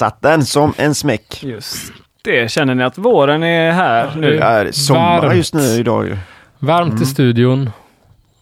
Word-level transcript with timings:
satt 0.00 0.22
den 0.22 0.44
som 0.44 0.74
en 0.76 0.94
smäck. 0.94 1.42
Just 1.42 1.92
det. 2.22 2.50
Känner 2.50 2.74
ni 2.74 2.84
att 2.84 2.98
våren 2.98 3.42
är 3.42 3.70
här 3.72 4.12
nu? 4.16 4.30
Det 4.30 4.38
är 4.42 4.72
sommar 4.72 5.20
Varmt. 5.22 5.36
just 5.36 5.54
nu 5.54 5.60
idag 5.62 6.06
ju. 6.06 6.16
Varmt 6.58 6.90
Mm. 6.90 7.02
i 7.02 7.06
studion. 7.06 7.70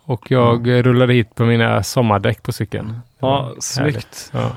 Och 0.05 0.30
jag 0.30 0.66
eh, 0.69 0.83
rullade 0.83 1.13
hit 1.15 1.35
på 1.35 1.45
mina 1.45 1.83
sommardäck 1.83 2.43
på 2.43 2.52
cykeln. 2.52 3.01
Ja, 3.21 3.55
snyggt. 3.59 4.30
Ja. 4.35 4.51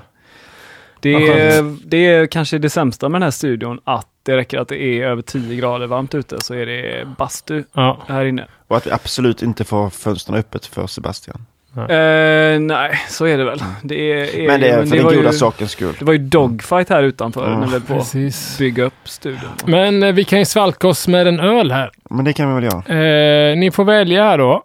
Det 0.99 1.13
är, 1.13 1.77
det 1.89 1.97
är 2.07 2.27
kanske 2.27 2.57
det 2.57 2.69
sämsta 2.69 3.09
med 3.09 3.21
den 3.21 3.23
här 3.23 3.31
studion, 3.31 3.79
att 3.83 4.07
det 4.23 4.37
räcker 4.37 4.59
att 4.59 4.67
det 4.67 4.81
är 4.83 5.03
över 5.07 5.21
10 5.21 5.55
grader 5.55 5.87
varmt 5.87 6.15
ute 6.15 6.41
så 6.41 6.53
är 6.53 6.65
det 6.65 7.07
bastu 7.17 7.63
Ja. 7.73 7.97
här 8.07 8.25
inne. 8.25 8.47
Och 8.67 8.77
att 8.77 8.87
vi 8.87 8.91
absolut 8.91 9.41
inte 9.41 9.63
får 9.63 9.89
fönstren 9.89 10.37
öppet 10.39 10.65
för 10.65 10.87
Sebastian. 10.87 11.45
Eh, 11.77 12.59
nej, 12.59 12.99
så 13.09 13.25
är 13.25 13.37
det 13.37 13.43
väl. 13.43 13.59
Det 13.83 13.95
är, 13.95 14.39
är 14.39 14.47
Men 14.47 14.59
det 14.61 14.69
är 14.69 14.85
för 14.85 14.95
den 14.95 15.05
var 15.05 15.13
goda 15.13 15.31
ju, 15.31 15.37
sakens 15.37 15.71
skull. 15.71 15.95
Det 15.99 16.05
var 16.05 16.13
ju 16.13 16.19
dogfight 16.19 16.89
här 16.89 17.03
utanför 17.03 17.49
Ja, 17.49 17.57
när 17.59 17.67
vi 17.67 17.71
på 17.71 17.93
att 17.93 17.99
Precis. 17.99 18.57
bygga 18.57 18.83
upp 18.83 18.93
studion. 19.03 19.49
Men 19.65 20.03
eh, 20.03 20.13
vi 20.13 20.23
kan 20.23 20.39
ju 20.39 20.45
svalka 20.45 20.87
oss 20.87 21.07
med 21.07 21.27
en 21.27 21.39
öl 21.39 21.71
här. 21.71 21.91
Men 22.09 22.25
det 22.25 22.33
kan 22.33 22.47
vi 22.55 22.61
väl 22.61 22.63
göra. 22.73 23.49
Eh, 23.51 23.57
ni 23.57 23.71
får 23.71 23.83
välja 23.83 24.23
här 24.23 24.37
då. 24.37 24.63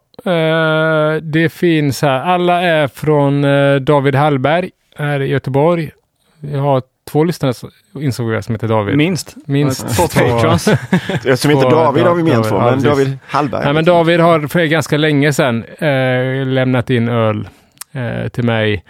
Det 1.23 1.48
finns 1.52 2.02
här. 2.02 2.21
Alla 2.21 2.63
är 2.63 2.88
från 2.88 3.43
David 3.85 4.15
Hallberg 4.15 4.70
här 4.98 5.20
i 5.20 5.26
Göteborg. 5.26 5.91
Vi 6.41 6.57
har 6.57 6.82
två 7.10 7.24
lyssnare 7.24 7.54
så- 7.54 7.71
insåg 8.01 8.32
jag 8.32 8.45
som 8.45 8.54
heter 8.54 8.68
David. 8.68 8.96
Minst. 8.96 9.35
Minst 9.46 9.96
Två 9.96 10.02
patrons. 10.09 10.62
Som 11.40 11.51
inte 11.51 11.63
Två- 11.63 11.71
David 11.71 12.04
har 12.04 12.15
vi 12.15 12.23
med 12.23 12.32
David, 12.32 12.48
två, 12.51 12.59
men 12.60 12.73
precis. 12.74 12.88
David 12.90 13.18
Hallberg. 13.26 13.65
Nej, 13.65 13.73
men 13.74 13.85
David 13.85 14.21
har 14.21 14.46
för 14.48 14.65
ganska 14.65 14.96
länge 14.96 15.32
sedan 15.32 15.65
eh, 15.79 16.46
lämnat 16.46 16.90
in 16.90 17.09
öl 17.09 17.48
eh, 17.93 18.29
till 18.29 18.45
mig. 18.45 18.85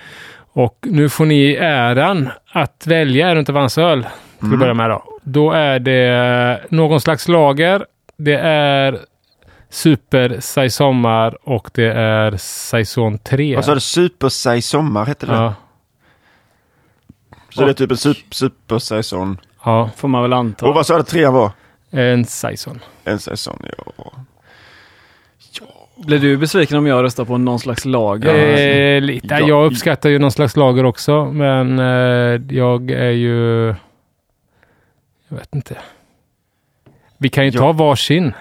Och 0.53 0.79
nu 0.83 1.09
får 1.09 1.25
ni 1.27 1.53
äran 1.55 2.29
att 2.53 2.87
välja 2.87 3.29
en 3.29 3.39
utav 3.39 3.57
hans 3.57 3.79
öl. 3.79 4.03
Till 4.03 4.09
att 4.39 4.43
Mm. 4.43 4.59
börja 4.59 4.75
med 4.75 4.91
då. 4.91 5.03
Då 5.23 5.53
är 5.53 5.79
det 5.79 6.61
någon 6.69 7.01
slags 7.01 7.29
lager. 7.29 7.85
Det 8.17 8.39
är 8.39 8.99
Super 9.71 10.37
Sai 10.41 10.71
Sommar 10.71 11.37
och 11.49 11.71
det 11.75 11.93
är 11.93 12.37
Saison 12.37 13.19
3. 13.19 13.55
Vad 13.57 13.65
sa 13.65 13.75
du? 13.75 13.81
Super 13.81 14.29
Say 14.29 14.63
Sommar 14.63 15.07
hette 15.07 15.27
det? 15.27 15.33
Ja, 15.33 15.55
Så 17.57 17.65
det 17.65 17.71
är 17.71 17.75
typ 17.75 17.91
en 17.91 17.97
super, 17.97 18.35
super 18.35 18.79
säsong. 18.79 19.39
ja, 19.65 19.91
Får 19.97 20.09
man 20.09 20.23
väl 20.23 20.33
anta. 20.33 20.67
Och 20.67 20.75
vad 20.75 20.87
sa 20.87 20.97
du 20.97 21.03
trean 21.03 21.35
var? 21.35 21.51
en 21.91 22.25
Saison. 22.25 22.81
En 23.05 23.19
säsong, 23.19 23.61
ja. 23.79 24.13
Blir 26.07 26.19
du 26.19 26.37
besviken 26.37 26.79
om 26.79 26.87
jag 26.87 27.03
röstar 27.05 27.25
på 27.25 27.39
någon 27.39 27.59
slags 27.59 27.85
lager? 27.85 28.35
Eh, 28.35 29.01
lite. 29.01 29.27
Ja. 29.31 29.41
Jag 29.41 29.67
uppskattar 29.67 30.09
ju 30.11 30.19
någon 30.19 30.31
slags 30.33 30.57
lager 30.57 30.85
också, 30.85 31.25
men 31.25 31.79
eh, 31.79 32.57
jag 32.57 32.91
är 32.91 33.11
ju... 33.11 33.67
Jag 35.29 35.37
vet 35.37 35.55
inte. 35.55 35.77
Vi 37.19 37.29
kan 37.29 37.45
ju 37.45 37.51
Ja. 37.51 37.59
ta 37.61 37.73
varsin. 37.73 38.33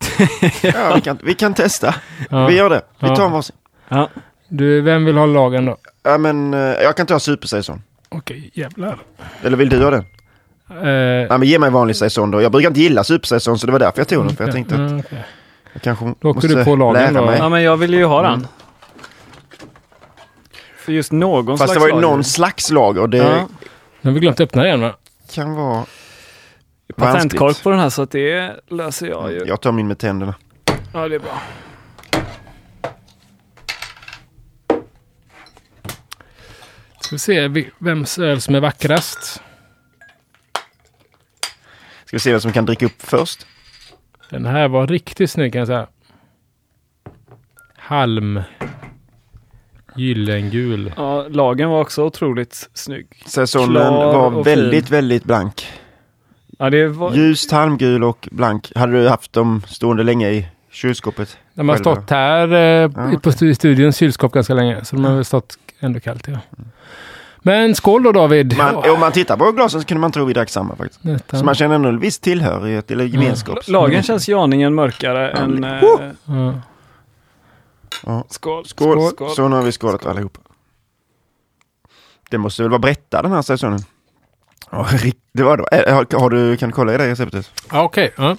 ja 0.62 0.92
vi, 0.94 1.00
kan, 1.00 1.18
vi 1.22 1.34
kan 1.34 1.54
testa. 1.54 1.94
Ja. 2.30 2.46
Vi 2.46 2.56
gör 2.56 2.70
det. 2.70 2.82
Vi 2.98 3.08
Ja. 3.08 3.16
tar 3.16 3.26
en 3.26 3.32
varsin. 3.32 3.56
Ja. 3.88 4.08
Du, 4.48 4.80
vem 4.80 5.04
vill 5.04 5.16
ha 5.16 5.26
lagen 5.26 5.64
då? 5.64 5.76
Ja, 6.02 6.18
men 6.18 6.54
eh, 6.54 6.60
jag 6.60 6.96
kan 6.96 7.06
ta 7.06 7.20
super 7.20 7.48
säsong. 7.48 7.82
Okej, 8.12 8.50
jävlar. 8.54 8.98
Eller 9.42 9.56
vill 9.56 9.68
du 9.68 9.84
ha 9.84 9.90
den? 9.90 10.00
Eh, 10.70 10.76
Nej, 11.28 11.28
men 11.38 11.42
ge 11.42 11.58
mig 11.58 11.70
vanlig 11.70 11.96
säsong 11.96 12.30
då. 12.30 12.42
Jag 12.42 12.52
brukar 12.52 12.68
inte 12.68 12.80
gilla 12.80 13.04
supersäsong 13.04 13.58
så 13.58 13.66
det 13.66 13.72
var 13.72 13.78
därför 13.78 13.98
jag 14.00 14.08
tog 14.08 14.26
den. 14.26 14.36
För 14.36 14.44
jag 14.44 14.52
tänkte 14.54 14.74
att 14.74 14.80
mm, 14.80 14.98
okej. 14.98 15.24
jag 15.72 15.82
kanske 15.82 16.14
Då 16.20 16.32
måste 16.34 16.48
du 16.48 16.64
på 16.64 16.76
lagen 16.76 17.02
lära 17.14 17.20
då. 17.20 17.26
mig. 17.26 17.38
ja, 17.38 17.48
men 17.48 17.62
jag 17.62 17.76
vill 17.76 17.94
ju 17.94 18.04
ha 18.04 18.22
den. 18.22 18.34
Mm. 18.34 18.46
För 20.76 20.92
just 20.92 21.12
någon 21.12 21.58
Fast 21.58 21.72
slags 21.72 21.72
det 21.74 21.80
var 21.80 21.86
ju 21.86 21.92
lager. 22.02 22.08
någon 22.08 22.24
slags 22.24 22.70
lager 22.70 23.00
och 23.00 23.08
det 23.10 23.16
Ja. 23.16 23.48
Nu 24.00 24.10
har 24.10 24.14
vi 24.14 24.20
glömt 24.20 24.40
öppna 24.40 24.62
den 24.62 24.80
va? 24.80 24.94
kan 25.34 25.54
vara... 25.54 25.84
Patentkork 26.96 27.40
vanskligt. 27.40 27.62
på 27.64 27.70
den 27.70 27.78
här 27.78 27.88
så 27.90 28.02
att 28.02 28.10
det 28.10 28.60
löser 28.68 29.06
jag 29.06 29.32
ju. 29.32 29.44
Jag 29.46 29.60
tar 29.60 29.72
min 29.72 29.88
med 29.88 29.98
tänderna. 29.98 30.34
Ja, 30.92 31.08
det 31.08 31.14
är 31.14 31.18
bra. 31.18 31.42
Ska 37.10 37.14
vi 37.14 37.18
se 37.18 37.70
vems 37.78 38.18
öl 38.18 38.40
som 38.40 38.54
är 38.54 38.60
vackrast. 38.60 39.42
Ska 42.04 42.16
vi 42.16 42.18
se 42.18 42.30
vem 42.30 42.40
som 42.40 42.52
kan 42.52 42.66
dricka 42.66 42.86
upp 42.86 43.02
först? 43.02 43.46
Den 44.28 44.46
här 44.46 44.68
var 44.68 44.86
riktigt 44.86 45.30
snygg 45.30 45.52
kan 45.52 45.58
jag 45.58 45.68
säga. 45.68 45.86
Halm. 47.76 48.40
Gyllengul. 49.96 50.92
Ja, 50.96 51.28
lagen 51.28 51.68
var 51.68 51.80
också 51.80 52.04
otroligt 52.04 52.70
snygg. 52.74 53.22
Säsongen 53.26 53.74
var 53.74 54.44
väldigt, 54.44 54.86
fin. 54.88 54.96
väldigt 54.96 55.24
blank. 55.24 55.66
Ja, 56.58 56.70
det 56.70 56.86
var... 56.86 57.14
Ljus, 57.14 57.52
halmgul 57.52 58.04
och 58.04 58.28
blank. 58.32 58.72
Hade 58.74 58.92
du 58.92 59.08
haft 59.08 59.32
dem 59.32 59.62
stående 59.66 60.02
länge 60.02 60.30
i 60.30 60.46
kylskåpet? 60.70 61.36
De 61.54 61.68
har 61.68 61.76
Själva. 61.76 61.94
stått 61.96 62.10
här 62.10 62.52
eh, 62.52 62.58
Ja, 63.12 63.18
på 63.22 63.30
stu- 63.30 63.54
studions 63.54 63.96
kylskåp 63.96 64.32
ganska 64.32 64.54
länge. 64.54 64.84
Så 64.84 64.96
de 64.96 65.04
har 65.04 65.14
väl 65.14 65.24
stått 65.24 65.58
ändå 65.80 66.00
kallt. 66.00 66.28
Ja. 66.28 66.38
Men 67.42 67.74
skål 67.74 68.02
då 68.02 68.12
David! 68.12 68.56
Man, 68.56 68.74
Ja, 68.84 68.92
Om 68.92 69.00
man 69.00 69.12
tittar 69.12 69.36
på 69.36 69.52
glasen 69.52 69.80
så 69.80 69.86
kunde 69.86 70.00
man 70.00 70.12
tro 70.12 70.24
vi 70.24 70.32
drack 70.32 70.48
samma 70.50 70.76
faktiskt. 70.76 71.04
nästan. 71.04 71.38
Så 71.40 71.44
man 71.46 71.54
känner 71.54 71.74
ändå 71.74 71.88
en 71.88 71.98
viss 71.98 72.18
tillhörighet 72.18 72.90
eller 72.90 73.04
gemenskap. 73.04 73.58
Lagen 73.68 74.02
känns 74.02 74.28
ju 74.28 74.38
aningen 74.38 74.74
mörkare 74.74 75.30
än... 75.30 75.64
Eh, 75.64 75.80
Ja. 75.82 76.54
Ja. 78.06 78.24
skål. 78.28 78.66
Skål. 78.66 79.10
skål. 79.10 79.30
Så 79.30 79.48
nu 79.48 79.56
har 79.56 79.62
vi 79.62 79.72
skålat 79.72 80.06
allihop. 80.06 80.38
Det 82.30 82.38
måste 82.38 82.62
väl 82.62 82.70
vara 82.70 82.78
Bretta 82.78 83.22
den 83.22 83.32
här 83.32 83.42
säsongen? 83.42 83.80
Det 85.32 85.42
var 85.42 85.56
då. 85.56 85.66
Äh, 85.72 85.94
Har, 85.94 86.18
har 86.20 86.30
du, 86.30 86.56
kan 86.56 86.68
du 86.68 86.72
kolla 86.72 86.94
i 86.94 86.98
det 86.98 87.08
receptet? 87.10 87.50
Ja, 87.72 87.82
Okej. 87.82 88.12
ja. 88.16 88.36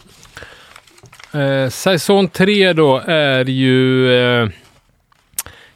Eh, 1.34 1.69
säsong 1.69 2.28
3 2.28 2.74
då 2.74 3.02
är 3.06 3.46
ju 3.46 4.14
eh, 4.14 4.50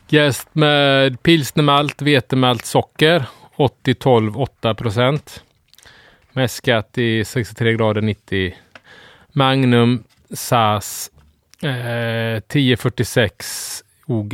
jäst 0.07 0.49
med 0.53 1.23
pilsnermalt, 1.23 2.01
vetemalt, 2.01 2.65
socker. 2.65 3.23
80, 3.55 3.93
12, 3.93 4.37
8 4.37 4.73
procent. 4.73 5.43
Mäskat 6.31 6.97
i 6.97 7.25
63 7.25 7.73
grader 7.73 8.01
90. 8.01 8.55
Magnum 9.31 10.03
SAS 10.33 11.11
eh, 11.63 12.35
1046 12.35 13.83
OG 14.05 14.33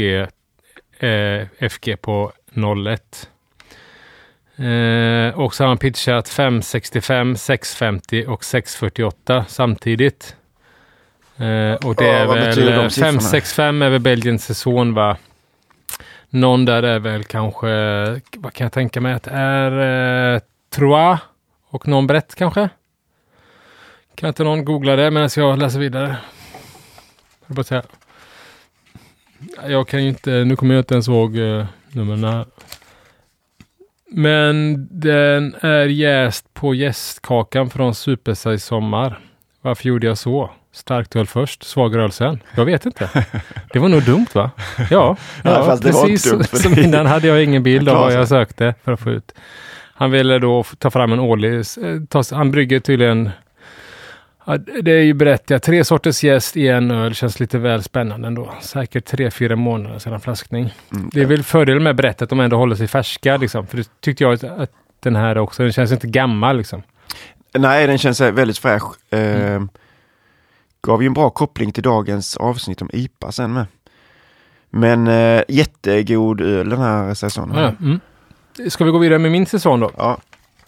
eh, 1.00 1.70
FG 1.70 2.02
på 2.02 2.32
01. 2.86 3.30
Eh, 4.56 5.40
och 5.40 5.56
så 5.56 5.64
har 5.64 5.68
han 5.68 5.78
pitchat 5.78 6.30
565, 6.30 7.36
650 7.36 8.26
och 8.28 8.44
648 8.44 9.46
samtidigt. 9.48 10.36
Eh, 11.42 11.76
och 11.88 11.96
det 11.96 12.06
Ja, 12.06 12.14
är 12.14 12.28
väl 12.28 12.54
siffrorna? 12.54 12.90
565 12.90 13.82
är 13.82 13.90
väl 13.90 14.00
Belgiens 14.00 14.46
säsong 14.46 14.94
va? 14.94 15.18
Någon 16.30 16.66
där 16.66 16.84
är 16.84 17.00
väl 17.00 17.24
kanske, 17.24 17.68
vad 18.38 18.54
kan 18.54 18.66
jag 18.66 18.72
tänka 18.72 19.02
mig 19.02 19.14
att 19.14 19.24
det 19.24 19.32
är 19.32 20.34
eh, 20.34 20.42
Trois 20.70 21.20
och 21.70 21.88
någon 21.88 22.08
brett 22.08 22.36
kanske? 22.36 22.70
Kan 24.16 24.28
inte 24.28 24.44
någon 24.44 24.66
googla 24.66 24.96
det 24.96 25.12
medan 25.12 25.30
jag 25.36 25.60
läser 25.60 25.80
vidare? 25.80 26.18
Jag, 27.48 27.66
säga. 27.66 27.84
jag 29.68 29.88
kan 29.88 30.04
ju 30.04 30.10
inte, 30.10 30.32
nu 30.32 30.56
kommer 30.56 30.76
jag 30.76 30.82
inte 30.82 30.94
ens 30.94 31.08
ihåg 31.08 31.38
eh, 31.38 31.66
numren 31.92 32.24
här. 32.24 32.46
Men 34.12 34.88
den 34.92 35.56
är 35.62 35.86
jäst 35.86 36.54
på 36.54 36.76
jästkakan 36.76 37.70
från 37.70 37.96
Supersize 37.96 38.60
Sommar. 38.60 39.20
Varför 39.62 39.88
gjorde 39.88 40.08
jag 40.08 40.18
så? 40.18 40.52
Starkt 40.74 41.16
öl 41.16 41.28
först, 41.28 41.64
svag 41.64 41.96
öl 41.96 42.12
sen. 42.12 42.40
Jag 42.56 42.66
vet 42.66 42.86
inte. 42.86 43.26
Det 43.74 43.80
var 43.80 43.90
nog 43.90 44.04
dumt 44.04 44.28
va? 44.34 44.52
Ja, 44.90 45.18
Ja, 45.44 45.66
var 45.66 45.78
precis 45.78 46.62
som 46.64 46.80
innan 46.80 47.06
hade 47.06 47.28
jag 47.28 47.44
ingen 47.44 47.64
bild 47.64 47.90
av 47.90 47.96
vad 48.02 48.14
jag 48.14 48.28
sökte 48.28 48.76
för 48.84 48.92
att 48.92 49.00
få 49.00 49.10
ut. 49.10 49.32
Han 49.94 50.12
ville 50.12 50.40
då 50.40 50.64
ta 50.78 50.92
fram 50.92 51.14
en 51.14 51.20
årlig, 51.20 51.56
eh, 51.56 51.64
ta, 52.10 52.24
han 52.32 52.52
brygger 52.52 52.80
tydligen 52.80 53.30
Ja, 54.46 54.58
det 54.58 54.92
är 54.92 55.04
ju 55.04 55.14
berättigat. 55.14 55.64
Tre 55.64 55.84
sorters 55.84 56.24
jäst 56.24 56.58
i 56.58 56.68
en 56.68 56.92
öl 56.92 57.16
känns 57.16 57.40
lite 57.40 57.58
väl 57.58 57.84
spännande 57.84 58.28
ändå. 58.28 58.54
Säkert 58.62 59.06
tre, 59.06 59.32
fyra 59.32 59.56
månader 59.56 60.00
sedan 60.00 60.22
flaskning. 60.22 60.74
Mm. 60.94 61.10
Det 61.14 61.22
är 61.22 61.26
väl 61.26 61.44
fördelen 61.44 61.84
med 61.84 61.96
berättat 61.96 62.22
att 62.22 62.30
de 62.30 62.40
ändå 62.40 62.58
håller 62.58 62.76
sig 62.76 62.88
färska 62.88 63.38
liksom. 63.38 63.68
För 63.68 63.78
det 63.78 63.90
tyckte 64.02 64.24
jag 64.24 64.46
att, 64.46 64.72
den 65.00 65.16
här 65.16 65.38
också, 65.38 65.64
den 65.64 65.72
känns 65.72 65.92
inte 65.92 66.08
gammal 66.08 66.58
liksom. 66.58 66.84
Nej, 67.54 67.88
den 67.88 67.98
känns 67.98 68.22
väldigt 68.22 68.58
fräsch. 68.58 69.14
Eh, 69.14 69.62
gav 70.88 71.04
ju 71.04 71.08
en 71.08 71.14
bra 71.14 71.30
koppling 71.30 71.72
till 71.72 71.84
dagens 71.84 72.38
avsnitt 72.38 72.82
om 72.82 72.90
IPA 72.94 73.32
sen 73.32 73.54
med. 73.54 73.66
Men 74.70 75.08
eh, 75.08 75.44
jättegod 75.48 76.42
öl 76.42 76.70
den 76.70 76.80
här 76.80 77.14
säsongen. 77.14 77.58
Ja, 77.58 77.74
mm. 77.82 78.00
Ska 78.70 78.86
vi 78.86 78.92
gå 78.92 78.98
vidare 78.98 79.20
med 79.20 79.32
min 79.32 79.46
säsong 79.46 79.80
då? 79.80 79.92
Ja, 79.98 80.18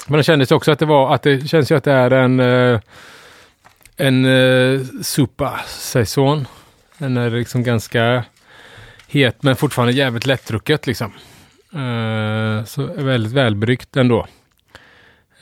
Men 0.08 0.18
det 0.18 0.24
kändes 0.24 0.52
också 0.52 0.72
att 0.72 0.80
det 0.80 0.86
var, 0.86 1.16
att 1.16 1.22
det 1.22 1.48
känns 1.48 1.72
ju 1.72 1.76
att 1.76 1.84
det 1.84 1.92
är 1.92 2.12
en, 2.12 2.40
eh, 2.40 2.80
en 3.98 4.26
uh, 4.26 4.86
supa-säsong. 5.02 6.46
Den 6.98 7.18
är 7.18 7.30
liksom 7.30 7.64
ganska 7.64 8.24
het 9.08 9.44
men 9.44 9.56
fortfarande 9.56 9.94
jävligt 9.94 10.26
lättdrucket 10.26 10.88
liksom. 10.88 11.12
Eh, 11.74 12.66
så 12.66 12.84
väldigt 12.98 13.34
välbryggt 13.34 13.98
ändå. 13.98 14.28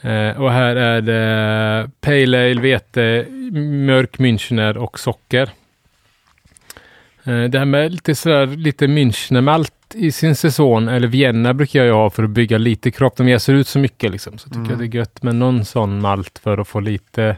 Eh, 0.02 0.40
och 0.42 0.52
här 0.52 0.76
är 0.76 1.00
det 1.00 1.90
Pale 2.00 2.50
Ale, 2.50 2.60
vete, 2.60 3.26
mörk 3.62 4.18
Münchner 4.18 4.76
och 4.76 4.98
socker. 5.00 5.50
Eh, 7.24 7.42
det 7.44 7.58
här 7.58 7.64
med 7.64 7.92
lite 7.92 8.14
sådär 8.14 8.46
lite 8.46 8.86
Münchnermalt 8.86 9.72
i 9.94 10.12
sin 10.12 10.36
säsong, 10.36 10.88
eller 10.88 11.08
Vienna 11.08 11.54
brukar 11.54 11.78
jag 11.78 11.86
ju 11.86 11.92
ha 11.92 12.10
för 12.10 12.22
att 12.22 12.30
bygga 12.30 12.58
lite 12.58 12.90
kropp. 12.90 13.16
De 13.16 13.28
jäser 13.28 13.54
ut 13.54 13.68
så 13.68 13.78
mycket 13.78 14.10
liksom. 14.12 14.38
Så 14.38 14.48
tycker 14.48 14.58
Mm. 14.58 14.70
jag 14.70 14.78
det 14.78 14.84
är 14.84 14.98
gött 14.98 15.22
med 15.22 15.34
någon 15.34 15.64
sån 15.64 16.00
malt 16.00 16.38
för 16.38 16.58
att 16.58 16.68
få 16.68 16.80
lite 16.80 17.36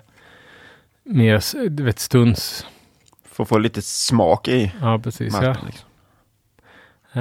mer, 1.05 1.69
du 1.69 1.83
vet, 1.83 1.99
stunds. 1.99 2.67
För 3.33 3.43
att 3.43 3.49
få 3.49 3.59
lite 3.59 3.83
smak 3.83 4.49
i 4.49 4.73
Ja, 4.81 4.99
precis. 4.99 5.35
Ja. 5.35 5.41
malten. 5.43 5.65
Liksom. 5.67 5.89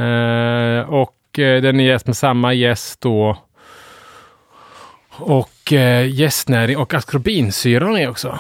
Eh, 0.01 0.79
och 0.89 1.39
eh, 1.39 1.61
den 1.61 1.79
är 1.79 1.83
jäst 1.83 2.07
med 2.07 2.17
samma 2.17 2.53
jäst 2.53 3.01
då. 3.01 3.37
Och 5.17 5.73
eh, 5.73 6.09
jästnäring 6.09 6.77
och 6.77 6.93
askorbinsyran 6.93 7.97
är 7.97 8.09
också. 8.09 8.39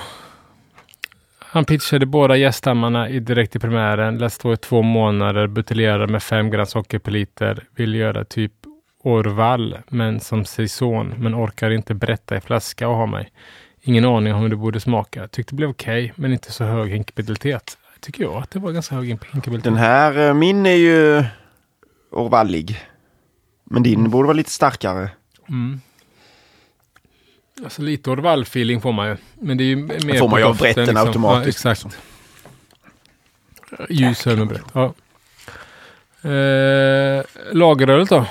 Han 1.39 1.65
pitchade 1.65 2.05
båda 2.05 2.37
jäststammarna 2.37 3.09
i 3.09 3.19
direkt 3.19 3.55
i 3.55 3.59
primären. 3.59 4.17
Lät 4.17 4.33
stå 4.33 4.53
i 4.53 4.57
två 4.57 4.81
månader. 4.81 5.47
Buteljerade 5.47 6.07
med 6.07 6.23
5 6.23 6.49
gram 6.49 6.65
socker 6.65 6.99
per 6.99 7.11
liter. 7.11 7.63
Vill 7.75 7.95
göra 7.95 8.25
typ 8.25 8.51
Orval, 9.03 9.77
men 9.87 10.19
som 10.19 10.45
säsong. 10.45 11.13
Men 11.17 11.35
orkar 11.35 11.69
inte 11.71 11.93
berätta 11.93 12.37
i 12.37 12.41
flaska 12.41 12.87
och 12.87 12.95
ha 12.95 13.05
mig. 13.05 13.31
Ingen 13.81 14.05
aning 14.05 14.33
om 14.33 14.41
hur 14.41 14.49
det 14.49 14.55
borde 14.55 14.79
smaka. 14.79 15.27
Tyckte 15.27 15.51
det 15.51 15.55
blev 15.55 15.69
okej, 15.69 16.13
men 16.15 16.33
inte 16.33 16.51
så 16.51 16.63
hög 16.63 16.91
hinkabilitet. 16.91 17.77
Tycker 17.99 18.23
jag 18.23 18.33
att 18.33 18.51
det 18.51 18.59
var 18.59 18.71
ganska 18.71 18.95
hög 18.95 19.07
hinkabilitet. 19.07 19.63
Den 19.63 19.75
här, 19.75 20.27
eh, 20.27 20.33
min 20.33 20.65
är 20.65 20.75
ju 20.75 21.23
orvallig. 22.11 22.79
Men 23.63 23.83
din 23.83 24.09
borde 24.09 24.27
vara 24.27 24.37
lite 24.37 24.51
starkare. 24.51 25.09
Mm. 25.49 25.81
Alltså 27.63 27.81
lite 27.81 28.09
Orval-feeling 28.09 28.81
får 28.81 28.91
man 28.91 29.07
ju. 29.07 29.17
Men 29.39 29.57
det 29.57 29.63
är 29.63 29.65
ju 29.65 29.75
mer 29.75 30.19
får 30.19 30.29
man 30.29 30.39
ju 30.39 30.45
av 30.45 30.51
doften, 30.57 30.73
rätten 30.85 30.97
automatiskt, 30.97 31.65
Ja, 31.65 31.71
exakt. 31.71 31.97
Ljus 33.89 34.27
öl 34.27 34.37
med 34.37 34.47
brett. 34.47 34.63
Ja. 34.73 34.93
Eh, 36.29 37.23
lagerölet 37.51 38.09
då? 38.09 38.25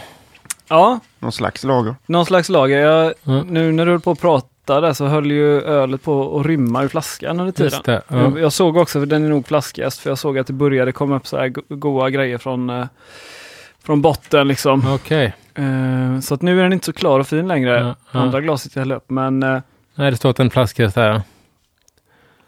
Ja, 0.69 1.01
Någon 1.19 1.33
slags 1.33 1.65
lager. 1.65 1.95
någon 2.07 2.27
slags 2.27 2.49
lager. 2.49 2.79
Jag, 2.79 3.15
Ja. 3.23 3.43
Nu 3.43 3.73
när 3.73 3.85
du 3.87 3.91
höll 3.93 4.01
på 4.01 4.11
att 4.11 4.21
prata 4.21 4.81
där 4.81 4.93
så 4.93 5.07
höll 5.07 5.31
ju 5.31 5.61
ölet 5.63 6.03
på 6.03 6.41
att 6.41 6.47
rymma 6.47 6.83
ur 6.85 6.89
flaskan 6.89 7.41
under 7.41 7.53
tiden. 7.53 7.73
Just 7.73 7.85
det. 7.85 8.03
Ja. 8.09 8.17
Jag, 8.23 8.39
jag 8.41 8.53
såg 8.53 8.77
också, 8.77 9.01
för 9.01 9.07
den 9.07 9.25
är 9.25 9.29
nog 9.29 9.47
flaskjäst, 9.47 9.99
för 10.01 10.11
jag 10.11 10.19
såg 10.19 10.39
att 10.39 10.47
det 10.47 10.53
började 10.53 10.93
komma 10.93 11.17
upp 11.17 11.27
så 11.27 11.37
här 11.37 11.49
go- 11.49 11.63
goda 11.69 12.11
grejer 12.11 12.39
från, 12.39 12.71
eh, 12.71 12.87
från 13.85 14.03
botten 14.03 14.49
liksom. 14.49 14.95
Okej. 14.95 15.35
Eh, 15.55 16.21
så 16.21 16.35
att 16.35 16.43
nu 16.43 16.59
är 16.59 16.63
den 16.63 16.73
inte 16.73 16.87
så 16.87 16.93
klar 16.93 17.21
och 17.21 17.27
fin 17.27 17.49
längre. 17.49 17.71
Ja, 17.81 17.97
ja. 18.13 18.21
Andra 18.21 18.41
glaset 18.41 18.77
jag 18.77 18.81
hällde 18.81 18.95
upp, 18.95 19.11
men 19.11 19.43
eh, 19.43 19.61
Nej, 19.95 20.11
det 20.11 20.17
står 20.17 20.31
att 20.31 20.41
en 20.41 20.51
flaskhäst 20.51 20.95
där. 20.95 21.09
ja. 21.09 21.23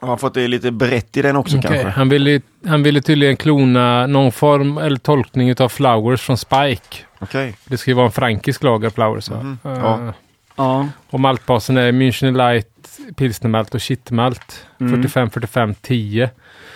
Jag 0.01 0.09
har 0.09 0.17
fått 0.17 0.35
det 0.35 0.49
lite 0.49 0.71
brett 0.71 1.17
i 1.17 1.23
den 1.23 1.37
också 1.37 1.59
Okej. 1.59 1.71
kanske. 1.71 1.89
Han, 1.89 2.09
ville, 2.09 2.41
han 2.67 2.83
ville 2.83 3.03
tydligen 3.03 3.37
klona 3.37 4.07
någon 4.07 4.33
form 4.33 4.79
eller 4.79 4.97
tolkning 4.97 5.55
av 5.61 5.69
Flowers 5.69 6.21
från 6.21 6.37
Spike. 6.37 6.97
Okej. 7.19 7.57
Det 7.65 7.77
ska 7.79 7.91
ju 7.91 7.95
vara 7.95 8.07
en 8.07 8.13
frankisk 8.13 8.63
lager 8.63 8.91
Flowers. 8.91 9.31
Mhm. 9.31 9.59
Eh, 9.65 9.71
Ja. 9.73 10.13
ja. 10.57 10.89
Och 11.11 11.21
maltbasen 11.21 11.77
är 11.77 11.93
Münchner 11.93 12.33
Light, 12.53 12.69
pilsnermalt 13.17 13.75
och 13.75 13.81
kitmalt. 13.81 14.67
Mm. 14.81 14.93
45, 15.03 15.31
45, 15.31 15.75
10. 15.83 16.31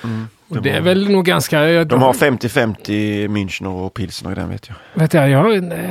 Mm. 0.05 0.29
Och 0.49 0.63
Det 0.63 0.71
är 0.71 0.81
väl 0.81 1.11
nog 1.11 1.25
ganska... 1.25 1.69
Jag, 1.71 1.87
De 1.87 2.03
har 2.03 2.13
50-50 2.13 3.29
Münchner 3.29 3.69
och 3.69 3.95
pilsner 3.95 4.33
i 4.33 4.35
den 4.35 4.49
vet 4.49 4.69
jag. 4.69 4.77
Vet 5.03 5.15
jag, 5.15 5.31
jag 5.31 5.39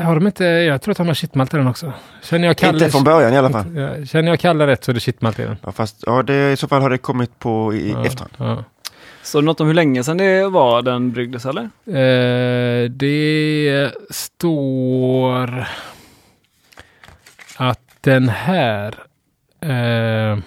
har, 0.03 0.15
de 0.15 0.27
inte... 0.27 0.43
Jag 0.45 0.81
tror 0.81 0.91
att 0.91 0.97
de 0.97 1.07
har 1.07 1.13
kitmalt 1.13 1.53
i 1.53 1.57
den 1.57 1.67
också. 1.67 1.93
Känner 2.23 2.47
jag 2.47 2.57
Kalle... 2.57 2.77
Inte 2.77 2.91
från 2.91 3.03
början 3.03 3.33
i 3.33 3.37
alla 3.37 3.49
fall. 3.49 3.65
Känner 4.07 4.29
jag 4.29 4.39
Kalle 4.39 4.67
rätt 4.67 4.83
så 4.83 4.91
är 4.91 4.93
det 4.93 4.99
kitmalt 4.99 5.39
i 5.39 5.43
den. 5.43 5.57
Ja, 5.63 5.71
fast 5.71 6.03
ja, 6.05 6.23
det, 6.23 6.51
i 6.51 6.57
så 6.57 6.67
fall 6.67 6.81
har 6.81 6.89
det 6.89 6.97
kommit 6.97 7.39
på 7.39 7.73
i 7.73 7.91
Ja, 7.91 8.05
efterhand. 8.05 8.33
Ja. 8.37 8.63
Så 9.23 9.41
något 9.41 9.61
om 9.61 9.67
hur 9.67 9.73
länge 9.73 10.03
sedan 10.03 10.17
det 10.17 10.47
var 10.47 10.81
den 10.81 11.11
bryggdes 11.11 11.45
eller? 11.45 11.69
Eh, 11.85 12.89
det 12.89 13.91
står 14.09 15.65
att 17.57 17.79
den 18.01 18.29
här... 18.29 18.95
Eh, 19.61 20.37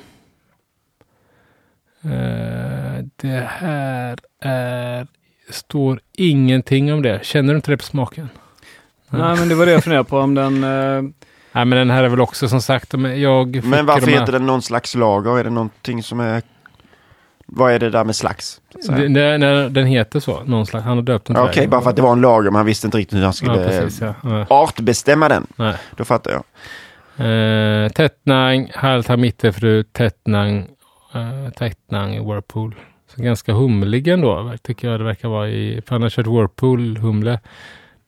eh, 2.05 3.05
det 3.17 3.49
här 3.49 4.17
är... 4.43 5.07
Står 5.51 6.01
ingenting 6.13 6.93
om 6.93 7.03
det. 7.03 7.25
Känner 7.25 7.53
du 7.53 7.57
inte 7.57 7.71
det 7.71 7.77
på 7.77 7.85
smaken? 7.85 8.29
Ja. 9.11 9.19
Nej, 9.19 9.37
men 9.39 9.49
det 9.49 9.55
var 9.55 9.67
det 9.67 9.73
jag 9.73 9.85
funderade 9.85 10.09
på 10.09 10.19
om 10.19 10.35
den... 10.35 10.65
Eh, 10.65 11.03
Nej, 11.53 11.65
men 11.65 11.71
den 11.71 11.91
här 11.91 12.05
är 12.05 12.09
väl 12.09 12.21
också 12.21 12.49
som 12.49 12.63
sagt... 12.63 12.95
Jag 13.17 13.53
fick 13.55 13.65
Men 13.65 13.87
varför 13.87 14.07
de 14.07 14.13
här- 14.13 14.21
heter 14.21 14.33
den 14.33 14.47
någon 14.47 14.63
slags 14.63 14.95
lager? 14.95 15.39
Är 15.39 15.45
det 15.45 15.51
någonting 15.51 16.03
som 16.03 16.21
är... 16.21 16.43
Vad 17.47 17.73
är 17.73 17.79
det 17.79 17.91
där 17.91 18.05
med 18.05 18.17
slags? 18.17 18.61
Den, 18.89 19.13
den, 19.13 19.73
den 19.73 19.87
heter 19.87 20.21
så, 20.21 20.43
någon 20.45 20.67
slags. 20.67 20.85
Han 20.85 20.97
har 20.97 21.03
döpt 21.03 21.27
den 21.27 21.37
Ja, 21.37 21.43
till 21.43 21.51
Okej, 21.61 21.69
bara 21.69 21.81
för 21.81 21.91
att 21.91 21.97
det 21.97 22.03
var 22.03 22.13
en 22.13 22.21
lager, 22.21 22.51
men 22.51 22.55
han 22.57 22.67
visste 22.67 22.87
inte 22.87 22.99
riktigt 22.99 23.19
hur 23.19 23.23
han 23.23 23.29
Ja, 23.29 23.33
skulle 23.33 23.65
precis. 23.65 24.01
Ja. 24.01 24.15
Ja. 24.23 24.47
artbestämma 24.49 25.29
den. 25.29 25.47
Nej. 25.57 25.75
Då 25.97 26.05
fattar 26.05 26.31
jag. 26.31 26.45
Eh, 27.27 27.89
Tettnang, 27.89 28.71
Halta 28.75 29.17
Mittefru, 29.17 29.83
Tettnang, 29.83 30.67
eh, 31.15 31.51
i 32.15 32.19
Whirlpool. 32.19 32.75
Så 33.07 33.23
ganska 33.23 33.53
humlig 33.53 34.09
ändå, 34.09 34.55
tycker 34.63 34.89
jag 34.91 35.01
det 35.01 35.05
verkar 35.05 35.29
vara 35.29 35.49
i... 35.49 35.83
För 35.87 35.95
han 35.95 36.03
har 36.03 36.11
kört 36.11 36.27
Whirlpool, 36.27 36.97
humle. 36.97 37.41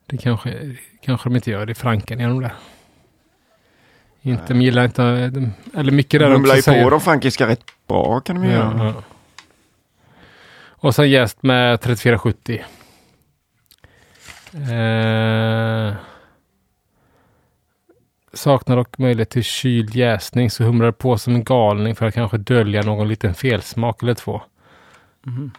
Det 0.06 0.16
kanske, 0.16 0.76
kanske 1.04 1.28
de 1.28 1.36
inte 1.36 1.50
gör 1.50 1.70
i 1.70 1.74
Franken 1.74 2.18
genom 2.20 2.40
det. 2.42 2.52
Inte, 4.22 4.44
de 4.48 4.62
gillar 4.62 4.84
inte... 4.84 5.28
De, 5.28 5.52
eller 5.74 5.92
mycket 5.92 6.20
där 6.20 6.26
De 6.26 6.32
de 6.32 6.36
humlar 6.36 6.54
ju 6.54 6.58
också 6.60 6.70
på 6.70 6.74
säger. 6.74 6.90
de 6.90 7.00
frankiska 7.00 7.46
rätt 7.46 7.64
bra 7.88 8.20
kan 8.20 8.36
de 8.36 8.44
ju 8.44 8.50
Ja, 8.52 8.58
göra. 8.58 8.84
ja. 8.96 9.02
Och 10.68 10.94
sen 10.94 11.10
jäst 11.10 11.42
med 11.42 11.80
3470. 11.80 12.64
Eh, 14.54 15.94
saknar 18.34 18.76
dock 18.76 18.98
möjlighet 18.98 19.30
till 19.30 19.44
kyld 19.44 19.94
jäsning 19.94 20.50
så 20.50 20.64
humrar 20.64 20.92
på 20.92 21.18
som 21.18 21.34
en 21.34 21.44
galning 21.44 21.94
för 21.96 22.06
att 22.06 22.14
kanske 22.14 22.38
dölja 22.38 22.82
någon 22.82 23.08
liten 23.08 23.34
felsmak 23.34 24.02
eller 24.02 24.14
två. 24.14 24.40
mhm. 25.26 25.50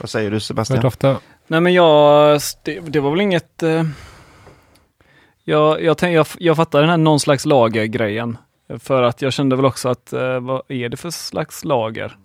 Vad 0.00 0.10
säger 0.10 0.30
du 0.30 0.40
Sebastian? 0.40 0.80
doftar? 0.80 1.16
Nej 1.46 1.60
men 1.60 1.72
jag, 1.72 2.40
det, 2.64 2.80
det 2.80 3.00
var 3.00 3.10
väl 3.10 3.20
inget... 3.20 3.62
Eh, 3.62 3.82
jag, 5.44 5.82
jag, 5.82 5.98
tänk, 5.98 6.16
jag, 6.16 6.26
jag 6.38 6.56
fattar 6.56 6.80
den 6.80 6.90
här 6.90 6.96
någon 6.96 7.20
slags 7.20 7.46
lager-grejen. 7.46 8.38
För 8.78 9.02
att 9.02 9.22
jag 9.22 9.32
kände 9.32 9.56
väl 9.56 9.64
också 9.64 9.88
att, 9.88 10.12
eh, 10.12 10.40
vad 10.40 10.62
är 10.68 10.88
det 10.88 10.96
för 10.96 11.10
slags 11.10 11.64
lager? 11.64 12.16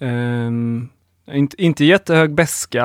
Ehm, 0.00 0.88
inte, 1.32 1.62
inte 1.62 1.84
jättehög 1.84 2.34
beska, 2.34 2.84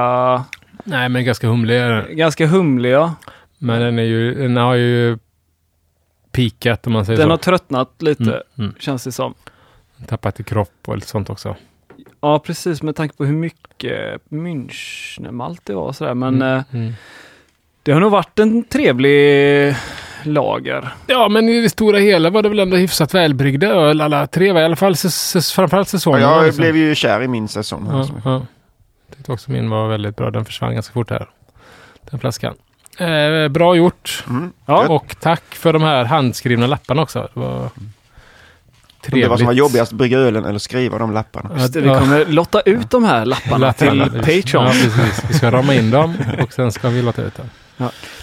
Nej, 0.84 1.10
men 1.10 1.25
ganska 1.25 1.48
humlig 1.48 1.78
är 1.78 1.89
den. 1.89 2.18
ganska 2.18 2.48
humlig 2.48 2.92
ja. 2.92 3.16
Men 3.58 3.82
den, 3.82 4.00
är 4.00 4.04
ju, 4.04 4.34
den 4.34 4.58
har 4.58 4.75
ju 4.75 5.18
pikat 6.31 6.88
om 6.88 6.93
man 6.93 7.05
säger 7.05 7.17
Den 7.17 7.27
så. 7.27 7.31
har 7.31 7.38
tröttnat 7.38 7.89
lite, 8.01 8.24
Mm, 8.24 8.41
mm. 8.57 8.74
känns 8.79 9.03
det 9.03 9.12
som. 9.12 9.33
Tappat 10.07 10.39
i 10.39 10.43
kropp 10.43 10.74
och 10.88 10.95
lite 10.95 11.07
sånt 11.07 11.29
också. 11.29 11.55
Ja 12.21 12.39
precis, 12.39 12.81
med 12.83 12.95
tanke 12.95 13.15
på 13.17 13.25
hur 13.25 13.36
mycket 13.36 14.21
Münchnmalt 14.29 15.59
det 15.63 15.74
var 15.74 15.83
och 15.83 15.95
sådär. 15.95 16.13
Men 16.13 16.36
Mm, 16.41 16.57
eh, 16.57 16.63
mm. 16.74 16.93
det 17.83 17.91
har 17.91 18.00
nog 18.00 18.12
varit 18.12 18.39
en 18.39 18.63
trevlig 18.63 19.75
lager. 20.24 20.93
Ja, 21.07 21.29
men 21.29 21.50
i 21.50 21.62
det 21.62 21.69
stora 21.69 21.98
hela 21.98 22.29
var 22.29 22.41
det 22.43 22.50
väl 22.50 22.59
ändå 22.59 22.77
hyfsat 22.77 23.13
välbryggda 23.13 23.67
öl 23.67 24.01
alla 24.01 24.27
tre, 24.27 24.51
va? 24.51 24.62
i 24.62 24.63
alla 24.63 24.75
fall 24.75 24.95
framförallt 25.55 25.74
Ja, 25.74 25.86
säsongen. 25.86 26.21
jag 26.21 26.45
liksom. 26.45 26.62
blev 26.62 26.77
ju 26.77 26.95
kär 26.95 27.21
i 27.21 27.27
min 27.27 27.48
säsong. 27.48 27.88
Ja, 27.91 27.98
alltså. 28.00 28.21
ja. 28.25 28.45
Tyckte 29.15 29.31
också 29.31 29.51
min 29.51 29.69
var 29.69 29.88
väldigt 29.88 30.15
bra. 30.15 30.31
Den 30.31 30.45
försvann 30.45 30.74
ganska 30.74 30.93
fort 30.93 31.09
här. 31.09 31.29
Den 32.09 32.19
flaskan. 32.19 32.55
Eh, 33.00 33.48
bra 33.48 33.75
gjort. 33.75 34.24
Mm. 34.29 34.51
Ja. 34.65 34.88
Och 34.88 35.15
tack 35.20 35.44
för 35.56 35.74
de 35.74 35.84
här 35.84 36.06
handskrivna 36.06 36.68
lapparna 36.68 37.01
också. 37.01 37.29
Det 37.34 37.39
var 37.39 37.70
trevligt. 39.01 39.25
Det 39.25 39.29
var 39.29 39.38
som 39.38 39.46
var 39.46 39.53
jobbigast, 39.53 39.91
brygga 39.91 40.18
ölen 40.20 40.46
eller 40.46 40.60
skriva 40.60 40.98
de 40.98 41.12
lapparna. 41.13 41.50
Ja, 41.56 41.62
Just 41.62 41.74
det, 41.74 41.82
vi 41.82 41.89
kommer 41.89 42.25
lotta 42.25 42.62
ut 42.62 42.89
de 42.89 43.03
här 43.03 43.25
lapparna 43.25 43.58
Lapparna, 43.68 44.10
till. 44.10 44.20
Patreon. 44.20 44.65
Ja, 44.65 44.72
precis. 44.72 45.24
Vi 45.29 45.34
ska 45.34 45.51
rama 45.51 45.74
in 45.74 45.91
dem 45.91 46.15
och 46.41 46.53
sen 46.53 46.72
ska 46.72 46.89
vi 46.89 47.01
låta 47.01 47.22
ut 47.22 47.36
dem. 47.38 47.46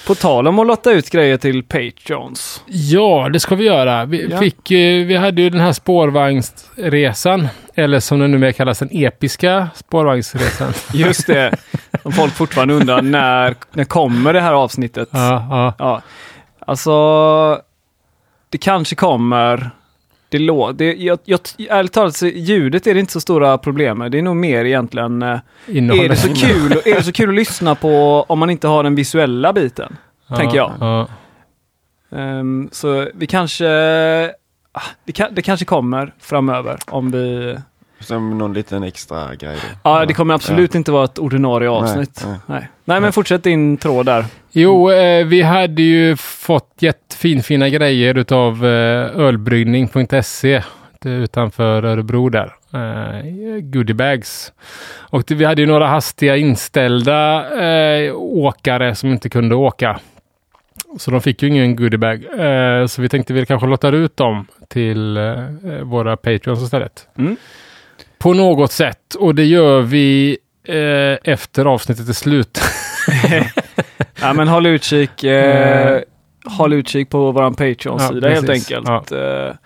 På 0.06 0.14
tal 0.14 0.48
om 0.48 0.58
att 0.58 0.66
lotta 0.66 0.92
ut 0.92 1.10
grejer 1.10 1.36
till 1.36 1.62
Patreons. 1.62 2.62
Ja, 2.66 3.28
det 3.32 3.40
ska 3.40 3.54
vi 3.54 3.64
göra. 3.64 4.04
Vi, 4.04 4.28
Ja. 4.30 4.38
fick, 4.38 4.70
vi 5.06 5.16
hade 5.16 5.42
ju 5.42 5.50
den 5.50 5.60
här 5.60 5.72
spårvagnsresan. 5.72 7.48
Eller 7.74 8.00
som 8.00 8.18
den 8.18 8.30
numera 8.30 8.52
kallas, 8.52 8.78
den 8.78 8.88
episka 8.92 9.68
spårvagnsresan. 9.74 10.72
Just 10.92 11.26
det. 11.26 11.56
Om 12.02 12.12
folk 12.12 12.32
fortfarande 12.32 12.74
undrar 12.74 13.02
när, 13.02 13.54
när 13.72 13.84
kommer 13.84 14.32
det 14.32 14.40
här 14.40 14.52
avsnittet? 14.52 15.08
ja, 15.12 15.46
ja. 15.50 15.74
Ja, 15.78 16.02
alltså 16.66 17.60
det 18.50 18.58
kanske 18.58 18.94
kommer. 18.96 19.70
Det 20.38 20.44
lå, 20.44 20.72
det, 20.72 20.94
jag, 20.94 21.18
jag, 21.24 21.40
ärligt 21.68 21.92
talat, 21.92 22.22
ljudet 22.22 22.86
är 22.86 22.94
det 22.94 23.00
inte 23.00 23.12
så 23.12 23.20
stora 23.20 23.58
problem 23.58 23.98
med. 23.98 24.12
Det 24.12 24.18
är 24.18 24.22
nog 24.22 24.36
mer 24.36 24.64
egentligen, 24.64 25.22
eh, 25.22 25.28
är 25.28 25.40
Innehållet. 25.66 26.10
det, 26.10 26.16
så 26.16 26.46
kul, 26.46 26.72
är 26.84 26.94
det 26.94 27.02
så 27.02 27.12
kul 27.12 27.28
att 27.28 27.34
lyssna 27.34 27.74
på 27.74 28.24
om 28.28 28.38
man 28.38 28.50
inte 28.50 28.68
har 28.68 28.82
den 28.82 28.94
visuella 28.94 29.52
biten? 29.52 29.96
Ja, 30.26 30.36
tänker 30.36 30.56
jag. 30.56 30.72
Ja. 30.80 31.08
Ehm, 32.16 32.68
så 32.72 33.08
vi 33.14 33.26
kanske, 33.26 33.66
ah, 34.72 34.82
det, 35.04 35.12
kan, 35.12 35.34
det 35.34 35.42
kanske 35.42 35.66
kommer 35.66 36.14
framöver 36.20 36.78
om 36.86 37.10
vi... 37.10 37.56
Som 38.00 38.38
någon 38.38 38.52
liten 38.52 38.82
extra 38.82 39.34
grej 39.34 39.56
då. 39.62 39.78
Ja, 39.90 40.06
det 40.06 40.14
kommer 40.14 40.34
absolut 40.34 40.74
inte 40.74 40.92
vara 40.92 41.04
ett 41.04 41.18
ordinarie 41.18 41.70
avsnitt. 41.70 42.22
Nej, 42.24 42.32
Nej, 42.32 42.40
nej. 42.46 42.68
nej. 42.84 43.00
men 43.00 43.12
fortsätt 43.12 43.42
din 43.42 43.76
tråd 43.76 44.06
där. 44.06 44.24
Jo, 44.58 44.90
eh, 44.90 45.26
vi 45.26 45.42
hade 45.42 45.82
ju 45.82 46.16
fått 46.16 46.74
jättefina 46.78 47.68
grejer 47.68 48.18
utav 48.18 48.66
eh, 48.66 49.20
ölbryggning.se 49.20 50.62
är 51.04 51.10
utanför 51.10 51.84
Örebro 51.84 52.28
där. 52.28 52.52
Eh, 52.74 53.60
goodiebags. 53.60 54.52
Och 54.98 55.24
det, 55.26 55.34
vi 55.34 55.44
hade 55.44 55.62
ju 55.62 55.66
några 55.66 55.86
hastiga 55.86 56.36
inställda 56.36 57.44
eh, 57.62 58.14
åkare 58.16 58.94
som 58.94 59.12
inte 59.12 59.28
kunde 59.28 59.54
åka. 59.54 60.00
Så 60.98 61.10
de 61.10 61.20
fick 61.20 61.42
ju 61.42 61.48
ingen 61.48 61.76
goodiebag. 61.76 62.24
Eh, 62.24 62.86
så 62.86 63.02
vi 63.02 63.08
tänkte 63.08 63.32
vi 63.32 63.46
kanske 63.46 63.66
lottar 63.66 63.92
ut 63.92 64.16
dem 64.16 64.46
till 64.68 65.16
eh, 65.16 65.34
våra 65.82 66.16
Patreons 66.16 66.62
istället. 66.62 67.08
Mm. 67.18 67.36
På 68.18 68.34
något 68.34 68.72
sätt. 68.72 69.14
Och 69.14 69.34
det 69.34 69.44
gör 69.44 69.80
vi 69.80 70.38
eh, 70.64 71.32
efter 71.32 71.64
avsnittet 71.64 72.08
är 72.08 72.12
slut. 72.12 72.60
Ja, 74.20 74.32
men 74.32 74.48
håll 74.48 74.66
utkik, 74.66 75.24
eh, 75.24 76.00
håll 76.44 76.72
utkik 76.72 77.10
på 77.10 77.32
vår 77.32 77.50
Patreon-sida 77.50 78.28
Ja, 78.28 78.34
helt 78.34 78.50
enkelt. 78.50 79.12
Eh, 79.12 79.56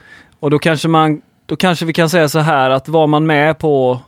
och 0.41 0.51
då 0.51 0.59
kanske, 0.59 0.89
man, 0.89 1.23
då 1.47 1.57
kanske 1.57 1.85
vi 1.85 1.93
kan 1.93 2.09
säga 2.11 2.29
så 2.29 2.39
här 2.39 2.71
att 2.71 2.89
var 2.89 3.07
man 3.07 3.27
med 3.27 3.59
på 3.59 4.01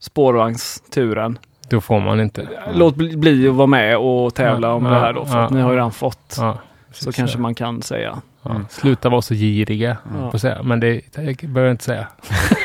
spårvagnsturen, 0.00 1.38
Då 1.68 1.80
får 1.80 2.00
man 2.00 2.20
inte. 2.20 2.48
låt 2.74 2.94
bli, 2.96 3.48
att 3.48 3.54
vara 3.54 3.66
med 3.66 3.96
och 3.96 4.34
tävla 4.34 4.68
Ja, 4.68 4.74
om 4.74 4.84
ja, 4.86 4.90
det 4.92 4.98
här 5.00 5.12
då. 5.12 5.24
För 5.24 5.38
ja. 5.38 5.44
att 5.44 5.50
ni 5.50 5.60
har 5.60 5.70
ju 5.70 5.76
redan 5.76 5.92
fått. 5.92 6.36
Ja, 6.38 6.58
så 6.92 7.12
kanske 7.12 7.36
ja. 7.38 7.42
man 7.42 7.54
kan 7.54 7.82
säga. 7.82 8.18
Ja. 8.42 8.60
Sluta 8.70 9.08
vara 9.08 9.22
så 9.22 9.34
giriga, 9.34 9.96
Ja. 10.42 10.62
men 10.62 10.80
det, 10.80 11.00
det 11.14 11.42
behöver 11.42 11.62
jag 11.62 11.70
inte 11.74 11.84
säga. 11.84 12.06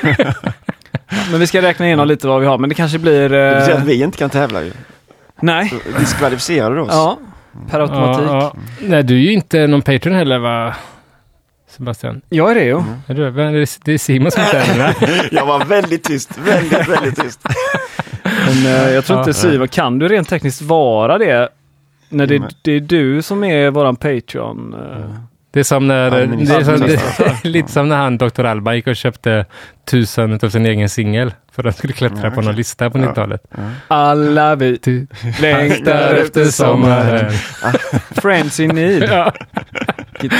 Men 1.31 1.39
vi 1.39 1.47
ska 1.47 1.61
räkna 1.61 1.85
igenom 1.85 2.07
lite 2.07 2.27
vad 2.27 2.41
vi 2.41 2.47
har, 2.47 2.57
men 2.57 2.69
det 2.69 2.75
kanske 2.75 2.99
blir... 2.99 3.29
Det 3.29 3.55
vill 3.55 3.63
säga 3.63 3.75
Eh, 3.75 3.81
att 3.81 3.87
vi 3.87 4.03
inte 4.03 4.17
kan 4.17 4.29
tävla 4.29 4.63
ju. 4.63 4.71
Nej, 5.41 5.73
Diskvalificerar 5.99 6.75
du 6.75 6.81
oss? 6.81 6.89
ja, 6.91 7.19
per 7.69 7.79
automatik. 7.79 8.25
Ja, 8.27 8.41
ja. 8.41 8.53
Nej, 8.81 9.03
du 9.03 9.15
är 9.15 9.19
ju 9.21 9.33
inte 9.33 9.67
någon 9.67 9.81
Patreon 9.81 10.15
heller 10.15 10.39
va? 10.39 10.75
Sebastian? 11.69 12.21
Jag 12.29 12.51
är 12.51 12.55
det 12.55 12.63
ju. 12.63 12.81
Är 13.07 13.13
du, 13.13 13.31
det, 13.31 13.65
det 13.85 13.91
är 13.93 13.97
Simon 13.97 14.31
som 14.31 14.43
inte 14.43 14.57
är 14.59 14.77
det. 14.77 15.29
Jag 15.31 15.45
var 15.45 15.65
väldigt 15.65 16.03
tyst, 16.03 16.37
väldigt, 16.37 16.87
väldigt 16.87 17.15
tyst. 17.23 17.39
Men 18.23 18.65
eh, 18.65 18.89
jag 18.93 19.05
tror 19.05 19.19
inte. 19.19 19.33
Siva, 19.33 19.67
kan 19.67 19.99
du 19.99 20.07
rent 20.07 20.29
tekniskt 20.29 20.61
vara 20.61 21.17
det? 21.17 21.49
När 22.09 22.27
det, 22.27 22.39
Nej. 22.39 22.49
det 22.61 22.71
är 22.71 22.79
du 22.79 23.21
som 23.21 23.43
är 23.43 23.69
våran 23.71 23.95
Patreon. 23.95 24.73
eh, 24.73 25.09
Det 25.51 25.59
är 25.59 25.63
som 25.63 25.87
när, 25.87 26.11
det 26.11 26.53
är 26.55 26.63
som, 26.63 26.79
det, 26.79 27.43
lite 27.49 27.71
som 27.71 27.89
när 27.89 27.97
han, 27.97 28.17
Dr. 28.17 28.43
Alban, 28.45 28.75
gick 28.75 28.87
och 28.87 28.95
köpte 28.95 29.45
tusen 29.85 30.39
av 30.43 30.49
sin 30.49 30.65
egen 30.65 30.89
singel. 30.89 31.33
För 31.57 31.61
att 31.61 31.65
han 31.65 31.73
skulle 31.73 31.93
klättra 31.93 32.19
Ja, 32.23 32.29
på 32.31 32.41
någon 32.41 32.55
lista 32.55 32.89
på 32.89 32.97
Ja. 32.97 33.01
90-talet. 33.03 33.41
Alla 33.87 34.55
vi 34.55 34.79
längtar 35.41 36.13
efter 36.13 36.45
sommaren. 36.45 37.31
Friends 38.11 38.59
in 38.59 38.69
need. 38.75 39.03
Ja, 39.03 39.31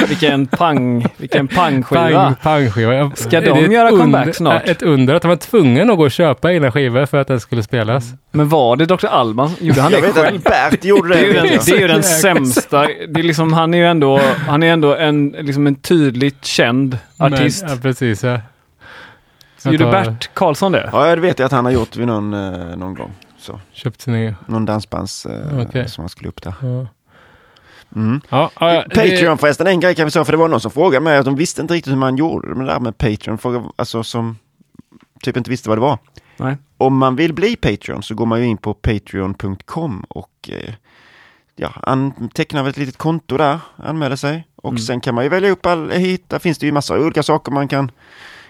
Vilken 0.08 0.48
pang, 0.48 1.08
vilken 1.18 1.48
pangskiva. 1.48 2.36
pang. 2.44 2.70
Ja, 2.76 3.12
Ska 3.16 3.42
de 3.42 3.50
det 3.68 3.74
göra 3.74 3.90
comeback 3.90 4.36
snart? 4.36 4.70
Ett 4.70 4.82
under 4.82 5.16
att 5.16 5.24
han 5.24 5.30
var 5.30 5.36
tvungen 5.36 5.90
att 5.90 5.98
gå 5.98 6.04
och 6.04 6.12
köpa 6.12 6.54
egna 6.54 6.72
skivor 6.72 7.06
för 7.06 7.18
att 7.18 7.28
den 7.28 7.40
skulle 7.40 7.64
spelas. 7.64 8.06
Men 8.32 8.50
var 8.50 8.76
det 8.76 8.86
Dr. 8.86 9.06
Alban? 9.06 9.52
Gjorde 9.60 9.82
han 9.82 9.92
det 9.92 9.98
Jag 9.98 10.02
vet 10.08 10.16
själv? 10.16 10.38
att 10.38 10.44
Bert 10.72 10.84
gjorde 10.86 11.10
Det 11.10 11.20
är 11.20 11.26
ju 11.26 11.34
det. 11.34 11.40
den, 11.40 11.60
det 11.66 11.72
är 11.72 11.80
ju 11.80 11.88
den 11.88 12.04
sämsta. 12.04 12.88
Det 13.10 13.20
är 13.20 13.24
liksom, 13.24 13.54
han 13.54 13.74
är 13.74 13.78
ju 13.78 13.86
ändå, 13.86 14.22
han 14.48 14.64
är 14.64 14.74
ändå 14.74 14.96
en, 14.96 15.36
liksom 15.40 15.68
en 15.68 15.76
tydligt 15.76 16.46
känd 16.46 16.98
artist. 17.18 17.64
Men, 17.64 17.72
ja, 17.72 17.78
precis. 17.82 18.24
Ja. 18.24 18.40
Så 19.58 19.70
gjorde 19.72 19.86
Bert 19.92 20.30
Karlsson 20.34 20.72
det? 20.72 20.90
Ja, 20.94 21.16
det 21.16 21.22
vet 21.22 21.40
jag 21.40 21.46
att 21.46 21.52
han 21.52 21.66
har 21.66 21.72
gjort 21.72 21.96
vid 21.96 22.08
någon, 22.08 22.34
eh, 22.34 22.76
någon 22.78 22.94
gång. 22.94 23.12
Så, 23.38 23.60
Köpt 23.72 24.02
sin 24.02 24.16
egen. 24.16 24.36
någon 24.46 24.66
dansbands 24.66 25.26
eh, 25.26 25.60
Okej. 25.62 25.90
som 25.90 26.02
han 26.02 26.10
skulle 26.10 26.30
upp 26.30 26.42
där. 26.42 26.54
Ja. 26.62 26.88
Mm. 27.96 28.22
Ja, 28.30 28.52
ja, 28.60 28.68
det- 28.90 28.96
Patreon 28.96 29.38
förresten, 29.38 29.68
en 29.68 29.80
grej 29.80 29.96
kan 29.96 30.06
vi 30.06 30.12
säga, 30.12 30.26
för 30.26 30.32
det 30.34 30.38
var 30.38 30.48
någon 30.48 30.60
som 30.62 30.72
frågade 30.72 31.04
mig 31.04 31.18
att 31.18 31.26
de 31.26 31.36
visste 31.36 31.62
inte 31.62 31.74
riktigt 31.74 31.94
hur 31.94 31.98
man 31.98 32.16
gjorde 32.18 32.50
det 32.50 32.56
med 32.56 32.68
det 32.68 32.72
där 32.74 32.80
med 32.80 32.98
Patreon, 32.98 33.38
fråga, 33.38 33.64
alltså 33.76 34.04
som 34.04 34.38
typ 35.24 35.38
inte 35.38 35.50
visste 35.50 35.70
vad 35.70 35.78
det 35.78 35.82
var. 35.82 35.98
Nej. 36.38 36.58
Om 36.78 36.98
man 36.98 37.16
vill 37.16 37.34
bli 37.34 37.56
Patreon 37.56 38.04
så 38.04 38.16
går 38.16 38.26
man 38.26 38.40
ju 38.40 38.46
in 38.46 38.58
på 38.58 38.74
patreon.com 38.74 40.06
och 40.10 40.50
eh, 40.52 40.74
ja, 41.56 41.74
an- 41.84 42.30
tecknar 42.34 42.64
väl 42.64 42.70
ett 42.70 42.78
litet 42.78 42.98
konto 42.98 43.38
där, 43.38 43.60
anmäler 43.76 44.16
sig 44.16 44.48
och 44.56 44.70
Mm. 44.70 44.80
sen 44.80 45.02
kan 45.02 45.16
man 45.16 45.24
ju 45.24 45.30
välja 45.30 45.50
upp 45.50 45.66
all, 45.66 45.92
hit, 45.92 46.30
där 46.30 46.40
finns 46.40 46.58
det 46.58 46.66
ju 46.66 46.72
massa 46.72 47.00
olika 47.00 47.24
saker 47.24 47.52
man 47.52 47.68
kan, 47.68 47.92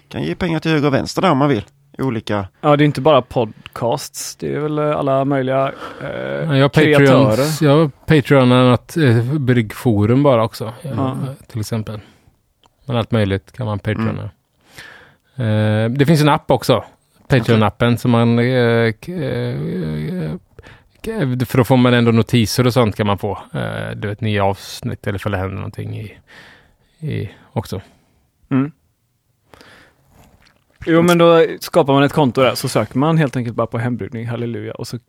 kan 0.10 0.24
ge 0.24 0.36
pengar 0.36 0.60
till 0.60 0.72
höger 0.72 0.88
och 0.88 0.94
vänster 0.94 1.22
där 1.22 1.32
om 1.32 1.38
man 1.38 1.50
vill. 1.50 1.64
Olika, 2.00 2.48
Ja, 2.62 2.76
det 2.76 2.84
är 2.84 2.86
inte 2.86 3.02
bara 3.02 3.22
podcasts. 3.22 4.36
Det 4.36 4.54
är 4.56 4.60
väl 4.60 4.80
eh, 4.80 4.98
alla 4.98 5.26
möjliga 5.26 5.72
eh, 6.02 6.08
Ja, 6.10 6.58
jag 6.58 6.74
kreatörer. 6.74 7.64
jag 7.64 7.78
har 7.78 7.88
Patreon 8.06 8.50
något 8.50 8.98
eh, 8.98 9.34
bryggforum 9.40 10.24
bara 10.24 10.44
också. 10.44 10.74
Ja, 10.82 10.90
Ja. 10.96 11.18
Till 11.48 11.60
exempel. 11.60 12.00
Men 12.86 12.98
allt 12.98 13.12
möjligt 13.12 13.52
kan 13.52 13.66
man 13.66 13.80
Patreona. 13.80 14.30
Eh, 15.36 15.90
det 15.90 16.06
finns 16.06 16.22
en 16.22 16.30
app 16.30 16.52
också. 16.52 16.84
Patreon-appen 17.28 17.98
som 17.98 18.12
man... 18.12 18.40
Eh, 18.40 18.46
eh, 18.46 18.94
för 21.46 21.58
då 21.58 21.64
får 21.64 21.78
man 21.78 21.94
ändå 21.94 22.12
notiser 22.12 22.68
och 22.68 22.74
sånt 22.74 22.96
kan 22.96 23.08
man 23.08 23.18
få. 23.18 23.40
Eh, 23.54 23.92
du 23.96 24.08
vet, 24.08 24.22
nya 24.22 24.46
avsnitt 24.46 25.08
eller 25.08 25.20
för 25.20 25.30
det 25.30 25.38
händer 25.38 25.56
någonting 25.56 26.00
i, 26.00 26.18
i 27.00 27.30
också. 27.54 27.82
Mm. 28.52 28.72
Jo, 30.88 31.02
men 31.02 31.18
då 31.18 31.46
skapar 31.60 31.94
man 31.94 32.04
ett 32.04 32.14
konto 32.14 32.42
där, 32.42 32.56
så 32.56 32.70
söker 32.70 32.98
man 32.98 33.18
helt 33.18 33.36
enkelt 33.36 33.56
bara 33.56 33.68
på 33.68 33.78
hembryggning, 33.78 34.28
halleluja, 34.28 34.74
och 34.74 34.88
så 34.88 35.00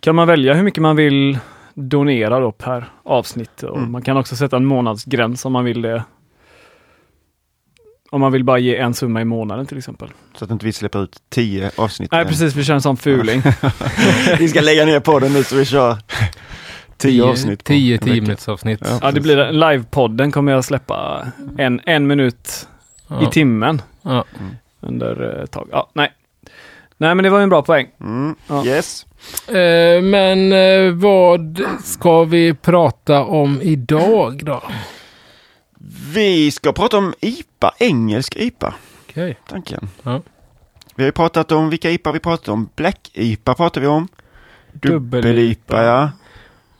kan 0.00 0.14
man 0.14 0.26
välja 0.28 0.54
hur 0.54 0.62
mycket 0.62 0.82
man 0.82 0.96
vill 0.96 1.38
donera 1.74 2.40
då 2.40 2.52
per 2.52 2.88
avsnitt. 3.02 3.62
Och 3.62 3.76
Mm. 3.78 3.92
Man 3.92 4.02
kan 4.02 4.16
också 4.16 4.36
sätta 4.36 4.56
en 4.56 4.64
månadsgräns 4.64 5.44
om 5.44 5.52
man 5.52 5.64
vill 5.64 5.82
det. 5.82 6.04
Om 8.10 8.20
man 8.20 8.32
vill 8.32 8.44
bara 8.44 8.58
ge 8.58 8.76
en 8.76 8.94
summa 8.94 9.20
i 9.20 9.24
månaden 9.24 9.66
till 9.66 9.78
exempel. 9.78 10.08
så 10.34 10.44
att 10.44 10.50
inte 10.50 10.66
vi 10.66 10.72
släpper 10.72 11.02
ut 11.02 11.16
tio 11.28 11.70
avsnitt. 11.76 12.12
Nej, 12.12 12.20
än. 12.20 12.26
precis, 12.26 12.54
vi 12.54 12.64
kör 12.64 12.74
en 12.74 12.82
sån 12.82 12.96
fuling. 12.96 13.42
vi 14.38 14.48
ska 14.48 14.60
lägga 14.60 14.84
ner 14.84 15.00
podden 15.00 15.32
nu 15.32 15.44
så 15.44 15.56
vi 15.56 15.64
kör 15.64 15.96
tio 16.96 17.24
avsnitt. 17.24 17.58
på 17.64 17.68
10 17.68 17.94
en 17.94 17.98
10 18.00 18.10
vecka. 18.12 18.22
minuters 18.22 18.48
avsnitt. 18.48 18.80
Ja. 18.84 18.98
ja, 19.02 19.10
det 19.10 19.20
blir 19.20 19.36
det. 19.36 19.52
livepodden 19.52 20.32
kommer 20.32 20.52
jag 20.52 20.64
släppa 20.64 21.26
en, 21.58 21.80
en 21.86 22.06
minut 22.06 22.68
i 23.22 23.26
timmen 23.32 23.82
Ja. 24.02 24.24
Under 24.80 25.36
eh, 25.36 25.42
ett 25.44 25.50
tag. 25.50 25.68
Ja, 25.72 25.90
nej. 25.92 26.12
Nej, 26.96 27.14
men 27.14 27.22
det 27.22 27.30
var 27.30 27.38
ju 27.38 27.42
en 27.42 27.48
bra 27.48 27.62
poäng. 27.62 27.88
Mm. 28.00 28.34
Ja. 28.48 28.64
Yes. 28.66 29.06
Eh, 29.48 30.02
men 30.02 30.52
eh, 30.52 30.92
vad 30.92 31.60
ska 31.84 32.24
vi 32.24 32.54
prata 32.54 33.24
om 33.24 33.60
idag 33.62 34.44
då? 34.44 34.62
Vi 36.14 36.50
ska 36.50 36.72
prata 36.72 36.98
om 36.98 37.14
IPA, 37.20 37.74
engelsk 37.78 38.36
IPA, 38.36 38.74
Okej. 39.08 39.38
tanken. 39.48 39.88
Ja. 40.02 40.20
Vi 40.94 41.02
har 41.02 41.08
ju 41.08 41.12
pratat 41.12 41.52
om 41.52 41.70
vilka 41.70 41.90
IPA 41.90 42.12
vi 42.12 42.18
pratat 42.18 42.48
om. 42.48 42.68
Black 42.76 43.10
IPA 43.12 43.54
pratar 43.54 43.80
vi 43.80 43.86
om. 43.86 44.08
Dubbel-IPA. 44.72 45.82
ja. 45.84 46.10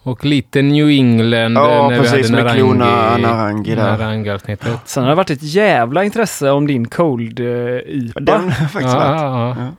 Och 0.03 0.25
lite 0.25 0.63
New 0.63 0.89
England 0.89 1.53
Ja, 1.57 1.71
eh, 1.85 1.89
när 1.89 1.99
precis, 1.99 2.31
vi 2.31 2.35
hade 2.37 2.45
med 2.45 2.55
klona 2.55 3.17
Narangi 3.19 3.75
där. 3.75 3.99
Narangi-avsnittet. 3.99 4.79
Sen 4.85 5.03
har 5.03 5.11
det 5.11 5.17
varit 5.17 5.31
ett 5.31 5.43
jävla 5.43 6.05
intresse 6.05 6.51
om 6.51 6.67
din 6.67 6.89
Cold 6.89 7.41
eh, 7.41 7.47
IPA. 7.47 8.21
Den 8.21 8.25
Den, 8.25 8.51
har 8.53 8.67
faktiskt 8.69 8.95
Ja, 8.95 8.99
varit. 8.99 9.57
ja, 9.59 9.73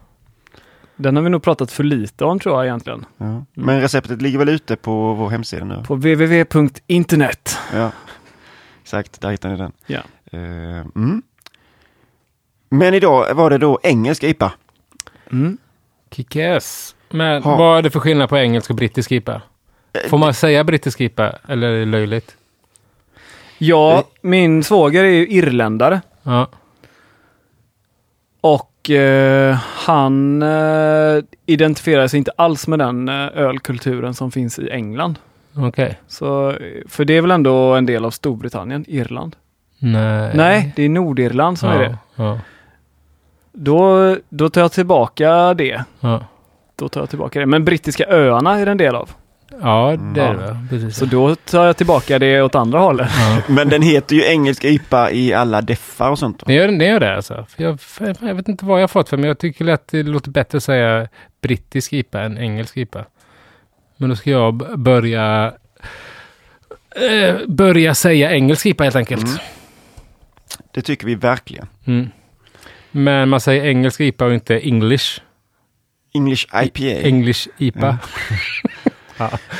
ja. 0.97 1.11
har 1.11 1.21
vi 1.21 1.29
nog 1.29 1.43
pratat 1.43 1.71
för 1.71 1.83
lite 1.83 2.25
om 2.25 2.39
tror 2.39 2.55
jag 2.55 2.65
egentligen. 2.65 3.05
Ja. 3.17 3.45
Men 3.53 3.81
receptet 3.81 4.21
ligger 4.21 4.39
väl 4.39 4.49
ute 4.49 4.75
på 4.75 5.13
vår 5.13 5.29
hemsida 5.29 5.65
nu? 5.65 5.83
På 5.87 5.95
www.internet. 5.95 7.57
Ja. 7.75 7.91
Exakt, 8.81 9.21
där 9.21 9.31
hittar 9.31 9.49
ni 9.49 9.57
den. 9.57 9.71
Ja. 9.87 9.99
Eh, 10.31 10.39
mm. 10.95 11.21
Men 12.69 12.93
idag 12.93 13.33
var 13.33 13.49
det 13.49 13.57
då 13.57 13.79
engelsk 13.83 14.23
IPA. 14.23 14.51
Mm. 15.31 15.57
Kick-ass. 16.11 16.95
Men 17.09 17.43
Ha. 17.43 17.57
vad 17.57 17.77
är 17.77 17.81
det 17.81 17.89
för 17.89 17.99
skillnad 17.99 18.29
på 18.29 18.37
engelsk 18.37 18.69
och 18.69 18.75
brittisk 18.75 19.11
IPA? 19.11 19.41
Får 20.09 20.17
man 20.17 20.33
säga 20.33 20.63
brittisk 20.63 21.01
IPA 21.01 21.35
eller 21.47 21.67
är 21.67 21.79
det 21.79 21.85
löjligt? 21.85 22.35
Ja, 23.57 24.03
min 24.21 24.63
svåger 24.63 25.03
är 25.03 25.09
ju 25.09 25.27
irländare. 25.27 26.01
Ja. 26.23 26.47
Och 28.41 28.89
eh, 28.89 29.57
han 29.61 30.41
eh, 30.41 31.23
identifierar 31.45 32.07
sig 32.07 32.17
inte 32.17 32.31
alls 32.35 32.67
med 32.67 32.79
den 32.79 33.09
eh, 33.09 33.15
ölkulturen 33.15 34.13
som 34.13 34.31
finns 34.31 34.59
i 34.59 34.69
England. 34.69 35.19
Okej. 35.55 35.99
Så, 36.07 36.49
eh, 36.49 36.57
för 36.87 37.05
det 37.05 37.13
är 37.13 37.21
väl 37.21 37.31
ändå 37.31 37.75
en 37.75 37.85
del 37.85 38.05
av 38.05 38.11
Storbritannien, 38.11 38.85
Irland? 38.87 39.35
Nej. 39.79 40.31
Nej, 40.35 40.73
det 40.75 40.83
är 40.83 40.89
Nordirland 40.89 41.59
som 41.59 41.69
ja. 41.69 41.75
är 41.75 41.79
det. 41.79 41.97
Ja. 42.15 42.39
Då, 43.51 44.15
då 44.29 44.49
tar 44.49 44.61
jag 44.61 44.71
tillbaka 44.71 45.53
det. 45.53 45.83
Ja. 45.99 46.25
Då 46.75 46.89
tar 46.89 47.01
jag 47.01 47.09
tillbaka 47.09 47.39
det. 47.39 47.45
Men 47.45 47.65
brittiska 47.65 48.05
öarna 48.07 48.59
är 48.59 48.65
det 48.65 48.71
en 48.71 48.77
del 48.77 48.95
av. 48.95 49.09
Ja, 49.61 49.95
det 50.15 50.21
är 50.21 50.33
det. 50.33 50.57
Precis. 50.69 50.97
Så 50.97 51.05
då 51.05 51.35
tar 51.35 51.65
jag 51.65 51.77
tillbaka 51.77 52.19
det 52.19 52.41
åt 52.41 52.55
andra 52.55 52.79
hållet. 52.79 53.09
ja. 53.17 53.41
Men 53.53 53.69
den 53.69 53.81
heter 53.81 54.15
ju 54.15 54.25
engelsk 54.25 54.65
IPA 54.65 55.11
i 55.11 55.33
alla 55.33 55.61
deffar 55.61 56.09
och 56.09 56.19
sånt. 56.19 56.43
Det 56.45 56.53
gör, 56.53 56.67
det 56.67 56.85
gör 56.85 56.99
det 56.99 57.15
alltså. 57.15 57.45
Jag, 57.57 57.79
jag 58.21 58.35
vet 58.35 58.47
inte 58.47 58.65
vad 58.65 58.79
jag 58.79 58.83
har 58.83 58.87
fått 58.87 59.09
för 59.09 59.17
men 59.17 59.27
jag 59.27 59.39
tycker 59.39 59.67
att 59.67 59.87
det 59.87 60.03
låter 60.03 60.29
bättre 60.29 60.57
att 60.57 60.63
säga 60.63 61.07
brittisk 61.41 61.93
IPA 61.93 62.21
än 62.21 62.37
engelsk 62.37 62.77
IPA. 62.77 63.05
Men 63.97 64.09
då 64.09 64.15
ska 64.15 64.29
jag 64.29 64.79
börja 64.79 65.53
eh, 66.95 67.35
börja 67.47 67.95
säga 67.95 68.31
engelsk 68.31 68.65
IPA 68.65 68.83
helt 68.83 68.95
enkelt. 68.95 69.25
Mm. 69.25 69.37
Det 70.71 70.81
tycker 70.81 71.07
vi 71.07 71.15
verkligen. 71.15 71.67
Mm. 71.85 72.09
Men 72.91 73.29
man 73.29 73.41
säger 73.41 73.65
engelsk 73.65 74.01
IPA 74.01 74.25
och 74.25 74.33
inte 74.33 74.59
English. 74.59 75.21
English 76.13 76.45
IPA. 76.63 77.07
English 77.07 77.47
IPA. 77.57 77.97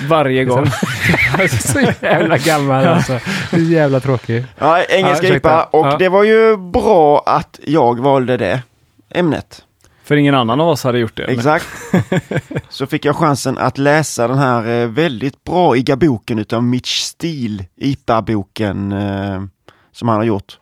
Varje 0.07 0.45
gång. 0.45 0.65
så 1.49 1.79
jävla 2.01 2.37
gammal 2.37 2.87
alltså. 2.87 3.19
Så 3.49 3.57
jävla 3.57 3.99
tråkig. 3.99 4.45
Ja, 4.57 4.83
engelska 4.83 5.27
Ja. 5.27 5.35
IPA. 5.35 5.63
Och 5.63 5.87
Ja. 5.87 5.97
det 5.97 6.09
var 6.09 6.23
ju 6.23 6.57
bra 6.57 7.23
att 7.25 7.59
jag 7.63 7.99
valde 7.99 8.37
det 8.37 8.61
ämnet. 9.09 9.63
För 10.03 10.15
ingen 10.15 10.35
annan 10.35 10.61
av 10.61 10.67
oss 10.69 10.83
hade 10.83 10.99
gjort 10.99 11.17
det. 11.17 11.23
Exakt. 11.23 11.65
Så 12.69 12.87
fick 12.87 13.05
jag 13.05 13.15
chansen 13.15 13.57
att 13.57 13.77
läsa 13.77 14.27
den 14.27 14.37
här 14.37 14.81
eh, 14.81 14.87
väldigt 14.87 15.43
braiga 15.43 15.95
boken 15.95 16.39
utav 16.39 16.63
Mitch 16.63 16.99
Steele, 17.01 17.65
IPA-boken 17.75 18.91
eh, 18.91 19.41
som 19.91 20.07
han 20.07 20.17
har 20.17 20.23
gjort. 20.23 20.57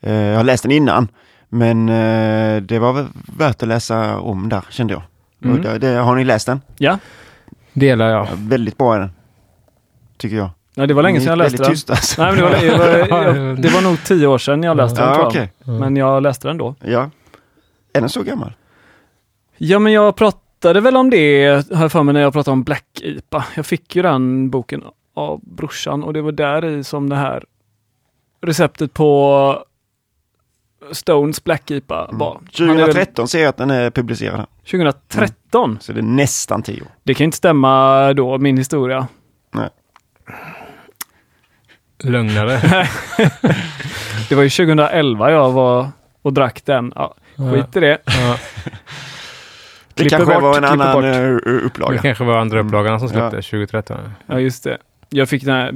Eh, 0.00 0.12
jag 0.12 0.36
har 0.36 0.44
läst 0.44 0.62
den 0.62 0.72
innan, 0.72 1.08
men 1.48 1.88
eh, 1.88 2.62
det 2.62 2.78
var 2.78 2.92
väl 2.92 3.06
värt 3.38 3.62
att 3.62 3.68
läsa 3.68 4.18
om 4.18 4.48
där 4.48 4.64
kände 4.70 4.92
jag. 4.94 5.02
Mm. 5.44 5.56
Och 5.56 5.62
det, 5.62 5.78
det, 5.78 5.98
har 5.98 6.16
ni 6.16 6.24
läst 6.24 6.46
den? 6.46 6.60
Ja. 6.76 6.98
Delar 7.72 8.08
jag. 8.10 8.26
Ja, 8.26 8.28
väldigt 8.38 8.78
bra 8.78 8.94
är 8.94 8.98
den. 9.00 9.10
Tycker 10.16 10.36
jag. 10.36 10.50
Nej, 10.74 10.86
det 10.86 10.94
var 10.94 11.02
länge 11.02 11.20
sedan 11.20 11.28
jag 11.28 11.38
läste 11.38 11.62
den. 11.62 11.70
tysta, 11.72 11.92
alltså. 11.92 12.22
Nej, 12.22 12.32
men 12.32 12.40
det, 12.40 12.70
var, 12.78 12.86
det, 12.88 13.04
var, 13.10 13.22
jag, 13.36 13.62
det 13.62 13.68
var 13.68 13.82
nog 13.82 14.04
tio 14.04 14.26
år 14.26 14.38
sedan 14.38 14.62
jag 14.62 14.76
läste 14.76 15.00
den 15.00 15.08
Ja, 15.10 15.18
jag. 15.18 15.26
okej. 15.26 15.52
Men 15.64 15.96
jag 15.96 16.22
läste 16.22 16.48
den 16.48 16.58
då. 16.58 16.74
Ja. 16.80 17.10
Är 17.92 18.00
den 18.00 18.08
så 18.08 18.22
gammal? 18.22 18.52
Ja, 19.56 19.78
men 19.78 19.92
jag 19.92 20.16
pratade 20.16 20.80
väl 20.80 20.96
om 20.96 21.10
det, 21.10 21.46
har 21.74 21.82
jag 21.82 21.92
för 21.92 22.02
mig, 22.02 22.12
när 22.14 22.20
jag 22.20 22.32
pratade 22.32 22.52
om 22.52 22.62
Black 22.62 22.84
IPA. 23.02 23.44
Jag 23.56 23.66
fick 23.66 23.96
ju 23.96 24.02
den 24.02 24.50
boken 24.50 24.84
av 25.14 25.40
brorsan 25.42 26.02
och 26.04 26.12
det 26.12 26.22
var 26.22 26.32
där 26.32 26.64
i 26.64 26.84
som 26.84 27.08
det 27.08 27.16
här 27.16 27.44
receptet 28.40 28.94
på 28.94 29.64
Stones 30.92 31.44
Black 31.44 31.70
IPA 31.70 32.08
var. 32.12 32.40
Han 32.58 32.68
är 32.70 32.74
väl- 32.74 32.78
2013 32.86 33.28
ser 33.28 33.40
jag 33.40 33.48
att 33.48 33.56
den 33.56 33.70
är 33.70 33.90
publicerad. 33.90 34.36
här. 34.36 34.46
2013? 34.70 35.78
Så 35.80 35.92
det 35.92 36.00
är 36.00 36.02
nästan 36.02 36.62
tio 36.62 36.82
år. 36.82 36.88
Det 37.04 37.14
kan 37.14 37.24
inte 37.24 37.36
stämma 37.36 38.12
då, 38.12 38.38
min 38.38 38.56
historia. 38.56 39.06
Lögnare. 42.02 42.60
Det 44.28 44.34
var 44.34 44.42
ju 44.42 44.50
2011 44.50 45.30
jag 45.30 45.50
var 45.52 45.88
och 46.22 46.32
drack 46.32 46.62
den. 46.64 46.92
Ja, 46.96 47.14
skit 47.52 47.76
i 47.76 47.80
det. 47.80 47.98
Ja. 48.04 48.36
Det 49.94 50.02
Klipper 50.04 50.16
kanske 50.16 50.34
bort, 50.34 50.42
var 50.42 50.56
en 50.58 50.64
annan 50.64 50.92
bort. 50.94 51.04
eh, 51.04 51.10
Det 51.10 51.60
upplaga. 51.60 51.98
kanske 52.02 52.24
var 52.24 52.38
andra 52.38 52.60
upplagan 52.60 53.00
som 53.00 53.08
släppte 53.08 53.36
Ja. 53.36 53.42
2013. 53.42 53.96
Ja, 54.26 54.40
just 54.40 54.64
det. 54.64 54.78
Jag 55.08 55.28
fick 55.28 55.44
den 55.44 55.54
här 55.54 55.72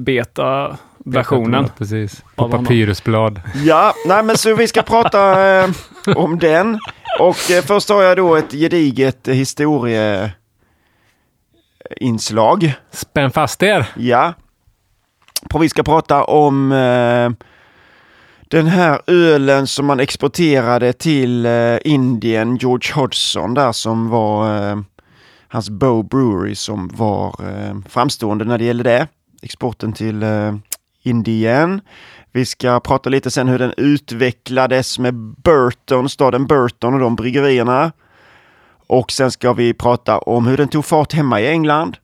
beta-versionen. 1.05 1.69
Precis. 1.79 2.25
På 2.37 2.49
papyrusblad. 2.49 3.41
Ja, 3.65 3.95
nej 4.07 4.23
men 4.23 4.37
så 4.37 4.55
vi 4.55 4.69
ska 4.69 4.83
prata 4.83 5.49
eh, 5.63 5.71
om 6.17 6.39
den. 6.39 6.79
Och 7.21 7.51
eh, 7.51 7.65
först 7.65 7.89
har 7.89 8.03
jag 8.03 8.17
då 8.17 8.37
ett 8.37 8.53
gediget 8.53 9.29
historieinslag. 9.29 10.35
Spänn 12.91 13.31
fast 13.31 13.63
er! 13.63 13.87
Ja. 13.97 14.35
Och 15.55 15.63
vi 15.63 15.69
ska 15.69 15.83
prata 15.83 16.25
om 16.25 16.73
eh, 16.73 17.31
den 18.49 18.67
här 18.67 19.01
ölen 19.07 19.67
som 19.67 19.87
man 19.87 20.01
exporterade 20.01 20.93
till 20.93 21.47
eh, 21.47 21.77
Indien, 21.85 22.57
George 22.57 22.95
Hodgson 22.95 23.55
där 23.55 23.73
som 23.73 24.09
var 24.09 24.71
eh, 24.71 24.79
hans 25.49 25.71
Bow 25.71 26.09
Brewery 26.09 26.55
som 26.55 26.91
var 26.95 27.35
eh, 27.49 27.75
framstående 27.89 28.45
när 28.45 28.59
det 28.59 28.65
gäller 28.65 28.85
det. 28.85 29.07
Exporten 29.43 29.93
till 29.93 30.23
eh, 30.23 30.55
Indien. 31.03 31.81
Vi 32.33 32.47
ska 32.47 32.81
prata 32.81 33.11
lite 33.11 33.31
sen 33.31 33.49
hur 33.49 33.59
den 33.59 33.73
utvecklades 33.77 34.99
med 34.99 35.15
Burton, 35.15 36.09
staden 36.09 36.47
Burton 36.47 36.95
och 36.95 37.01
de 37.01 37.17
bryggerierna. 37.17 37.93
Och 38.87 39.13
sen 39.13 39.31
ska 39.31 39.53
vi 39.53 39.75
prata 39.75 40.19
om 40.19 40.47
hur 40.47 40.57
den 40.57 40.69
tog 40.69 40.85
fart 40.85 41.13
hemma 41.13 41.41
i 41.41 41.49
England. 41.49 41.97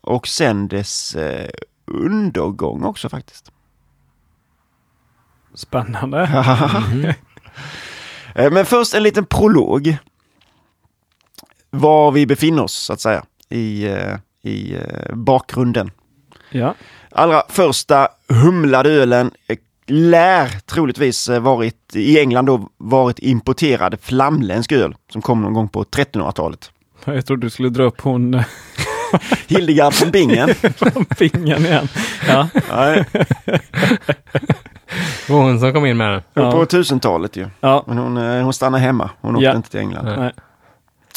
Och 0.00 0.28
sen 0.28 0.68
dess 0.68 1.14
eh, 1.16 1.48
undergång 1.86 2.84
också 2.84 3.08
faktiskt. 3.08 3.52
Spännande. 5.54 6.28
Eh, 8.34 8.50
Men 8.52 8.66
först 8.66 8.94
en 8.94 9.02
liten 9.02 9.24
prolog. 9.26 9.96
Var 11.70 12.10
vi 12.12 12.26
befinner 12.26 12.62
oss 12.62 12.72
så 12.74 12.92
att 12.92 13.00
säga 13.00 13.24
i, 13.48 13.86
eh, 13.86 14.16
i 14.42 14.74
eh, 14.74 15.14
bakgrunden. 15.14 15.90
Ja. 16.50 16.74
Allra 17.16 17.42
första 17.48 18.08
humlade 18.28 18.90
ölen 18.90 19.30
eh, 19.48 19.56
lär 19.86 20.48
troligtvis 20.66 21.28
eh, 21.28 21.40
varit 21.40 21.76
i 21.96 22.20
England 22.20 22.46
då 22.46 22.68
varit 22.76 23.18
importerad 23.18 23.98
flamländsk 24.02 24.72
öl 24.72 24.94
som 25.12 25.22
kom 25.22 25.42
någon 25.42 25.52
gång 25.54 25.68
på 25.68 25.84
1300-talet. 25.84 26.70
Jag 27.04 27.26
trodde 27.26 27.46
du 27.46 27.50
skulle 27.50 27.68
dra 27.68 27.82
upp 27.82 28.00
hon 28.00 28.34
eh, 28.34 28.44
Hildegard 29.46 29.94
von 30.00 30.10
Bingen. 30.10 30.54
från 30.54 31.04
fingern 31.16 31.66
igen. 31.66 31.88
Ja. 32.28 32.48
Nej, 32.72 33.04
Det 35.26 35.32
var 35.32 35.42
hon 35.42 35.60
som 35.60 35.72
kom 35.72 35.86
in 35.86 35.96
med 35.96 36.10
den. 36.12 36.22
Ja. 36.34 36.52
på 36.52 36.64
1000-talet 36.64 37.36
ju. 37.36 37.46
Ja. 37.60 37.84
Men 37.86 37.98
hon, 37.98 38.16
hon 38.16 38.52
stannade 38.52 38.82
hemma. 38.82 39.10
Hon 39.20 39.36
åkte 39.36 39.44
Ja. 39.44 39.56
inte 39.56 39.70
till 39.70 39.80
England. 39.80 40.04
Nej. 40.04 40.16
Nej. 40.18 40.32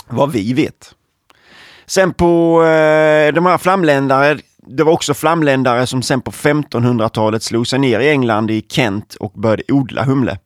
Vad 0.08 0.32
vi 0.32 0.54
vet. 0.54 0.96
Sen 1.86 2.14
på 2.14 2.64
eh, 2.64 3.34
de 3.34 3.46
här 3.46 3.58
flamländare, 3.58 4.38
det 4.70 4.84
var 4.84 4.94
också 4.94 5.14
flamländare 5.14 5.88
som 5.88 6.02
sen 6.02 6.22
på 6.22 6.32
1500-talet 6.32 7.44
slog 7.44 7.68
sig 7.68 7.80
ner 7.80 8.00
i 8.00 8.10
England 8.10 8.52
i 8.52 8.66
Kent 8.70 9.16
och 9.16 9.32
började 9.32 9.64
odla 9.72 10.04
humle. 10.04 10.38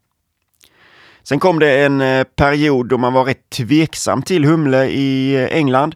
Sen 1.24 1.40
kom 1.40 1.60
det 1.60 1.86
en 1.86 2.02
eh, 2.02 2.24
period 2.24 2.88
då 2.88 2.98
man 2.98 3.14
var 3.14 3.26
rätt 3.26 3.50
tveksam 3.50 4.22
till 4.22 4.46
humle 4.46 4.86
i 4.86 5.36
eh, 5.36 5.58
England. 5.58 5.96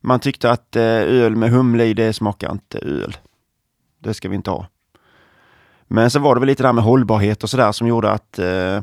Man 0.00 0.20
tyckte 0.20 0.50
att 0.50 0.76
eh, 0.76 0.82
öl 0.82 1.36
med 1.36 1.50
humle 1.50 1.84
i 1.84 1.94
det 1.94 2.12
smakar 2.12 2.52
inte 2.52 2.78
öl. 2.78 3.16
Det 3.98 4.14
ska 4.14 4.28
vi 4.28 4.36
inte 4.36 4.50
ha. 4.50 4.66
Men 5.88 6.10
sen 6.10 6.22
var 6.22 6.34
det 6.34 6.40
väl 6.40 6.46
lite 6.46 6.62
där 6.62 6.72
med 6.72 6.84
hållbarhet 6.84 7.42
och 7.42 7.50
sådär 7.50 7.72
som 7.72 7.86
gjorde 7.86 8.10
att 8.10 8.38
eh, 8.38 8.82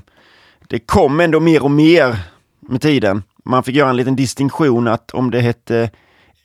det 0.67 0.79
kom 0.85 1.19
ändå 1.19 1.39
mer 1.39 1.63
och 1.63 1.71
mer 1.71 2.17
med 2.59 2.81
tiden. 2.81 3.23
Man 3.45 3.63
fick 3.63 3.75
göra 3.75 3.89
en 3.89 3.97
liten 3.97 4.15
distinktion 4.15 4.87
att 4.87 5.11
om 5.11 5.31
det 5.31 5.39
hette 5.39 5.89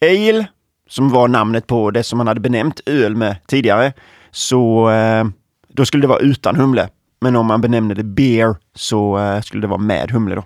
ale, 0.01 0.47
som 0.93 1.09
var 1.09 1.29
namnet 1.29 1.67
på 1.67 1.91
det 1.91 2.03
som 2.03 2.19
man 2.19 2.27
hade 2.27 2.41
benämnt 2.41 2.81
öl 2.87 3.17
med 3.17 3.37
tidigare, 3.47 3.93
så 4.31 4.91
eh, 4.91 5.25
då 5.69 5.85
skulle 5.85 6.01
det 6.01 6.09
vara 6.09 6.19
utan 6.19 6.57
humle. 6.57 6.89
Men 7.21 7.37
om 7.37 7.47
man 7.47 7.61
benämnde 7.61 7.95
det 7.95 8.05
beer 8.05 8.57
så 8.75 9.19
eh, 9.19 9.41
skulle 9.41 9.61
det 9.61 9.67
vara 9.67 9.81
med 9.81 10.11
humle 10.11 10.35
då. 10.35 10.45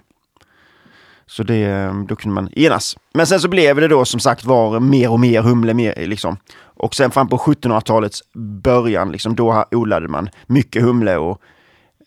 Så 1.27 1.43
det, 1.43 1.63
eh, 1.63 1.95
då 2.09 2.17
kunde 2.17 2.35
man 2.35 2.59
enas. 2.59 2.97
Men 3.15 3.27
sen 3.27 3.41
så 3.41 3.49
blev 3.49 3.77
det 3.77 3.89
då 3.89 4.05
som 4.05 4.21
sagt 4.21 4.45
var 4.45 4.81
mer 4.81 5.11
och 5.11 5.21
mer 5.21 5.43
humle, 5.43 5.75
mer, 5.75 6.07
liksom. 6.07 6.37
Och 6.59 6.95
sen 6.95 7.11
fram 7.11 7.29
på 7.29 7.37
1700-talets 7.37 8.23
början, 8.63 9.13
liksom, 9.13 9.37
då 9.37 9.65
odlade 9.71 10.09
man 10.09 10.29
mycket 10.47 10.83
humle 10.83 11.17
och 11.17 11.41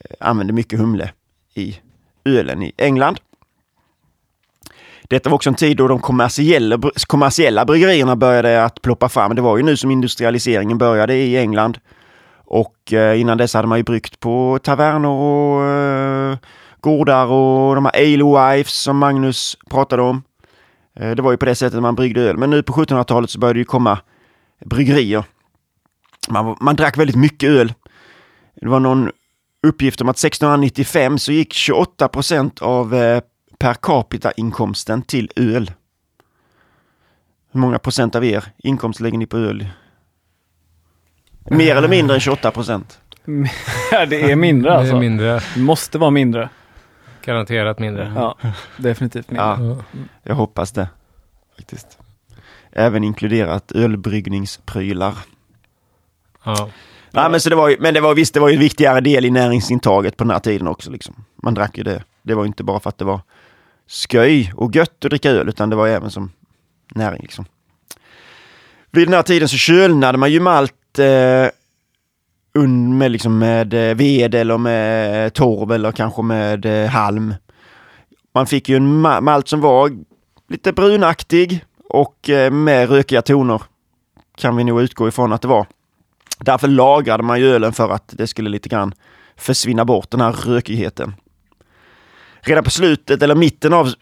eh, 0.09 0.27
använde 0.27 0.53
mycket 0.53 0.79
humle 0.79 1.11
i 1.53 1.79
ölen 2.25 2.63
i 2.63 2.71
England. 2.77 3.19
Detta 5.09 5.29
var 5.29 5.35
också 5.35 5.49
en 5.49 5.55
tid 5.55 5.77
då 5.77 5.87
de 5.87 5.99
kommersiella, 5.99 6.79
kommersiella 7.07 7.65
bryggerierna 7.65 8.15
började 8.15 8.63
att 8.63 8.81
ploppa 8.81 9.09
fram. 9.09 9.35
Det 9.35 9.41
var 9.41 9.57
ju 9.57 9.63
nu 9.63 9.77
som 9.77 9.91
industrialiseringen 9.91 10.77
började 10.77 11.15
i 11.15 11.37
England. 11.37 11.77
Och 12.45 12.93
eh, 12.93 13.21
innan 13.21 13.37
dess 13.37 13.53
hade 13.53 13.67
man 13.67 13.77
ju 13.77 13.83
bryggt 13.83 14.19
på 14.19 14.59
taverner 14.63 15.09
och 15.09 15.63
eh, 15.63 16.37
gårdar 16.79 17.25
och 17.25 17.75
de 17.75 17.85
här 17.85 17.93
ale 17.95 18.55
wives 18.55 18.73
som 18.73 18.97
Magnus 18.97 19.57
pratade 19.69 20.01
om. 20.01 20.23
Eh, 20.99 21.11
det 21.11 21.21
var 21.21 21.31
ju 21.31 21.37
på 21.37 21.45
det 21.45 21.55
sättet 21.55 21.81
man 21.81 21.95
bryggde 21.95 22.21
öl. 22.21 22.37
Men 22.37 22.49
nu 22.49 22.63
på 22.63 22.73
1700-talet 22.73 23.29
så 23.29 23.39
började 23.39 23.57
det 23.57 23.61
ju 23.61 23.65
komma 23.65 23.99
bryggerier. 24.65 25.23
Man, 26.29 26.57
man 26.61 26.75
drack 26.75 26.97
väldigt 26.97 27.15
mycket 27.15 27.49
öl. 27.49 27.73
Det 28.61 28.67
var 28.67 28.79
någon 28.79 29.11
uppgift 29.67 30.01
om 30.01 30.09
att 30.09 30.17
1695 30.17 31.19
så 31.19 31.31
gick 31.31 31.53
28 31.53 32.07
procent 32.07 32.61
av 32.61 32.95
eh, 32.95 33.21
per 33.59 33.73
capita-inkomsten 33.73 35.01
till 35.01 35.31
öl. 35.35 35.71
Hur 37.51 37.59
många 37.59 37.79
procent 37.79 38.15
av 38.15 38.25
er 38.25 38.45
inkomst 38.57 38.99
lägger 38.99 39.17
ni 39.17 39.25
på 39.25 39.37
öl? 39.37 39.67
Mer 41.51 41.75
eller 41.75 41.87
mindre 41.87 42.15
än 42.15 42.19
28 42.21 42.51
procent. 42.51 42.99
Ja, 43.91 44.05
det 44.05 44.31
är 44.31 44.35
mindre 44.35 44.71
Det 44.71 44.77
alltså. 44.77 44.95
är 44.95 44.99
mindre. 44.99 45.39
Det 45.55 45.59
måste 45.61 45.97
vara 45.97 46.11
mindre. 46.11 46.49
Garanterat 47.25 47.79
mindre. 47.79 48.11
Ja, 48.15 48.37
definitivt 48.77 49.29
mindre. 49.31 49.45
Ja, 49.45 49.57
Ja. 49.93 49.99
jag 50.23 50.35
hoppas 50.35 50.71
det. 50.71 50.89
Faktiskt. 51.55 51.97
även 52.71 53.03
inkluderat 53.03 53.71
ölbryggningsprylar. 53.71 55.13
Ja. 56.43 56.69
Ja, 57.11 57.29
men, 57.29 57.41
så 57.41 57.49
det 57.49 57.55
var 57.55 57.69
ju, 57.69 57.77
men 57.79 57.93
det 57.93 58.01
var 58.01 58.15
visst, 58.15 58.33
det 58.33 58.39
var 58.39 58.49
ju 58.49 58.53
en 58.53 58.59
viktigare 58.59 59.01
del 59.01 59.25
i 59.25 59.29
näringsintaget 59.31 60.17
på 60.17 60.23
den 60.23 60.31
här 60.31 60.39
tiden 60.39 60.67
också. 60.67 60.91
Liksom. 60.91 61.15
Man 61.43 61.53
drack 61.53 61.77
ju 61.77 61.83
det. 61.83 62.03
Det 62.21 62.33
var 62.35 62.45
inte 62.45 62.63
bara 62.63 62.79
för 62.79 62.89
att 62.89 62.97
det 62.97 63.05
var 63.05 63.21
sköj 63.89 64.51
och 64.55 64.75
gött 64.75 65.05
att 65.05 65.11
dricka 65.11 65.31
öl, 65.31 65.49
utan 65.49 65.69
det 65.69 65.75
var 65.75 65.87
även 65.87 66.11
som 66.11 66.31
näring. 66.95 67.21
Liksom. 67.21 67.45
Vid 68.91 69.07
den 69.07 69.13
här 69.13 69.23
tiden 69.23 69.49
så 69.49 69.57
kölnade 69.57 70.17
man 70.17 70.31
ju 70.31 70.39
malt 70.39 70.99
eh, 70.99 71.47
med, 72.97 73.11
liksom 73.11 73.37
med 73.37 73.73
eh, 73.73 73.95
ved 73.95 74.35
eller 74.35 74.57
med 74.57 75.25
eh, 75.25 75.29
torv 75.29 75.71
eller 75.71 75.91
kanske 75.91 76.21
med 76.21 76.65
eh, 76.65 76.89
halm. 76.89 77.33
Man 78.33 78.47
fick 78.47 78.69
ju 78.69 78.75
en 78.75 79.01
ma 79.01 79.21
malt 79.21 79.47
som 79.47 79.61
var 79.61 79.91
lite 80.49 80.73
brunaktig 80.73 81.65
och 81.89 82.29
eh, 82.29 82.51
med 82.51 82.89
rökiga 82.89 83.21
toner. 83.21 83.61
Kan 84.37 84.55
vi 84.55 84.63
nog 84.63 84.81
utgå 84.81 85.07
ifrån 85.07 85.33
att 85.33 85.41
det 85.41 85.47
var. 85.47 85.65
Därför 86.39 86.67
lagrade 86.67 87.23
man 87.23 87.39
ju 87.39 87.51
ölen 87.51 87.73
för 87.73 87.89
att 87.89 88.13
det 88.17 88.27
skulle 88.27 88.49
lite 88.49 88.69
grann 88.69 88.93
försvinna 89.37 89.85
bort 89.85 90.11
den 90.11 90.21
här 90.21 90.31
rökigheten. 90.31 91.13
Redan 92.41 92.63
på 92.63 92.69
slutet 92.69 93.23
eller 93.23 93.35
mitten 93.35 93.73
av 93.73 93.93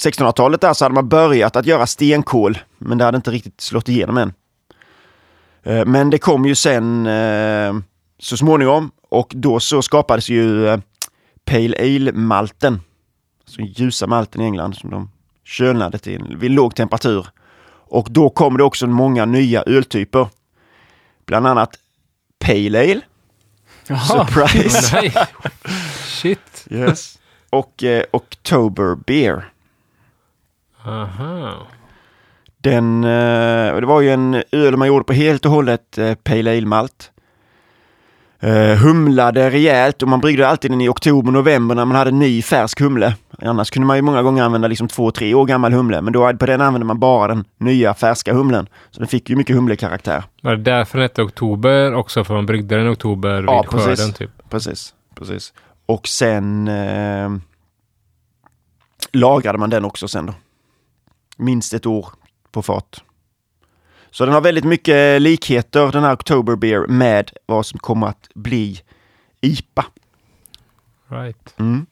1600-talet 0.00 0.60
där 0.60 0.72
så 0.74 0.84
hade 0.84 0.94
man 0.94 1.08
börjat 1.08 1.56
att 1.56 1.66
göra 1.66 1.86
stenkol, 1.86 2.58
men 2.78 2.98
det 2.98 3.04
hade 3.04 3.16
inte 3.16 3.30
riktigt 3.30 3.60
slått 3.60 3.88
igenom 3.88 4.16
än. 4.18 4.32
Eh, 5.62 5.84
Men 5.86 6.10
det 6.10 6.18
kom 6.18 6.44
ju 6.46 6.54
sen 6.54 7.06
eh, 7.06 7.74
så 8.18 8.36
småningom 8.36 8.90
och 9.10 9.32
då 9.34 9.60
så 9.60 9.82
skapades 9.82 10.28
ju 10.28 10.68
eh, 10.68 10.78
Pale 11.44 11.76
Ale-malten. 11.78 12.80
Så 13.46 13.60
ljusa 13.62 14.06
malten 14.06 14.40
i 14.40 14.44
England 14.44 14.74
som 14.76 14.90
de 14.90 15.10
kölnade 15.44 15.98
till 15.98 16.36
vid 16.40 16.50
låg 16.50 16.74
temperatur. 16.76 17.26
Och 17.88 18.06
då 18.10 18.30
kom 18.30 18.56
det 18.56 18.64
också 18.64 18.86
många 18.86 19.24
nya 19.24 19.62
öltyper. 19.62 20.28
Bland 21.26 21.46
annat 21.46 21.70
Pale 22.44 22.78
Ale. 22.80 23.00
Jaha. 23.86 23.98
Surprise! 24.26 25.12
Shit. 26.06 26.66
yes. 26.70 27.18
Och 27.52 27.84
eh, 27.84 28.04
October 28.10 28.94
Beer. 29.06 29.44
Aha. 30.84 31.66
Den, 32.60 33.04
eh, 33.04 33.80
det 33.80 33.86
var 33.86 34.00
ju 34.00 34.10
en 34.10 34.42
öl 34.52 34.76
man 34.76 34.88
gjorde 34.88 35.04
på 35.04 35.12
helt 35.12 35.44
och 35.46 35.52
hållet 35.52 35.98
eh, 35.98 36.14
Pale 36.14 36.50
Ale-malt. 36.50 37.10
Eh, 38.40 38.76
humlade 38.78 39.50
rejält 39.50 40.02
och 40.02 40.08
man 40.08 40.20
bryggde 40.20 40.48
alltid 40.48 40.70
den 40.70 40.80
i 40.80 40.88
oktober, 40.88 41.32
november 41.32 41.74
när 41.74 41.84
man 41.84 41.96
hade 41.96 42.10
ny 42.10 42.42
färsk 42.42 42.80
humle. 42.80 43.16
Annars 43.42 43.70
kunde 43.70 43.86
man 43.86 43.96
ju 43.96 44.02
många 44.02 44.22
gånger 44.22 44.42
använda 44.42 44.68
liksom 44.68 44.88
två, 44.88 45.10
tre 45.10 45.34
år 45.34 45.46
gammal 45.46 45.72
humle, 45.72 46.00
men 46.02 46.12
då 46.12 46.32
på 46.36 46.46
den 46.46 46.60
använde 46.60 46.86
man 46.86 46.98
bara 46.98 47.28
den 47.28 47.44
nya 47.58 47.94
färska 47.94 48.32
humlen. 48.34 48.66
Så 48.90 48.98
den 48.98 49.08
fick 49.08 49.30
ju 49.30 49.36
mycket 49.36 49.56
humlekaraktär. 49.56 50.24
Var 50.42 50.56
det 50.56 50.62
därför 50.62 50.98
den 50.98 51.02
hette 51.02 51.22
oktober 51.22 51.94
också? 51.94 52.24
För 52.24 52.34
man 52.34 52.46
bryggde 52.46 52.76
den 52.76 52.86
i 52.86 52.90
oktober 52.90 53.36
vid 53.40 53.44
Ja, 53.50 53.64
precis. 53.70 53.86
skörden 53.86 54.12
typ? 54.12 54.30
Precis, 54.50 54.94
precis. 55.14 55.52
Och 55.86 56.08
sen 56.08 56.68
eh, 56.68 57.30
lagrade 59.12 59.58
man 59.58 59.70
den 59.70 59.84
också 59.84 60.08
sen 60.08 60.26
då. 60.26 60.34
Minst 61.36 61.74
ett 61.74 61.86
år 61.86 62.08
på 62.50 62.62
fat. 62.62 63.02
Så 64.10 64.24
den 64.24 64.34
har 64.34 64.40
väldigt 64.40 64.64
mycket 64.64 65.22
likheter, 65.22 65.92
den 65.92 66.04
här 66.04 66.12
October 66.12 66.56
Beer, 66.56 66.86
med 66.86 67.30
vad 67.46 67.66
som 67.66 67.78
kommer 67.78 68.06
att 68.06 68.28
bli 68.34 68.80
IPA. 69.40 69.84
Right. 71.08 71.54
Mm. 71.58 71.86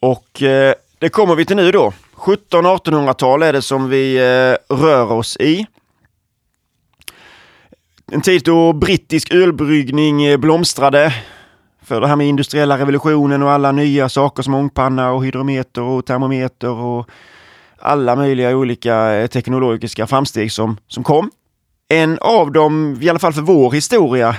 Och 0.00 0.42
eh, 0.42 0.74
det 0.98 1.08
kommer 1.08 1.34
vi 1.34 1.44
till 1.44 1.56
nu 1.56 1.72
då. 1.72 1.92
1700-1800-tal 2.14 3.42
är 3.42 3.52
det 3.52 3.62
som 3.62 3.88
vi 3.88 4.16
eh, 4.16 4.76
rör 4.76 5.12
oss 5.12 5.36
i. 5.36 5.66
En 8.12 8.20
tid 8.20 8.42
då 8.44 8.72
brittisk 8.72 9.34
ölbryggning 9.34 10.22
eh, 10.22 10.36
blomstrade. 10.36 11.14
För 11.90 12.00
det 12.00 12.06
här 12.06 12.16
med 12.16 12.26
industriella 12.26 12.78
revolutionen 12.78 13.42
och 13.42 13.50
alla 13.50 13.72
nya 13.72 14.08
saker 14.08 14.42
som 14.42 14.54
ångpanna 14.54 15.12
och 15.12 15.24
hydrometer 15.24 15.82
och 15.82 16.06
termometer 16.06 16.68
och 16.68 17.10
alla 17.78 18.16
möjliga 18.16 18.56
olika 18.56 19.12
eh, 19.14 19.26
teknologiska 19.26 20.06
framsteg 20.06 20.52
som, 20.52 20.76
som 20.86 21.04
kom. 21.04 21.30
En 21.88 22.18
av 22.20 22.52
de, 22.52 22.98
i 23.00 23.08
alla 23.08 23.18
fall 23.18 23.32
för 23.32 23.42
vår 23.42 23.72
historia, 23.72 24.36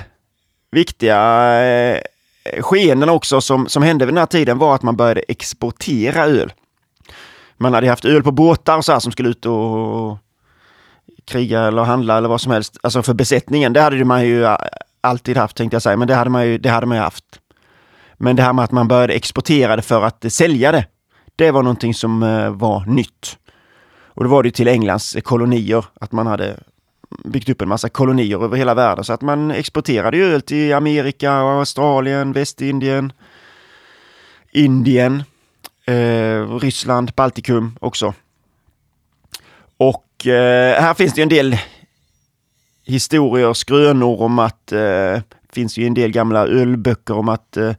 viktiga 0.70 1.18
eh, 1.64 2.00
skeenden 2.60 3.08
också 3.08 3.40
som, 3.40 3.68
som 3.68 3.82
hände 3.82 4.06
vid 4.06 4.14
den 4.14 4.18
här 4.18 4.26
tiden 4.26 4.58
var 4.58 4.74
att 4.74 4.82
man 4.82 4.96
började 4.96 5.20
exportera 5.20 6.24
öl. 6.24 6.52
Man 7.56 7.74
hade 7.74 7.88
haft 7.88 8.04
öl 8.04 8.22
på 8.22 8.32
båtar 8.32 8.76
och 8.76 8.84
så 8.84 8.92
här 8.92 9.00
som 9.00 9.12
skulle 9.12 9.28
ut 9.28 9.46
och 9.46 10.18
kriga 11.24 11.60
eller 11.60 11.82
handla 11.82 12.18
eller 12.18 12.28
vad 12.28 12.40
som 12.40 12.52
helst. 12.52 12.78
Alltså 12.82 13.02
för 13.02 13.14
besättningen, 13.14 13.72
det 13.72 13.80
hade 13.80 14.04
man 14.04 14.26
ju 14.26 14.46
alltid 15.02 15.36
haft 15.36 15.56
tänkte 15.56 15.74
jag 15.74 15.82
säga, 15.82 15.96
men 15.96 16.08
det 16.08 16.14
hade 16.14 16.30
man 16.30 16.46
ju, 16.46 16.58
det 16.58 16.70
hade 16.70 16.86
man 16.86 16.96
ju 16.96 17.02
haft. 17.02 17.24
Men 18.22 18.36
det 18.36 18.42
här 18.42 18.52
med 18.52 18.64
att 18.64 18.72
man 18.72 18.88
började 18.88 19.12
exportera 19.12 19.76
det 19.76 19.82
för 19.82 20.02
att 20.02 20.32
sälja 20.32 20.72
det, 20.72 20.86
det 21.36 21.50
var 21.50 21.62
någonting 21.62 21.94
som 21.94 22.22
eh, 22.22 22.50
var 22.50 22.84
nytt. 22.86 23.38
Och 24.06 24.24
då 24.24 24.30
var 24.30 24.42
det 24.42 24.50
till 24.50 24.68
Englands 24.68 25.16
kolonier, 25.24 25.84
att 26.00 26.12
man 26.12 26.26
hade 26.26 26.56
byggt 27.24 27.48
upp 27.48 27.62
en 27.62 27.68
massa 27.68 27.88
kolonier 27.88 28.44
över 28.44 28.56
hela 28.56 28.74
världen. 28.74 29.04
Så 29.04 29.12
att 29.12 29.20
man 29.22 29.50
exporterade 29.50 30.16
ju 30.16 30.24
öl 30.24 30.42
till 30.42 30.74
Amerika, 30.74 31.32
Australien, 31.32 32.32
Västindien, 32.32 33.12
Indien, 34.50 35.22
eh, 35.86 36.58
Ryssland, 36.58 37.12
Baltikum 37.16 37.76
också. 37.80 38.14
Och 39.76 40.26
eh, 40.26 40.82
här 40.82 40.94
finns 40.94 41.14
det 41.14 41.18
ju 41.18 41.22
en 41.22 41.28
del 41.28 41.56
historier, 42.84 43.52
skrönor 43.52 44.20
om 44.20 44.38
att 44.38 44.72
eh, 44.72 45.20
finns 45.52 45.78
ju 45.78 45.86
en 45.86 45.94
del 45.94 46.10
gamla 46.10 46.46
ölböcker 46.46 47.14
om 47.14 47.28
att 47.28 47.56
eh, 47.56 47.72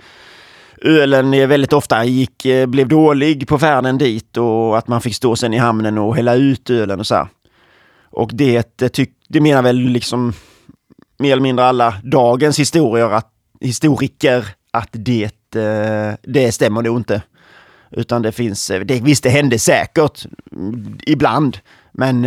ölen 0.83 1.31
väldigt 1.49 1.73
ofta 1.73 2.05
gick, 2.05 2.45
eh, 2.45 2.65
blev 2.65 2.87
dålig 2.87 3.47
på 3.47 3.59
färden 3.59 3.97
dit 3.97 4.37
och 4.37 4.77
att 4.77 4.87
man 4.87 5.01
fick 5.01 5.15
stå 5.15 5.35
sen 5.35 5.53
i 5.53 5.57
hamnen 5.57 5.97
och 5.97 6.15
hälla 6.15 6.35
ut 6.35 6.69
ölen 6.69 6.99
och 6.99 7.07
så 7.07 7.15
här. 7.15 7.27
Och 8.09 8.31
det, 8.33 8.63
tyck, 8.93 9.11
det 9.27 9.41
menar 9.41 9.61
väl 9.61 9.77
liksom 9.77 10.33
mer 11.17 11.31
eller 11.31 11.41
mindre 11.41 11.65
alla 11.65 11.95
dagens 12.03 12.59
historier 12.59 13.09
att, 13.09 13.31
historiker 13.59 14.47
att 14.71 14.89
det, 14.91 15.55
eh, 15.55 16.13
det 16.21 16.51
stämmer 16.51 16.81
nog 16.81 16.99
inte. 16.99 17.21
Utan 17.91 18.21
det 18.21 18.31
finns, 18.31 18.69
eh, 18.69 18.81
det, 18.81 19.01
visst 19.01 19.23
det 19.23 19.29
hände 19.29 19.59
säkert 19.59 20.25
ibland, 21.07 21.57
men 21.91 22.21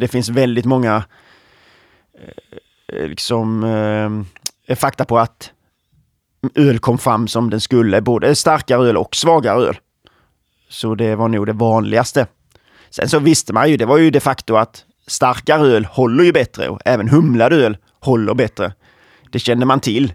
det 0.00 0.08
finns 0.10 0.28
väldigt 0.28 0.64
många 0.64 1.04
liksom 2.88 4.24
fakta 4.76 5.04
på 5.04 5.18
att 5.18 5.50
öl 6.54 6.78
kom 6.78 6.98
fram 6.98 7.28
som 7.28 7.50
den 7.50 7.60
skulle, 7.60 8.00
både 8.00 8.34
starkare 8.34 8.88
öl 8.88 8.96
och 8.96 9.16
svagare 9.16 9.62
öl. 9.62 9.76
Så 10.68 10.94
det 10.94 11.14
var 11.16 11.28
nog 11.28 11.46
det 11.46 11.52
vanligaste. 11.52 12.26
Sen 12.90 13.08
så 13.08 13.18
visste 13.18 13.52
man 13.52 13.70
ju, 13.70 13.76
det 13.76 13.86
var 13.86 13.98
ju 13.98 14.10
de 14.10 14.20
facto 14.20 14.56
att 14.56 14.84
starkare 15.06 15.66
öl 15.66 15.84
håller 15.84 16.24
ju 16.24 16.32
bättre 16.32 16.68
och 16.68 16.80
även 16.84 17.08
humlad 17.08 17.52
öl 17.52 17.76
håller 18.00 18.34
bättre. 18.34 18.72
Det 19.30 19.38
kände 19.38 19.66
man 19.66 19.80
till. 19.80 20.12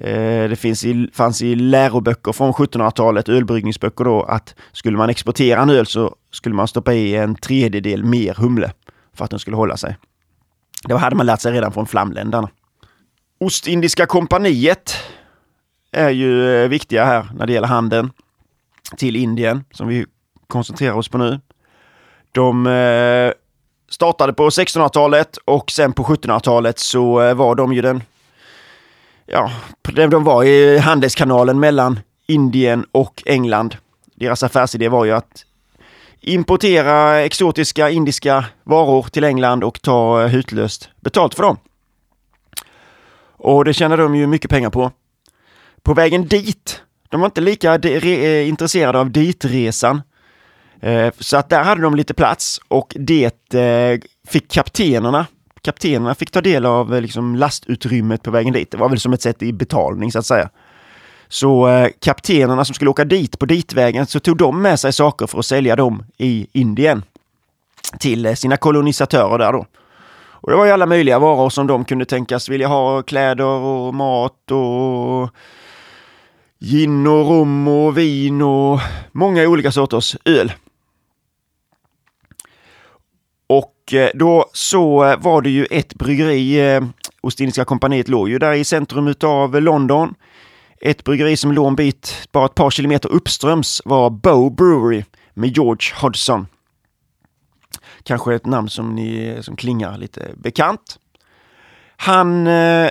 Eh, 0.00 0.48
det 0.48 0.58
finns 0.58 0.84
i, 0.84 1.10
fanns 1.12 1.42
i 1.42 1.54
läroböcker 1.54 2.32
från 2.32 2.52
1700-talet, 2.52 3.28
ölbryggningsböcker 3.28 4.04
då, 4.04 4.22
att 4.22 4.54
skulle 4.72 4.96
man 4.96 5.10
exportera 5.10 5.62
en 5.62 5.70
öl 5.70 5.86
så 5.86 6.14
skulle 6.32 6.54
man 6.54 6.68
stoppa 6.68 6.94
i 6.94 7.16
en 7.16 7.34
tredjedel 7.34 8.04
mer 8.04 8.34
humle 8.34 8.72
för 9.14 9.24
att 9.24 9.30
den 9.30 9.38
skulle 9.38 9.56
hålla 9.56 9.76
sig. 9.76 9.96
Det 10.84 10.96
hade 10.96 11.16
man 11.16 11.26
lärt 11.26 11.40
sig 11.40 11.52
redan 11.52 11.72
från 11.72 11.86
flamländarna. 11.86 12.48
Ostindiska 13.40 14.06
kompaniet 14.06 14.96
är 15.92 16.10
ju 16.10 16.62
eh, 16.62 16.68
viktiga 16.68 17.04
här 17.04 17.26
när 17.34 17.46
det 17.46 17.52
gäller 17.52 17.68
handeln 17.68 18.10
till 18.96 19.16
Indien 19.16 19.64
som 19.70 19.88
vi 19.88 20.06
koncentrerar 20.46 20.94
oss 20.94 21.08
på 21.08 21.18
nu. 21.18 21.40
De 22.32 22.66
eh, 22.66 23.32
startade 23.90 24.32
på 24.32 24.48
1600-talet 24.48 25.36
och 25.44 25.70
sen 25.70 25.92
på 25.92 26.04
1700-talet 26.04 26.78
så 26.78 27.20
eh, 27.20 27.34
var 27.34 27.54
de 27.54 27.72
ju 27.72 27.82
den 27.82 28.02
ja, 29.26 29.50
de 29.82 30.24
var 30.24 30.44
i 30.44 30.78
handelskanalen 30.78 31.60
mellan 31.60 32.00
Indien 32.26 32.86
och 32.92 33.22
England. 33.26 33.76
Deras 34.14 34.42
affärsidé 34.42 34.88
var 34.88 35.04
ju 35.04 35.12
att 35.12 35.44
importera 36.20 37.20
exotiska 37.20 37.90
indiska 37.90 38.44
varor 38.64 39.02
till 39.02 39.24
England 39.24 39.64
och 39.64 39.82
ta 39.82 40.26
hutlöst 40.26 40.90
betalt 41.00 41.34
för 41.34 41.42
dem. 41.42 41.56
Och 43.36 43.64
det 43.64 43.74
tjänade 43.74 44.02
de 44.02 44.16
ju 44.16 44.26
mycket 44.26 44.50
pengar 44.50 44.70
på. 44.70 44.92
På 45.88 45.94
vägen 45.94 46.28
dit, 46.28 46.82
de 47.08 47.20
var 47.20 47.26
inte 47.26 47.40
lika 47.40 47.74
eh, 47.74 48.48
intresserade 48.48 48.98
av 48.98 49.10
ditresan. 49.10 50.02
Eh, 50.80 51.12
så 51.18 51.36
att 51.36 51.48
där 51.48 51.62
hade 51.62 51.82
de 51.82 51.94
lite 51.94 52.14
plats 52.14 52.60
och 52.68 52.96
det 52.98 53.54
eh, 53.54 54.00
fick 54.28 54.50
kaptenerna 54.50 55.26
kaptenerna 55.62 56.14
fick 56.14 56.30
ta 56.30 56.40
del 56.40 56.66
av 56.66 57.02
liksom, 57.02 57.36
lastutrymmet 57.36 58.22
på 58.22 58.30
vägen 58.30 58.52
dit. 58.52 58.70
Det 58.70 58.76
var 58.76 58.88
väl 58.88 59.00
som 59.00 59.12
ett 59.12 59.22
sätt 59.22 59.42
i 59.42 59.52
betalning 59.52 60.12
så 60.12 60.18
att 60.18 60.26
säga. 60.26 60.48
Så 61.28 61.68
eh, 61.68 61.88
kaptenerna 62.00 62.64
som 62.64 62.74
skulle 62.74 62.90
åka 62.90 63.04
dit 63.04 63.38
på 63.38 63.46
ditvägen 63.46 64.06
så 64.06 64.20
tog 64.20 64.36
de 64.36 64.62
med 64.62 64.80
sig 64.80 64.92
saker 64.92 65.26
för 65.26 65.38
att 65.38 65.46
sälja 65.46 65.76
dem 65.76 66.04
i 66.18 66.46
Indien. 66.52 67.02
till 67.98 68.26
eh, 68.26 68.34
sina 68.34 68.56
kolonisatörer 68.56 69.38
där 69.38 69.52
då. 69.52 69.66
Och 70.40 70.50
det 70.50 70.56
var 70.56 70.64
ju 70.64 70.70
alla 70.70 70.86
möjliga 70.86 71.18
varor 71.18 71.50
som 71.50 71.66
de 71.66 71.84
kunde 71.84 72.04
tänkas 72.04 72.48
vilja 72.48 72.68
ha, 72.68 73.02
kläder 73.02 73.44
och 73.44 73.94
mat 73.94 74.50
och 74.50 75.30
gin 76.60 77.06
och 77.06 77.26
rom 77.28 77.68
och 77.68 77.98
vin 77.98 78.42
och 78.42 78.80
många 79.12 79.48
olika 79.48 79.72
sorters 79.72 80.16
öl. 80.24 80.52
Och 83.46 83.94
eh, 83.94 84.10
då 84.14 84.50
så 84.52 85.04
eh, 85.04 85.18
var 85.18 85.42
det 85.42 85.50
ju 85.50 85.64
ett 85.64 85.94
bryggeri, 85.94 86.60
eh, 86.60 86.84
Ostindiska 87.20 87.64
kompaniet 87.64 88.08
låg 88.08 88.28
ju 88.28 88.38
där 88.38 88.52
i 88.52 88.64
centrum 88.64 89.14
av 89.22 89.60
London. 89.60 90.14
Ett 90.80 91.04
bryggeri 91.04 91.36
som 91.36 91.52
låg 91.52 91.66
en 91.66 91.76
bit, 91.76 92.28
bara 92.32 92.46
ett 92.46 92.54
par 92.54 92.70
kilometer 92.70 93.08
uppströms, 93.08 93.82
var 93.84 94.10
Bow 94.10 94.54
Brewery 94.54 95.04
med 95.34 95.56
George 95.56 95.94
Hodgson. 96.00 96.46
Kanske 98.02 98.34
ett 98.34 98.46
namn 98.46 98.68
som, 98.68 98.94
ni, 98.94 99.38
som 99.40 99.56
klingar 99.56 99.98
lite 99.98 100.30
bekant. 100.36 100.98
Han 101.96 102.46
eh, 102.46 102.90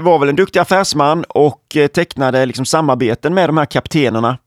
var 0.00 0.18
väl 0.18 0.28
en 0.28 0.36
duktig 0.36 0.60
affärsman 0.60 1.24
och 1.28 1.76
eh, 1.76 1.86
tecknade 1.86 2.46
liksom 2.46 2.64
samarbeten 2.64 3.34
med 3.34 3.48
de 3.48 3.56
här 3.56 3.64
kaptenerna. 3.64 4.38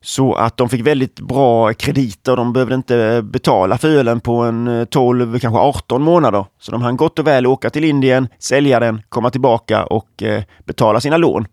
Så 0.00 0.34
att 0.34 0.56
de 0.56 0.68
fick 0.68 0.86
väldigt 0.86 1.20
bra 1.20 1.72
krediter. 1.72 2.36
De 2.36 2.52
behövde 2.52 2.74
inte 2.74 2.96
eh, 2.96 3.22
betala 3.22 3.78
för 3.78 3.88
ölen 3.88 4.20
på 4.20 4.36
en 4.36 4.68
eh, 4.68 4.84
12, 4.84 5.38
kanske 5.38 5.58
18 5.58 6.02
månader. 6.02 6.44
Så 6.60 6.72
de 6.72 6.82
hann 6.82 6.96
gott 6.96 7.18
och 7.18 7.26
väl 7.26 7.46
åka 7.46 7.70
till 7.70 7.84
Indien, 7.84 8.28
sälja 8.38 8.80
den, 8.80 9.02
komma 9.08 9.30
tillbaka 9.30 9.84
och 9.84 10.22
betala 10.64 11.00
sina 11.00 11.16
lån. 11.16 11.46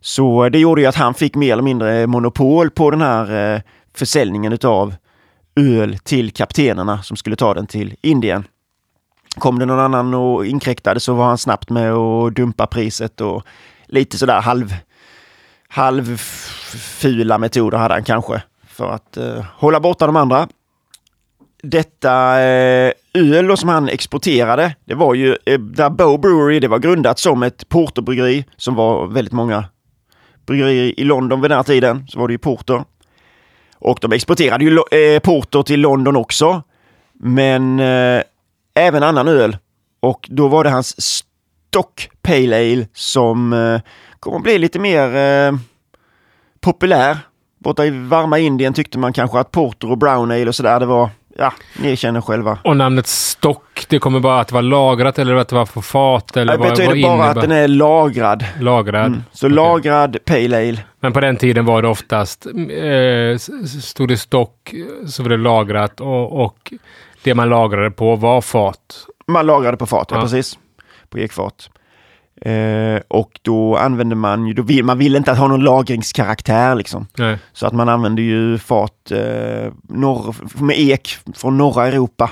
Så 0.00 0.48
det 0.48 0.58
gjorde 0.58 0.80
ju 0.80 0.86
att 0.86 0.94
han 0.94 1.14
fick 1.14 1.34
mer 1.34 1.52
eller 1.52 1.62
mindre 1.62 2.06
monopol 2.06 2.70
på 2.70 2.90
den 2.90 3.00
här 3.02 3.62
försäljningen 3.94 4.52
utav 4.52 4.94
öl 5.56 5.98
till 5.98 6.30
kaptenerna 6.30 7.02
som 7.02 7.16
skulle 7.16 7.36
ta 7.36 7.54
den 7.54 7.66
till 7.66 7.94
Indien. 8.02 8.44
Kom 9.38 9.58
det 9.58 9.66
någon 9.66 9.78
annan 9.94 10.14
och 10.14 10.46
inkräktade 10.46 11.00
så 11.00 11.14
var 11.14 11.24
han 11.24 11.38
snabbt 11.38 11.70
med 11.70 11.92
att 11.92 12.34
dumpa 12.34 12.66
priset 12.66 13.20
och 13.20 13.42
lite 13.86 14.18
sådär 14.18 14.40
halv, 14.40 14.74
halvfula 15.68 17.38
metoder 17.38 17.78
hade 17.78 17.94
han 17.94 18.04
kanske 18.04 18.42
för 18.66 18.90
att 18.90 19.16
eh, 19.16 19.44
hålla 19.56 19.80
borta 19.80 20.06
de 20.06 20.16
andra. 20.16 20.48
Detta 21.62 22.40
eh, 22.40 22.92
öl 23.14 23.56
som 23.56 23.68
han 23.68 23.88
exporterade, 23.88 24.74
det 24.84 24.94
var 24.94 25.14
ju 25.14 25.36
eh, 25.46 25.60
där 25.60 25.90
Bow 25.90 26.20
Brewery, 26.20 26.60
det 26.60 26.68
var 26.68 26.78
grundat 26.78 27.18
som 27.18 27.42
ett 27.42 27.68
porterbryggeri 27.68 28.44
som 28.56 28.74
var 28.74 29.06
väldigt 29.06 29.32
många 29.32 29.64
bryggerier 30.46 31.00
i 31.00 31.04
London 31.04 31.40
vid 31.40 31.50
den 31.50 31.58
här 31.58 31.62
tiden. 31.62 32.06
Så 32.08 32.18
var 32.18 32.28
det 32.28 32.34
ju 32.34 32.38
porter. 32.38 32.84
Och 33.78 33.98
de 34.00 34.12
exporterade 34.12 34.64
ju 34.64 34.70
eh, 34.70 35.20
porter 35.20 35.62
till 35.62 35.80
London 35.80 36.16
också. 36.16 36.62
Men 37.12 37.80
eh, 37.80 38.22
även 38.74 39.02
annan 39.02 39.28
öl. 39.28 39.56
Och 40.00 40.28
då 40.30 40.48
var 40.48 40.64
det 40.64 40.70
hans 40.70 41.02
Stock 41.02 42.08
Pale 42.22 42.56
Ale 42.56 42.86
som 42.92 43.52
eh, 43.52 43.80
kommer 44.20 44.36
att 44.36 44.42
bli 44.42 44.58
lite 44.58 44.78
mer 44.78 45.16
eh, 45.16 45.58
populär. 46.60 47.18
Borta 47.58 47.86
i 47.86 47.90
varma 47.90 48.38
Indien 48.38 48.74
tyckte 48.74 48.98
man 48.98 49.12
kanske 49.12 49.38
att 49.38 49.50
porter 49.50 49.90
och 49.90 49.98
brown 49.98 50.30
ale 50.30 50.48
och 50.48 50.54
sådär, 50.54 50.80
det 50.80 50.86
var 50.86 51.10
Ja, 51.38 51.52
ni 51.80 51.96
känner 51.96 52.20
själva. 52.20 52.58
Och 52.64 52.76
namnet 52.76 53.06
stock, 53.06 53.86
det 53.88 53.98
kommer 53.98 54.20
bara 54.20 54.40
att 54.40 54.52
vara 54.52 54.62
lagrat 54.62 55.18
eller 55.18 55.34
att 55.34 55.48
det 55.48 55.54
var 55.54 55.66
på 55.66 55.82
fat? 55.82 56.36
Eller 56.36 56.52
det 56.52 56.58
vad, 56.58 56.68
betyder 56.68 57.08
vad 57.08 57.18
bara 57.18 57.30
att 57.30 57.40
den 57.40 57.52
är 57.52 57.68
lagrad. 57.68 58.44
Lagrad? 58.60 59.06
Mm. 59.06 59.22
Så 59.32 59.46
Okej. 59.46 59.56
lagrad 59.56 60.16
Pale 60.24 60.56
Ale. 60.56 60.78
Men 61.00 61.12
på 61.12 61.20
den 61.20 61.36
tiden 61.36 61.64
var 61.64 61.82
det 61.82 61.88
oftast, 61.88 62.46
eh, 62.46 63.38
stod 63.80 64.08
det 64.08 64.16
stock 64.16 64.74
så 65.06 65.22
var 65.22 65.30
det 65.30 65.36
lagrat 65.36 66.00
och, 66.00 66.44
och 66.44 66.72
det 67.22 67.34
man 67.34 67.48
lagrade 67.48 67.90
på 67.90 68.16
var 68.16 68.40
fat. 68.40 69.06
Man 69.26 69.46
lagrade 69.46 69.76
på 69.76 69.86
fat, 69.86 70.06
ja, 70.10 70.16
Ja. 70.16 70.22
precis. 70.22 70.58
På 71.10 71.18
ekfat. 71.18 71.70
Eh, 72.42 73.00
och 73.08 73.40
då 73.42 73.76
använde 73.76 74.14
man 74.14 74.46
ju, 74.46 74.54
då 74.54 74.62
vill, 74.62 74.84
man 74.84 74.98
ville 74.98 75.18
inte 75.18 75.32
ha 75.32 75.48
någon 75.48 75.64
lagringskaraktär 75.64 76.74
liksom. 76.74 77.06
Nej. 77.18 77.38
Så 77.52 77.66
att 77.66 77.72
man 77.72 77.88
använde 77.88 78.22
ju 78.22 78.58
fat 78.58 79.10
eh, 79.10 79.72
norr, 79.88 80.34
med 80.62 80.78
ek 80.78 81.16
från 81.34 81.58
norra 81.58 81.86
Europa. 81.86 82.30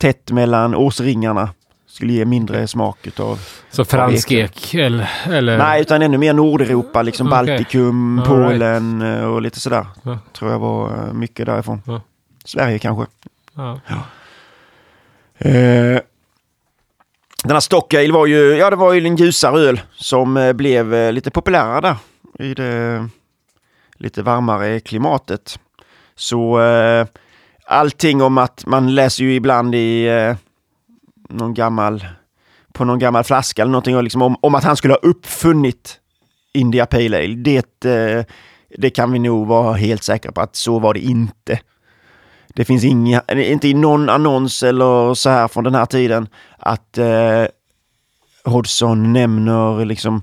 Tätt 0.00 0.30
mellan 0.30 0.74
årsringarna. 0.74 1.50
Skulle 1.86 2.12
ge 2.12 2.24
mindre 2.24 2.66
smak 2.66 3.06
utav... 3.06 3.38
Så 3.70 3.84
fransk 3.84 4.32
ek 4.32 4.74
eller? 4.74 5.10
eller 5.26 5.58
Nej, 5.58 5.80
utan 5.80 6.02
ännu 6.02 6.18
mer 6.18 6.32
Nordeuropa, 6.32 7.02
liksom 7.02 7.26
Okej. 7.26 7.36
Baltikum, 7.46 8.18
All 8.18 8.26
Polen 8.26 9.02
eh, 9.02 9.24
och 9.24 9.42
lite 9.42 9.60
sådär. 9.60 9.86
Ja. 10.02 10.18
Tror 10.32 10.50
jag 10.50 10.58
var 10.58 10.88
eh, 10.88 11.12
mycket 11.12 11.46
därifrån. 11.46 11.82
Ja. 11.86 12.00
Sverige 12.44 12.78
kanske. 12.78 13.06
Ja. 13.58 13.80
Eh, 15.38 16.00
den 17.44 17.52
här 17.52 17.60
Stock 17.60 17.94
Ale 17.94 18.12
var 18.12 18.26
ju, 18.26 18.56
ja 18.56 18.70
det 18.70 18.76
var 18.76 18.92
ju 18.92 19.06
en 19.06 19.16
ljusare 19.16 19.60
öl 19.60 19.80
som 19.92 20.36
eh, 20.36 20.52
blev 20.52 20.94
eh, 20.94 21.12
lite 21.12 21.30
populärare 21.30 21.80
där 21.80 21.96
i 22.46 22.54
det 22.54 23.08
lite 23.96 24.22
varmare 24.22 24.80
klimatet. 24.80 25.58
Så 26.14 26.60
eh, 26.60 27.06
allting 27.66 28.22
om 28.22 28.38
att 28.38 28.66
man 28.66 28.94
läser 28.94 29.24
ju 29.24 29.34
ibland 29.34 29.74
i 29.74 30.06
eh, 30.06 30.36
någon 31.28 31.54
gammal, 31.54 32.06
på 32.72 32.84
någon 32.84 32.98
gammal 32.98 33.24
flaska 33.24 33.62
eller 33.62 33.72
någonting 33.72 34.02
liksom 34.02 34.22
om, 34.22 34.36
om 34.40 34.54
att 34.54 34.64
han 34.64 34.76
skulle 34.76 34.94
ha 34.94 34.98
uppfunnit 34.98 36.00
India 36.54 36.86
Pale 36.86 37.16
Ale. 37.16 37.34
Det, 37.34 37.84
eh, 37.84 38.24
det 38.78 38.90
kan 38.90 39.12
vi 39.12 39.18
nog 39.18 39.46
vara 39.46 39.72
helt 39.72 40.02
säkra 40.02 40.32
på 40.32 40.40
att 40.40 40.56
så 40.56 40.78
var 40.78 40.94
det 40.94 41.00
inte. 41.00 41.60
Det 42.54 42.64
finns 42.64 42.84
inga, 42.84 43.22
inte 43.28 43.68
i 43.68 43.74
någon 43.74 44.08
annons 44.08 44.62
eller 44.62 45.14
så 45.14 45.30
här 45.30 45.48
från 45.48 45.64
den 45.64 45.74
här 45.74 45.86
tiden 45.86 46.28
att 46.58 46.98
eh, 46.98 47.44
Hodgson 48.44 49.12
nämner 49.12 49.84
liksom 49.84 50.22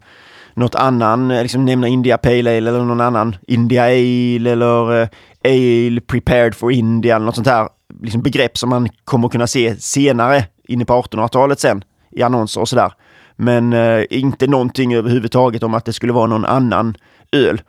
något 0.53 0.75
annan, 0.75 1.27
liksom 1.27 1.65
nämner 1.65 1.87
India 1.87 2.17
Pale 2.17 2.57
Ale 2.57 2.57
eller 2.57 2.83
någon 2.83 3.01
annan 3.01 3.35
India 3.47 3.83
Ale 3.83 4.51
eller 4.51 5.01
eh, 5.01 5.07
Ale 5.45 6.01
prepared 6.01 6.55
for 6.55 6.71
India 6.71 7.15
eller 7.15 7.25
något 7.25 7.35
sånt 7.35 7.47
här 7.47 7.69
liksom 8.01 8.21
begrepp 8.21 8.57
som 8.57 8.69
man 8.69 8.89
kommer 9.03 9.29
kunna 9.29 9.47
se 9.47 9.75
senare 9.75 10.45
inne 10.67 10.85
på 10.85 10.93
1800-talet 10.93 11.59
sen 11.59 11.83
i 12.11 12.23
annonser 12.23 12.61
och 12.61 12.69
sådär. 12.69 12.93
Men 13.35 13.73
eh, 13.73 14.03
inte 14.09 14.47
någonting 14.47 14.95
överhuvudtaget 14.95 15.63
om 15.63 15.73
att 15.73 15.85
det 15.85 15.93
skulle 15.93 16.13
vara 16.13 16.27
någon 16.27 16.45
annan 16.45 16.97
öl. 17.31 17.61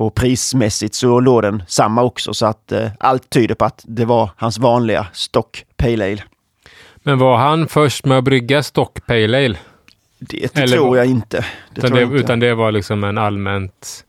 Och 0.00 0.14
prismässigt 0.14 0.94
så 0.94 1.20
låg 1.20 1.42
den 1.42 1.62
samma 1.66 2.02
också 2.02 2.34
så 2.34 2.46
att 2.46 2.72
eh, 2.72 2.90
allt 3.00 3.30
tyder 3.30 3.54
på 3.54 3.64
att 3.64 3.84
det 3.86 4.04
var 4.04 4.30
hans 4.36 4.58
vanliga 4.58 5.06
Stock 5.12 5.64
Pale 5.76 6.04
Ale. 6.04 6.22
Men 6.96 7.18
var 7.18 7.36
han 7.36 7.68
först 7.68 8.04
med 8.04 8.18
att 8.18 8.24
brygga 8.24 8.62
stock 8.62 9.06
pale 9.06 9.44
ale? 9.44 9.58
Det 10.18 10.56
Eller 10.56 10.76
tror 10.76 10.96
jag 10.96 11.06
inte. 11.06 11.46
Det 11.74 11.78
Utan 11.80 11.92
det, 11.92 12.02
inte. 12.02 12.16
utan 12.16 12.40
det 12.40 12.54
var 12.54 12.72
liksom 12.72 13.04
en 13.04 13.18
allmänt 13.18 14.04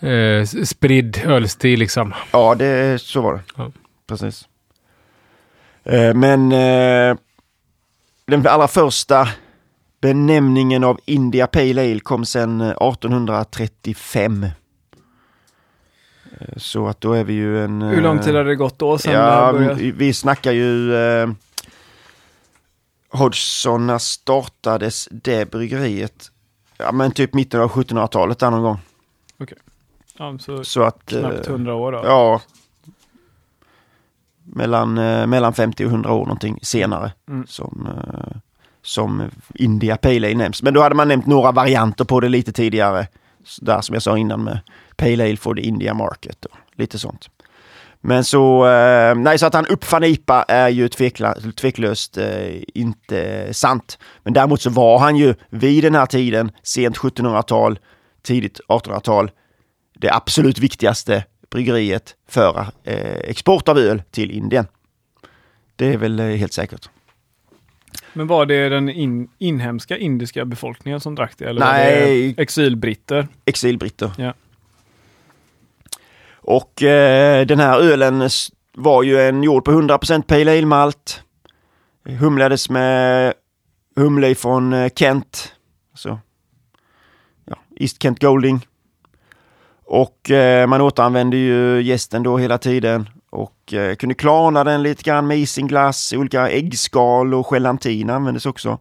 eh, 0.00 0.64
spridd 0.64 1.20
ölstil 1.24 1.78
liksom. 1.78 2.14
Ja, 2.32 2.54
det, 2.54 3.02
så 3.02 3.20
var 3.20 3.34
det. 3.34 3.40
Ja. 3.56 3.70
Precis. 4.06 4.48
Eh, 5.84 6.14
men 6.14 6.52
eh, 6.52 7.16
den 8.26 8.46
allra 8.46 8.68
första 8.68 9.28
benämningen 10.00 10.84
av 10.84 11.00
India 11.04 11.46
Pale 11.46 11.82
Ale 11.82 12.00
kom 12.00 12.24
sedan 12.24 12.60
eh, 12.60 12.68
1835. 12.68 14.46
Så 16.56 16.88
att 16.88 17.00
då 17.00 17.12
är 17.12 17.24
vi 17.24 17.32
ju 17.32 17.64
en... 17.64 17.82
Hur 17.82 18.02
lång 18.02 18.18
tid 18.18 18.28
eh, 18.28 18.36
hade 18.36 18.48
det 18.48 18.56
gått 18.56 18.78
då 18.78 18.98
sen 18.98 19.12
Ja, 19.12 19.52
vi 19.94 20.14
snackar 20.14 20.52
ju... 20.52 20.94
Eh, 20.94 21.28
Hodgson, 23.12 23.86
när 23.86 23.98
startades 23.98 25.08
det 25.10 25.50
bryggeriet? 25.50 26.30
Ja, 26.76 26.92
men 26.92 27.12
typ 27.12 27.34
mitten 27.34 27.60
av 27.60 27.70
1700-talet 27.70 28.38
där 28.38 28.50
någon 28.50 28.62
gång. 28.62 28.78
Ja, 30.18 30.38
så 30.38 30.64
Så 30.64 30.82
att... 30.82 31.06
knappt 31.06 31.46
eh, 31.46 31.52
100 31.52 31.74
år 31.74 31.92
då. 31.92 32.00
Ja. 32.04 32.40
Mellan, 34.44 34.98
eh, 34.98 35.26
mellan 35.26 35.52
50 35.52 35.84
och 35.84 35.90
100 35.90 36.12
år 36.12 36.24
någonting 36.26 36.58
senare. 36.62 37.12
Mm. 37.28 37.46
Som, 37.46 37.88
som 38.82 39.30
India 39.54 39.96
Pale 39.96 40.16
Ale 40.16 40.34
nämns. 40.34 40.62
Men 40.62 40.74
då 40.74 40.82
hade 40.82 40.94
man 40.94 41.08
nämnt 41.08 41.26
några 41.26 41.52
varianter 41.52 42.04
på 42.04 42.20
det 42.20 42.28
lite 42.28 42.52
tidigare. 42.52 43.06
Där 43.60 43.80
som 43.80 43.94
jag 43.94 44.02
sa 44.02 44.18
innan 44.18 44.44
med 44.44 44.60
Pale 45.00 45.24
Ale 45.24 45.36
for 45.36 45.54
the 45.54 45.60
India 45.60 45.94
Market 45.94 46.44
och 46.44 46.56
lite 46.76 46.98
sånt. 46.98 47.30
Men 48.00 48.24
så, 48.24 48.66
eh, 48.66 49.14
nej 49.14 49.38
så 49.38 49.46
att 49.46 49.54
han 49.54 49.66
uppfann 49.66 50.04
IPA 50.04 50.42
är 50.42 50.68
ju 50.68 50.88
tvekla, 50.88 51.34
tveklöst 51.56 52.18
eh, 52.18 52.62
inte 52.74 53.48
sant. 53.54 53.98
Men 54.22 54.32
däremot 54.32 54.60
så 54.60 54.70
var 54.70 54.98
han 54.98 55.16
ju 55.16 55.34
vid 55.50 55.84
den 55.84 55.94
här 55.94 56.06
tiden, 56.06 56.50
sent 56.62 56.96
1700-tal, 56.96 57.78
tidigt 58.22 58.60
1800-tal, 58.68 59.30
det 59.98 60.10
absolut 60.10 60.58
viktigaste 60.58 61.24
bryggeriet 61.50 62.14
för 62.28 62.66
eh, 62.84 63.30
export 63.30 63.68
av 63.68 63.78
öl 63.78 64.02
till 64.10 64.30
Indien. 64.30 64.66
Det 65.76 65.92
är 65.92 65.96
väl 65.96 66.20
eh, 66.20 66.26
helt 66.26 66.52
säkert. 66.52 66.88
Men 68.12 68.26
var 68.26 68.46
det 68.46 68.68
den 68.68 68.88
in, 68.88 69.28
inhemska 69.38 69.98
indiska 69.98 70.44
befolkningen 70.44 71.00
som 71.00 71.14
drack 71.14 71.32
det? 71.38 71.44
Eller 71.44 71.60
Nej. 71.60 72.00
var 72.00 72.06
det 72.06 72.42
exilbritter? 72.42 73.28
Exilbritter. 73.44 74.10
Ja. 74.18 74.34
Och 76.42 76.82
eh, 76.82 77.46
den 77.46 77.60
här 77.60 77.80
ölen 77.80 78.28
var 78.76 79.02
ju 79.02 79.20
en 79.20 79.42
gjord 79.42 79.64
på 79.64 79.70
100% 79.72 80.22
Pale 80.22 80.58
Ale 80.58 80.66
malt. 80.66 81.22
Humlades 82.04 82.70
med 82.70 83.34
humle 83.96 84.34
från 84.34 84.72
eh, 84.72 84.90
Kent. 84.96 85.52
Så, 85.94 86.18
ja, 87.44 87.56
East 87.76 88.02
Kent 88.02 88.20
Golding. 88.20 88.66
Och 89.84 90.30
eh, 90.30 90.66
man 90.66 90.80
återanvände 90.80 91.36
ju 91.36 91.82
gästen 91.82 92.22
då 92.22 92.38
hela 92.38 92.58
tiden 92.58 93.08
och 93.30 93.74
eh, 93.74 93.94
kunde 93.94 94.14
klarna 94.14 94.64
den 94.64 94.82
lite 94.82 95.02
grann 95.02 95.26
med 95.26 95.38
isinglass, 95.38 96.12
olika 96.12 96.50
äggskal 96.50 97.34
och 97.34 97.46
gelatin 97.46 98.10
användes 98.10 98.46
också. 98.46 98.78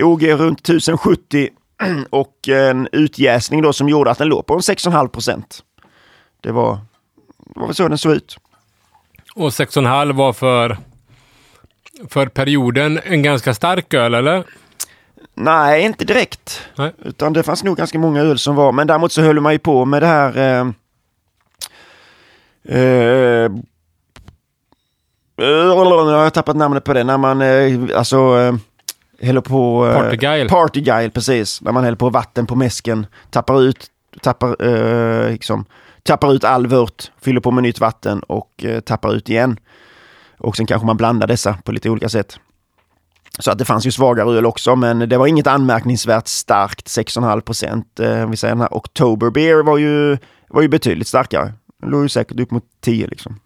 OG 0.00 0.28
runt 0.28 0.60
1070 0.60 1.48
och 2.10 2.48
en 2.48 2.88
utjäsning 2.92 3.62
då 3.62 3.72
som 3.72 3.88
gjorde 3.88 4.10
att 4.10 4.18
den 4.18 4.28
låg 4.28 4.46
på 4.46 4.54
en 4.54 4.60
6,5 4.60 5.08
procent. 5.08 5.64
Det 6.40 6.52
var, 6.52 6.78
det 7.54 7.60
var 7.60 7.66
väl 7.66 7.74
så 7.74 7.88
den 7.88 7.98
såg 7.98 8.12
ut. 8.12 8.36
Och 9.34 9.48
6,5 9.48 10.12
var 10.12 10.32
för, 10.32 10.76
för 12.08 12.26
perioden 12.26 13.00
en 13.04 13.22
ganska 13.22 13.54
stark 13.54 13.94
öl, 13.94 14.14
eller? 14.14 14.44
Nej, 15.34 15.82
inte 15.82 16.04
direkt. 16.04 16.60
Nej. 16.76 16.92
Utan 17.04 17.32
det 17.32 17.42
fanns 17.42 17.64
nog 17.64 17.76
ganska 17.76 17.98
många 17.98 18.20
öl 18.20 18.38
som 18.38 18.54
var, 18.54 18.72
men 18.72 18.86
däremot 18.86 19.12
så 19.12 19.22
höll 19.22 19.40
man 19.40 19.52
ju 19.52 19.58
på 19.58 19.84
med 19.84 20.02
det 20.02 20.06
här 20.06 20.36
eh, 20.36 20.66
eh, 22.76 23.50
jag 25.36 25.76
har 25.76 26.30
tappat 26.30 26.56
namnet 26.56 26.84
på 26.84 26.92
det, 26.92 27.04
när 27.04 27.18
man 27.18 27.42
eh, 27.42 27.98
alltså 27.98 28.38
eh, 28.38 28.54
häller 29.26 29.40
på... 29.40 29.86
Eh, 29.86 29.94
Partyguile. 29.94 30.48
Partyguile, 30.48 31.10
precis. 31.10 31.60
När 31.60 31.72
man 31.72 31.84
häller 31.84 31.96
på 31.96 32.10
vatten 32.10 32.46
på 32.46 32.54
mäsken, 32.56 33.06
tappar 33.30 33.62
ut, 33.62 33.86
tappar, 34.22 34.64
eh, 34.64 35.32
liksom, 35.32 35.64
tappar 36.02 36.32
ut 36.32 36.44
all 36.44 36.66
vört, 36.66 37.12
fyller 37.20 37.40
på 37.40 37.50
med 37.50 37.62
nytt 37.62 37.80
vatten 37.80 38.20
och 38.20 38.64
eh, 38.64 38.80
tappar 38.80 39.14
ut 39.14 39.28
igen. 39.28 39.60
Och 40.38 40.56
sen 40.56 40.66
kanske 40.66 40.86
man 40.86 40.96
blandar 40.96 41.26
dessa 41.26 41.54
på 41.64 41.72
lite 41.72 41.90
olika 41.90 42.08
sätt. 42.08 42.38
Så 43.38 43.50
att 43.50 43.58
det 43.58 43.64
fanns 43.64 43.86
ju 43.86 43.90
svagare 43.90 44.30
öl 44.30 44.46
också, 44.46 44.76
men 44.76 45.08
det 45.08 45.18
var 45.18 45.26
inget 45.26 45.46
anmärkningsvärt 45.46 46.26
starkt 46.28 46.86
6,5 46.86 47.40
procent. 47.40 48.00
Eh, 48.00 48.30
vi 48.30 48.36
säger 48.36 48.54
den 48.54 48.60
här 48.60 48.74
October 48.76 49.30
Beer 49.30 49.62
var 49.62 49.78
ju, 49.78 50.18
var 50.48 50.62
ju 50.62 50.68
betydligt 50.68 51.08
starkare. 51.08 51.52
Den 51.80 51.90
låg 51.90 52.02
ju 52.02 52.08
säkert 52.08 52.40
upp 52.40 52.50
mot 52.50 52.64
10 52.80 53.06
liksom. 53.06 53.40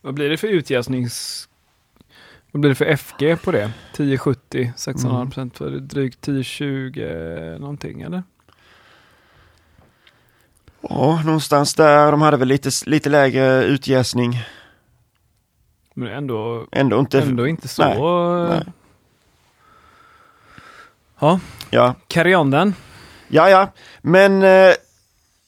Vad 0.00 0.14
blir 0.14 0.28
det 0.28 0.36
för 0.36 0.48
utjäsnings... 0.48 1.48
Vad 2.52 2.60
blir 2.60 2.68
det 2.68 2.74
för 2.74 2.96
FG 2.96 3.42
på 3.44 3.50
det? 3.52 3.72
1070, 3.92 4.72
6,5 4.76 5.24
procent 5.24 5.58
för 5.58 5.70
drygt 5.70 6.18
1020 6.28 7.56
någonting 7.60 8.00
eller? 8.02 8.22
Ja, 10.80 11.22
någonstans 11.24 11.74
där. 11.74 12.10
De 12.10 12.22
hade 12.22 12.36
väl 12.36 12.48
lite, 12.48 12.70
lite 12.86 13.08
lägre 13.10 13.64
utjäsning. 13.64 14.38
Men 15.94 16.08
ändå, 16.08 16.66
Ändå 16.72 17.00
inte... 17.00 17.20
ändå 17.20 17.46
inte 17.46 17.68
så... 17.68 17.82
Nej, 17.84 18.48
nej. 18.48 18.72
Ja, 21.18 21.40
Ja, 21.70 21.94
carry 22.08 22.34
on 22.34 22.50
den. 22.50 22.74
ja, 23.28 23.50
ja. 23.50 23.72
Men 24.00 24.42
eh, 24.42 24.74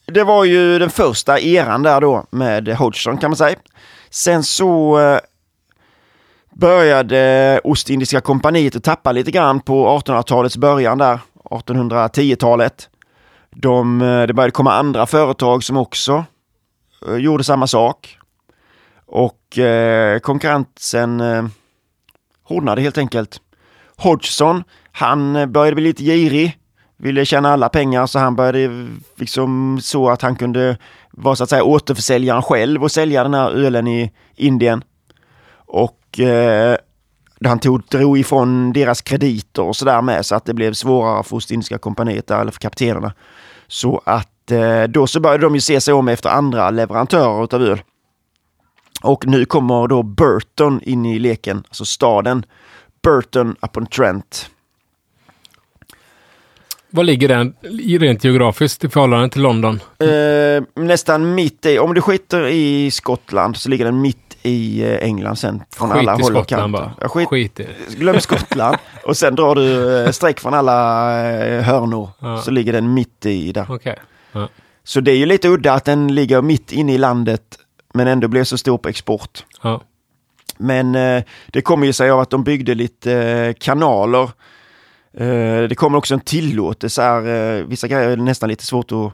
det 0.06 0.24
var 0.24 0.44
ju 0.44 0.78
den 0.78 0.90
första 0.90 1.40
eran 1.40 1.82
där 1.82 2.00
då 2.00 2.26
med 2.30 2.68
Hodgson 2.68 3.18
kan 3.18 3.30
man 3.30 3.36
säga. 3.36 3.56
Sen 4.10 4.42
så 4.44 4.98
eh, 5.00 5.18
började 6.54 7.60
Ostindiska 7.64 8.20
kompaniet 8.20 8.76
att 8.76 8.84
tappa 8.84 9.12
lite 9.12 9.30
grann 9.30 9.60
på 9.60 9.98
1800-talets 9.98 10.56
början 10.56 10.98
där, 10.98 11.18
1810-talet. 11.50 12.88
De, 13.50 14.02
eh, 14.02 14.22
det 14.22 14.34
började 14.34 14.50
komma 14.50 14.72
andra 14.72 15.06
företag 15.06 15.64
som 15.64 15.76
också 15.76 16.24
eh, 17.08 17.16
gjorde 17.16 17.44
samma 17.44 17.66
sak. 17.66 18.18
Och 19.06 19.58
eh, 19.58 20.18
konkurrensen 20.18 21.20
eh, 21.20 21.44
hårdnade 22.44 22.82
helt 22.82 22.98
enkelt. 22.98 23.40
Hodgson, 23.96 24.64
han 24.92 25.36
eh, 25.36 25.46
började 25.46 25.74
bli 25.74 25.84
lite 25.84 26.04
girig, 26.04 26.58
ville 26.96 27.24
tjäna 27.24 27.52
alla 27.52 27.68
pengar 27.68 28.06
så 28.06 28.18
han 28.18 28.36
började 28.36 28.88
liksom 29.16 29.78
så 29.82 30.10
att 30.10 30.22
han 30.22 30.36
kunde 30.36 30.78
vara 31.10 31.36
så 31.36 31.44
att 31.44 31.50
säga 31.50 31.64
återförsäljaren 31.64 32.42
själv 32.42 32.82
och 32.82 32.92
sälja 32.92 33.22
den 33.22 33.34
här 33.34 33.50
ölen 33.50 33.86
i 33.86 34.12
Indien. 34.36 34.84
Och 35.66 35.98
eh, 36.20 36.76
han 37.44 37.58
tog, 37.58 37.82
drog 37.82 38.18
ifrån 38.18 38.72
deras 38.72 39.02
krediter 39.02 39.62
och 39.62 39.76
sådär 39.76 40.02
med 40.02 40.26
så 40.26 40.34
att 40.34 40.44
det 40.44 40.54
blev 40.54 40.72
svårare 40.72 41.22
för 41.22 41.36
Ostindiska 41.36 41.78
kompaniet 41.78 42.26
där, 42.26 42.40
eller 42.40 42.52
för 42.52 42.60
kaptenerna. 42.60 43.12
Så 43.66 44.02
att 44.04 44.50
eh, 44.50 44.82
då 44.82 45.06
så 45.06 45.20
började 45.20 45.42
de 45.42 45.54
ju 45.54 45.60
se 45.60 45.80
sig 45.80 45.94
om 45.94 46.08
efter 46.08 46.30
andra 46.30 46.70
leverantörer 46.70 47.44
utav 47.44 47.62
öl. 47.62 47.82
Och 49.02 49.26
nu 49.26 49.44
kommer 49.44 49.88
då 49.88 50.02
Burton 50.02 50.80
in 50.82 51.06
i 51.06 51.18
leken, 51.18 51.64
alltså 51.68 51.84
staden 51.84 52.46
Burton 53.02 53.56
upon 53.62 53.86
Trent. 53.86 54.50
Var 56.90 57.04
ligger 57.04 57.28
den 57.28 57.54
rent 58.00 58.24
geografiskt 58.24 58.84
i 58.84 58.88
förhållande 58.88 59.28
till 59.28 59.42
London? 59.42 59.80
Eh, 59.98 60.84
nästan 60.84 61.34
mitt 61.34 61.66
i, 61.66 61.78
om 61.78 61.94
du 61.94 62.00
skiter 62.00 62.46
i 62.46 62.90
Skottland 62.90 63.56
så 63.56 63.68
ligger 63.68 63.84
den 63.84 64.00
mitt 64.00 64.23
i 64.44 64.82
eh, 64.82 64.98
England 65.08 65.36
sen 65.36 65.62
från 65.70 65.90
Skit 65.90 65.98
alla 65.98 66.12
håll 66.22 66.36
och 66.36 66.46
kanter. 66.48 66.90
Ja, 67.00 67.08
skit, 67.08 67.28
Skit 67.28 67.60
i. 67.60 67.66
glöm 67.96 68.20
Skottland 68.20 68.76
och 69.04 69.16
sen 69.16 69.34
drar 69.34 69.54
du 69.54 69.98
eh, 70.04 70.10
streck 70.10 70.40
från 70.40 70.54
alla 70.54 71.10
eh, 71.30 71.62
hörnor 71.62 72.10
Ja. 72.20 72.38
så 72.42 72.50
ligger 72.50 72.72
den 72.72 72.94
mitt 72.94 73.26
i 73.26 73.52
där. 73.52 73.66
Okej. 73.68 73.98
Så 74.84 75.00
det 75.00 75.10
är 75.12 75.16
ju 75.16 75.26
lite 75.26 75.48
udda 75.48 75.72
att 75.72 75.84
den 75.84 76.14
ligger 76.14 76.42
mitt 76.42 76.72
inne 76.72 76.94
i 76.94 76.98
landet 76.98 77.42
men 77.94 78.06
ändå 78.06 78.28
blev 78.28 78.44
så 78.44 78.58
stor 78.58 78.78
på 78.78 78.88
export. 78.88 79.44
Ja. 79.62 79.80
Men 80.58 80.92
det 81.46 81.62
kommer 81.62 81.86
ju 81.86 81.92
sig 81.92 82.10
av 82.10 82.20
att 82.20 82.30
de 82.30 82.44
byggde 82.44 82.74
lite 82.74 83.54
kanaler. 83.60 84.30
Det 85.68 85.74
kommer 85.78 85.98
också 85.98 86.14
en 86.14 86.20
tillåtelse 86.20 87.02
här. 87.02 87.62
Vissa 87.62 87.88
grejer 87.88 88.08
är 88.10 88.16
nästan 88.16 88.48
lite 88.48 88.66
svårt 88.66 88.92
att 88.92 89.12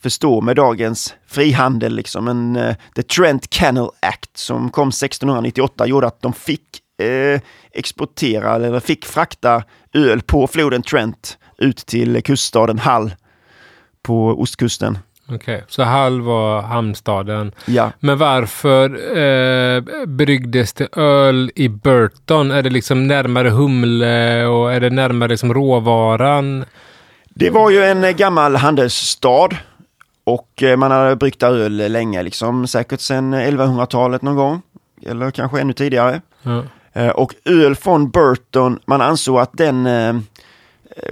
förstå 0.00 0.40
med 0.40 0.56
dagens 0.56 1.14
frihandel. 1.26 1.96
Liksom. 1.96 2.24
Men 2.24 2.56
eh, 2.56 2.76
The 2.94 3.02
Trent 3.02 3.50
Canal 3.50 3.90
Act 4.00 4.36
som 4.36 4.70
kom 4.70 4.88
1698 4.88 5.86
gjorde 5.86 6.06
att 6.06 6.22
de 6.22 6.32
fick 6.32 6.80
eh, 7.02 7.40
exportera 7.72 8.54
eller 8.54 8.80
fick 8.80 9.04
frakta 9.04 9.62
öl 9.94 10.22
på 10.22 10.46
floden 10.46 10.82
Trent 10.82 11.38
ut 11.58 11.76
till 11.76 12.22
kuststaden 12.22 12.78
Hull 12.78 13.14
på 14.02 14.40
ostkusten. 14.40 14.98
Okej, 15.28 15.64
så 15.68 15.84
Hull 15.84 16.20
var 16.20 16.62
hamnstaden. 16.62 17.52
Ja. 17.64 17.92
Men 18.00 18.18
varför 18.18 18.90
eh, 19.18 19.82
bryggdes 20.06 20.72
det 20.72 20.96
öl 20.96 21.50
i 21.54 21.68
Burton? 21.68 22.50
Är 22.50 22.62
det 22.62 22.70
liksom 22.70 23.06
närmare 23.06 23.50
humle 23.50 24.46
och 24.46 24.72
är 24.72 24.80
det 24.80 24.90
närmare 24.90 25.28
liksom 25.28 25.54
råvaran? 25.54 26.64
Det 27.28 27.50
var 27.50 27.70
ju 27.70 27.82
en 27.84 28.04
eh, 28.04 28.10
gammal 28.10 28.56
handelsstad 28.56 29.48
och 30.26 30.62
eh, 30.62 30.76
man 30.76 30.90
hade 30.90 31.16
bryggt 31.16 31.42
öl 31.42 31.76
länge, 31.92 32.22
liksom 32.22 32.66
säkert 32.66 33.00
sedan 33.00 33.34
1100-talet 33.34 34.22
någon 34.22 34.36
gång. 34.36 34.62
Eller 35.06 35.30
kanske 35.30 35.60
ännu 35.60 35.72
tidigare. 35.72 36.20
Eh, 36.92 37.08
Och 37.08 37.34
öl 37.44 37.74
från 37.76 38.10
Burton, 38.10 38.78
man 38.86 39.00
ansåg 39.00 39.38
att 39.38 39.50
den 39.52 39.86
eh, 39.86 40.14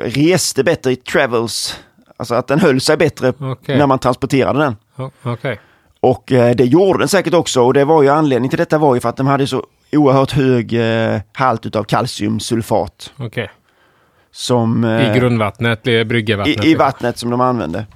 reste 0.05 0.65
bättre 0.65 0.93
i 0.93 0.97
travels. 0.97 1.81
Alltså 2.17 2.35
att 2.35 2.47
den 2.47 2.59
höll 2.61 2.81
sig 2.81 2.97
bättre 2.97 3.33
Okej. 3.41 3.79
när 3.79 3.87
man 3.87 3.99
transporterade 3.99 4.59
den. 4.59 4.77
O- 4.97 5.11
Okej. 5.23 5.61
Och 6.01 6.33
eh, 6.33 6.55
det 6.55 6.65
gjorde 6.65 6.99
den 6.99 7.09
säkert 7.09 7.35
också 7.35 7.62
och 7.62 7.75
det 7.75 7.85
var 7.85 8.03
ju 8.03 8.09
anledningen 8.09 8.51
till 8.51 8.59
detta 8.59 8.79
var 8.79 8.95
ju 8.95 9.01
för 9.01 9.09
att 9.09 9.17
de 9.17 9.27
hade 9.27 9.47
så 9.47 9.67
oerhört 9.93 10.33
hög 10.33 10.73
eh, 10.75 11.21
halt 11.33 11.67
utav 11.67 11.85
kalciumsulfat. 11.85 13.12
Okej. 13.17 13.51
Som, 14.33 14.85
eh, 14.85 15.17
I 15.17 15.19
grundvattnet, 15.19 15.83
bryggevattnet? 15.83 16.65
i, 16.65 16.71
I 16.71 16.75
vattnet 16.75 17.19
som 17.19 17.31
de 17.31 17.41
använde. 17.41 17.87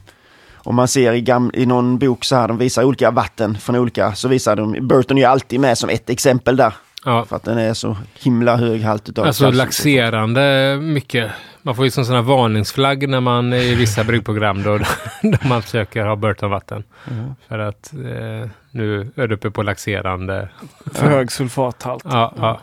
Om 0.68 0.74
man 0.74 0.88
ser 0.88 1.12
i, 1.12 1.20
gam, 1.20 1.50
i 1.54 1.66
någon 1.66 1.98
bok 1.98 2.24
så 2.24 2.36
här, 2.36 2.48
de 2.48 2.58
visar 2.58 2.84
olika 2.84 3.10
vatten 3.10 3.58
från 3.58 3.76
olika, 3.76 4.12
så 4.14 4.28
visar 4.28 4.56
de, 4.56 4.88
Burton 4.88 5.16
är 5.18 5.22
ju 5.22 5.26
alltid 5.26 5.60
med 5.60 5.78
som 5.78 5.90
ett 5.90 6.10
exempel 6.10 6.56
där. 6.56 6.72
Ja. 7.04 7.24
För 7.24 7.36
att 7.36 7.44
den 7.44 7.58
är 7.58 7.74
så 7.74 7.96
himla 8.22 8.56
hög 8.56 8.82
halt 8.82 9.08
utav 9.08 9.26
Alltså 9.26 9.44
kalcium. 9.44 9.58
laxerande 9.58 10.76
mycket. 10.80 11.30
Man 11.62 11.74
får 11.74 11.84
ju 11.84 11.90
som 11.90 12.04
sån 12.04 12.14
här 12.14 12.22
varningsflagg 12.22 13.08
när 13.08 13.20
man 13.20 13.52
är 13.52 13.62
i 13.62 13.74
vissa 13.74 14.04
bryggprogram 14.04 14.62
då, 14.62 14.78
då 15.22 15.48
man 15.48 15.62
försöker 15.62 16.06
ha 16.06 16.16
Burtonvatten. 16.16 16.84
Mm. 17.10 17.34
För 17.48 17.58
att 17.58 17.92
eh, 17.92 18.50
nu 18.70 19.10
är 19.16 19.26
du 19.26 19.34
uppe 19.34 19.50
på 19.50 19.62
laxerande. 19.62 20.48
För 20.92 21.06
hög 21.06 21.32
sulfathalt. 21.32 22.04
Ja, 22.06 22.34
ja. 22.36 22.60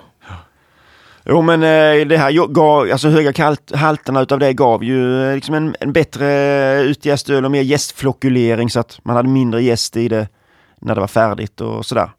Jo 1.28 1.42
men 1.42 1.64
eh, 1.64 2.08
det 2.08 2.18
här 2.18 2.48
gav, 2.48 2.92
alltså 2.92 3.10
höga 3.10 3.34
kalt, 3.34 3.76
halterna 3.76 4.22
utav 4.22 4.40
det 4.40 4.54
gav 4.54 4.84
ju 4.84 5.30
eh, 5.30 5.36
liksom 5.36 5.56
en, 5.56 5.76
en 5.80 5.94
bättre 5.94 6.28
utjäst 6.82 7.30
öl 7.30 7.46
och 7.46 7.52
mer 7.52 7.62
jästflokulering 7.62 8.70
så 8.70 8.80
att 8.80 9.00
man 9.04 9.16
hade 9.16 9.30
mindre 9.30 9.64
jäst 9.64 9.98
i 9.98 10.08
det 10.08 10.28
när 10.82 10.96
det 10.96 11.02
var 11.02 11.08
färdigt 11.08 11.62
och 11.62 11.86
sådär. 11.86 12.10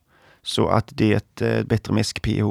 Så 0.43 0.69
att 0.69 0.89
det 0.89 1.13
är 1.13 1.17
ett 1.17 1.43
eh, 1.43 1.63
bättre 1.65 1.93
mäsk-pH. 1.93 2.43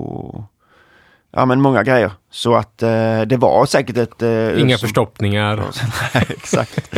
ja 1.31 1.45
men 1.45 1.61
många 1.61 1.83
grejer. 1.83 2.11
Så 2.31 2.55
att 2.55 2.83
eh, 2.83 3.21
det 3.21 3.37
var 3.37 3.65
säkert 3.65 3.97
ett... 3.97 4.21
Eh, 4.21 4.61
Inga 4.61 4.77
som- 4.77 4.87
förstoppningar. 4.87 5.55
Nej, 6.13 6.25
exakt. 6.29 6.95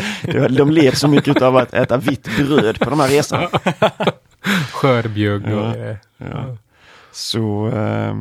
De 0.49 0.71
led 0.71 0.97
så 0.97 1.07
mycket 1.07 1.41
av 1.41 1.57
att 1.57 1.73
äta 1.73 1.97
vitt 1.97 2.29
bröd 2.37 2.79
på 2.79 2.89
de 2.89 2.99
här 2.99 3.07
resorna. 3.07 3.49
Skörbjugg 4.71 5.43
och 5.45 5.75
Ja. 5.77 5.95
Ja. 6.17 6.57
Så 7.11 7.67
eh, 7.67 8.15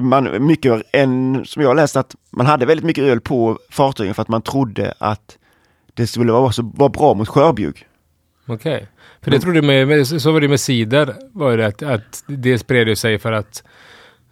man, 0.00 0.46
mycket 0.46 0.82
en, 0.92 1.44
som 1.44 1.62
jag 1.62 1.76
läst 1.76 1.96
att 1.96 2.14
man 2.30 2.46
hade 2.46 2.66
väldigt 2.66 2.84
mycket 2.86 3.04
öl 3.04 3.20
på 3.20 3.58
fartygen 3.70 4.14
för 4.14 4.22
att 4.22 4.28
man 4.28 4.42
trodde 4.42 4.94
att 4.98 5.38
det 5.94 6.06
skulle 6.06 6.32
vara, 6.32 6.52
så, 6.52 6.72
vara 6.74 6.88
bra 6.88 7.14
mot 7.14 7.28
skörbjugg. 7.28 7.86
Okej. 8.46 8.86
För 9.22 9.30
det 9.30 9.40
trodde 9.40 9.62
med, 9.62 9.88
med, 9.88 10.06
så 10.06 10.32
var 10.32 10.40
det 10.40 10.48
med 10.48 10.60
cider. 10.60 11.14
Var 11.32 11.56
det 11.56 11.66
att, 11.66 11.82
att 11.82 12.24
det 12.26 12.58
spred 12.58 12.98
sig 12.98 13.18
för 13.18 13.32
att 13.32 13.62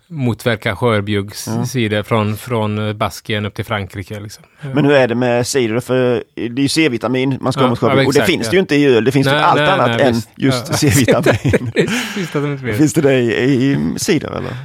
motverka 0.09 0.77
skörbjuggscider 0.77 2.03
från, 2.03 2.37
från 2.37 2.99
Baskien 2.99 3.47
upp 3.47 3.55
till 3.55 3.65
Frankrike. 3.65 4.21
Liksom. 4.21 4.45
Men 4.75 4.85
hur 4.85 4.93
är 4.93 5.09
det 5.09 5.15
med 5.15 5.47
cider? 5.47 5.81
För 5.81 6.25
det 6.35 6.43
är 6.43 6.63
ju 6.63 6.69
C-vitamin 6.69 7.39
man 7.41 7.53
ska 7.53 7.61
ha 7.61 7.67
Ja, 7.67 7.71
mot 7.71 7.79
skörbjugg. 7.79 8.05
ja, 8.05 8.07
och 8.07 8.15
det 8.15 8.25
finns 8.25 8.45
ja. 8.47 8.51
det 8.51 8.57
ju 8.57 8.61
inte 8.61 8.77
i 8.77 8.87
öl. 8.87 9.05
Det 9.05 9.13
finns 9.13 9.27
Nej, 9.27 9.43
allt 9.43 9.61
nej, 9.61 9.71
annat 9.71 9.91
nej, 9.99 10.07
än 10.07 10.15
visst. 10.15 10.29
just. 10.37 10.79
C-vitamin. 10.79 12.75
Finns 12.75 12.93
det 12.93 13.01
det 13.01 13.15
i, 13.15 13.73
i 13.73 13.95
cider 13.97 14.29
eller? 14.31 14.57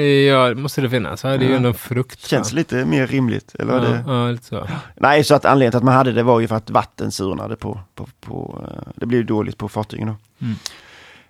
Ja, 0.00 0.48
det 0.48 0.54
måste 0.54 0.80
det 0.80 0.90
finnas. 0.90 1.22
Det 1.22 1.28
är 1.28 1.38
ju 1.38 1.54
ändå 1.54 1.68
en 1.68 1.74
frukt. 1.74 2.26
Känns 2.26 2.52
va? 2.52 2.56
lite 2.56 2.84
mer 2.84 3.06
rimligt. 3.06 3.54
Eller 3.58 3.72
vad 3.72 3.84
ja, 3.84 3.88
det? 3.88 4.04
ja, 4.06 4.30
lite 4.30 4.44
så. 4.44 4.68
Nej, 4.96 5.24
så 5.24 5.34
att 5.34 5.44
anledningen 5.44 5.72
till 5.72 5.78
att 5.78 5.84
man 5.84 5.94
hade 5.94 6.12
det 6.12 6.22
var 6.22 6.40
ju 6.40 6.48
för 6.48 6.56
att 6.56 6.70
vatten 6.70 7.12
surnade 7.12 7.56
på, 7.56 7.80
på, 7.94 8.08
på 8.20 8.64
eh, 8.68 8.92
det 8.94 9.06
blev 9.06 9.26
dåligt 9.26 9.58
på 9.58 9.68
fartygen 9.68 10.06
då. 10.06 10.16
Mm. 10.46 10.56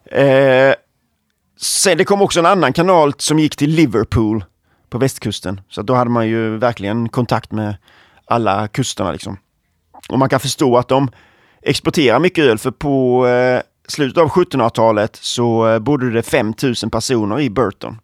Eh, 0.06 0.74
sen 1.56 1.98
det 1.98 2.04
kom 2.04 2.22
också 2.22 2.40
en 2.40 2.46
annan 2.46 2.72
kanal 2.72 3.14
som 3.18 3.38
gick 3.38 3.56
till 3.56 3.70
Liverpool 3.70 4.44
på 4.90 4.98
västkusten. 4.98 5.60
Så 5.68 5.82
då 5.82 5.94
hade 5.94 6.10
man 6.10 6.28
ju 6.28 6.56
verkligen 6.56 7.08
kontakt 7.08 7.52
med 7.52 7.76
alla 8.26 8.68
kusterna 8.68 9.12
liksom. 9.12 9.36
Och 10.08 10.18
man 10.18 10.28
kan 10.28 10.40
förstå 10.40 10.76
att 10.76 10.88
de 10.88 11.10
exporterar 11.62 12.20
mycket 12.20 12.44
öl 12.44 12.58
för 12.58 12.70
på 12.70 13.26
eh, 13.26 13.60
slutet 13.88 14.18
av 14.18 14.28
1700-talet 14.28 15.16
så 15.16 15.68
eh, 15.68 15.78
bodde 15.78 16.10
det 16.10 16.22
5000 16.22 16.90
personer 16.90 17.40
i 17.40 17.50
Burton. 17.50 17.98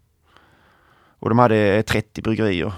Och 1.20 1.28
de 1.28 1.38
hade 1.38 1.82
30 1.82 2.22
bryggerier. 2.22 2.72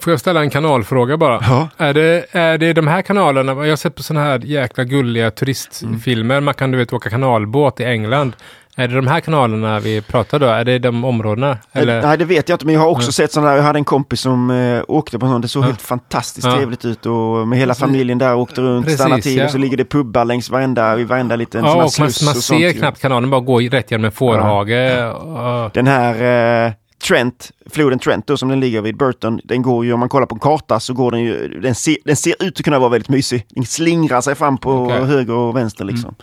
Får 0.00 0.12
jag 0.12 0.20
ställa 0.20 0.40
en 0.40 0.50
kanalfråga 0.50 1.16
bara? 1.16 1.38
Ja. 1.42 1.68
Är 1.76 1.94
det, 1.94 2.26
är 2.30 2.58
det 2.58 2.72
de 2.72 2.86
här 2.86 3.02
kanalerna, 3.02 3.52
jag 3.52 3.72
har 3.72 3.76
sett 3.76 3.94
på 3.94 4.02
sådana 4.02 4.26
här 4.26 4.38
jäkla 4.38 4.84
gulliga 4.84 5.30
turistfilmer, 5.30 6.40
man 6.40 6.54
kan 6.54 6.70
du 6.70 6.78
vet 6.78 6.92
åka 6.92 7.10
kanalbåt 7.10 7.80
i 7.80 7.84
England. 7.84 8.36
Är 8.80 8.88
det 8.88 8.94
de 8.94 9.06
här 9.06 9.20
kanalerna 9.20 9.80
vi 9.80 10.00
pratar 10.02 10.38
då? 10.38 10.46
Är 10.46 10.64
det 10.64 10.78
de 10.78 11.04
områdena? 11.04 11.58
Eller? 11.72 12.02
Nej, 12.02 12.18
det 12.18 12.24
vet 12.24 12.48
jag 12.48 12.54
inte, 12.54 12.66
men 12.66 12.74
jag 12.74 12.80
har 12.82 12.88
också 12.88 13.08
Ja. 13.08 13.12
sett 13.12 13.32
sådana 13.32 13.50
där. 13.50 13.56
Jag 13.56 13.64
hade 13.64 13.78
en 13.78 13.84
kompis 13.84 14.20
som 14.20 14.50
eh, 14.50 14.82
åkte 14.88 15.18
på 15.18 15.26
sånt. 15.26 15.42
Det 15.42 15.48
såg 15.48 15.62
Ja. 15.62 15.66
helt 15.66 15.82
fantastiskt 15.82 16.46
Ja. 16.46 16.56
trevligt 16.56 16.84
ut 16.84 17.06
och 17.06 17.48
med 17.48 17.58
hela 17.58 17.74
familjen 17.74 18.18
där 18.18 18.34
åkte 18.36 18.60
runt, 18.60 18.84
Precis, 18.84 19.00
stannade 19.00 19.22
till 19.22 19.42
och 19.42 19.50
så 19.50 19.58
ligger 19.58 19.76
det 19.76 19.84
pubbar 19.84 20.24
längs 20.24 20.50
varenda, 20.50 20.98
i 21.00 21.04
varenda 21.04 21.36
liten 21.36 21.60
sån 21.62 21.68
Ja, 21.70 21.76
här 21.76 21.84
och 21.86 21.92
man, 21.98 22.10
man 22.24 22.36
och 22.36 22.42
ser 22.42 22.72
knappt 22.72 23.00
kanalen 23.00 23.30
bara 23.30 23.40
gå 23.40 23.60
rätt 23.60 23.90
genom 23.90 24.04
en 24.04 24.12
fårhage. 24.12 24.70
Ja. 24.70 25.70
Den 25.74 25.86
här 25.86 26.66
eh, 26.66 26.72
Trent, 27.08 27.50
floden 27.70 27.98
Trent 27.98 28.26
då 28.26 28.36
som 28.36 28.48
den 28.48 28.60
ligger 28.60 28.80
vid 28.80 28.96
Burton, 28.96 29.40
den 29.44 29.62
går 29.62 29.84
ju 29.84 29.92
om 29.92 30.00
man 30.00 30.08
kollar 30.08 30.26
på 30.26 30.34
en 30.34 30.38
karta 30.40 30.80
så 30.80 30.94
går 30.94 31.10
den 31.10 31.20
ju, 31.20 31.60
den 31.60 31.74
ser, 31.74 31.96
den 32.04 32.16
ser 32.16 32.34
ut 32.42 32.58
att 32.58 32.64
kunna 32.64 32.78
vara 32.78 32.88
väldigt 32.90 33.08
mysig. 33.08 33.46
Den 33.48 33.64
slingrar 33.64 34.20
sig 34.20 34.34
fram 34.34 34.58
på 34.58 34.72
Okej. 34.72 35.04
höger 35.04 35.34
och 35.34 35.56
vänster 35.56 35.84
liksom. 35.84 36.14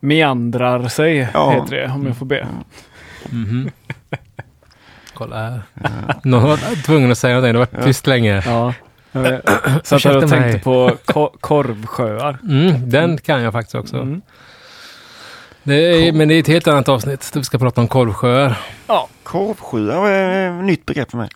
Meandrar 0.00 0.88
sig, 0.88 1.28
Ja. 1.34 1.50
heter 1.50 1.76
det, 1.76 1.86
om 1.88 2.06
jag 2.06 2.16
får 2.16 2.26
be. 2.26 2.46
Mhm. 3.28 3.70
Kolla 5.14 5.36
här. 5.36 5.62
Någon 6.24 6.42
var 6.42 6.82
tvungen 6.82 7.10
att 7.10 7.18
säga 7.18 7.34
någonting, 7.34 7.52
det 7.52 7.58
har 7.58 7.66
varit 7.72 7.84
tyst 7.86 8.06
länge. 8.06 8.42
Ja. 8.46 8.74
Jag 9.12 9.20
vet. 9.20 9.42
Så 9.46 9.50
att 9.96 10.04
jag 10.04 10.16
Ursäkta 10.16 10.20
tänkte 10.20 10.36
mig. 10.36 10.60
på 10.60 10.96
ko- 11.04 11.32
korvsjöar. 11.40 12.38
Mm, 12.48 12.90
den 12.90 13.18
kan 13.18 13.42
jag 13.42 13.52
faktiskt 13.52 13.74
också. 13.74 13.96
Mm. 13.96 14.22
Det 15.62 15.74
är, 16.08 16.12
men 16.12 16.28
det 16.28 16.34
är 16.34 16.40
ett 16.40 16.46
helt 16.48 16.68
annat 16.68 16.88
avsnitt 16.88 17.30
där 17.32 17.40
vi 17.40 17.44
ska 17.44 17.58
prata 17.58 17.80
om 17.80 17.88
korvsjöar. 17.88 18.58
Korvsjöar 19.30 20.10
är 20.10 20.58
ett 20.58 20.64
nytt 20.64 20.86
begrepp 20.86 21.10
för 21.10 21.18
mig. 21.18 21.28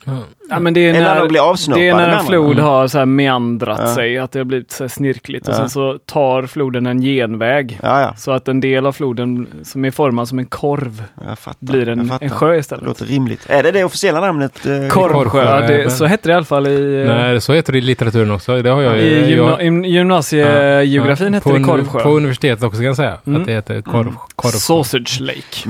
Ja, 0.51 0.59
men 0.61 0.75
det 0.75 0.81
är 0.81 0.91
Eller 0.91 1.01
när 1.01 1.15
de 1.15 1.21
när, 1.21 1.29
blir 1.29 1.51
avsnoppade 1.51 1.85
det 1.85 1.89
är 1.91 1.95
när 1.97 2.09
en 2.09 2.25
flod 2.27 2.53
Mm. 2.53 2.65
har 2.65 2.89
så 2.89 2.99
här 2.99 3.07
meandrat 3.07 3.79
Ja. 3.83 3.95
sig, 3.95 4.19
att 4.19 4.33
det 4.33 4.39
har 4.39 4.45
blivit 4.45 4.71
så 4.73 4.85
här 4.85 4.89
snirkligt. 4.89 5.49
Och 5.49 5.55
Ja. 5.55 5.59
sen 5.59 5.71
så 5.71 5.99
tar 6.07 6.47
floden 6.47 6.87
en 6.87 7.01
genväg. 7.03 7.79
Ja, 7.83 8.01
ja, 8.01 8.15
Så 8.17 8.31
att 8.33 8.49
en 8.49 8.61
del 8.61 8.87
av 8.87 8.93
floden 8.93 9.47
som 9.63 9.85
är 9.85 9.91
formad 9.91 10.29
som 10.29 10.39
en 10.39 10.47
korv 10.47 11.05
jag 11.29 11.39
fattar. 11.39 11.57
blir 11.67 11.89
jag 11.89 11.99
en, 11.99 12.13
en 12.21 12.31
sjö 12.31 12.53
Det 12.53 12.59
istället. 12.59 12.85
låter 12.85 13.05
rimligt. 13.05 13.47
Är 13.49 13.63
det 13.63 13.71
det 13.71 13.85
officiella 13.85 14.21
namnet? 14.21 14.67
Eh, 14.67 14.89
Korvsjö, 14.89 15.13
Korvsjö, 15.15 15.67
det, 15.67 15.91
så 15.91 16.05
hette 16.07 16.29
det 16.29 16.33
i 16.33 16.37
alla 16.37 16.45
fall 16.45 16.67
i, 16.67 17.01
eh, 17.01 17.07
Nej, 17.17 17.41
så 17.41 17.53
heter 17.53 17.73
det 17.73 17.79
i 17.79 17.83
litteraturen 17.83 18.31
också. 18.31 18.63
Det 18.63 18.71
har 18.71 18.83
jag 18.83 18.99
i, 18.99 19.21
jag- 19.21 19.31
gymna, 19.31 19.87
i 19.87 19.91
gymnasiegeografin 19.91 21.27
Ja, 21.27 21.33
hette 21.35 21.51
på 21.51 21.57
det 21.59 21.65
korvsjö. 21.65 22.01
På 22.01 22.11
universitetet 22.11 22.65
också 22.65 22.77
kan 22.79 22.87
jag 22.87 22.97
säga. 22.97 23.17
Mm. 23.27 23.41
Att 23.41 23.47
det 23.47 23.53
heter 23.53 23.83
korv. 23.83 24.13
korv. 24.37 24.51
Sausage 24.51 25.21
Lake. 25.21 25.69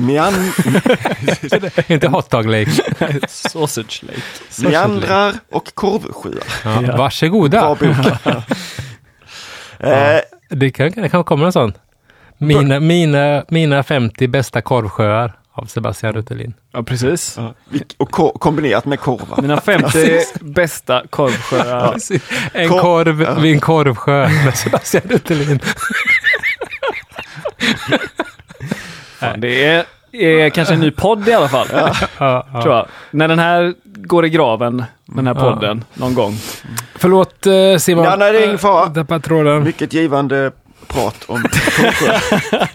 Inte 1.94 2.08
hot 2.14 2.30
dog 2.30 2.46
lake. 2.46 2.70
Sausage 3.28 4.02
Lake. 4.02 4.70
meandrar 4.70 5.32
och 5.52 5.74
korvsjöar. 5.74 6.44
Ja, 6.64 6.82
Ja. 6.82 6.96
Varsågoda. 6.96 7.60
Bra 7.60 7.74
bok. 7.74 8.06
eh, 9.78 10.18
Det 10.48 10.70
kan, 10.70 10.90
det 10.90 11.08
kan 11.08 11.24
komma 11.24 11.46
en 11.46 11.52
sån. 11.52 11.72
Mina, 12.38 12.80
mina, 12.80 13.44
mina 13.48 13.82
50 13.82 14.28
bästa 14.28 14.60
korvsjöar 14.62 15.32
av 15.52 15.64
Sebastian 15.66 16.12
Ruttelin. 16.12 16.54
Ja, 16.72 16.82
precis. 16.82 17.34
ja, 17.36 17.54
och 17.96 18.10
ko- 18.10 18.38
kombinerat 18.38 18.84
med 18.84 19.00
korvar. 19.00 19.42
Mina 19.42 19.60
50 19.60 20.20
bästa 20.40 21.02
korvsjöar. 21.10 21.96
En 22.52 22.68
Kor- 22.68 22.80
korv 22.80 23.22
Ja. 23.22 23.34
vid 23.34 23.54
en 23.54 23.60
korvsjö 23.60 24.28
med 24.44 24.56
Sebastian 24.56 25.02
Ruttelin. 25.08 25.60
Fan, 29.20 29.40
det 29.40 29.64
är, 29.64 29.84
är 30.14 30.50
kanske 30.50 30.74
en 30.74 30.80
ny 30.80 30.90
podd 30.90 31.28
i 31.28 31.32
alla 31.32 31.48
fall. 31.48 31.66
Ja. 32.18 32.46
Tror 32.62 32.74
jag. 32.74 32.86
När 33.10 33.28
den 33.28 33.38
här 33.38 33.74
går 33.84 34.24
i 34.26 34.30
graven, 34.30 34.84
den 35.06 35.26
här 35.26 35.34
Ja. 35.34 35.40
podden, 35.40 35.84
någon 35.94 36.14
gång. 36.14 36.36
Förlåt 36.94 37.46
eh, 37.46 37.52
Simon. 37.78 38.04
Ja, 38.04 38.16
nej, 38.16 38.32
det 38.32 38.38
är 38.38 38.44
ingen 38.46 38.58
fara. 38.58 39.20
Tråden. 39.20 39.62
Mycket 39.64 39.92
givande 39.92 40.50
prat 40.88 41.24
om 41.26 41.42
korvsjöar. 41.42 42.70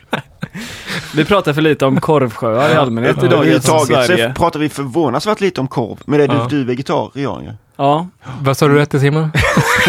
Vi 1.16 1.26
pratar 1.26 1.54
för 1.54 1.62
lite 1.62 1.86
om 1.86 2.00
korvsjöar 2.02 2.70
i 2.70 2.76
allmänhet 2.76 3.16
Ja, 3.20 3.26
i 3.26 3.30
dagens 3.30 3.70
Överhuvudtaget 3.70 4.36
så 4.36 4.42
pratar 4.42 4.60
vi 4.60 4.70
förvånansvärt 4.70 5.42
lite 5.42 5.62
om 5.62 5.68
korv. 5.68 5.98
Men 6.06 6.22
är 6.22 6.28
du, 6.28 6.34
Ja. 6.36 6.48
du 6.50 6.62
är 6.62 6.66
vegetarian 6.66 7.44
ju. 7.44 7.52
Ja, 7.78 8.08
Vad 8.42 8.58
sa 8.58 8.68
du 8.68 8.76
rätt 8.76 8.92
Simon? 9.02 9.32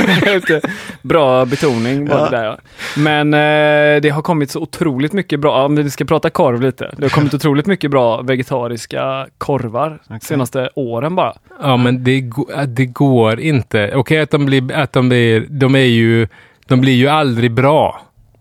bra 1.03 1.45
betoning 1.45 2.09
var 2.09 2.31
det 2.31 2.37
där 2.37 2.45
ja. 2.45 2.59
Men 2.97 3.35
eh, 3.35 4.01
det 4.01 4.11
har 4.11 4.23
kommit 4.23 4.51
så 4.51 4.61
otroligt 4.61 5.13
mycket 5.13 5.41
bra, 5.41 5.65
om 5.65 5.77
vi 5.77 5.91
ska 5.91 6.05
prata 6.05 6.31
korv 6.31 6.61
lite. 6.61 6.95
Det 6.97 7.03
har 7.05 7.11
kommit 7.11 7.35
otroligt 7.35 7.67
mycket 7.67 7.91
bra 7.91 8.23
vegetariska 8.23 9.27
korvar 9.39 9.99
senaste 10.23 10.71
åren 10.75 11.15
bara. 11.15 11.35
Ja, 11.63 11.77
men 11.77 12.05
det, 12.05 12.19
äh, 12.57 12.63
det 12.63 12.87
går 12.87 13.41
inte. 13.41 13.93
Okej 13.95 14.21
att 14.21 14.31
de 14.31 14.47
blir, 14.47 14.73
att 14.73 14.93
de 14.93 15.09
blir, 15.09 15.47
de 15.49 15.75
är 15.75 15.79
ju, 15.79 16.29
de 16.67 16.81
blir 16.81 16.95
ju 16.95 17.09
aldrig 17.09 17.53
bra. 17.53 18.01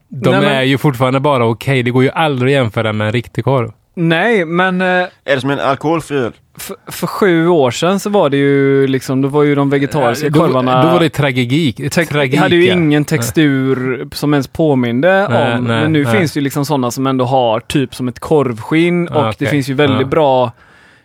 De 0.10 0.30
Nej, 0.32 0.42
men- 0.42 0.52
är 0.52 0.64
ju 0.64 0.78
fortfarande 0.78 1.20
bara 1.20 1.46
okej. 1.46 1.84
Det 1.84 1.92
går 1.92 2.04
ju 2.04 2.10
aldrig 2.10 2.56
att 2.56 2.62
jämföra 2.64 2.94
med 2.94 3.08
en 3.08 3.14
riktig 3.14 3.44
korv. 3.44 3.72
Nej, 4.00 4.46
men 4.46 4.82
eh, 4.82 4.88
Är 4.88 5.10
det 5.36 5.42
som 5.42 5.50
en 5.50 5.60
alkoholfri 5.60 6.18
öl? 6.18 6.34
för, 6.58 6.76
för 6.88 7.08
sju 7.08 7.48
år 7.48 7.72
sedan 7.72 8.00
så 8.00 8.10
var 8.10 8.30
det 8.30 8.38
ju 8.38 8.88
liksom, 8.88 9.22
då 9.22 9.28
var 9.28 9.44
ju 9.44 9.56
de 9.56 9.70
vegetariska 9.70 10.30
då, 10.30 10.40
korvarna... 10.40 10.84
Då 10.84 10.90
var 10.90 11.00
det 11.00 11.10
tragik. 11.10 11.92
Tragik 11.92 12.40
hade 12.40 12.56
ju 12.56 12.66
ja. 12.68 12.74
ingen 12.74 13.06
textur 13.06 14.08
som 14.14 14.34
ens 14.34 14.48
påminde 14.48 15.28
Nej, 15.30 15.58
om. 15.58 15.64
nej, 15.64 15.82
men 15.82 15.94
nu 15.94 16.04
nej. 16.04 16.18
finns 16.18 16.32
det 16.34 16.40
ju 16.40 16.44
liksom 16.44 16.66
sådana 16.66 16.92
som 16.92 17.08
ändå 17.08 17.26
har 17.26 17.60
typ 17.60 17.96
som 17.96 18.08
ett 18.08 18.20
korvskinn 18.20 19.08
och 19.08 19.22
Ja, 19.22 19.34
det 19.38 19.46
finns 19.46 19.70
ju 19.70 19.74
väldigt 19.74 20.02
Ja. 20.02 20.08
bra 20.08 20.52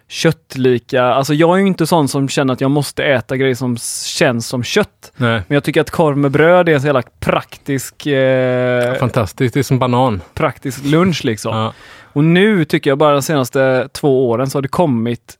köttlika. 0.09 1.05
Alltså 1.05 1.35
jag 1.35 1.57
är 1.57 1.61
ju 1.61 1.67
inte 1.67 1.87
sån 1.87 2.09
som 2.09 2.29
känner 2.29 2.53
att 2.53 2.61
jag 2.61 2.71
måste 2.71 3.05
äta 3.05 3.37
grejer 3.37 3.55
som 3.55 3.77
känns 4.07 4.47
som 4.47 4.63
kött. 4.63 5.13
Nej. 5.17 5.43
Men 5.49 5.55
jag 5.55 5.65
tycker 5.65 5.81
att 5.81 5.91
korv 5.91 6.17
med 6.17 6.31
bröd 6.31 6.69
är 6.69 6.75
en 6.75 6.81
så 6.81 6.87
jävla 6.87 7.03
praktisk, 7.21 8.07
eh, 8.07 8.95
Fantastiskt. 8.95 9.55
Det 9.55 9.61
är 9.61 9.65
som 9.65 9.79
banan. 9.79 10.21
praktisk 10.35 10.85
lunch 10.85 11.25
liksom. 11.25 11.57
Ja. 11.57 11.73
Och 12.15 12.25
nu 12.25 12.65
tycker 12.65 12.91
jag 12.91 12.99
bara 12.99 13.13
de 13.13 13.23
senaste 13.23 13.89
två 13.93 14.29
åren 14.31 14.51
så 14.51 14.57
har 14.59 14.63
det 14.63 14.69
kommit 14.69 15.35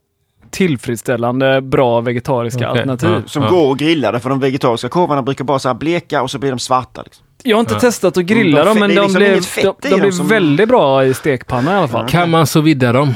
tillfredsställande 0.51 1.61
bra 1.61 2.01
vegetariska 2.01 2.59
Okej, 2.59 2.69
alternativ. 2.81 3.11
ja. 3.11 3.21
Som 3.27 3.47
går 3.47 3.73
att 3.73 3.79
grilla 3.79 4.21
för 4.21 4.31
de 4.31 4.41
vegetariska 4.41 4.89
korvarna 4.89 5.23
brukar 5.23 5.45
bara 5.45 5.59
så 5.59 5.69
här 5.69 5.75
bleka 5.75 6.23
och 6.23 6.31
så 6.31 6.39
blir 6.39 6.51
de 6.51 6.59
svarta. 6.59 7.03
Liksom. 7.03 7.25
Jag 7.43 7.57
har 7.57 7.61
inte 7.61 7.75
Ja. 7.75 7.81
testat 7.81 8.17
att 8.17 8.25
grilla 8.25 8.59
De 8.59 8.65
dem, 8.69 8.79
men 8.79 8.91
är 8.91 8.95
de 8.95 9.01
liksom 9.03 9.19
blev, 9.19 9.43
de, 9.83 9.89
de 9.91 10.01
blev 10.01 10.11
som- 10.11 10.29
väldigt 10.29 10.69
bra 10.69 11.05
i 11.05 11.15
stekpanna 11.15 11.73
i 11.73 11.77
alla 11.77 11.89
fall. 11.89 12.09
Kan 12.09 12.31
man 12.31 12.47
så 12.47 12.61
vidda 12.61 12.93
dem? 12.93 13.15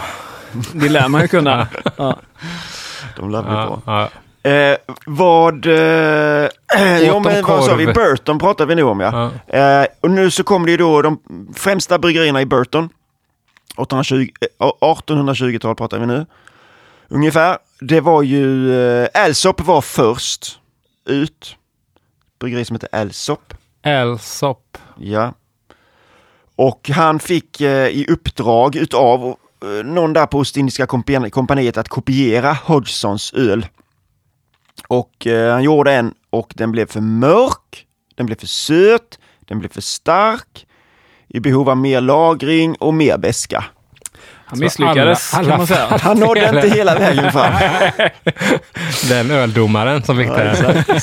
Det 0.73 0.89
lär 0.89 1.09
man 1.09 1.21
ju 1.23 1.29
kunna. 1.29 1.67
Ja. 1.97 2.17
De 3.17 3.31
lär 3.31 3.43
bli 3.43 3.51
bra. 3.53 3.83
Ja, 3.87 4.09
ja. 4.43 4.51
Eh, 4.51 4.77
vad... 5.07 5.67
Eh, 5.67 5.73
jo, 7.01 7.21
men 7.21 7.45
vad 7.45 7.65
sa 7.65 7.75
vi? 7.75 7.87
Burton 7.87 8.39
pratar 8.39 8.67
vi 8.67 8.75
nu 8.75 8.83
om 8.83 9.01
ja. 9.01 9.31
Ja. 9.47 9.59
Eh, 9.59 9.87
och 10.01 10.11
nu 10.11 10.31
så 10.31 10.43
kommer 10.45 10.67
det 10.67 10.71
ju 10.71 10.77
då 10.79 11.03
de 11.03 11.19
främsta 11.55 11.99
bryggerierna 11.99 12.41
i 12.41 12.47
Burton. 12.47 12.89
1820, 13.79 14.29
eh, 14.61 14.66
1820-tal 14.81 15.74
pratar 15.74 15.99
vi 15.99 16.07
nu. 16.07 16.26
Ungefär. 17.09 17.59
Det 17.81 18.01
var 18.01 18.22
ju, 18.22 18.74
eh, 19.03 19.09
Alsop 19.14 19.61
var 19.61 19.81
först 19.81 20.59
ut. 21.05 21.57
Bryggeri 22.41 22.64
som 22.64 22.76
heter 22.76 22.89
Alsop. 22.93 23.55
Elsop. 23.83 24.79
Ja. 24.99 25.35
Och 26.57 26.91
han 26.95 27.18
fick 27.20 27.61
eh, 27.61 27.89
i 27.89 28.07
uppdrag 28.09 28.76
utav 28.76 29.37
eh, 29.62 29.85
någon 29.87 30.12
där 30.12 30.26
på 30.26 30.39
Ostindiska 30.39 30.87
kompan- 30.87 31.31
kompaniet 31.31 31.76
att 31.76 31.89
kopiera 31.89 32.53
Hodgsons 32.53 33.33
öl. 33.33 33.66
Och 34.89 35.26
eh, 35.26 35.53
han 35.53 35.62
gjorde 35.62 35.93
en 35.93 36.14
och 36.31 36.53
den 36.57 36.72
blev 36.72 36.87
för 36.87 37.01
mörk, 37.01 37.87
den 38.14 38.26
blev 38.26 38.37
för 38.37 38.47
söt, 38.47 39.18
den 39.41 39.59
blev 39.59 39.68
för 39.68 39.81
stark, 39.81 40.66
i 41.29 41.41
behov 41.41 41.70
av 41.70 41.76
mer 41.76 42.01
lagring 42.01 42.74
och 42.76 42.95
mer 42.95 43.18
beska. 43.18 43.64
Han 44.45 44.59
misslyckades 44.59 45.35
alla- 45.35 45.49
kan 45.49 45.59
man 45.59 45.66
säga. 45.66 45.87
alla- 45.87 45.99
Han 46.03 46.18
nådde 46.18 46.49
inte 46.64 46.68
hela 46.76 46.95
vägen 46.99 47.33
fram. 47.33 47.53
Den 49.09 49.31
öldomaren 49.31 50.03
som 50.03 50.16
fick 50.16 50.29
det. 50.29 51.01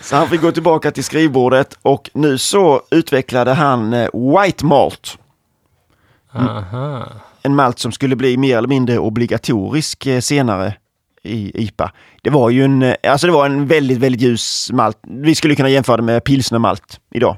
Så 0.00 0.16
han 0.16 0.28
fick 0.28 0.40
gå 0.40 0.52
tillbaka 0.52 0.90
till 0.90 1.04
skrivbordet 1.04 1.78
och 1.82 2.10
nu 2.14 2.38
så 2.38 2.82
utvecklade 2.90 3.52
han 3.52 3.92
eh, 3.92 4.08
White 4.14 4.64
Malt. 4.64 5.18
Aha. 6.34 7.06
en 7.42 7.54
malt 7.54 7.78
som 7.78 7.92
skulle 7.92 8.16
bli 8.16 8.36
mer 8.36 8.58
eller 8.58 8.68
mindre 8.68 8.98
obligatorisk 8.98 10.06
eh, 10.06 10.20
senare 10.20 10.74
i 11.22 11.62
IPA. 11.64 11.92
Det 12.22 12.30
var 12.30 12.50
ju 12.50 12.64
en, 12.64 12.82
eh, 12.82 12.94
alltså 13.08 13.26
det 13.26 13.32
var 13.32 13.46
en 13.46 13.66
väldigt, 13.66 13.98
väldigt 13.98 14.20
ljus 14.20 14.70
malt. 14.72 14.98
Vi 15.08 15.34
skulle 15.34 15.54
kunna 15.54 15.68
jämföra 15.68 15.96
det 15.96 16.02
med 16.02 16.24
pilsnermalt 16.24 17.00
idag. 17.14 17.36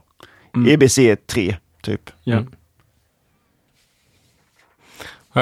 Mm. 0.55 0.73
EBC 0.73 0.99
3, 1.27 1.57
typ. 1.83 2.11
Ja. 2.25 2.37
Mm. 2.37 2.51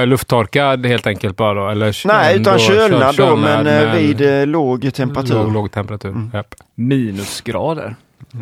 Lufttorkad 0.09 0.87
helt 0.87 1.07
enkelt 1.07 1.37
bara 1.37 1.55
då? 1.55 1.69
Eller 1.69 2.07
Nej, 2.07 2.41
utan 2.41 2.59
kölnad 2.59 3.17
då, 3.17 3.27
kölnad, 3.27 3.65
men 3.65 3.89
eh, 3.89 3.95
vid 3.95 4.21
eh, 4.21 4.47
låg 4.47 4.95
temperatur. 4.95 5.35
Låg, 5.35 5.53
låg 5.53 5.73
temperatur. 5.73 6.09
Mm. 6.09 6.31
Japp. 6.35 6.55
Minusgrader. 6.75 7.97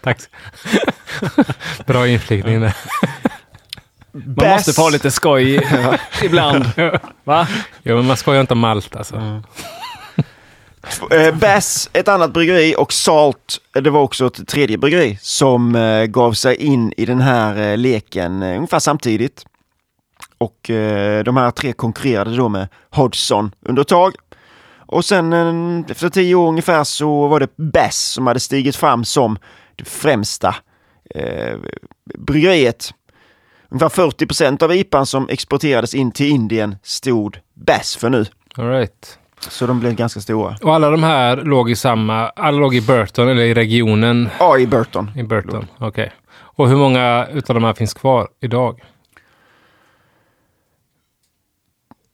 Tack. 0.00 0.18
Bra 1.86 2.08
inflikning 2.08 2.60
där. 2.60 2.76
Man 4.12 4.48
måste 4.48 4.72
få 4.72 4.90
lite 4.90 5.10
skoj 5.10 5.60
ibland. 6.22 6.64
Va? 7.24 7.48
Jo, 7.82 7.96
men 7.96 8.06
man 8.06 8.16
skojar 8.16 8.40
inte 8.40 8.54
om 8.54 8.58
malt 8.58 8.96
alltså. 8.96 9.16
Mm. 9.16 9.42
Eh, 11.10 11.34
Bass, 11.34 11.90
ett 11.92 12.08
annat 12.08 12.32
bryggeri 12.32 12.74
och 12.78 12.92
Salt, 12.92 13.60
eh, 13.76 13.82
det 13.82 13.90
var 13.90 14.00
också 14.00 14.26
ett 14.26 14.48
tredje 14.48 14.78
bryggeri 14.78 15.18
som 15.22 15.74
eh, 15.76 16.04
gav 16.04 16.32
sig 16.32 16.56
in 16.56 16.92
i 16.96 17.04
den 17.06 17.20
här 17.20 17.70
eh, 17.70 17.76
leken 17.76 18.42
eh, 18.42 18.56
ungefär 18.56 18.78
samtidigt. 18.78 19.44
Och 20.38 20.70
eh, 20.70 21.24
de 21.24 21.36
här 21.36 21.50
tre 21.50 21.72
konkurrerade 21.72 22.36
då 22.36 22.48
med 22.48 22.68
Hodgson 22.90 23.50
under 23.62 23.82
ett 23.82 23.88
tag. 23.88 24.14
Och 24.86 25.04
sen 25.04 25.32
eh, 25.32 25.90
efter 25.90 26.08
tio 26.08 26.34
år 26.34 26.48
ungefär 26.48 26.84
så 26.84 27.28
var 27.28 27.40
det 27.40 27.56
Bass 27.56 27.96
som 27.98 28.26
hade 28.26 28.40
stigit 28.40 28.76
fram 28.76 29.04
som 29.04 29.38
det 29.76 29.84
främsta 29.84 30.54
eh, 31.14 31.56
bryggeriet. 32.18 32.90
Ungefär 33.68 33.88
40 33.88 34.26
procent 34.26 34.62
av 34.62 34.74
IPan 34.74 35.06
som 35.06 35.28
exporterades 35.28 35.94
in 35.94 36.12
till 36.12 36.26
Indien 36.26 36.76
stod 36.82 37.38
Bass 37.54 37.96
för 37.96 38.10
nu. 38.10 38.26
All 38.56 38.68
right. 38.68 39.18
Så 39.50 39.66
de 39.66 39.80
blev 39.80 39.94
ganska 39.94 40.20
stora. 40.20 40.56
Och 40.62 40.74
alla 40.74 40.90
de 40.90 41.02
här 41.02 41.36
låg 41.36 41.70
i 41.70 41.76
samma, 41.76 42.28
alla 42.28 42.58
låg 42.58 42.74
i 42.74 42.80
Burton 42.80 43.28
eller 43.28 43.42
i 43.42 43.54
regionen 43.54 44.28
Ja, 44.38 44.58
i 44.58 44.66
Burton. 44.66 45.10
i 45.16 45.22
Burton. 45.22 45.66
Okej. 45.78 46.12
Och 46.56 46.68
hur 46.68 46.76
många 46.76 47.26
utav 47.32 47.54
de 47.54 47.64
här 47.64 47.74
finns 47.74 47.94
kvar 47.94 48.28
idag? 48.40 48.80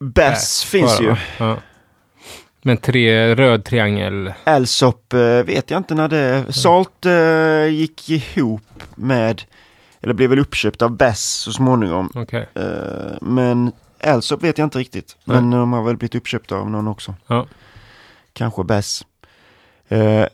Bass 0.00 0.64
Äh, 0.64 0.68
finns 0.70 0.98
bara, 0.98 1.06
ju. 1.08 1.16
Ja. 1.38 1.56
Men 2.62 2.76
tre, 2.76 3.34
röd 3.34 3.64
triangel. 3.64 4.32
Alsop 4.44 5.12
eh, 5.12 5.20
vet 5.20 5.70
jag 5.70 5.78
inte 5.78 5.94
när 5.94 6.08
det... 6.08 6.52
Salt 6.52 7.06
eh, 7.06 7.66
gick 7.74 8.10
ihop 8.10 8.62
med, 8.94 9.42
eller 10.00 10.14
blev 10.14 10.30
väl 10.30 10.38
uppköpt 10.38 10.82
av 10.82 10.90
Bass 10.96 11.20
så 11.24 11.52
småningom. 11.52 12.12
Okej. 12.14 12.48
Eh, 12.54 12.62
men 13.20 13.72
Alsop 14.04 14.42
vet 14.42 14.58
jag 14.58 14.66
inte 14.66 14.78
riktigt. 14.78 15.16
Nej. 15.24 15.36
Men 15.36 15.50
de 15.50 15.72
har 15.72 15.82
väl 15.82 15.96
blivit 15.96 16.14
uppköpta 16.14 16.56
av 16.56 16.70
någon 16.70 16.88
också. 16.88 17.14
Ja. 17.26 17.46
Kanske 18.32 18.64
Bass. 18.64 19.06
Eh, 19.88 20.26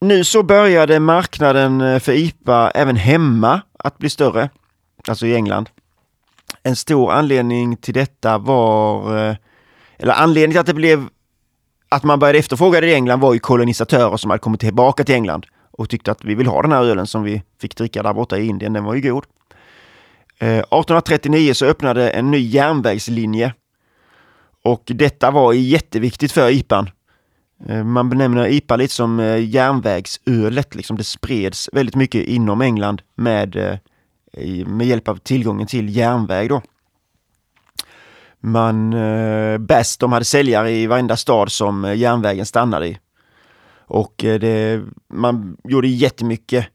nu 0.00 0.24
så 0.24 0.42
började 0.42 1.00
marknaden 1.00 1.80
eh, 1.80 1.98
för 1.98 2.12
IPA 2.12 2.70
även 2.70 2.96
hemma 2.96 3.60
att 3.78 3.98
bli 3.98 4.10
större. 4.10 4.50
Alltså 5.08 5.26
i 5.26 5.34
England. 5.34 5.70
En 6.62 6.76
stor 6.76 7.12
anledning 7.12 7.76
till 7.76 7.94
detta 7.94 8.38
var, 8.38 9.16
eh, 9.16 9.36
eller 9.98 10.12
anledningen 10.12 10.50
till 10.50 10.60
att 10.60 10.66
det 10.66 10.74
blev 10.74 11.08
att 11.88 12.04
man 12.04 12.18
började 12.18 12.38
efterfråga 12.38 12.80
det 12.80 12.86
i 12.86 12.94
England 12.94 13.20
var 13.20 13.34
ju 13.34 13.38
kolonisatörer 13.38 14.16
som 14.16 14.30
hade 14.30 14.40
kommit 14.40 14.60
tillbaka 14.60 15.04
till 15.04 15.14
England 15.14 15.46
och 15.70 15.88
tyckte 15.88 16.12
att 16.12 16.24
vi 16.24 16.34
vill 16.34 16.46
ha 16.46 16.62
den 16.62 16.72
här 16.72 16.84
ölen 16.84 17.06
som 17.06 17.22
vi 17.22 17.42
fick 17.60 17.76
dricka 17.76 18.02
där 18.02 18.12
borta 18.12 18.38
i 18.38 18.46
Indien. 18.46 18.72
Den 18.72 18.84
var 18.84 18.94
ju 18.94 19.00
god. 19.00 19.24
Eh, 20.40 20.58
1839 20.58 21.54
så 21.54 21.66
öppnade 21.66 22.10
en 22.10 22.30
ny 22.30 22.38
järnvägslinje 22.38 23.54
och 24.64 24.82
detta 24.86 25.30
var 25.30 25.52
jätteviktigt 25.52 26.32
för 26.32 26.50
IPAn. 26.50 26.90
Eh, 27.68 27.84
man 27.84 28.10
benämner 28.10 28.46
IPA 28.46 28.76
lite 28.76 28.94
som 28.94 29.20
eh, 29.20 29.48
järnvägsölet, 29.48 30.74
liksom 30.74 30.96
det 30.96 31.04
spreds 31.04 31.68
väldigt 31.72 31.94
mycket 31.94 32.26
inom 32.26 32.60
England 32.60 33.02
med, 33.14 33.78
med 34.66 34.86
hjälp 34.86 35.08
av 35.08 35.16
tillgången 35.16 35.66
till 35.66 35.96
järnväg 35.96 36.48
då. 36.48 36.62
Man, 38.40 38.90
bäst, 39.66 40.00
de 40.00 40.12
hade 40.12 40.24
säljare 40.24 40.70
i 40.70 40.86
varenda 40.86 41.16
stad 41.16 41.52
som 41.52 41.94
järnvägen 41.96 42.46
stannade 42.46 42.88
i. 42.88 42.98
Och 43.86 44.14
det, 44.18 44.84
man 45.12 45.56
gjorde 45.64 45.88
jättemycket. 45.88 46.66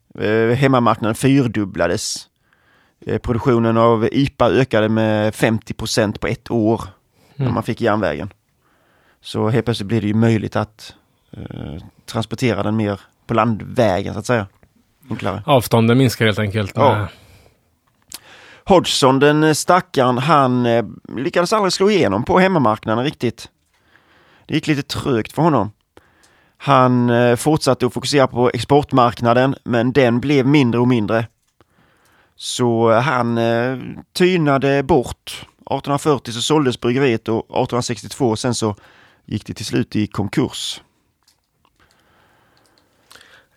Hemmamarknaden 0.56 1.16
fyrdubblades. 1.16 2.28
Eh, 3.06 3.18
produktionen 3.18 3.78
av 3.78 4.08
IPA 4.12 4.50
ökade 4.50 4.90
med 4.90 5.36
50 5.36 5.74
procent 5.74 6.20
på 6.20 6.28
ett 6.28 6.52
år 6.52 6.82
när 7.36 7.46
Mm. 7.46 7.54
man 7.54 7.64
fick 7.64 7.82
järnvägen. 7.82 8.34
Så 9.22 9.50
helt 9.50 9.66
plötsligt 9.66 9.88
blev 9.88 10.02
det 10.02 10.08
ju 10.08 10.14
möjligt 10.14 10.56
att 10.56 10.96
eh, 11.38 11.84
transportera 12.06 12.64
den 12.64 12.76
mer 12.76 13.00
på 13.28 13.34
landvägen 13.34 14.14
så 14.14 14.20
att 14.20 14.26
säga. 14.26 14.48
Enklare. 15.10 15.44
Avstånden 15.46 15.98
minskar 15.98 16.26
helt 16.26 16.40
enkelt. 16.40 16.72
Ja. 16.76 17.08
Hodgson, 18.66 19.20
den 19.20 19.56
stackaren, 19.56 20.18
han 20.18 20.66
eh, 20.66 20.86
lyckades 21.16 21.54
aldrig 21.54 21.74
slå 21.74 21.90
igenom 21.90 22.24
på 22.24 22.40
hemmamarknaden 22.40 23.04
riktigt. 23.04 23.50
Det 24.46 24.54
gick 24.56 24.68
lite 24.68 24.84
trögt 24.84 25.32
för 25.34 25.42
honom. 25.42 25.72
Han 26.58 27.10
eh, 27.10 27.36
fortsatte 27.36 27.86
att 27.86 27.94
fokusera 27.94 28.28
på 28.28 28.50
exportmarknaden, 28.54 29.56
men 29.64 29.92
den 29.92 30.20
blev 30.20 30.48
mindre 30.48 30.82
och 30.82 30.88
mindre. 30.88 31.28
Så 32.36 32.92
eh, 32.92 33.02
han 33.02 33.38
eh, 33.38 33.78
tynade 34.14 34.84
bort. 34.84 35.46
1840 35.64 36.32
så 36.32 36.42
såldes 36.42 36.82
bryggeriet 36.82 37.28
och 37.28 37.40
1862 37.40 38.36
sen 38.36 38.56
så 38.56 38.76
gick 39.26 39.46
det 39.46 39.54
till 39.54 39.66
slut 39.66 39.96
i 39.96 40.08
konkurs. 40.08 40.82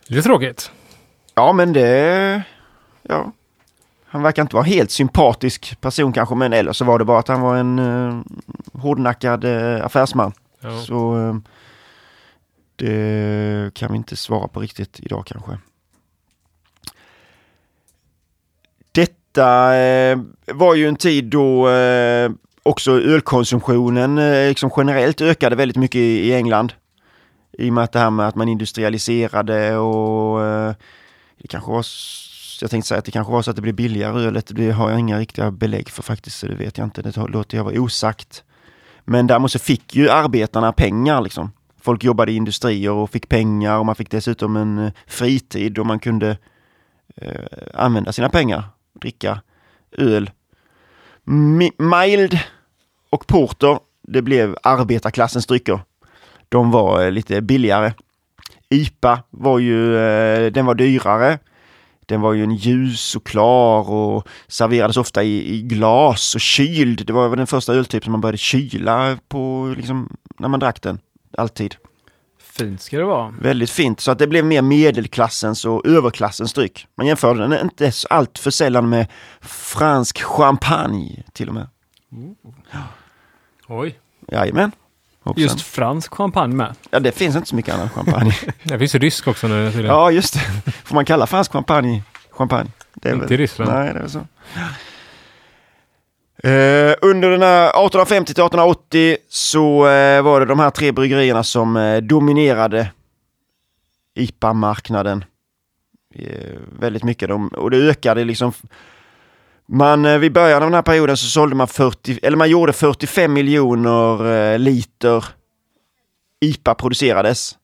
Lite 0.07 0.23
tråkigt. 0.23 0.71
Ja, 1.35 1.53
men 1.53 1.73
det... 1.73 2.43
Ja. 3.03 3.31
Han 4.05 4.21
verkar 4.21 4.41
inte 4.41 4.55
vara 4.55 4.65
helt 4.65 4.91
sympatisk 4.91 5.81
person 5.81 6.13
kanske, 6.13 6.35
men 6.35 6.53
eller 6.53 6.73
så 6.73 6.85
var 6.85 6.99
det 6.99 7.05
bara 7.05 7.19
att 7.19 7.27
han 7.27 7.41
var 7.41 7.55
en 7.55 7.79
uh, 7.79 8.21
hårdnackad 8.73 9.43
eh, 9.43 9.85
affärsman. 9.85 10.33
Ja. 10.59 10.81
Så 10.81 11.17
eh, 11.17 11.35
det 12.75 13.73
kan 13.73 13.91
vi 13.91 13.97
inte 13.97 14.15
svara 14.15 14.47
på 14.47 14.59
riktigt 14.59 14.99
idag 14.99 15.25
kanske. 15.25 15.57
Detta 19.37 19.75
eh, 19.75 20.19
var 20.45 20.75
ju 20.75 20.87
en 20.87 20.95
tid 20.95 21.25
då 21.25 21.69
eh, 21.69 22.31
också 22.63 22.91
ölkonsumtionen 22.91 24.17
eh, 24.17 24.47
liksom 24.47 24.71
generellt 24.77 25.21
ökade 25.21 25.55
väldigt 25.55 25.77
mycket 25.77 25.99
i, 25.99 26.29
i 26.29 26.33
England. 26.33 26.73
I 27.57 27.69
och 27.69 27.73
med 27.73 27.83
att 27.83 27.91
det 27.91 27.99
här 27.99 28.09
med 28.09 28.27
att 28.27 28.35
man 28.35 28.49
industrialiserade 28.49 29.77
och 29.77 30.45
eh, 30.45 30.73
det 31.41 31.47
kanske 31.47 31.71
var, 31.71 31.85
jag 32.61 32.69
tänkte 32.71 32.87
säga 32.87 32.99
att 32.99 33.05
det 33.05 33.11
kanske 33.11 33.33
var 33.33 33.41
så 33.41 33.49
att 33.49 33.55
det 33.55 33.61
blev 33.61 33.75
billigare 33.75 34.21
ölet. 34.21 34.51
Det 34.55 34.71
har 34.71 34.89
jag 34.89 34.99
inga 34.99 35.19
riktiga 35.19 35.51
belägg 35.51 35.89
för 35.89 36.03
faktiskt, 36.03 36.39
så 36.39 36.47
det 36.47 36.55
vet 36.55 36.77
jag 36.77 36.87
inte. 36.87 37.01
Det 37.01 37.17
låter 37.17 37.57
jag 37.57 37.63
vara 37.63 37.81
osagt. 37.81 38.43
Men 39.05 39.27
däremot 39.27 39.51
så 39.51 39.59
fick 39.59 39.95
ju 39.95 40.09
arbetarna 40.09 40.71
pengar 40.71 41.21
liksom. 41.21 41.51
Folk 41.81 42.03
jobbade 42.03 42.31
i 42.31 42.35
industrier 42.35 42.91
och 42.91 43.09
fick 43.09 43.29
pengar 43.29 43.77
och 43.77 43.85
man 43.85 43.95
fick 43.95 44.11
dessutom 44.11 44.55
en 44.55 44.77
eh, 44.77 44.91
fritid 45.07 45.79
och 45.79 45.85
man 45.85 45.99
kunde 45.99 46.37
eh, 47.15 47.41
använda 47.73 48.11
sina 48.11 48.29
pengar, 48.29 48.63
dricka 49.01 49.41
öl. 49.91 50.31
Mi- 51.25 51.81
mild 51.81 52.39
och 53.09 53.27
porter, 53.27 53.79
det 54.01 54.21
blev 54.21 54.55
arbetarklassens 54.63 55.45
drycker. 55.45 55.79
De 56.49 56.71
var 56.71 57.05
eh, 57.05 57.11
lite 57.11 57.41
billigare. 57.41 57.93
IPA 58.69 59.23
var 59.29 59.59
ju, 59.59 59.97
eh, 59.97 60.51
den 60.51 60.65
var 60.65 60.75
dyrare. 60.75 61.39
Den 62.05 62.21
var 62.21 62.33
ju 62.33 62.43
en 62.43 62.55
ljus 62.55 63.15
och 63.15 63.25
klar 63.25 63.89
och 63.89 64.27
serverades 64.47 64.97
ofta 64.97 65.23
i, 65.23 65.55
i 65.55 65.61
glas 65.61 66.35
och 66.35 66.41
kyld. 66.41 67.05
Det 67.05 67.13
var 67.13 67.29
väl 67.29 67.37
den 67.37 67.47
första 67.47 67.73
öltyp 67.73 68.03
som 68.03 68.11
man 68.11 68.21
började 68.21 68.37
kyla 68.37 69.17
på, 69.27 69.73
liksom, 69.77 70.17
när 70.39 70.47
man 70.47 70.59
drack 70.59 70.81
den. 70.81 70.99
Alltid. 71.37 71.75
Fint 72.57 72.81
ska 72.81 72.97
det 72.97 73.03
vara. 73.05 73.33
Väldigt 73.41 73.69
fint, 73.69 73.99
så 73.99 74.11
att 74.11 74.19
det 74.19 74.27
blev 74.27 74.45
mer 74.45 74.61
medelklassens 74.61 75.65
och 75.65 75.85
överklassens 75.87 76.53
dryck. 76.53 76.87
Man 76.97 77.07
jämförde 77.07 77.47
den 77.47 77.61
inte 77.61 77.91
allt 78.09 78.39
för 78.39 78.51
sällan 78.51 78.89
med 78.89 79.07
fransk 79.41 80.21
champagne 80.23 81.23
till 81.33 81.47
och 81.49 81.53
med. 81.55 81.67
Oj. 83.67 83.99
Jajamän. 84.31 84.71
Hoppsan. 85.23 85.43
Just 85.43 85.61
fransk 85.61 86.13
champagne 86.13 86.55
med. 86.55 86.75
Ja, 86.89 86.99
det 86.99 87.11
finns 87.11 87.35
inte 87.35 87.47
så 87.49 87.55
mycket 87.55 87.73
annan 87.75 87.89
champagne. 87.89 88.31
Det 88.63 88.79
finns 88.79 88.95
rysk 88.95 89.27
också 89.27 89.47
nu 89.47 89.71
tydligen. 89.71 89.95
ja, 89.95 90.11
just 90.11 90.33
det. 90.33 90.71
Får 90.71 90.95
man 90.95 91.05
kalla 91.05 91.27
fransk 91.27 91.51
champagne 91.51 92.03
champagne? 92.31 92.69
Det 92.93 93.09
är 93.09 93.13
Inte 93.13 93.25
väl- 93.25 93.33
i 93.33 93.37
Ryssland. 93.37 93.71
Nej, 93.71 93.93
det 93.93 93.99
är 93.99 94.01
väl 94.01 94.09
så. 94.09 94.27
Eh, 96.43 96.95
under 97.01 97.29
den 97.29 97.41
här 97.41 97.69
1850 97.69 98.33
till 98.33 98.43
1880 98.43 99.17
så 99.29 99.87
eh, 99.87 100.21
var 100.21 100.39
det 100.39 100.45
de 100.45 100.59
här 100.59 100.69
tre 100.69 100.91
bryggerierna 100.91 101.43
som 101.43 101.77
eh, 101.77 101.97
dominerade 101.97 102.91
IPA-marknaden. 104.15 105.25
Eh, 106.15 106.59
väldigt 106.79 107.03
mycket. 107.03 107.29
De, 107.29 107.47
och 107.47 107.71
det 107.71 107.77
ökade 107.77 108.23
liksom. 108.23 108.53
Man, 109.65 110.05
eh, 110.05 110.17
vid 110.17 110.33
början 110.33 110.63
av 110.63 110.69
den 110.69 110.73
här 110.73 110.81
perioden 110.81 111.17
så 111.17 111.27
sålde 111.27 111.55
man 111.55 111.67
40, 111.67 112.19
eller 112.23 112.37
man 112.37 112.49
gjorde 112.49 112.73
45 112.73 113.33
miljoner 113.33 114.25
eh, 114.33 114.59
liter 114.59 115.25
IPA 116.39 116.75
producerades. 116.75 117.57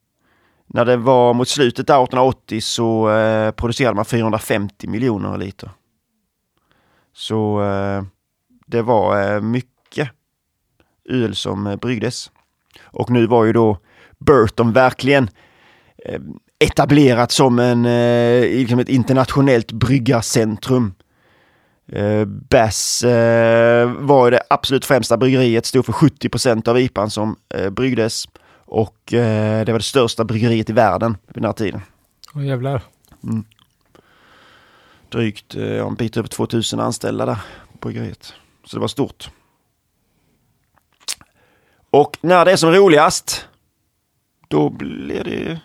När 0.66 0.84
det 0.84 0.96
var 0.96 1.34
mot 1.34 1.48
slutet 1.48 1.90
av 1.90 2.04
1880 2.04 2.60
så 2.60 3.10
eh, 3.10 3.50
producerade 3.50 3.94
man 3.94 4.04
450 4.04 4.88
miljoner 4.88 5.38
liter. 5.38 5.70
Så 7.12 7.62
eh, 7.62 8.02
det 8.66 8.82
var 8.82 9.34
eh, 9.34 9.40
mycket 9.40 10.10
öl 11.10 11.36
som 11.36 11.66
eh, 11.66 11.76
bryggdes. 11.76 12.30
Och 12.82 13.10
nu 13.10 13.26
var 13.26 13.44
ju 13.44 13.52
då 13.52 13.78
Burton 14.18 14.72
verkligen 14.72 15.30
eh, 16.04 16.20
etablerat 16.58 17.30
som 17.30 17.58
en, 17.58 17.82
liksom 18.42 18.78
ett 18.78 18.88
internationellt 18.88 19.72
bryggarcentrum. 19.72 20.94
Bass 22.26 23.04
var 23.96 24.30
det 24.30 24.42
absolut 24.50 24.84
främsta 24.84 25.16
bryggeriet, 25.16 25.66
stod 25.66 25.86
för 25.86 25.92
70 25.92 26.28
procent 26.28 26.68
av 26.68 26.78
IPAn 26.78 27.10
som 27.10 27.36
bryggdes. 27.70 28.24
Och 28.64 28.96
det 29.08 29.68
var 29.68 29.78
det 29.78 29.82
största 29.82 30.24
bryggeriet 30.24 30.70
i 30.70 30.72
världen 30.72 31.16
vid 31.26 31.34
den 31.34 31.44
här 31.44 31.52
tiden. 31.52 31.80
Åh 32.34 32.46
jävlar. 32.46 32.82
Drygt 35.14 35.54
eh, 35.54 35.62
ja, 35.62 35.86
en 35.86 35.94
bit 35.94 36.16
över 36.16 36.28
2000 36.28 36.80
anställda 36.80 37.26
där 37.26 37.38
på 37.72 37.88
bryggeriet. 37.88 38.34
Så 38.64 38.76
det 38.76 38.80
var 38.80 38.88
stort. 38.88 39.28
Och 41.90 42.16
när 42.20 42.44
det 42.44 42.52
är 42.52 42.56
som 42.56 42.72
roligast, 42.72 43.46
då 44.48 44.70
blir 44.70 45.24
det 45.24 45.58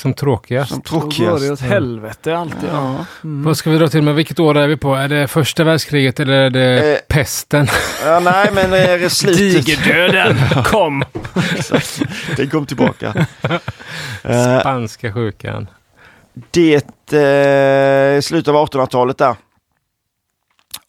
Som 0.00 0.14
tråkigast. 0.14 0.70
som 0.70 0.82
Då 0.90 0.94
går 0.94 1.00
tråkigast. 1.00 1.42
det 1.46 1.52
åt 1.52 1.60
helvete 1.60 2.36
alltid. 2.36 2.68
Ja. 2.72 2.94
Ja. 2.98 3.04
Vad 3.22 3.56
ska 3.56 3.70
vi 3.70 3.78
dra 3.78 3.88
till 3.88 4.02
med? 4.02 4.14
Vilket 4.14 4.38
år 4.40 4.56
är 4.58 4.66
vi 4.68 4.76
på? 4.76 4.94
Är 4.94 5.08
det 5.08 5.28
första 5.28 5.64
världskriget 5.64 6.20
eller 6.20 6.32
är 6.32 6.50
det 6.50 6.92
Eh. 6.94 6.98
pesten? 7.08 7.66
ja, 8.04 8.20
nej 8.20 8.50
men 8.54 8.72
är 8.72 8.98
det 8.98 9.10
slutet. 9.10 9.66
Digerdöden 9.66 10.36
kom! 10.64 11.04
Den 12.36 12.50
kom 12.50 12.66
tillbaka. 12.66 13.26
Eh, 14.22 14.60
Spanska 14.60 15.12
sjukan. 15.12 15.66
det 16.50 17.12
eh, 17.12 18.20
slutet 18.20 18.48
av 18.54 18.66
1800-talet 18.66 19.18
där. 19.18 19.34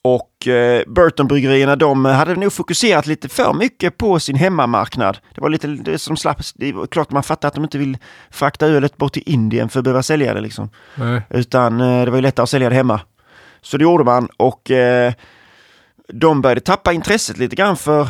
Och 0.03 0.47
eh, 0.47 0.83
Burton-bryggerierna 0.87 1.75
de 1.75 2.05
hade 2.05 2.35
nog 2.35 2.53
fokuserat 2.53 3.07
lite 3.07 3.29
för 3.29 3.53
mycket 3.53 3.97
på 3.97 4.19
sin 4.19 4.35
hemmamarknad. 4.35 5.17
Det 5.35 5.41
var 5.41 5.49
lite 5.49 5.67
det 5.67 5.97
som 5.97 6.17
slapp, 6.17 6.41
det 6.55 6.73
var 6.73 6.87
klart 6.87 7.11
man 7.11 7.23
fattar 7.23 7.47
att 7.47 7.53
de 7.53 7.63
inte 7.63 7.77
vill 7.77 7.97
frakta 8.29 8.67
ölet 8.67 8.97
bort 8.97 9.13
till 9.13 9.23
Indien 9.25 9.69
för 9.69 9.79
att 9.79 9.83
behöva 9.83 10.03
sälja 10.03 10.33
det 10.33 10.41
liksom. 10.41 10.69
Nej. 10.95 11.21
Utan 11.29 11.81
eh, 11.81 12.05
det 12.05 12.11
var 12.11 12.17
ju 12.17 12.21
lättare 12.21 12.43
att 12.43 12.49
sälja 12.49 12.69
det 12.69 12.75
hemma. 12.75 13.01
Så 13.61 13.77
det 13.77 13.83
gjorde 13.83 14.03
man 14.03 14.27
och 14.37 14.71
eh, 14.71 15.13
de 16.07 16.41
började 16.41 16.61
tappa 16.61 16.93
intresset 16.93 17.37
lite 17.37 17.55
grann 17.55 17.77
för 17.77 18.07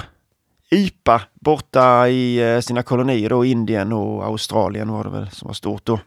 IPA 0.69 1.21
borta 1.33 2.07
i 2.07 2.53
eh, 2.53 2.59
sina 2.59 2.83
kolonier 2.83 3.29
då, 3.29 3.45
Indien 3.45 3.93
och 3.93 4.25
Australien 4.25 4.91
var 4.91 5.03
det 5.03 5.09
väl 5.09 5.29
som 5.29 5.47
var 5.47 5.53
stort 5.53 5.85
då. 5.85 5.99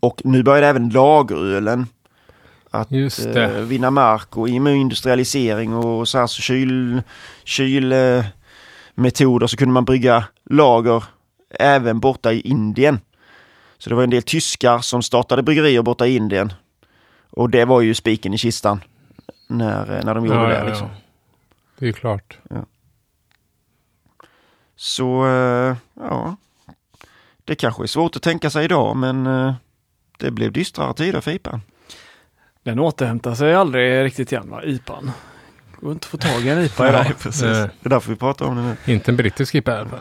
Och 0.00 0.22
nu 0.24 0.42
började 0.42 0.66
även 0.66 0.88
lagerölen 0.88 1.86
att 2.80 2.92
eh, 3.36 3.48
vinna 3.48 3.90
mark 3.90 4.36
och 4.36 4.48
i 4.48 4.58
och 4.58 4.62
med 4.62 4.76
industrialisering 4.76 5.74
och 5.74 6.08
så 6.08 6.18
här 6.18 6.26
så 6.26 6.42
kyl, 6.42 7.02
kyl 7.44 7.92
eh, 7.92 8.24
så 9.46 9.56
kunde 9.56 9.72
man 9.72 9.84
brygga 9.84 10.24
lager 10.50 11.04
även 11.58 12.00
borta 12.00 12.32
i 12.32 12.40
Indien. 12.40 13.00
Så 13.78 13.90
det 13.90 13.96
var 13.96 14.02
en 14.02 14.10
del 14.10 14.22
tyskar 14.22 14.78
som 14.78 15.02
startade 15.02 15.42
bryggerier 15.42 15.82
borta 15.82 16.06
i 16.06 16.16
Indien. 16.16 16.52
Och 17.30 17.50
det 17.50 17.64
var 17.64 17.80
ju 17.80 17.94
spiken 17.94 18.34
i 18.34 18.38
kistan 18.38 18.80
när, 19.48 19.98
eh, 19.98 20.04
när 20.04 20.14
de 20.14 20.26
gjorde 20.26 20.38
Ja, 20.38 20.48
det. 20.48 20.54
ja, 20.54 20.60
ja. 20.60 20.68
Liksom. 20.68 20.88
Det 21.78 21.88
är 21.88 21.92
klart. 21.92 22.38
Så 24.76 25.26
eh, 25.26 25.76
ja, 25.94 26.36
det 27.44 27.54
kanske 27.54 27.82
är 27.82 27.86
svårt 27.86 28.16
att 28.16 28.22
tänka 28.22 28.50
sig 28.50 28.64
idag 28.64 28.96
men 28.96 29.26
eh, 29.26 29.54
det 30.18 30.30
blev 30.30 30.52
dystrare 30.52 30.94
tider 30.94 31.20
för 31.20 31.30
IPA. 31.30 31.60
Den 32.66 32.78
återhämtar 32.78 33.34
sig 33.34 33.54
aldrig 33.54 34.04
riktigt 34.04 34.32
igen 34.32 34.50
va, 34.50 34.62
IPAn. 34.64 35.10
Går 35.80 35.92
inte 35.92 36.04
att 36.04 36.10
få 36.10 36.16
tag 36.16 36.40
i 36.42 36.48
en 36.48 36.58
IPA 36.58 36.88
idag. 36.88 37.06
precis. 37.22 37.42
Nej. 37.42 37.52
Det 37.52 37.88
är 37.88 37.90
därför 37.90 38.10
vi 38.10 38.16
pratar 38.16 38.46
om 38.46 38.56
det 38.56 38.62
nu. 38.62 38.92
Inte 38.92 39.10
en 39.10 39.16
brittisk 39.16 39.54
IPA 39.54 39.72
i 39.72 39.78
alla 39.78 39.88
fall. 39.88 40.00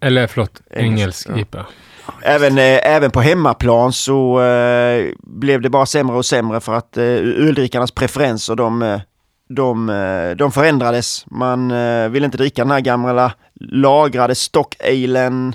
Eller 0.00 0.26
förlåt, 0.26 0.62
Engelsk, 0.70 1.28
engelsk 1.28 1.28
ja. 1.28 1.38
IPA. 1.38 1.66
Även, 2.22 2.58
eh, 2.58 2.94
även 2.94 3.10
på 3.10 3.20
hemmaplan 3.20 3.92
så 3.92 4.42
eh, 4.42 5.06
blev 5.22 5.60
det 5.60 5.70
bara 5.70 5.86
sämre 5.86 6.16
och 6.16 6.26
sämre 6.26 6.60
för 6.60 6.74
att 6.74 6.96
eh, 6.96 7.04
öldrickarnas 7.04 7.90
preferenser 7.90 8.54
de, 8.54 8.82
eh, 8.82 9.00
de, 9.48 9.88
eh, 9.88 10.30
de 10.36 10.52
förändrades. 10.52 11.24
Man 11.26 11.70
eh, 11.70 12.08
ville 12.08 12.26
inte 12.26 12.38
dricka 12.38 12.62
den 12.62 12.70
här 12.70 12.80
gamla 12.80 13.32
lagrade 13.60 14.34
stock-alen 14.34 15.54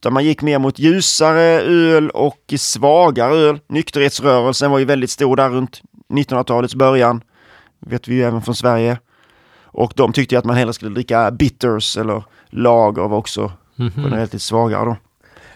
utan 0.00 0.12
man 0.12 0.24
gick 0.24 0.42
mer 0.42 0.58
mot 0.58 0.78
ljusare 0.78 1.42
öl 1.60 2.10
och 2.10 2.54
svagare 2.58 3.34
öl. 3.36 3.58
Nykterhetsrörelsen 3.68 4.70
var 4.70 4.78
ju 4.78 4.84
väldigt 4.84 5.10
stor 5.10 5.36
där 5.36 5.48
runt 5.50 5.80
1900-talets 6.12 6.74
början. 6.74 7.22
vet 7.86 8.08
vi 8.08 8.14
ju 8.14 8.22
även 8.24 8.42
från 8.42 8.54
Sverige. 8.54 8.98
Och 9.64 9.92
de 9.96 10.12
tyckte 10.12 10.34
ju 10.34 10.38
att 10.38 10.44
man 10.44 10.56
hellre 10.56 10.72
skulle 10.72 10.94
dricka 10.94 11.30
bitters 11.30 11.96
eller 11.96 12.22
lager 12.50 13.02
var 13.08 13.16
också 13.18 13.52
Mhm. 13.76 13.92
generellt 13.96 14.32
lite 14.32 14.44
svagare 14.44 14.84
då. 14.84 14.96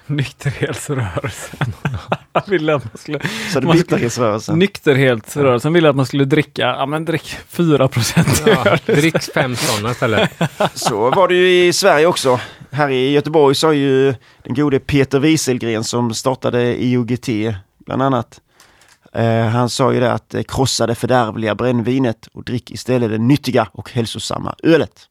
Nykterhetsrörelsen. 0.07 1.72
Ville 2.47 2.74
att 2.74 2.84
man 2.84 2.99
skulle... 2.99 3.20
Så 3.53 3.61
det 3.61 3.66
Man- 3.66 3.76
bitterhetsrörelsen. 3.76 4.59
Nykterhetsrörelsen 4.59 5.72
ville 5.72 5.88
att 5.90 5.97
man 5.97 6.07
skulle 6.07 6.24
dricka, 6.24 6.62
ja 6.62 6.86
men 6.86 7.05
drick 7.05 7.36
4 7.49 7.88
procent 7.88 8.42
Ja, 8.47 8.76
drick 8.86 9.22
fem 9.22 9.57
sådana 9.57 9.90
istället. 9.90 10.30
Så 10.74 11.11
var 11.11 11.28
det 11.28 11.34
ju 11.34 11.66
i 11.66 11.72
Sverige 11.72 12.07
också. 12.07 12.40
Här 12.75 12.89
i 12.89 13.11
Göteborg 13.11 13.55
så 13.55 13.66
har 13.66 13.72
ju 13.72 14.14
den 14.43 14.55
gode 14.55 14.79
Peter 14.79 15.18
Wieselgren 15.18 15.85
som 15.85 16.14
startade 16.14 16.85
IOGT 16.85 17.29
bland 17.87 18.03
annat. 18.03 18.41
Eh, 19.12 19.47
han 19.47 19.68
sa 19.68 19.93
ju 19.93 20.01
det 20.01 20.12
att 20.12 20.35
krossa 20.49 20.87
det 20.87 20.95
fördärvliga 20.95 21.55
brännvinet 21.55 22.27
och 22.33 22.45
drick 22.45 22.70
istället 22.70 23.11
det 23.11 23.18
nyttiga 23.18 23.68
och 23.72 23.91
hälsosamma 23.91 24.55
ölet. 24.62 25.09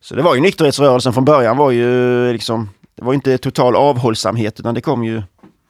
Så 0.00 0.14
det 0.14 0.22
var 0.22 0.34
ju 0.34 0.40
nykterhetsrörelsen 0.40 1.12
från 1.12 1.24
början 1.24 1.56
var 1.56 1.70
ju 1.70 2.32
liksom, 2.32 2.68
det 2.94 3.04
var 3.04 3.14
inte 3.14 3.38
total 3.38 3.76
avhållsamhet 3.76 4.60
utan 4.60 4.74
det 4.74 4.80
kom 4.80 5.04
ju, 5.04 5.22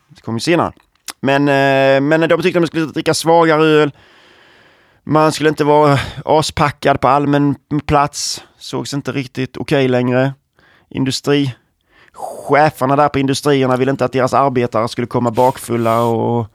det 0.08 0.20
kom 0.20 0.36
ju 0.36 0.40
senare. 0.40 0.72
Men, 1.20 1.48
eh, 1.48 2.00
men 2.00 2.28
de 2.28 2.42
tyckte 2.42 2.58
att 2.58 2.62
man 2.62 2.66
skulle 2.66 2.86
dricka 2.86 3.14
svagare 3.14 3.64
öl. 3.64 3.90
Man 5.04 5.32
skulle 5.32 5.48
inte 5.48 5.64
vara 5.64 5.98
aspackad 6.24 7.00
på 7.00 7.08
allmän 7.08 7.54
plats. 7.86 8.44
Sågs 8.58 8.94
inte 8.94 9.12
riktigt 9.12 9.56
okej 9.56 9.88
längre. 9.88 10.32
Industri. 10.90 11.54
Cheferna 12.48 12.96
där 12.96 13.08
på 13.08 13.18
industrierna 13.18 13.76
ville 13.76 13.90
inte 13.90 14.04
att 14.04 14.12
deras 14.12 14.34
arbetare 14.34 14.88
skulle 14.88 15.06
komma 15.06 15.30
bakfulla 15.30 16.00
och 16.02 16.46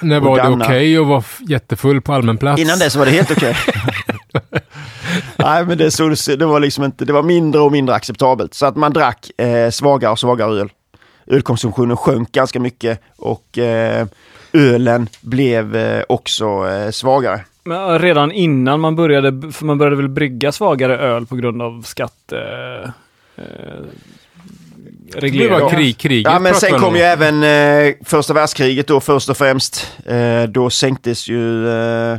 När 0.00 0.20
Och 0.20 0.26
var 0.26 0.36
det 0.36 0.64
okej 0.64 0.98
att 0.98 1.06
vara 1.06 1.22
jättefull 1.48 2.00
på 2.00 2.12
allmän 2.12 2.38
plats? 2.38 2.62
innan 2.62 2.78
det 2.78 2.90
så 2.90 2.98
var 2.98 3.06
det 3.06 3.12
helt 3.12 3.30
okej. 3.30 3.56
Nej 5.36 5.64
men 5.64 5.78
det, 5.78 5.90
såg, 5.90 6.14
det 6.38 6.46
var 6.46 6.60
liksom 6.60 6.84
inte, 6.84 7.04
det 7.04 7.12
var 7.12 7.22
mindre 7.22 7.60
och 7.60 7.72
mindre 7.72 7.94
acceptabelt. 7.94 8.54
Så 8.54 8.66
att 8.66 8.76
man 8.76 8.92
drack 8.92 9.30
eh, 9.40 9.70
svagare 9.70 10.12
och 10.12 10.18
svagare 10.18 10.60
öl. 10.60 10.68
Ölkonsumtionen 11.26 11.96
sjönk 11.96 12.32
ganska 12.32 12.60
mycket 12.60 13.00
och 13.16 13.58
eh, 13.58 14.06
ölen 14.52 15.08
blev 15.20 15.76
eh, 15.76 16.02
också 16.08 16.68
eh, 16.68 16.90
svagare. 16.90 17.44
Men 17.64 17.98
redan 17.98 18.32
innan 18.32 18.80
man 18.80 18.96
började, 18.96 19.52
för 19.52 19.64
man 19.64 19.78
började 19.78 19.96
väl 19.96 20.08
brygga 20.08 20.52
svagare 20.52 20.98
öl 20.98 21.26
på 21.26 21.36
grund 21.36 21.62
av 21.62 21.82
skatte... 21.82 22.92
Eh, 23.36 23.44
Det 25.12 25.20
reglera. 25.20 25.60
var 25.60 25.70
krig, 25.70 25.98
kriget. 25.98 26.32
Ja, 26.32 26.38
men 26.38 26.54
sen 26.54 26.70
kom 26.72 26.84
om. 26.84 26.96
ju 26.96 27.00
även 27.02 27.42
eh, 27.42 27.94
första 28.04 28.32
världskriget 28.34 28.86
då 28.86 29.00
först 29.00 29.28
och 29.28 29.36
främst. 29.36 29.92
Eh, 30.06 30.42
då 30.42 30.70
sänktes 30.70 31.28
ju, 31.28 31.68
eh, 31.68 32.18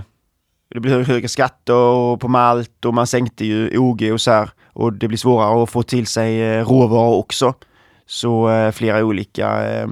det 0.73 0.79
blev 0.79 1.07
högre 1.07 1.27
skatter 1.27 1.73
och 1.73 2.19
på 2.21 2.27
malt 2.27 2.85
och 2.85 2.93
man 2.93 3.07
sänkte 3.07 3.45
ju 3.45 3.77
OG 3.77 4.11
och 4.13 4.21
så 4.21 4.31
här. 4.31 4.49
Och 4.73 4.93
det 4.93 5.07
blir 5.07 5.17
svårare 5.17 5.63
att 5.63 5.69
få 5.69 5.83
till 5.83 6.07
sig 6.07 6.41
eh, 6.41 6.65
råvaror 6.69 7.15
också. 7.15 7.53
Så 8.05 8.49
eh, 8.49 8.71
flera 8.71 9.03
olika 9.05 9.65
eh, 9.73 9.87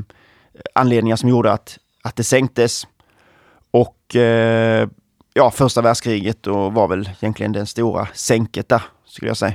anledningar 0.76 1.16
som 1.16 1.30
gjorde 1.30 1.52
att, 1.52 1.78
att 2.04 2.16
det 2.16 2.24
sänktes. 2.24 2.88
Och 3.72 4.16
eh, 4.16 4.88
ja, 5.34 5.52
första 5.52 5.82
världskriget 5.82 6.38
då 6.44 6.70
var 6.70 6.88
väl 6.88 7.10
egentligen 7.22 7.52
den 7.52 7.66
stora 7.66 8.08
sänket 8.14 8.70
där, 8.70 8.82
skulle 9.06 9.30
jag 9.30 9.38
säga. 9.38 9.54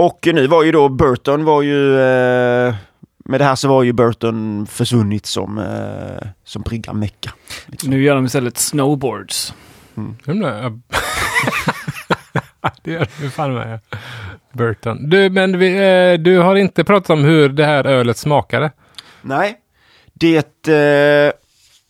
Och 0.00 0.28
nu 0.32 0.46
var 0.46 0.62
ju 0.62 0.72
då 0.72 0.88
Burton 0.88 1.44
var 1.44 1.62
ju 1.62 2.00
eh, 2.00 2.74
med 3.24 3.40
det 3.40 3.44
här 3.44 3.54
så 3.54 3.68
var 3.68 3.82
ju 3.82 3.92
Burton 3.92 4.66
försvunnit 4.66 5.26
som, 5.26 5.58
eh, 5.58 6.28
som 6.44 6.62
bryggarmecka. 6.62 7.30
Nu 7.82 8.02
gör 8.02 8.14
de 8.14 8.24
istället 8.24 8.58
snowboards. 8.58 9.54
Ja. 9.94 10.02
det 12.82 12.92
gör 12.92 13.08
du 13.20 13.30
fan 13.30 13.54
med. 13.54 13.80
Burton. 14.52 15.10
Du, 15.10 15.30
men 15.30 15.58
vi, 15.58 15.76
eh, 15.76 16.22
du 16.22 16.38
har 16.38 16.56
inte 16.56 16.84
pratat 16.84 17.10
om 17.10 17.24
hur 17.24 17.48
det 17.48 17.64
här 17.64 17.86
ölet 17.86 18.16
smakade. 18.16 18.70
Nej, 19.22 19.56
det... 20.12 20.68
Eh, 20.68 21.32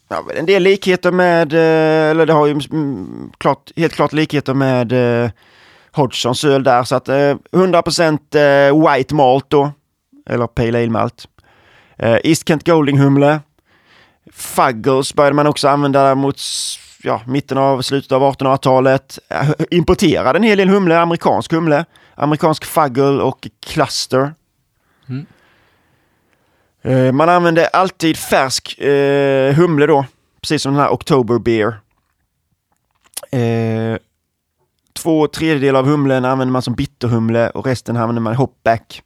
ja, 0.08 0.24
en 0.36 0.46
del 0.46 0.62
likheter 0.62 1.12
med, 1.12 1.52
eh, 1.52 2.10
eller 2.10 2.26
det 2.26 2.32
har 2.32 2.46
ju 2.46 2.52
mm, 2.52 3.32
klart, 3.38 3.70
helt 3.76 3.92
klart 3.92 4.12
likheter 4.12 4.54
med 4.54 4.92
eh, 4.92 5.30
Hodgsons 5.92 6.44
öl 6.44 6.62
där. 6.62 6.84
Så 6.84 6.96
att 6.96 7.08
eh, 7.08 7.14
100% 7.14 8.36
eh, 8.36 8.94
White 8.94 9.14
Malt 9.14 9.44
då, 9.48 9.72
eller 10.30 10.46
Pale 10.46 10.78
Ale 10.78 10.90
Malt. 10.90 11.28
Eh, 11.98 12.18
East 12.24 12.48
Kent 12.48 12.66
Golding 12.66 12.98
Humle. 12.98 13.40
Fuggles 14.32 15.14
började 15.14 15.36
man 15.36 15.46
också 15.46 15.68
använda 15.68 16.14
mot 16.14 16.40
ja, 17.02 17.20
mitten 17.26 17.58
av 17.58 17.82
slutet 17.82 18.12
av 18.12 18.22
1800-talet. 18.22 19.18
Eh, 19.28 19.50
Importerade 19.70 20.38
en 20.38 20.42
hel 20.42 20.58
del 20.58 20.68
humle, 20.68 20.98
amerikansk 20.98 21.52
humle. 21.52 21.84
Amerikansk 22.14 22.64
Fuggle 22.64 23.22
och 23.22 23.48
Cluster. 23.66 24.34
Mm. 25.08 25.26
Eh, 26.82 27.12
Man 27.12 27.28
använde 27.28 27.66
alltid 27.66 28.16
färsk 28.16 28.78
eh, 28.78 29.54
humle 29.54 29.86
då, 29.86 30.04
precis 30.40 30.62
som 30.62 30.72
den 30.72 30.82
här 30.82 30.92
October 30.92 31.38
Beer. 31.38 31.80
Eh, 33.32 33.98
två 35.02 35.26
tredjedelar 35.26 35.78
av 35.78 35.86
humlen 35.86 36.24
använder 36.24 36.52
man 36.52 36.62
som 36.62 36.74
bitterhumle 36.74 37.50
och 37.50 37.66
resten 37.66 37.96
använder 37.96 38.22
man 38.22 38.32
i 38.32 38.36
hopback. 38.36 39.02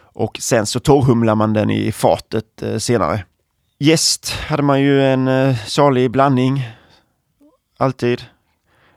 Och 0.00 0.38
sen 0.40 0.66
så 0.66 0.80
torrhumlar 0.80 1.34
man 1.34 1.52
den 1.52 1.70
i 1.70 1.92
fatet 1.92 2.62
eh, 2.62 2.76
senare. 2.76 3.24
Jäst 3.78 4.30
hade 4.30 4.62
man 4.62 4.80
ju 4.80 5.02
en 5.02 5.28
eh, 5.28 5.56
salig 5.66 6.10
blandning. 6.10 6.68
Alltid. 7.78 8.22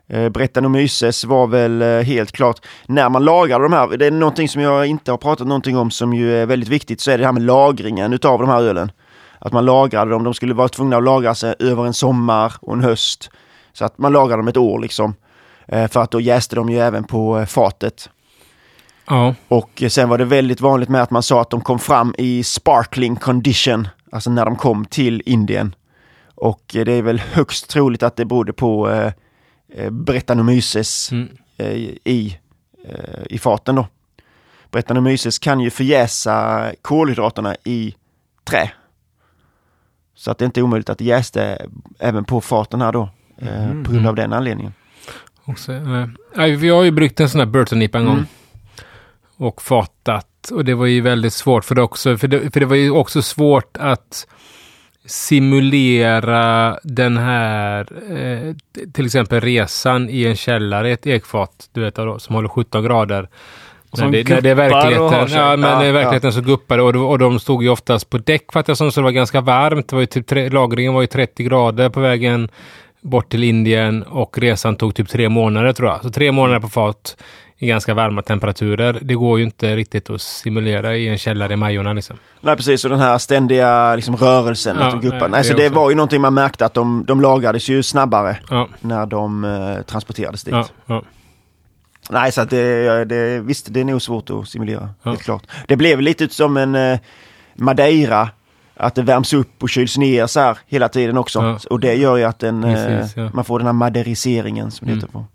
Eh, 0.07 0.29
Brettanomyces 0.29 1.23
var 1.25 1.47
väl 1.47 1.81
eh, 1.81 1.87
helt 1.87 2.31
klart, 2.31 2.65
när 2.85 3.09
man 3.09 3.25
lagrade 3.25 3.65
de 3.65 3.73
här, 3.73 3.97
det 3.97 4.05
är 4.05 4.11
någonting 4.11 4.49
som 4.49 4.61
jag 4.61 4.85
inte 4.85 5.11
har 5.11 5.17
pratat 5.17 5.47
någonting 5.47 5.77
om 5.77 5.91
som 5.91 6.13
ju 6.13 6.37
är 6.37 6.45
väldigt 6.45 6.69
viktigt, 6.69 7.01
så 7.01 7.11
är 7.11 7.17
det 7.17 7.25
här 7.25 7.31
med 7.31 7.43
lagringen 7.43 8.13
utav 8.13 8.39
de 8.39 8.49
här 8.49 8.61
ölen. 8.61 8.91
Att 9.39 9.53
man 9.53 9.65
lagrade 9.65 10.11
dem, 10.11 10.23
de 10.23 10.33
skulle 10.33 10.53
vara 10.53 10.69
tvungna 10.69 10.97
att 10.97 11.03
lagra 11.03 11.35
sig 11.35 11.55
över 11.59 11.85
en 11.85 11.93
sommar 11.93 12.53
och 12.61 12.73
en 12.73 12.83
höst. 12.83 13.29
Så 13.73 13.85
att 13.85 13.97
man 13.97 14.13
lagrade 14.13 14.41
dem 14.41 14.47
ett 14.47 14.57
år 14.57 14.79
liksom. 14.79 15.13
Eh, 15.71 15.87
för 15.87 16.01
att 16.01 16.11
då 16.11 16.21
jäste 16.21 16.55
de 16.55 16.69
ju 16.69 16.79
även 16.79 17.03
på 17.03 17.39
eh, 17.39 17.45
fatet. 17.45 18.09
Ja. 19.07 19.35
Och 19.47 19.83
eh, 19.83 19.89
sen 19.89 20.09
var 20.09 20.17
det 20.17 20.25
väldigt 20.25 20.61
vanligt 20.61 20.89
med 20.89 21.01
att 21.01 21.11
man 21.11 21.23
sa 21.23 21.41
att 21.41 21.49
de 21.49 21.61
kom 21.61 21.79
fram 21.79 22.15
i 22.17 22.43
sparkling 22.43 23.15
condition, 23.15 23.87
alltså 24.11 24.29
när 24.29 24.45
de 24.45 24.55
kom 24.55 24.85
till 24.85 25.21
Indien. 25.25 25.75
Och 26.35 26.61
det 26.71 26.91
är 26.91 27.01
väl 27.01 27.19
högst 27.19 27.69
troligt 27.69 28.03
att 28.03 28.15
det 28.15 28.25
berodde 28.25 28.53
på 28.53 28.89
eh, 28.89 29.89
Brettanomyces 29.89 31.11
Mm. 31.11 31.29
eh, 31.57 31.71
i, 32.05 32.39
eh, 32.85 33.21
i 33.29 33.37
faten 33.37 33.75
då. 33.75 33.87
Brettanomyces 34.71 35.39
kan 35.39 35.59
ju 35.59 35.69
förjäsa 35.69 36.65
kolhydraterna 36.81 37.55
i 37.63 37.95
trä. 38.43 38.71
Så 40.15 40.31
att 40.31 40.37
det 40.37 40.45
inte 40.45 40.59
är 40.59 40.61
omöjligt 40.61 40.89
att 40.89 40.97
det 40.97 41.05
jäste 41.05 41.67
även 41.99 42.25
på 42.25 42.41
faten 42.41 42.81
här 42.81 42.91
då, 42.91 43.09
eh, 43.37 43.67
Mhm. 43.67 43.83
på 43.83 43.91
grund 43.91 44.07
av 44.07 44.15
den 44.15 44.33
anledningen. 44.33 44.73
Också, 45.45 45.73
eh, 45.73 46.05
nej, 46.35 46.55
vi 46.55 46.69
har 46.69 46.83
ju 46.83 46.91
bryggt 46.91 47.19
en 47.19 47.29
sån 47.29 47.39
här 47.39 47.45
Burton-IPA 47.45 47.97
en 47.99 48.05
gång. 48.05 48.13
Mm. 48.13 48.25
Och 49.37 49.61
fatat. 49.61 50.27
Och 50.51 50.65
det 50.65 50.73
var 50.73 50.85
ju 50.85 51.01
väldigt 51.01 51.33
svårt 51.33 51.65
för 51.65 51.75
det 51.75 51.81
också. 51.81 52.17
För 52.17 52.27
det, 52.27 52.53
för 52.53 52.59
det 52.59 52.65
var 52.65 52.75
ju 52.75 52.91
också 52.91 53.21
svårt 53.21 53.77
att 53.79 54.27
simulera 55.05 56.77
den 56.83 57.17
här, 57.17 57.87
eh, 58.17 58.55
till 58.93 59.05
exempel 59.05 59.41
resan 59.41 60.09
i 60.09 60.25
en 60.25 60.35
källare, 60.35 60.89
i 60.89 60.91
ett 60.91 61.07
ekfat, 61.07 61.69
du 61.73 61.81
vet, 61.81 61.95
som 61.95 62.35
håller 62.35 62.49
17 62.49 62.83
grader. 62.83 63.29
Som 63.93 64.11
det, 64.11 64.29
när 64.29 64.41
det 64.41 64.49
är 64.49 64.55
verkligheten, 64.55 65.27
ja, 65.37 65.57
men 65.57 65.69
Ja, 65.69 65.79
det 65.79 65.85
är 65.85 65.87
ja. 65.87 65.93
verkligheten 65.93 66.33
så 66.33 66.41
guppar 66.41 66.77
det. 66.77 66.83
Och, 66.83 66.93
de- 66.93 67.05
och 67.05 67.19
de 67.19 67.39
stod 67.39 67.63
ju 67.63 67.69
oftast 67.69 68.09
på 68.09 68.17
däck 68.17 68.51
fattar 68.51 68.71
jag 68.71 68.77
som, 68.77 68.91
så 68.91 68.99
det 68.99 69.03
var 69.03 69.11
ganska 69.11 69.41
varmt. 69.41 69.87
Det 69.87 69.95
var 69.95 70.01
ju 70.01 70.05
typ 70.05 70.27
tre, 70.27 70.49
lagringen 70.49 70.93
var 70.93 71.01
ju 71.01 71.07
30 71.07 71.43
grader 71.43 71.89
på 71.89 71.99
vägen 71.99 72.49
bort 73.01 73.29
till 73.29 73.43
Indien 73.43 74.03
och 74.03 74.37
resan 74.37 74.75
tog 74.75 74.95
typ 74.95 75.09
tre 75.09 75.29
månader 75.29 75.73
tror 75.73 75.89
jag. 75.89 76.01
Så 76.01 76.09
tre 76.09 76.31
månader 76.31 76.59
på 76.59 76.69
fat 76.69 77.17
i 77.57 77.67
ganska 77.67 77.93
varma 77.93 78.21
temperaturer. 78.21 78.99
Det 79.01 79.13
går 79.13 79.39
ju 79.39 79.45
inte 79.45 79.75
riktigt 79.75 80.09
att 80.09 80.21
simulera 80.21 80.95
i 80.95 81.07
en 81.07 81.17
källare 81.17 81.53
i 81.53 81.55
Majorna 81.55 81.93
liksom. 81.93 82.17
Nej 82.41 82.55
precis, 82.55 82.83
och 82.83 82.89
den 82.89 82.99
här 82.99 83.17
ständiga 83.17 83.95
liksom, 83.95 84.15
rörelsen. 84.15 84.77
Ja, 84.79 84.85
att 84.85 85.01
de 85.01 85.07
nej, 85.09 85.29
Nej, 85.29 85.43
så 85.43 85.53
det 85.53 85.69
var 85.69 85.89
ju 85.89 85.95
någonting 85.95 86.21
man 86.21 86.33
märkte 86.33 86.65
att 86.65 86.73
de, 86.73 87.03
de 87.07 87.21
lagades 87.21 87.69
ju 87.69 87.83
snabbare 87.83 88.37
Ja, 88.49 88.67
när 88.79 89.05
de 89.05 89.43
eh, 89.45 89.81
transporterades 89.81 90.43
dit. 90.43 90.55
ja. 90.85 91.03
Nej, 92.09 92.31
så 92.31 92.41
att 92.41 92.49
det, 92.49 93.05
det, 93.05 93.39
visst, 93.39 93.73
det 93.73 93.79
är 93.79 93.83
nog 93.85 94.01
svårt 94.01 94.29
att 94.29 94.47
simulera. 94.49 94.89
Ja. 95.03 95.15
Klart. 95.15 95.43
Det 95.67 95.75
blev 95.75 96.01
lite 96.01 96.29
som 96.29 96.57
en 96.57 96.75
eh, 96.75 96.99
Madeira. 97.55 98.29
Att 98.81 98.95
det 98.95 99.01
värms 99.01 99.33
upp 99.33 99.63
och 99.63 99.69
kyls 99.69 99.97
ner 99.97 100.27
så 100.27 100.39
här 100.39 100.57
hela 100.67 100.89
tiden 100.89 101.17
också. 101.17 101.39
Ja. 101.39 101.59
Och 101.69 101.79
det 101.79 101.95
gör 101.95 102.17
ju 102.17 102.23
att 102.23 102.39
den, 102.39 102.63
eh, 102.63 102.73
Precis, 102.85 103.17
ja. 103.17 103.29
man 103.33 103.45
får 103.45 103.59
den 103.59 103.65
här 103.65 103.73
maderiseringen 103.73 104.71
som 104.71 104.85
det 104.87 104.91
Mm. 104.91 104.99
heter 105.01 105.13
på. 105.13 105.25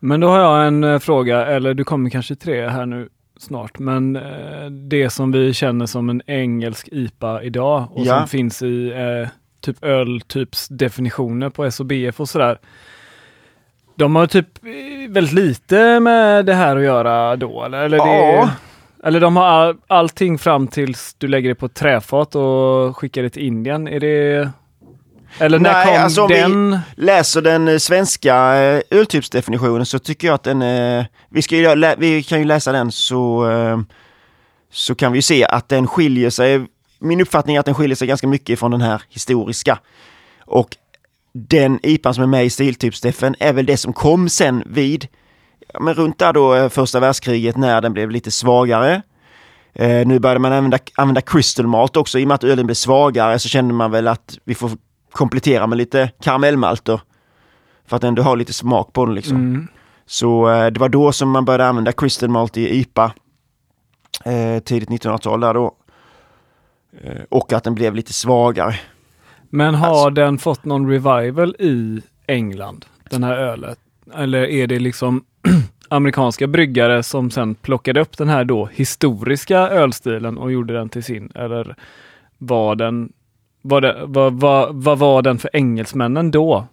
Men 0.00 0.20
då 0.20 0.28
har 0.28 0.38
jag 0.38 0.66
en 0.66 0.84
eh, 0.84 0.98
fråga, 0.98 1.46
eller 1.46 1.74
du 1.74 1.84
kommer 1.84 2.10
kanske 2.10 2.34
tre 2.34 2.68
här 2.68 2.86
nu 2.86 3.08
snart, 3.38 3.78
men 3.78 4.16
eh, 4.16 4.70
det 4.88 5.10
som 5.10 5.32
vi 5.32 5.54
känner 5.54 5.86
som 5.86 6.08
en 6.10 6.22
engelsk 6.26 6.88
IPA 6.92 7.42
idag 7.42 7.88
och 7.92 8.06
Ja. 8.06 8.18
som 8.18 8.28
finns 8.28 8.62
i 8.62 8.90
eh, 8.90 9.28
typ 9.60 9.84
öltyps 9.84 10.68
definitioner 10.68 11.48
på 11.50 11.70
SOBF 11.70 12.20
och 12.20 12.28
sådär. 12.28 12.58
De 13.94 14.16
har 14.16 14.26
typ 14.26 14.46
väldigt 15.08 15.32
lite 15.34 16.00
med 16.00 16.46
det 16.46 16.54
här 16.54 16.76
att 16.76 16.82
göra 16.82 17.36
då, 17.36 17.64
eller? 17.64 17.78
eller, 17.84 17.98
det, 17.98 18.04
Ja. 18.32 18.50
Eller 19.02 19.20
de 19.20 19.36
har 19.36 19.44
all, 19.44 19.76
allting 19.86 20.38
fram 20.38 20.68
tills 20.68 21.14
du 21.18 21.28
lägger 21.28 21.48
det 21.48 21.54
på 21.54 21.68
träfat 21.68 22.34
och 22.34 22.96
skickar 22.96 23.22
det 23.22 23.30
till 23.30 23.42
Indien. 23.42 23.88
Är 23.88 24.00
det... 24.00 24.50
Eller 25.38 25.58
när 25.58 25.72
Nej, 25.72 25.86
kom 25.86 26.04
alltså 26.04 26.22
om 26.22 26.28
vi- 26.28 26.34
den? 26.34 26.78
Läser 26.96 27.42
den 27.42 27.68
eh, 27.68 27.78
svenska 27.78 28.54
eh, 28.62 28.82
öltypsdefinitionen 28.90 29.86
så 29.86 29.98
tycker 29.98 30.26
jag 30.28 30.34
att 30.34 30.42
den 30.42 30.62
eh, 30.62 31.04
vi, 31.30 31.42
ska 31.42 31.56
ju, 31.56 31.94
vi 31.98 32.22
kan 32.22 32.38
ju 32.38 32.44
läsa 32.44 32.72
den 32.72 32.92
så, 32.92 33.48
så 34.72 34.94
kan 34.94 35.12
vi 35.12 35.18
ju 35.18 35.22
se 35.22 35.44
att 35.44 35.68
den 35.68 35.86
skiljer 35.86 36.30
sig. 36.30 36.66
Min 36.98 37.20
uppfattning 37.20 37.56
är 37.56 37.60
att 37.60 37.66
den 37.66 37.74
skiljer 37.74 37.96
sig 37.96 38.08
ganska 38.08 38.26
mycket 38.26 38.58
från 38.58 38.70
den 38.70 38.80
här 38.80 39.02
historiska. 39.08 39.78
Och 40.44 40.76
den 41.34 41.80
IPAn 41.82 42.14
som 42.14 42.22
är 42.22 42.28
med 42.28 42.44
i 42.44 42.50
stiltypsdefen 42.50 43.34
är 43.38 43.52
väl 43.52 43.66
det 43.66 43.76
som 43.76 43.92
kom 43.92 44.28
sen 44.28 44.62
vid, 44.66 45.06
men 45.80 45.94
runt 45.94 46.18
där 46.18 46.32
då 46.32 46.54
eh, 46.54 46.68
första 46.68 47.00
världskriget 47.00 47.56
när 47.56 47.80
den 47.80 47.92
blev 47.92 48.10
lite 48.10 48.30
svagare. 48.30 49.02
Eh, 49.74 50.06
nu 50.06 50.18
började 50.18 50.40
man 50.40 50.52
använda, 50.52 50.78
använda 50.94 51.20
crystal 51.20 51.66
malt 51.66 51.96
också. 51.96 52.18
I 52.18 52.24
och 52.24 52.28
med 52.28 52.34
att 52.34 52.44
ölen 52.44 52.66
blev 52.66 52.74
svagare 52.74 53.38
så 53.38 53.48
kände 53.48 53.74
man 53.74 53.90
väl 53.90 54.08
att 54.08 54.38
vi 54.44 54.54
får 54.54 54.70
komplettera 55.12 55.66
med 55.66 55.78
lite 55.78 56.10
karamellmalter. 56.22 57.00
För 57.86 57.96
att 57.96 58.04
ändå 58.04 58.22
ha 58.22 58.34
lite 58.34 58.52
smak 58.52 58.92
på 58.92 59.06
den 59.06 59.14
liksom. 59.14 59.36
Mm. 59.36 59.68
Så 60.06 60.50
eh, 60.50 60.66
det 60.66 60.80
var 60.80 60.88
då 60.88 61.12
som 61.12 61.30
man 61.30 61.44
började 61.44 61.66
använda 61.66 61.92
crystal 61.92 62.28
malt 62.28 62.56
i 62.56 62.76
IPA. 62.80 63.12
Eh, 64.24 64.58
tidigt 64.62 64.88
1900-tal 64.88 65.40
där 65.40 65.54
då. 65.54 65.74
Eh, 67.02 67.22
och 67.28 67.52
att 67.52 67.64
den 67.64 67.74
blev 67.74 67.94
lite 67.94 68.12
svagare. 68.12 68.74
Men 69.50 69.74
har 69.74 69.88
Alltså- 69.88 70.10
den 70.10 70.38
fått 70.38 70.64
någon 70.64 70.90
revival 70.90 71.56
i 71.58 72.02
England, 72.26 72.84
den 73.10 73.24
här 73.24 73.36
ölet? 73.36 73.78
Eller 74.14 74.42
är 74.42 74.66
det 74.66 74.78
liksom 74.78 75.24
amerikanska 75.88 76.46
bryggare 76.46 77.02
som 77.02 77.30
sen 77.30 77.54
plockade 77.54 78.00
upp 78.00 78.18
den 78.18 78.28
här 78.28 78.44
då 78.44 78.68
historiska 78.72 79.58
ölstilen 79.58 80.38
och 80.38 80.52
gjorde 80.52 80.74
den 80.74 80.88
till 80.88 81.04
sin? 81.04 81.32
Eller 81.34 81.76
var 82.38 82.74
den, 82.74 83.12
var 83.62 83.80
det, 83.80 84.02
vad, 84.06 84.32
var, 84.40 84.68
var, 84.72 84.96
var 84.96 85.22
den 85.22 85.38
för 85.38 85.50
engelsmännen 85.52 86.30
då? 86.30 86.66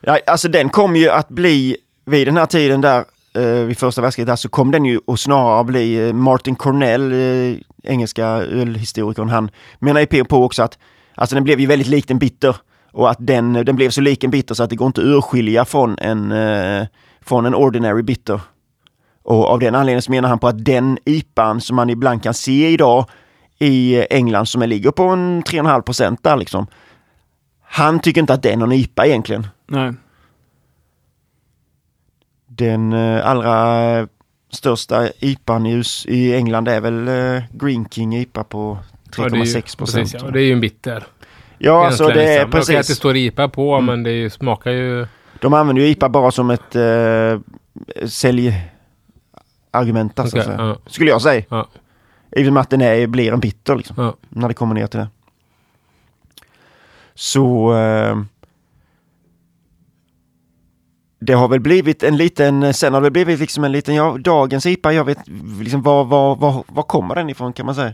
Ja, 0.00 0.18
alltså 0.26 0.48
den 0.48 0.68
kom 0.68 0.96
ju 0.96 1.08
att 1.08 1.28
bli 1.28 1.76
vid 2.04 2.26
den 2.26 2.36
här 2.36 2.46
tiden 2.46 2.80
där 2.80 3.04
eh, 3.34 3.64
vid 3.64 3.78
första 3.78 4.02
världskriget 4.02 4.26
där, 4.26 4.36
så 4.36 4.48
kom 4.48 4.70
den 4.70 4.84
ju 4.84 5.00
att 5.06 5.20
snarare 5.20 5.64
bli 5.64 6.08
eh, 6.08 6.12
Martin 6.12 6.56
Cornell, 6.56 7.12
eh, 7.12 7.58
engelska 7.82 8.26
ölhistorikern, 8.26 9.28
han 9.28 9.50
menar 9.78 10.06
ju 10.10 10.24
på 10.24 10.44
också 10.44 10.62
att 10.62 10.78
alltså 11.14 11.34
den 11.34 11.44
blev 11.44 11.60
ju 11.60 11.66
väldigt 11.66 11.88
lik 11.88 12.10
en 12.10 12.18
bitter 12.18 12.56
och 12.92 13.10
att 13.10 13.18
den, 13.20 13.52
den 13.52 13.76
blev 13.76 13.90
så 13.90 14.00
lik 14.00 14.24
en 14.24 14.30
bitter 14.30 14.54
så 14.54 14.62
att 14.62 14.70
det 14.70 14.76
går 14.76 14.86
inte 14.86 15.00
att 15.00 15.06
urskilja 15.06 15.64
från 15.64 15.98
en, 15.98 16.32
eh, 16.32 16.86
från 17.22 17.46
en 17.46 17.54
ordinary 17.54 18.02
bitter. 18.02 18.40
Och 19.22 19.46
av 19.48 19.58
den 19.60 19.74
anledningen 19.74 20.02
så 20.02 20.10
menar 20.10 20.28
han 20.28 20.38
på 20.38 20.48
att 20.48 20.64
den 20.64 20.98
IPAn 21.04 21.60
som 21.60 21.76
man 21.76 21.90
ibland 21.90 22.22
kan 22.22 22.34
se 22.34 22.68
idag 22.68 23.06
i 23.58 24.04
England 24.10 24.46
som 24.46 24.62
ligger 24.62 24.90
på 24.90 25.02
en 25.02 25.42
3,5 25.42 25.82
procent 25.82 26.22
där 26.22 26.36
liksom. 26.36 26.66
Han 27.62 28.00
tycker 28.00 28.20
inte 28.20 28.34
att 28.34 28.42
det 28.42 28.52
är 28.52 28.56
någon 28.56 28.72
IPA 28.72 29.06
egentligen. 29.06 29.46
Nej. 29.66 29.92
Den 32.46 32.92
eh, 32.92 33.26
allra 33.26 34.08
största 34.52 35.08
IPAn 35.18 35.66
i, 36.06 36.34
England 36.34 36.68
är 36.68 36.80
väl 36.80 37.08
eh, 37.08 37.42
Green 37.52 37.88
King 37.90 38.16
IPA 38.16 38.44
på 38.44 38.78
3,6 39.16 39.78
procent. 39.78 40.12
Ja, 40.12 40.30
det 40.30 40.40
är 40.40 40.44
ju 40.44 40.52
en 40.52 40.60
bitter. 40.60 41.04
Ja, 41.58 41.86
alltså 41.86 42.06
det 42.08 42.12
är 42.12 42.44
liksom. 42.44 42.48
Okej 42.48 42.60
att 42.60 42.66
det 42.66 42.72
precis. 42.76 42.96
står 42.96 43.16
IPA 43.16 43.48
på, 43.48 43.74
Mm. 43.74 43.86
men 43.86 44.02
det 44.02 44.10
är 44.10 44.28
smakar 44.28 44.70
ju... 44.70 45.06
De 45.40 45.54
använder 45.54 45.82
ju 45.82 45.88
IPA 45.88 46.08
bara 46.08 46.30
som 46.30 46.50
ett 46.50 46.76
eh, 46.76 47.38
säljargument, 48.06 50.16
där, 50.16 50.26
så 50.26 50.36
ja. 50.36 50.76
skulle 50.86 51.10
jag 51.10 51.22
säga. 51.22 51.44
Ja. 51.48 51.68
I 52.36 52.48
och 52.48 52.52
med 52.52 52.60
att 52.60 52.70
den 52.70 52.80
är, 52.80 53.06
blir 53.06 53.32
en 53.32 53.40
bitter 53.40 53.76
liksom, 53.76 53.96
Ja. 53.98 54.14
när 54.28 54.48
det 54.48 54.54
kommer 54.54 54.74
ner 54.74 54.86
till 54.86 55.00
det. 55.00 55.08
Så 57.14 57.74
eh, 57.76 58.18
det 61.20 61.32
har 61.32 61.48
väl 61.48 61.60
blivit 61.60 62.02
en 62.02 62.16
liten, 62.16 62.74
sen 62.74 62.94
har 62.94 63.00
det 63.00 63.10
blivit 63.10 63.40
liksom 63.40 63.64
en 63.64 63.72
liten, 63.72 63.94
ja, 63.94 64.16
dagens 64.20 64.66
IPA, 64.66 64.92
jag 64.92 65.04
vet 65.04 65.18
liksom 65.60 65.82
var, 65.82 66.04
var, 66.04 66.36
var, 66.36 66.64
var 66.66 66.82
kommer 66.82 67.14
den 67.14 67.30
ifrån 67.30 67.52
kan 67.52 67.66
man 67.66 67.74
säga? 67.74 67.92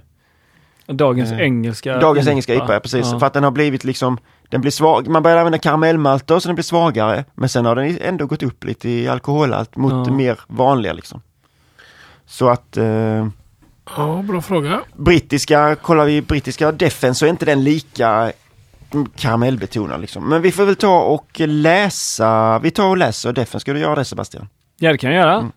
Dagens 0.86 1.32
Eh, 1.32 1.40
engelska 1.40 1.98
Dagens 1.98 2.28
engelska 2.28 2.54
IPA, 2.54 2.72
ja, 2.74 2.80
precis. 2.80 3.06
Ja. 3.12 3.18
För 3.18 3.26
att 3.26 3.32
den 3.32 3.44
har 3.44 3.50
blivit 3.50 3.84
liksom, 3.84 4.18
den 4.48 4.60
blir 4.60 4.70
svag. 4.70 5.08
Man 5.08 5.22
börjar 5.22 5.36
använda 5.38 5.58
karamellmalter 5.58 6.38
så 6.38 6.48
den 6.48 6.54
blir 6.54 6.62
svagare. 6.62 7.24
Men 7.34 7.48
sen 7.48 7.64
har 7.64 7.76
den 7.76 7.98
ändå 8.00 8.26
gått 8.26 8.42
upp 8.42 8.64
lite 8.64 8.88
i 8.88 9.08
alkoholhalt 9.08 9.76
mot 9.76 10.06
Ja. 10.06 10.12
mer 10.12 10.38
vanliga 10.46 10.92
liksom. 10.92 11.22
Så 12.26 12.48
att 12.48 12.76
eh, 12.76 12.84
ja, 13.96 14.22
bra 14.28 14.42
fråga. 14.42 14.80
brittiska, 14.96 15.74
kollar 15.82 16.04
vi 16.04 16.22
brittiska 16.22 16.72
defen 16.72 17.14
så 17.14 17.26
är 17.26 17.30
inte 17.30 17.44
den 17.44 17.64
lika 17.64 18.32
karamellbetonad 19.16 20.00
liksom. 20.00 20.28
Men 20.28 20.42
vi 20.42 20.52
får 20.52 20.64
väl 20.64 20.76
ta 20.76 21.00
och 21.02 21.40
läsa, 21.40 22.58
vi 22.58 22.70
tar 22.70 22.86
och 22.88 22.96
läser 22.96 23.32
defen. 23.32 23.60
Ska 23.60 23.72
du 23.72 23.78
göra 23.80 23.94
det 23.94 24.04
Sebastian? 24.04 24.48
Ja, 24.78 24.92
det 24.92 24.98
kan 24.98 25.10
jag 25.12 25.20
göra. 25.20 25.34
Mm. 25.38 25.52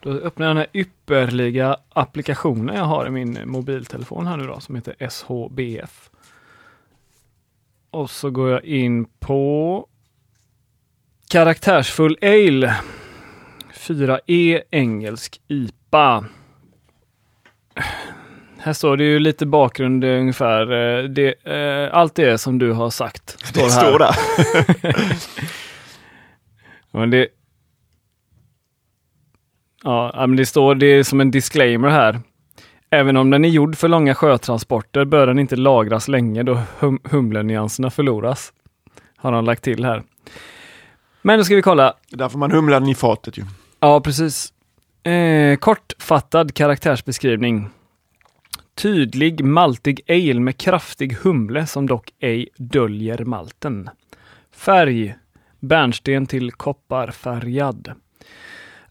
Då 0.00 0.10
öppnar 0.10 0.46
jag 0.46 0.56
den 0.56 0.60
här 0.72 0.80
ypperliga 0.80 1.76
applikationen 1.92 2.76
jag 2.76 2.84
har 2.84 3.06
i 3.06 3.10
min 3.10 3.38
mobiltelefon 3.44 4.26
här 4.26 4.36
nu 4.36 4.46
då, 4.46 4.60
som 4.60 4.74
heter 4.74 5.08
SHBF. 5.10 6.10
Och 7.90 8.10
så 8.10 8.30
går 8.30 8.50
jag 8.50 8.64
in 8.64 9.04
på 9.04 9.86
Karaktärsfull 11.30 12.18
Ale 12.22 12.74
4E 13.74 14.62
engelsk 14.70 15.40
IPA. 15.48 16.24
Här 18.58 18.72
står 18.72 18.96
det 18.96 19.04
ju 19.04 19.18
lite 19.18 19.46
bakgrund 19.46 20.04
ungefär. 20.04 20.72
eh, 20.72 21.04
Det, 21.04 21.44
eh, 21.46 21.94
allt 21.94 22.14
det 22.14 22.38
som 22.38 22.58
du 22.58 22.72
har 22.72 22.90
sagt 22.90 23.46
står 23.46 23.62
Det 23.62 23.72
här. 23.72 23.80
står 23.86 23.98
där. 23.98 24.16
Men 26.90 27.10
det... 27.10 27.28
Ja, 29.86 30.26
men 30.26 30.36
det 30.36 30.46
står 30.46 30.74
det 30.74 30.86
är 30.86 31.02
som 31.02 31.20
en 31.20 31.30
disclaimer 31.30 31.88
här. 31.88 32.20
Även 32.90 33.16
om 33.16 33.30
den 33.30 33.44
är 33.44 33.48
gjord 33.48 33.76
för 33.76 33.88
långa 33.88 34.14
sjötransporter 34.14 35.04
bör 35.04 35.26
den 35.26 35.38
inte 35.38 35.56
lagras 35.56 36.08
länge 36.08 36.42
då 36.42 36.60
hum 36.78 36.98
humlenyanserna 37.04 37.90
förloras. 37.90 38.52
Har 39.16 39.32
de 39.32 39.44
lagt 39.44 39.64
till 39.64 39.84
här. 39.84 40.02
Men 41.22 41.38
då 41.38 41.44
ska 41.44 41.56
vi 41.56 41.62
kolla. 41.62 41.94
Där 42.10 42.28
får 42.28 42.38
man 42.38 42.50
humla 42.52 42.80
den 42.80 42.88
i 42.88 42.94
fatet 42.94 43.38
ju. 43.38 43.44
Ja, 43.80 44.00
precis. 44.00 44.52
Eh, 45.02 45.56
kortfattad 45.56 46.54
karaktärsbeskrivning. 46.54 47.68
Tydlig 48.74 49.44
maltig 49.44 50.00
ale 50.08 50.40
med 50.40 50.56
kraftig 50.56 51.16
humle 51.22 51.66
som 51.66 51.86
dock 51.86 52.10
ej 52.20 52.48
döljer 52.56 53.24
malten. 53.24 53.90
Färg. 54.56 55.14
Bärnsten 55.60 56.26
till 56.26 56.52
kopparfärgad. 56.52 57.94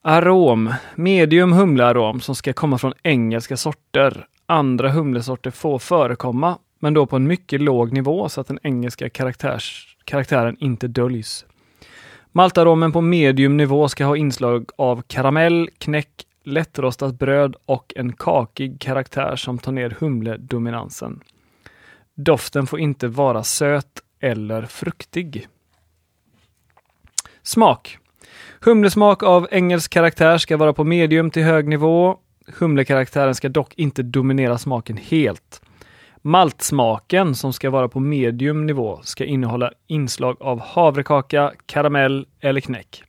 Arom. 0.08 0.74
Medium 0.96 1.54
humlearom 1.54 2.22
som 2.22 2.36
ska 2.36 2.54
komma 2.54 2.78
från 2.78 2.94
engelska 3.04 3.58
sorter. 3.58 4.28
Andra 4.46 4.90
humlesorter 4.90 5.52
får 5.52 5.80
förekomma, 5.80 6.58
men 6.80 6.94
då 6.94 7.06
på 7.06 7.16
en 7.16 7.28
mycket 7.28 7.62
låg 7.62 7.94
nivå 7.94 8.30
så 8.30 8.42
att 8.42 8.48
den 8.48 8.60
engelska 8.64 9.10
karaktärs, 9.10 9.98
karaktären 10.04 10.58
inte 10.60 10.88
döljs. 10.88 11.46
Maltaromen 12.32 12.92
på 12.92 13.02
medium 13.02 13.58
nivå 13.58 13.88
ska 13.88 14.06
ha 14.06 14.18
inslag 14.18 14.70
av 14.78 15.02
karamell, 15.02 15.70
knäck, 15.78 16.26
lättrostat 16.44 17.20
bröd 17.20 17.56
och 17.66 17.94
en 17.96 18.14
kakig 18.14 18.80
karaktär 18.82 19.36
som 19.36 19.58
tar 19.58 19.72
ner 19.72 19.96
humledominansen. 20.00 21.20
Doften 22.16 22.68
får 22.68 22.80
inte 22.80 23.08
vara 23.08 23.44
söt 23.44 24.02
eller 24.20 24.62
fruktig. 24.66 25.48
Smak. 27.44 28.00
Humlesmak 28.62 29.24
av 29.24 29.48
engelsk 29.52 29.92
karaktär 29.94 30.38
ska 30.38 30.58
vara 30.58 30.74
på 30.74 30.84
medium 30.84 31.32
till 31.32 31.44
hög 31.44 31.68
nivå. 31.68 32.18
Humlekaraktären 32.60 33.36
ska 33.36 33.50
dock 33.50 33.74
inte 33.76 34.04
dominera 34.04 34.58
smaken 34.58 34.98
helt. 34.98 35.62
Maltsmaken, 36.22 37.36
som 37.36 37.54
ska 37.54 37.70
vara 37.70 37.88
på 37.88 38.00
medium 38.00 38.66
nivå, 38.66 39.00
ska 39.04 39.26
innehålla 39.26 39.72
inslag 39.88 40.38
av 40.40 40.60
havrekaka, 40.60 41.52
karamell 41.66 42.28
eller 42.40 42.62
knäck. 42.62 43.04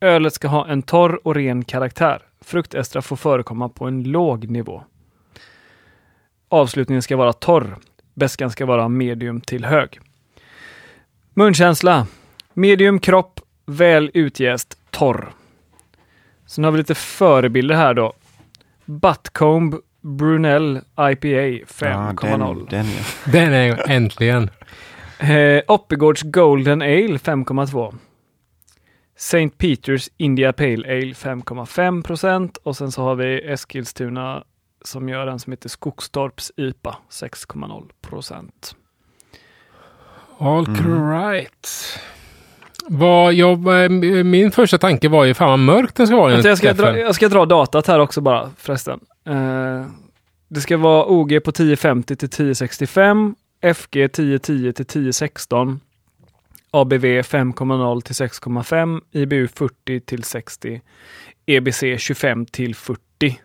Ölet 0.00 0.34
ska 0.34 0.48
ha 0.48 0.68
en 0.68 0.82
torr 0.82 1.20
och 1.24 1.34
ren 1.34 1.64
karaktär. 1.64 2.22
Fruktestra 2.40 3.02
får 3.02 3.16
förekomma 3.16 3.68
på 3.68 3.84
en 3.84 4.02
låg 4.02 4.50
nivå. 4.50 4.82
Avslutningen 6.48 7.02
ska 7.02 7.16
vara 7.16 7.32
torr. 7.32 7.76
Bäskan 8.14 8.50
ska 8.50 8.66
vara 8.66 8.88
medium 8.88 9.40
till 9.40 9.64
hög. 9.64 10.00
Munkänsla. 11.34 12.06
Medium 12.52 12.98
kropp, 12.98 13.33
väl 13.66 14.10
utjäst, 14.14 14.78
torr. 14.90 15.32
Sen 16.46 16.64
har 16.64 16.70
vi 16.70 16.78
lite 16.78 16.94
förebilder 16.94 17.74
här 17.74 17.94
då. 17.94 18.12
Buttcomb 18.84 19.74
Brunel 20.00 20.76
IPA 20.98 21.64
5,0. 21.66 22.54
den, 22.54 22.68
den 22.68 22.86
ja. 22.86 23.02
Den 23.32 23.52
är 23.52 23.90
äntligen. 23.90 24.50
Eh, 25.18 25.62
Oppegårds 25.68 26.22
Golden 26.22 26.82
Ale 26.82 27.16
5,2. 27.16 27.94
St. 29.16 29.48
Peters 29.48 30.08
India 30.16 30.52
Pale 30.52 30.88
Ale 30.88 31.12
5,5 31.12 32.02
procent 32.02 32.56
och 32.56 32.76
sen 32.76 32.92
så 32.92 33.02
har 33.02 33.14
vi 33.14 33.50
Eskilstuna 33.52 34.44
som 34.84 35.08
gör 35.08 35.26
en 35.26 35.38
som 35.38 35.52
heter 35.52 35.68
Skogstorps 35.68 36.52
IPA 36.56 36.96
6,0 37.10 37.90
procent. 38.00 38.76
All 40.38 40.66
Mm. 40.66 41.10
right. 41.10 41.68
Vad 42.88 43.34
jag, 43.34 43.90
min 44.26 44.50
första 44.50 44.78
tanke 44.78 45.08
var 45.08 45.24
ju 45.24 45.34
fan 45.34 45.50
vad 45.50 45.58
mörkt 45.58 45.96
den 45.96 46.06
ska 46.06 46.16
vara. 46.16 46.32
Jag 46.32 46.58
ska, 46.58 46.72
dra, 46.72 46.98
jag 46.98 47.14
ska 47.14 47.28
dra 47.28 47.46
datat 47.46 47.86
här 47.86 47.98
också 47.98 48.20
bara 48.20 48.50
förresten. 48.56 49.00
Eh, 49.26 49.86
det 50.48 50.60
ska 50.60 50.76
vara 50.76 51.06
OG 51.06 51.44
på 51.44 51.50
1050 51.50 52.16
till 52.16 52.26
1065, 52.26 53.34
FG 53.74 53.96
1010 53.96 54.72
till 54.72 54.82
1016, 54.82 55.80
ABV 56.70 57.04
5,0 57.04 58.00
till 58.00 58.14
6,5, 58.14 59.00
IBU 59.12 59.48
40 59.48 60.00
till 60.00 60.22
60, 60.22 60.80
EBC 61.46 61.84
25 61.98 62.46
till 62.46 62.74
40. 62.74 63.40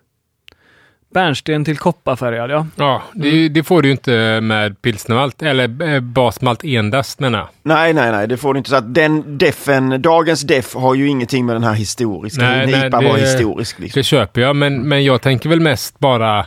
Bärnsten 1.13 1.65
till 1.65 1.77
kopparfärgad, 1.77 2.51
ja. 2.51 2.67
Ja, 2.75 3.01
det, 3.13 3.49
det 3.49 3.63
får 3.63 3.81
du 3.81 3.87
ju 3.87 3.91
inte 3.91 4.41
med 4.41 4.81
pilsnermalt, 4.81 5.41
eller 5.41 5.93
eh, 5.93 5.99
basmalt 5.99 6.63
endast 6.63 7.19
menar. 7.19 7.47
Nej, 7.63 7.93
nej, 7.93 8.11
nej, 8.11 8.27
det 8.27 8.37
får 8.37 8.53
du 8.53 8.57
inte. 8.57 8.69
Så 8.69 8.75
att 8.75 8.93
den 8.93 9.37
defen, 9.37 10.01
dagens 10.01 10.41
def 10.41 10.73
har 10.75 10.95
ju 10.95 11.07
ingenting 11.07 11.45
med 11.45 11.55
den 11.55 11.63
här 11.63 11.73
historiska. 11.73 12.41
Nej, 12.41 12.67
Nej, 12.71 12.89
det- 12.89 12.97
var 12.97 13.17
historisk. 13.17 13.79
Liksom. 13.79 13.99
Det 13.99 14.03
köper 14.03 14.41
jag, 14.41 14.55
men, 14.55 14.81
men 14.87 15.03
jag 15.03 15.21
tänker 15.21 15.49
väl 15.49 15.59
mest 15.59 15.99
bara... 15.99 16.45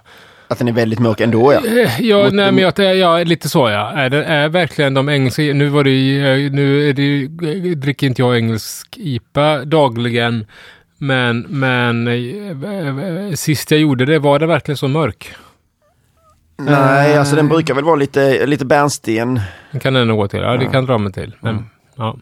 Att 0.49 0.59
den 0.59 0.69
är 0.69 0.73
väldigt 0.73 0.99
mörk 0.99 1.21
ändå 1.21 1.53
ja. 1.53 1.81
Eh, 1.81 2.01
Ja, 2.01 2.25
Mot- 2.25 2.33
nej, 2.33 2.53
men 2.53 2.73
jag, 2.77 2.97
ja, 2.97 3.19
lite 3.25 3.49
så 3.49 3.71
ja. 3.71 3.91
Är, 3.93 4.11
det, 4.11 4.25
är 4.25 4.49
verkligen 4.49 4.95
de 4.95 5.09
engelska... 5.09 5.43
Nu 5.43 5.69
var 5.69 5.85
det 5.85 5.91
ju- 5.91 6.47
eh, 6.47 6.53
Nu 6.53 6.89
är 6.89 6.93
det, 6.93 7.03
ju- 7.03 7.75
dricker 7.75 8.07
inte 8.07 8.23
jag 8.23 8.37
engelsk 8.37 8.97
IPA 8.97 9.65
dagligen. 9.65 10.47
Men, 11.03 11.41
men 11.49 12.09
eh, 12.09 13.27
eh, 13.29 13.33
sist 13.35 13.71
jag 13.71 13.81
gjorde 13.81 14.05
det, 14.05 14.19
var 14.19 14.39
det 14.39 14.47
verkligen 14.47 14.77
så 14.77 14.89
mörk? 14.89 15.35
Nej, 16.59 17.19
alltså 17.19 17.37
den 17.37 17.49
brukar 17.49 17.75
väl 17.75 17.85
vara 17.85 17.97
lite, 17.97 18.47
lite 18.47 18.65
bärnsten. 18.65 19.41
Det 19.73 19.79
kan 19.81 19.95
den 19.95 20.17
gå 20.17 20.29
till. 20.29 20.41
Ja, 20.41 20.57
det 20.57 20.65
Ja. 20.65 20.71
kan 20.71 20.87
dra 20.87 20.99
mig 20.99 21.13
till. 21.13 21.37
Men, 21.41 21.55
Mm. 21.55 21.65
ja. 21.97 22.17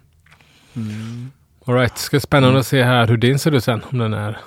All 1.66 1.74
right. 1.74 1.98
Ska 1.98 2.20
spännande 2.20 2.58
att 2.60 2.66
se 2.66 2.82
här 2.82 3.06
hur 3.06 3.16
din 3.16 3.38
ser 3.38 3.54
ut 3.54 3.64
sen. 3.64 3.82
Om 3.92 3.98
den 3.98 4.14
är 4.14 4.38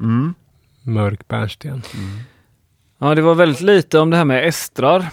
Mm. 0.00 0.34
mörk 0.82 1.28
bärnsten. 1.28 1.82
Ja, 2.98 3.14
det 3.14 3.22
var 3.22 3.34
väldigt 3.34 3.60
lite 3.60 3.98
om 3.98 4.10
det 4.10 4.16
här 4.16 4.24
med 4.24 4.48
estrar. 4.48 5.06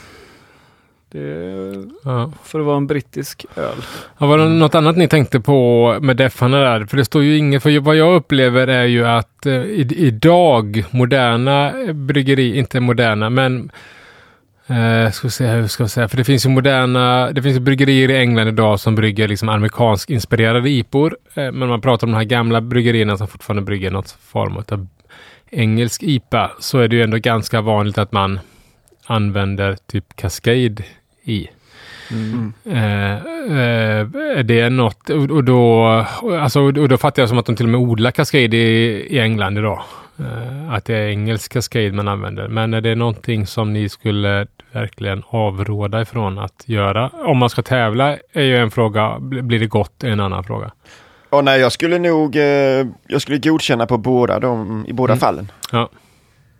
Det, 1.11 1.75
Ja. 2.03 2.31
för 2.43 2.59
att 2.59 2.65
vara 2.65 2.77
en 2.77 2.87
brittisk 2.87 3.45
öl. 3.55 3.75
Ja, 4.17 4.25
var 4.27 4.37
det 4.37 4.49
något 4.49 4.75
annat 4.75 4.97
ni 4.97 5.07
tänkte 5.07 5.39
på 5.39 5.97
med 6.01 6.17
deffarna 6.17 6.57
där? 6.59 6.85
För 6.85 6.97
det 6.97 7.05
står 7.05 7.23
ju 7.23 7.37
inget, 7.37 7.63
för 7.63 7.79
vad 7.79 7.95
jag 7.95 8.15
upplever 8.15 8.67
är 8.67 8.83
ju 8.83 9.07
att 9.07 9.45
eh, 9.45 9.63
idag, 9.63 10.83
moderna 10.91 11.73
bryggeri, 11.93 12.57
inte 12.57 12.79
moderna, 12.79 13.29
men 13.29 13.71
eh, 14.67 15.11
ska 15.11 15.29
se, 15.29 15.47
hur 15.47 15.67
ska 15.67 15.83
vi 15.83 15.89
säga, 15.89 16.07
för 16.07 16.17
det 16.17 16.23
finns 16.23 16.45
ju 16.45 16.49
moderna, 16.49 17.31
det 17.31 17.41
finns 17.41 17.55
ju 17.55 17.59
bryggerier 17.59 18.09
i 18.09 18.17
England 18.17 18.47
idag 18.47 18.79
som 18.79 18.95
brygger 18.95 19.27
liksom 19.27 19.49
amerikansk 19.49 20.09
inspirerade 20.09 20.69
IPor. 20.69 21.17
Eh, 21.33 21.51
men 21.51 21.69
man 21.69 21.81
pratar 21.81 22.07
om 22.07 22.11
de 22.11 22.17
här 22.17 22.23
gamla 22.23 22.61
bryggerierna 22.61 23.17
som 23.17 23.27
fortfarande 23.27 23.61
brygger 23.61 23.91
något 23.91 24.11
form 24.11 24.57
av 24.57 24.87
engelsk 25.51 26.03
IPA, 26.03 26.51
så 26.59 26.79
är 26.79 26.87
det 26.87 26.95
ju 26.95 27.01
ändå 27.03 27.17
ganska 27.17 27.61
vanligt 27.61 27.97
att 27.97 28.11
man 28.11 28.39
använder 29.05 29.77
typ 29.87 30.15
Cascade 30.15 30.83
i. 31.23 31.47
Mm. 32.11 32.53
Eh, 32.65 33.13
eh, 33.13 34.37
är 34.37 34.43
det 34.43 34.69
något, 34.69 35.09
och, 35.09 35.31
och, 35.31 35.43
då, 35.43 35.83
alltså, 36.41 36.61
och 36.61 36.89
då 36.89 36.97
fattar 36.97 37.21
jag 37.21 37.29
som 37.29 37.37
att 37.37 37.45
de 37.45 37.55
till 37.55 37.65
och 37.65 37.69
med 37.71 37.79
odlar 37.79 38.11
Cascade 38.11 38.57
i, 38.57 39.07
i 39.15 39.19
England 39.19 39.57
idag. 39.57 39.81
Eh, 40.19 40.73
att 40.73 40.85
det 40.85 40.95
är 40.95 41.07
engelsk 41.07 41.53
Cascade 41.53 41.91
man 41.91 42.07
använder. 42.07 42.47
Men 42.47 42.73
är 42.73 42.81
det 42.81 42.95
någonting 42.95 43.47
som 43.47 43.73
ni 43.73 43.89
skulle 43.89 44.47
verkligen 44.71 45.23
avråda 45.29 46.01
ifrån 46.01 46.39
att 46.39 46.63
göra? 46.65 47.09
Om 47.25 47.37
man 47.37 47.49
ska 47.49 47.61
tävla 47.61 48.17
är 48.33 48.43
ju 48.43 48.57
en 48.57 48.71
fråga, 48.71 49.01
Bl- 49.19 49.41
blir 49.41 49.59
det 49.59 49.67
gott 49.67 50.03
är 50.03 50.07
en 50.09 50.19
annan 50.19 50.43
fråga. 50.43 50.71
Och 51.29 51.43
nej, 51.43 51.59
jag 51.59 51.71
skulle 51.71 51.99
nog, 51.99 52.35
eh, 52.35 52.43
jag 53.07 53.21
skulle 53.21 53.37
godkänna 53.37 53.85
på 53.85 53.97
båda 53.97 54.39
de, 54.39 54.85
i 54.87 54.93
båda 54.93 55.13
Mm. 55.13 55.19
fallen. 55.19 55.51
Ja. 55.71 55.89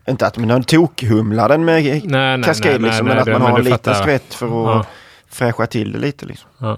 Inte 0.10 0.28
att 0.28 0.38
man 0.38 0.64
tokhumlar 0.64 1.49
den 1.49 1.66
med 1.66 1.84
Nej, 1.84 2.01
nej, 2.05 2.38
liksom, 2.38 3.05
men 3.05 3.18
att 3.18 3.26
det- 3.26 3.32
man 3.32 3.41
har 3.41 3.60
en 3.60 3.66
liten 3.66 3.95
skvätt 3.95 4.34
för 4.34 4.45
att 4.45 4.51
Ja, 4.51 4.86
fräscha 5.28 5.66
till 5.66 5.91
det 5.91 5.99
lite 5.99 6.26
liksom. 6.26 6.49
ja. 6.57 6.78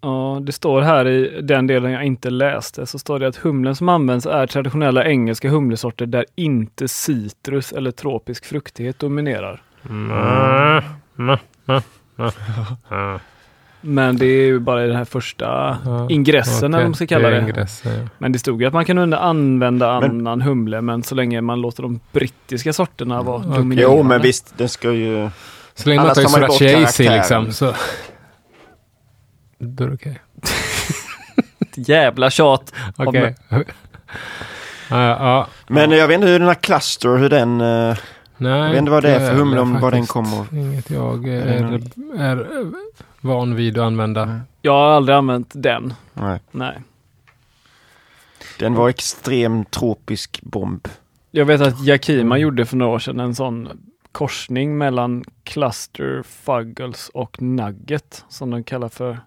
Ja, 0.00 0.38
det 0.42 0.52
står 0.52 0.80
här 0.82 1.08
i 1.08 1.40
den 1.42 1.66
delen 1.66 1.92
jag 1.92 2.04
inte 2.04 2.30
läste, 2.30 2.86
så 2.86 2.98
står 2.98 3.18
det 3.18 3.26
att 3.28 3.36
humlen 3.36 3.76
som 3.76 3.88
används 3.88 4.26
är 4.26 4.46
traditionella 4.46 5.04
engelska 5.04 5.48
humlesorter 5.50 6.06
där 6.06 6.24
inte 6.34 6.88
citrus 6.88 7.72
eller 7.72 7.90
tropisk 7.90 8.44
fruktighet 8.46 8.98
dominerar. 8.98 9.62
Mm. 9.88 10.82
Mm. 11.18 11.38
Mm. 12.90 13.18
Mm. 13.86 13.94
Men 13.94 14.16
det 14.16 14.26
är 14.26 14.46
ju 14.46 14.58
bara 14.58 14.84
i 14.84 14.86
den 14.86 14.96
här 14.96 15.04
första 15.04 15.78
Ja, 15.84 16.06
ingressen, 16.10 16.64
eller 16.74 16.78
vad 16.78 16.86
man 16.90 16.94
ska 16.94 17.06
kalla 17.06 17.30
det. 17.30 17.36
är 17.36 17.52
det. 17.52 17.66
ja. 17.84 17.90
Men 18.18 18.32
det 18.32 18.38
stod 18.38 18.60
ju 18.62 18.66
att 18.66 18.72
man 18.74 18.84
kan 18.84 18.98
under- 18.98 19.18
använda 19.18 20.00
Men- 20.00 20.10
annan 20.10 20.40
humle, 20.42 20.80
men 20.80 21.02
så 21.02 21.14
länge 21.14 21.40
man 21.40 21.60
låter 21.60 21.82
de 21.82 22.00
brittiska 22.12 22.72
sorterna 22.72 23.22
vara 23.22 23.36
Okej. 23.38 23.50
dominerande. 23.50 23.96
Jo, 23.96 24.02
men 24.02 24.22
visst, 24.22 24.58
den 24.58 24.68
ska 24.68 24.92
ju... 24.92 25.30
Så 25.74 25.88
länge 25.88 26.00
man 26.02 26.14
tar 26.14 26.48
Sriracha 26.88 27.16
liksom. 27.16 27.52
Så. 27.52 27.74
Då 29.58 29.84
är 29.84 29.88
det 29.88 29.94
okej. 29.94 30.20
Ett 31.60 31.88
jävla 31.88 32.30
tjat. 32.30 32.72
Okej. 32.96 33.20
mig. 33.48 33.64
Ja, 34.90 35.06
ja. 35.08 35.46
Men 35.68 35.90
jag 35.90 36.08
vet 36.08 36.14
inte 36.14 36.26
hur 36.26 36.38
den 36.38 36.48
här 36.48 36.54
Cluster, 36.54 37.16
hur 37.16 37.28
den... 37.28 37.60
eh, 37.60 37.96
Nej, 38.38 38.52
Jag 38.60 38.68
vet 38.70 38.78
inte 38.78 38.90
vad 38.90 39.02
det 39.02 39.10
är 39.10 39.30
för 39.30 39.36
humle, 39.36 39.60
om 39.60 39.80
vad 39.80 39.92
den 39.92 40.06
kommer. 40.06 40.46
Inget 40.52 40.90
jag 40.90 41.28
är, 41.28 41.46
är 42.18 42.40
eh, 42.40 42.66
van 43.26 43.54
vid 43.54 43.78
att 43.78 43.84
använda. 43.84 44.40
Jag 44.62 44.72
har 44.72 44.86
aldrig 44.90 45.16
använt 45.16 45.50
den. 45.54 45.94
Nej, 46.12 46.40
Nej. 46.50 46.78
den 48.58 48.74
var 48.74 48.88
extrem 48.88 49.64
tropisk 49.64 50.40
bomb. 50.42 50.88
Jag 51.30 51.44
vet 51.44 51.60
att 51.60 51.84
Yakima 51.84 52.20
Mm. 52.34 52.40
gjorde 52.40 52.66
för 52.66 52.76
några 52.76 52.92
år 52.92 52.98
sedan 52.98 53.20
en 53.20 53.34
sån 53.34 53.68
korsning 54.12 54.78
mellan 54.78 55.24
Cluster 55.44 56.22
Fuggles 56.22 57.08
och 57.08 57.42
Nugget 57.42 58.24
som 58.28 58.50
de 58.50 58.64
kallar 58.64 58.88
för 58.88 59.20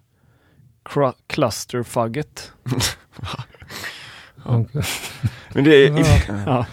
cru- 0.85 1.13
Cluster 1.27 1.83
Fugget. 1.83 2.51
Men 5.53 5.63
det, 5.63 5.83
Ja. 5.85 6.05
Ja. 6.45 6.65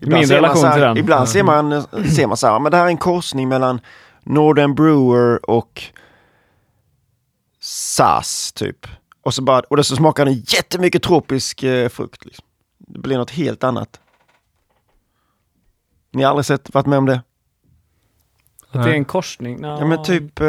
ibland 0.00 0.20
Min 0.20 0.28
ser 0.28 0.34
man 0.40 0.42
relation 0.42 0.56
så 0.62 0.66
här- 0.66 0.74
till 0.74 0.82
den. 0.82 0.96
Ibland 0.96 1.28
ser 1.28 1.42
man, 1.42 1.82
ser 2.10 2.26
man 2.26 2.36
så 2.36 2.46
här, 2.46 2.58
men 2.60 2.72
det 2.72 2.78
här 2.78 2.84
är 2.84 2.88
en 2.88 2.96
korsning 2.96 3.48
mellan 3.48 3.80
Northern 4.22 4.74
Brewer 4.74 5.50
och 5.50 5.82
SAS 7.60 8.52
typ. 8.52 8.86
Och 9.22 9.34
så, 9.34 9.42
bara, 9.42 9.60
och 9.60 9.76
det 9.76 9.84
så 9.84 9.96
smakar 9.96 10.24
den 10.24 10.34
jättemycket 10.34 11.02
tropisk 11.02 11.62
eh, 11.62 11.88
frukt. 11.88 12.24
Liksom. 12.24 12.44
Det 12.78 12.98
blir 12.98 13.18
något 13.18 13.30
helt 13.30 13.64
annat. 13.64 14.00
Ni 16.12 16.22
har 16.22 16.30
aldrig 16.30 16.44
sett, 16.46 16.74
varit 16.74 16.86
med 16.86 16.98
om 16.98 17.06
det? 17.06 17.22
Att 18.72 18.84
det 18.84 18.90
är 18.90 18.94
en 18.94 19.04
korsning? 19.04 19.58
Ja 19.78 19.86
men 19.86 20.04
typ, 20.04 20.40
eh, 20.40 20.46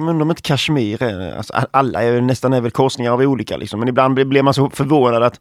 men 0.00 0.22
om 0.22 0.30
inte 0.30 0.42
Kashmir 0.42 1.02
är, 1.02 1.36
alltså, 1.36 1.52
a- 1.54 1.66
alla 1.70 2.02
är 2.02 2.12
ju 2.12 2.20
nästan 2.20 2.52
är 2.52 2.60
väl 2.60 2.70
korsningar 2.70 3.12
av 3.12 3.20
olika 3.20 3.56
liksom. 3.56 3.78
Men 3.80 3.88
ibland 3.88 4.14
blir- 4.14 4.24
blir 4.24 4.42
man 4.42 4.54
så 4.54 4.70
förvånad 4.70 5.22
att 5.22 5.40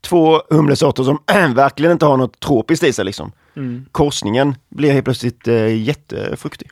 två 0.00 0.40
humlesorter 0.50 1.02
som 1.02 1.18
verkligen 1.54 1.92
inte 1.92 2.06
har 2.06 2.16
något 2.16 2.40
tropiskt 2.40 2.84
i 2.84 2.92
sig 2.92 3.04
liksom. 3.04 3.32
Mm. 3.56 3.86
Korsningen 3.92 4.54
blir 4.68 4.92
helt 4.92 5.04
plötsligt 5.04 5.48
eh, 5.48 5.82
jättefruktig. 5.82 6.70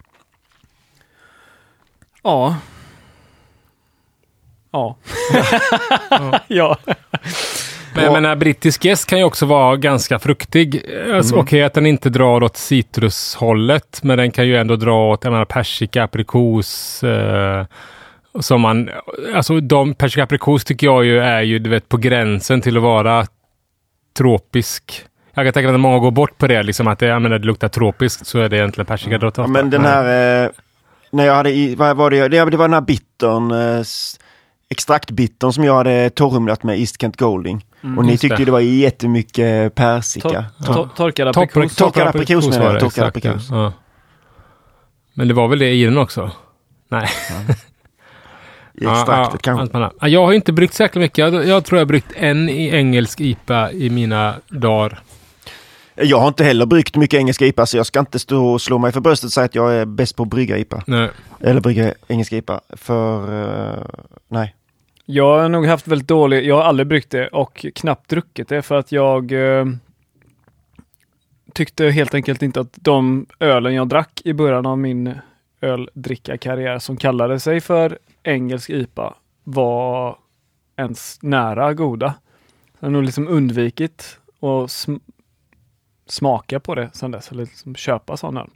Ja. 2.29 2.57
Ja. 4.73 4.97
ja. 6.49 6.77
Men 7.95 8.05
jag 8.05 8.13
menar, 8.13 8.37
brittisk 8.37 8.85
gäst 8.85 9.07
kan 9.07 9.19
ju 9.19 9.25
också 9.25 9.47
vara 9.47 9.77
ganska 9.77 10.19
fruktig. 10.19 10.83
Alltså, 11.15 11.35
Mm. 11.35 11.45
Okej 11.45 11.63
att 11.63 11.75
den 11.75 11.87
inte 11.87 12.11
drar 12.11 12.43
åt 12.43 12.57
citrushållet, 12.57 14.01
men 14.03 14.19
den 14.19 14.31
kan 14.31 14.47
ju 14.47 14.57
ändå 14.57 14.77
dra 14.77 15.11
åt 15.11 15.25
jag 15.25 15.31
menar, 15.31 15.45
persika, 15.45 16.05
aprikos. 16.05 17.03
Eh, 17.05 17.67
som 18.41 18.61
man, 18.61 18.91
alltså 19.35 19.61
de 19.61 19.95
persika 19.95 20.23
aprikos 20.23 20.65
tycker 20.65 20.87
jag 20.87 21.05
ju 21.05 21.19
är 21.21 21.43
ju 21.43 21.59
du 21.59 21.71
vet, 21.71 21.89
på 21.89 21.97
gränsen 21.97 22.61
till 22.61 22.77
att 22.77 22.83
vara 22.83 23.27
tropisk. 24.19 25.05
Jag 25.35 25.47
kan 25.47 25.53
tänka 25.53 25.67
mig 25.69 25.75
att 25.75 25.81
många 25.81 25.99
går 25.99 26.11
bort 26.11 26.39
på 26.39 26.47
det, 26.47 26.63
liksom 26.63 26.89
att 26.89 26.99
det, 26.99 27.07
jag 27.07 27.23
menar, 27.23 27.39
det 27.39 27.47
luktar 27.47 27.69
tropiskt 27.69 28.27
så 28.27 28.39
är 28.39 28.49
det 28.49 28.57
egentligen 28.57 28.87
persika. 28.87 29.31
Ja, 29.37 29.47
men 29.47 29.71
den 29.71 29.85
här, 29.85 30.45
eh, 30.45 30.51
när 31.11 31.27
jag 31.27 31.35
hade 31.35 31.51
i, 31.51 31.75
vad 31.75 31.97
var 31.97 32.11
det, 32.11 32.29
det, 32.29 32.45
det 32.51 32.57
var 32.57 32.69
den 32.69 32.75
här 32.75 32.81
bittern, 32.81 33.51
eh, 33.51 33.85
extraktbittern 34.71 35.53
som 35.53 35.65
jag 35.65 35.75
hade 35.75 36.11
torrhumlat 36.11 36.63
med 36.63 36.79
East 36.79 37.01
Kent 37.01 37.17
Golding. 37.17 37.65
och 37.97 38.05
ni 38.05 38.19
tyckte 38.19 38.37
det. 38.37 38.45
det 38.45 38.51
var 38.51 38.61
jättemycket 38.61 39.75
persika. 39.75 40.29
Tor- 40.67 40.75
tor- 40.75 40.89
torkad 40.97 41.29
aprikos. 41.29 41.77
torkad 41.77 42.07
aprikos 42.09 42.49
menar 42.49 42.73
jag, 42.73 42.81
torkad 42.81 43.07
aprikos. 43.07 43.49
Ja. 43.51 43.73
Men 45.15 45.29
det 45.29 45.35
var 45.35 45.49
väl 45.49 45.59
det 45.59 45.71
i 45.73 45.85
den 45.85 45.99
också? 45.99 46.31
Nej. 46.89 47.09
I 48.81 48.87
extraktet 48.87 49.41
ja, 49.47 49.57
kanske. 49.57 49.79
Ja, 50.01 50.09
Jag 50.09 50.27
har 50.27 50.33
inte 50.33 50.53
bryggt 50.53 50.75
särskilt 50.75 51.01
mycket. 51.03 51.19
Jag, 51.19 51.47
jag 51.47 51.65
tror 51.65 51.79
jag 51.79 51.85
har 51.85 51.89
bryggt 51.89 52.13
en 52.17 52.49
i 52.49 52.69
engelsk 52.69 53.21
IPA 53.21 53.73
i 53.73 53.91
mina 53.91 54.35
dagar. 54.49 55.01
Jag 56.01 56.19
har 56.19 56.29
inte 56.29 56.45
heller 56.45 56.67
bryggt 56.67 56.97
mycket 56.97 57.19
engelska 57.19 57.47
IPA 57.47 57.67
så 57.67 57.77
jag 57.77 57.87
ska 57.87 58.01
inte 58.01 58.19
stå 58.19 58.47
och 58.47 58.61
slå 58.61 58.79
mig 58.79 58.93
för 58.93 59.01
bröstet 59.01 59.27
och 59.27 59.33
säga 59.33 59.45
att 59.45 59.55
jag 59.55 59.75
är 59.75 59.85
bäst 59.85 60.17
på 60.17 60.23
att 60.23 60.29
brygga 60.29 60.59
IPA. 60.59 60.83
Nej. 60.87 61.11
Eller 61.41 61.61
brygga 61.61 61.95
engelska 62.09 62.37
IPA. 62.37 62.61
För 62.69 63.43
eh, 63.79 63.85
nej. 64.29 64.55
Jag 65.05 65.41
har 65.41 65.49
nog 65.49 65.67
haft 65.67 65.89
väldigt 65.89 66.09
dålig, 66.09 66.47
jag 66.47 66.57
har 66.57 66.63
aldrig 66.63 66.87
bryggt 66.87 67.11
det 67.11 67.29
och 67.29 67.67
knappt 67.75 68.11
druckit 68.11 68.49
det 68.49 68.63
för 68.63 68.75
att 68.75 68.93
jag 68.93 69.33
eh, 69.33 69.67
tyckte 71.53 71.89
helt 71.91 72.15
enkelt 72.15 72.43
inte 72.43 72.61
att 72.61 72.73
de 72.75 73.27
ölen 73.41 73.75
jag 73.75 73.89
drack 73.89 74.23
i 74.25 74.33
början 74.33 74.67
av 74.67 74.79
min 74.79 75.15
öldrickarkarriär 75.61 76.79
som 76.79 76.97
kallade 76.97 77.41
sig 77.41 77.61
för 77.61 77.99
engelsk 78.23 78.71
IPA 78.71 79.15
var 79.45 80.17
ens 80.77 81.19
nära 81.23 81.75
goda. 81.75 82.15
Jag 82.81 82.87
har 82.87 82.93
nog 82.93 83.03
liksom 83.03 83.29
undvikit 83.29 84.19
sm- 84.41 85.01
smaka 86.11 86.61
på 86.61 86.75
det 86.75 86.91
sedan 86.93 87.11
dess, 87.11 87.33
eller 87.33 87.45
liksom 87.45 87.75
köpa 87.75 88.17
sån 88.17 88.37
öl. 88.37 88.51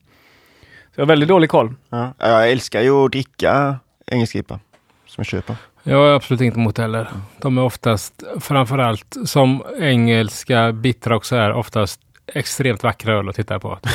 Så 0.95 1.01
jag 1.01 1.03
har 1.03 1.09
väldigt 1.09 1.29
dålig 1.29 1.51
koll. 1.51 1.75
Ja. 1.89 2.15
Jag 2.19 2.51
älskar 2.51 2.81
ju 2.81 3.05
att 3.05 3.13
dricka 3.13 3.77
engelska 4.07 4.39
IPA. 4.39 4.61
Som 5.07 5.15
jag 5.17 5.27
köper. 5.27 5.57
Jag 5.83 5.97
har 5.97 6.15
absolut 6.15 6.41
inte 6.41 6.61
emot 6.61 6.79
heller. 6.79 7.09
De 7.39 7.59
är 7.59 7.63
oftast, 7.63 8.23
framförallt 8.41 9.17
som 9.25 9.63
engelska 9.81 10.73
bittra 10.73 11.17
också 11.17 11.37
är, 11.37 11.53
oftast 11.53 12.01
extremt 12.27 12.83
vackra 12.83 13.15
öl 13.15 13.29
att 13.29 13.37
titta 13.37 13.59
på. 13.59 13.79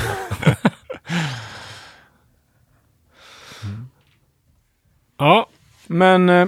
Ja, 5.19 5.47
Men 5.87 6.29
eh, 6.29 6.47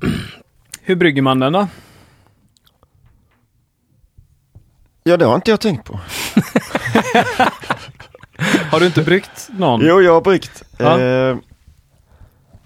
hur 0.82 0.96
brygger 0.96 1.22
man 1.22 1.38
den 1.38 1.52
då? 1.52 1.68
Ja, 5.08 5.16
det 5.16 5.24
har 5.24 5.34
inte 5.34 5.50
jag 5.50 5.60
tänkt 5.60 5.84
på. 5.84 6.00
Har 8.70 8.80
du 8.80 8.86
inte 8.86 9.02
bryggt 9.02 9.48
någon? 9.58 9.80
Jo, 9.86 10.02
jag 10.02 10.12
har 10.14 10.20
bryggt. 10.20 10.62
Ja. 10.78 11.00
Eh, 11.00 11.36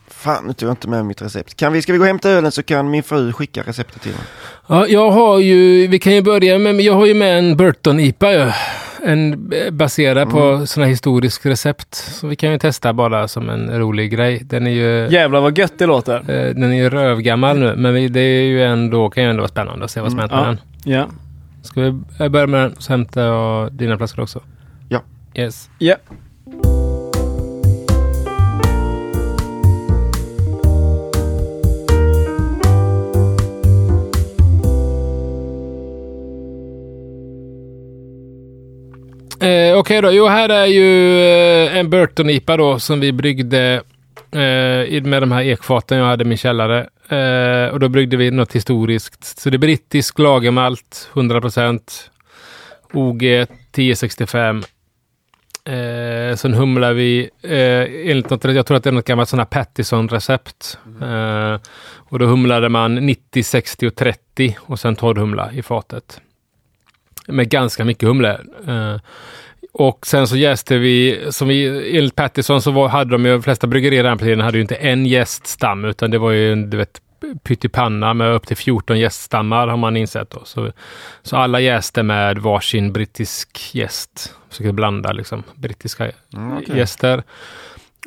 Fan, 0.08 0.44
nu 0.46 0.52
tog 0.52 0.68
jag 0.68 0.72
inte 0.72 0.88
med 0.88 1.06
mitt 1.06 1.22
recept. 1.22 1.56
Kan 1.56 1.72
vi, 1.72 1.82
ska 1.82 1.92
vi 1.92 1.98
gå 1.98 2.02
och 2.02 2.06
hämta 2.08 2.30
ölen 2.30 2.52
så 2.52 2.62
kan 2.62 2.90
min 2.90 3.02
fru 3.02 3.32
skicka 3.32 3.62
receptet 3.62 4.02
till 4.02 4.10
mig. 4.12 4.20
Ja, 4.66 4.86
jag 4.86 5.10
har 5.10 5.38
ju, 5.38 5.86
vi 5.86 5.98
kan 5.98 6.14
ju 6.14 6.22
börja 6.22 6.58
med, 6.58 6.80
jag 6.80 6.92
har 6.94 7.06
ju 7.06 7.14
med 7.14 7.38
en 7.38 7.56
Burton 7.56 8.00
IPA 8.00 8.32
ju. 8.32 8.50
En 9.04 9.52
eh, 9.52 9.70
baserad 9.70 10.30
på 10.30 10.40
Mm. 10.42 10.66
sådana 10.66 10.88
historisk 10.88 11.46
recept. 11.46 11.94
Så 11.94 12.26
vi 12.26 12.36
kan 12.36 12.52
ju 12.52 12.58
testa 12.58 12.92
bara 12.92 13.28
som 13.28 13.48
en 13.50 13.78
rolig 13.78 14.10
grej. 14.12 14.40
Den 14.44 14.66
är 14.66 14.70
ju, 14.70 15.08
Jävlar 15.10 15.40
vad 15.40 15.58
gött 15.58 15.78
det 15.78 15.86
låter. 15.86 16.16
eh, 16.16 16.54
den 16.54 16.72
är 16.72 16.76
ju 16.76 16.90
rövgammal 16.90 17.58
nu, 17.58 17.74
men 17.76 17.94
vi, 17.94 18.08
det 18.08 18.20
är 18.20 18.42
ju 18.42 18.64
ändå, 18.64 19.10
kan 19.10 19.24
ju 19.24 19.30
ändå 19.30 19.40
vara 19.40 19.48
spännande 19.48 19.84
att 19.84 19.90
se 19.90 20.00
vad 20.00 20.10
som 20.10 20.18
Mm, 20.20 20.30
hänt 20.30 20.42
med 20.42 20.56
ja. 20.84 20.92
den. 20.92 20.92
Ja. 20.92 21.06
Ska 21.62 21.80
vi 21.80 22.00
jag 22.18 22.30
börjar 22.30 22.46
med 22.46 22.60
den, 22.60 22.74
så 22.78 22.92
hämtar 22.92 23.22
jag 23.22 23.72
dina 23.72 23.96
flaskor 23.98 24.22
också. 24.22 24.40
Ja. 24.88 25.00
Yes. 25.34 25.70
Ja. 25.78 25.96
Eh, 39.42 39.78
Okej 39.78 40.02
då, 40.02 40.12
jo 40.12 40.26
här 40.26 40.48
är 40.48 40.66
ju 40.66 41.18
eh, 41.20 41.76
en 41.76 41.90
Burton 41.90 42.30
IPA 42.30 42.56
då 42.56 42.78
som 42.78 43.00
vi 43.00 43.12
bryggde 43.12 43.82
eh, 44.32 45.02
med 45.02 45.22
de 45.22 45.32
här 45.32 45.42
ekfaten 45.42 45.98
jag 45.98 46.06
hade 46.06 46.24
i 46.24 46.26
min 46.26 46.38
källare. 46.38 46.86
Eh, 47.08 47.72
och 47.72 47.80
då 47.80 47.88
bryggde 47.88 48.16
vi 48.16 48.30
något 48.30 48.52
historiskt. 48.52 49.24
Så 49.24 49.50
det 49.50 49.56
är 49.56 49.58
brittisk 49.58 50.18
lagermalt, 50.18 51.10
100%. 51.12 51.80
OG 52.92 53.22
1065. 53.22 54.62
Eh, 55.64 56.36
sen 56.36 56.54
humlar 56.54 56.92
vi 56.92 57.30
eh, 57.42 58.10
enligt 58.10 58.30
något, 58.30 58.44
jag 58.44 58.66
tror 58.66 58.76
att 58.76 58.84
det 58.84 58.90
är 58.90 58.94
något 58.94 59.04
gammalt 59.04 59.28
sånt 59.28 59.50
Pattison-recept. 59.50 60.78
Eh, 61.02 61.58
och 61.94 62.18
då 62.18 62.26
humlade 62.26 62.68
man 62.68 62.94
90, 62.94 63.42
60 63.42 63.86
och 63.86 63.94
30 63.94 64.56
och 64.60 64.80
sen 64.80 64.96
torrhumla 64.96 65.52
i 65.52 65.62
fatet. 65.62 66.20
Med 67.26 67.48
ganska 67.48 67.84
mycket 67.84 68.08
humle. 68.08 68.40
Eh, 68.66 68.96
och 69.72 70.06
sen 70.06 70.26
så 70.28 70.36
jäste 70.36 70.78
vi, 70.78 71.26
som 71.30 71.48
vi, 71.48 71.66
enligt 71.98 72.16
Pattison 72.16 72.62
så 72.62 72.70
var, 72.70 72.88
hade 72.88 73.10
de 73.10 73.26
ju, 73.26 73.32
de 73.32 73.42
flesta 73.42 73.66
bryggerier 73.66 74.04
den 74.04 74.18
tiden 74.18 74.40
hade 74.40 74.56
ju 74.58 74.62
inte 74.62 74.74
en 74.74 75.06
gäststam 75.06 75.84
utan 75.84 76.10
det 76.10 76.18
var 76.18 76.30
ju 76.30 76.52
en, 76.52 76.70
du 76.70 76.76
vet, 76.76 77.00
pyttipanna 77.42 78.14
med 78.14 78.34
upp 78.34 78.46
till 78.46 78.56
14 78.56 78.98
gäststammar 78.98 79.68
har 79.68 79.76
man 79.76 79.96
insett 79.96 80.30
då. 80.30 80.42
Så, 80.44 80.72
så 81.22 81.36
alla 81.36 81.60
jäste 81.60 82.02
med 82.02 82.38
varsin 82.38 82.92
brittisk 82.92 83.74
gäst. 83.74 84.34
Försökte 84.50 84.72
blanda 84.72 85.12
liksom 85.12 85.42
brittiska 85.54 86.10
Mm, 86.34 86.56
okej. 86.58 86.76
gäster. 86.78 87.22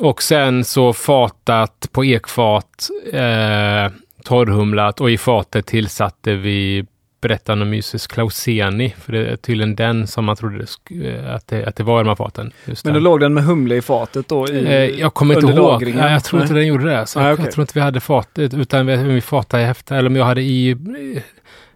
Och 0.02 0.24
sen 0.24 0.66
så 0.66 0.94
fatat 0.94 1.90
på 1.92 2.06
ekfat, 2.06 2.90
eh, 3.14 3.92
torrhumlat 4.24 5.02
och 5.02 5.12
i 5.12 5.18
fatet 5.18 5.66
tillsatte 5.66 6.36
vi 6.36 6.86
Brettanomyces 7.28 8.08
clauseni. 8.08 8.96
För 9.00 9.12
det 9.12 9.26
är 9.28 9.36
tydligen 9.36 9.76
den 9.76 10.08
som 10.08 10.26
man 10.26 10.36
trodde 10.36 10.66
eh, 11.04 11.36
att, 11.36 11.48
det, 11.48 11.66
att 11.66 11.76
det 11.76 11.84
var 11.84 12.00
i 12.00 12.04
de 12.04 12.08
här 12.08 12.16
faten. 12.16 12.52
Men 12.66 12.76
den. 12.84 12.94
då 12.94 13.00
låg 13.00 13.20
den 13.20 13.34
med 13.34 13.44
humle 13.44 13.76
i 13.76 13.82
fatet 13.82 14.28
då? 14.28 14.48
I, 14.50 14.66
Eh, 14.66 15.00
jag 15.00 15.14
kommer 15.14 15.36
inte 15.36 15.48
ihåg. 15.54 15.82
Nej, 15.96 16.14
jag 16.14 16.24
tror 16.24 16.42
inte 16.42 16.54
den 16.54 16.68
gjorde 16.68 16.90
det. 16.90 17.06
Så 17.06 17.20
Nej, 17.20 17.28
jag, 17.28 17.34
okej. 17.34 17.46
jag 17.46 17.54
tror 17.54 17.64
inte 17.64 17.74
vi 17.76 17.80
hade 17.82 18.00
fatet, 18.00 18.54
utan 18.54 18.86
vi, 18.86 18.96
vi 18.96 19.22
fatade 19.22 19.64
i 19.64 19.66
häfte, 19.66 19.96
eller 19.96 20.10
om 20.10 20.16
jag 20.16 20.26
hade 20.26 20.42
i 20.42 20.70
eh, 20.72 21.22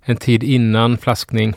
en 0.02 0.18
tid 0.18 0.44
innan 0.44 0.98
flaskning. 0.98 1.54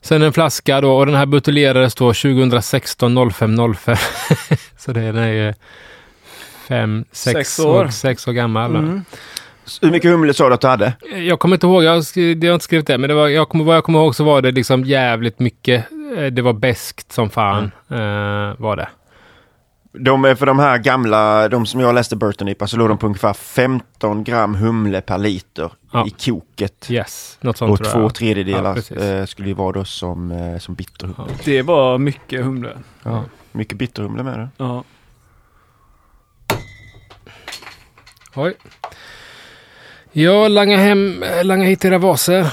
Sen 0.00 0.22
en 0.22 0.32
flaska 0.32 0.80
då, 0.80 0.96
och 0.96 1.06
den 1.06 1.14
här 1.14 1.26
buteljerades 1.26 1.94
då 1.94 2.12
2016 2.12 3.30
05 3.32 3.74
05. 3.76 3.96
så 4.78 4.92
det 4.92 5.00
är 5.00 5.26
ju 5.32 5.54
fem, 6.68 7.04
sex, 7.12 7.32
Sex 7.34 7.58
år. 7.58 7.84
år. 7.84 7.88
sex 7.88 8.28
år 8.28 8.32
gammal. 8.32 8.76
Mm. 8.76 9.04
Hur 9.82 9.90
mycket 9.90 10.10
humle 10.10 10.34
sa 10.34 10.48
du 10.48 10.54
att 10.54 10.60
du 10.60 10.66
hade? 10.66 10.92
Jag 11.16 11.38
kommer 11.38 11.56
inte 11.56 11.66
ihåg, 11.66 11.84
jag 11.84 11.90
har, 11.90 12.18
jag 12.18 12.50
har 12.50 12.54
inte 12.54 12.64
skrivit 12.64 12.86
det, 12.86 12.98
men 12.98 13.08
det 13.08 13.14
var, 13.14 13.28
jag 13.28 13.48
kommer, 13.48 13.64
vad 13.64 13.76
jag 13.76 13.84
kommer 13.84 13.98
ihåg 13.98 14.14
så 14.14 14.24
var 14.24 14.42
det 14.42 14.50
liksom 14.52 14.84
jävligt 14.84 15.38
mycket. 15.38 15.84
eh, 16.18 16.24
Det 16.26 16.42
var 16.42 16.52
beskt 16.52 17.12
som 17.12 17.30
fan, 17.30 17.64
eh, 17.90 17.96
var 18.60 18.76
det. 18.76 18.88
De 19.98 20.24
är 20.24 20.34
för 20.34 20.46
de 20.46 20.58
här 20.58 20.78
gamla, 20.78 21.48
de 21.48 21.66
som 21.66 21.80
jag 21.80 21.94
läste 21.94 22.16
Burton 22.16 22.48
IPA, 22.48 22.66
så 22.66 22.76
låg 22.76 22.88
de 22.88 22.98
på 22.98 23.06
ungefär 23.06 23.32
15 23.32 24.24
gram 24.24 24.54
humle 24.54 25.00
per 25.00 25.18
liter 25.18 25.70
Ja. 25.92 26.06
i 26.06 26.10
koket. 26.10 26.86
Yes, 26.90 27.38
något 27.40 27.56
sånt 27.56 27.80
Och 27.80 27.86
två 27.86 28.00
jag. 28.00 28.14
tredjedelar 28.14 28.78
Ja, 28.90 28.96
eh, 29.04 29.26
skulle 29.26 29.48
ju 29.48 29.54
vara 29.54 29.72
då 29.72 29.84
som, 29.84 30.30
eh, 30.32 30.58
som 30.58 30.74
bitterhumle. 30.74 31.24
Ja. 31.28 31.34
Det 31.44 31.62
var 31.62 31.98
mycket 31.98 32.44
humle. 32.44 32.70
Ja. 33.02 33.24
Mycket 33.52 33.78
bitterhumle 33.78 34.22
med 34.22 34.38
det. 34.38 34.48
Ja. 34.56 34.84
Oj. 38.34 38.54
Ja, 40.16 40.48
langa 40.48 40.76
hem, 40.76 41.24
langa 41.42 41.64
hit 41.64 41.84
era 41.84 41.98
vaser. 41.98 42.46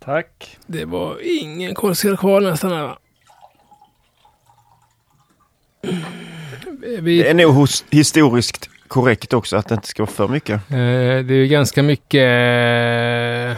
Tack. 0.00 0.58
Det 0.66 0.84
var 0.84 1.18
ingen 1.22 1.74
korsiga 1.74 2.16
kvar 2.16 2.40
nästan 2.40 2.72
här 2.72 2.82
va? 2.82 2.98
Vi, 7.00 7.22
Det 7.22 7.30
är 7.30 7.34
nog 7.34 7.54
hos, 7.54 7.84
historiskt 7.90 8.70
korrekt 8.88 9.32
också 9.32 9.56
att 9.56 9.68
det 9.68 9.74
inte 9.74 9.86
ska 9.88 10.02
vara 10.02 10.10
för 10.12 10.28
mycket. 10.28 10.54
Eh, 10.70 10.76
det 11.26 11.30
är 11.30 11.30
ju 11.32 11.46
ganska 11.46 11.82
mycket... 11.82 12.20
eh, 12.20 13.56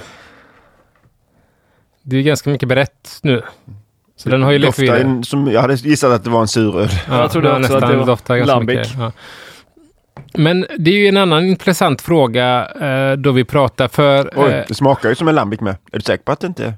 Det 2.03 2.17
är 2.17 2.23
ganska 2.23 2.51
mycket 2.51 2.69
berett 2.69 3.19
nu. 3.23 3.43
Så 4.19 4.29
den 4.29 4.43
har 4.43 4.53
ju 4.53 4.59
Doftar 4.59 4.83
vidare. 4.83 5.01
en- 5.01 5.25
som 5.25 5.47
Jag 5.47 5.61
hade 5.61 5.75
gissat 5.75 6.13
att 6.13 6.25
det 6.25 6.31
var 6.31 6.41
en 6.41 6.49
suröl. 6.49 6.89
Ja, 7.09 7.21
Jag 7.21 7.31
trodde 7.33 7.49
den 7.49 7.57
också 7.65 7.67
att 7.77 7.81
nästan 7.81 7.91
det 7.91 7.97
var 7.99 8.07
doftar 8.07 8.37
ganska 8.37 8.55
lambic. 8.55 8.77
mycket. 8.77 8.95
Ja. 8.99 9.13
Men 10.35 10.67
det 10.79 10.91
är 10.91 10.95
ju 10.95 11.07
en 11.07 11.17
annan 11.17 11.45
intressant 11.45 12.01
fråga 12.03 12.67
eh, 12.81 13.17
då 13.17 13.33
vi 13.33 13.45
pratar 13.45 13.89
för... 13.89 14.31
Oj, 14.37 14.51
eh, 14.53 14.65
det 14.69 14.75
smakar 14.75 15.09
ju 15.09 15.15
som 15.15 15.29
en 15.29 15.35
lambic 15.35 15.61
med. 15.61 15.77
Är 15.93 15.99
du 15.99 16.01
säker 16.03 16.25
på 16.25 16.33
att 16.33 16.41
det 16.41 16.47
inte 16.47 16.65
är? 16.67 16.75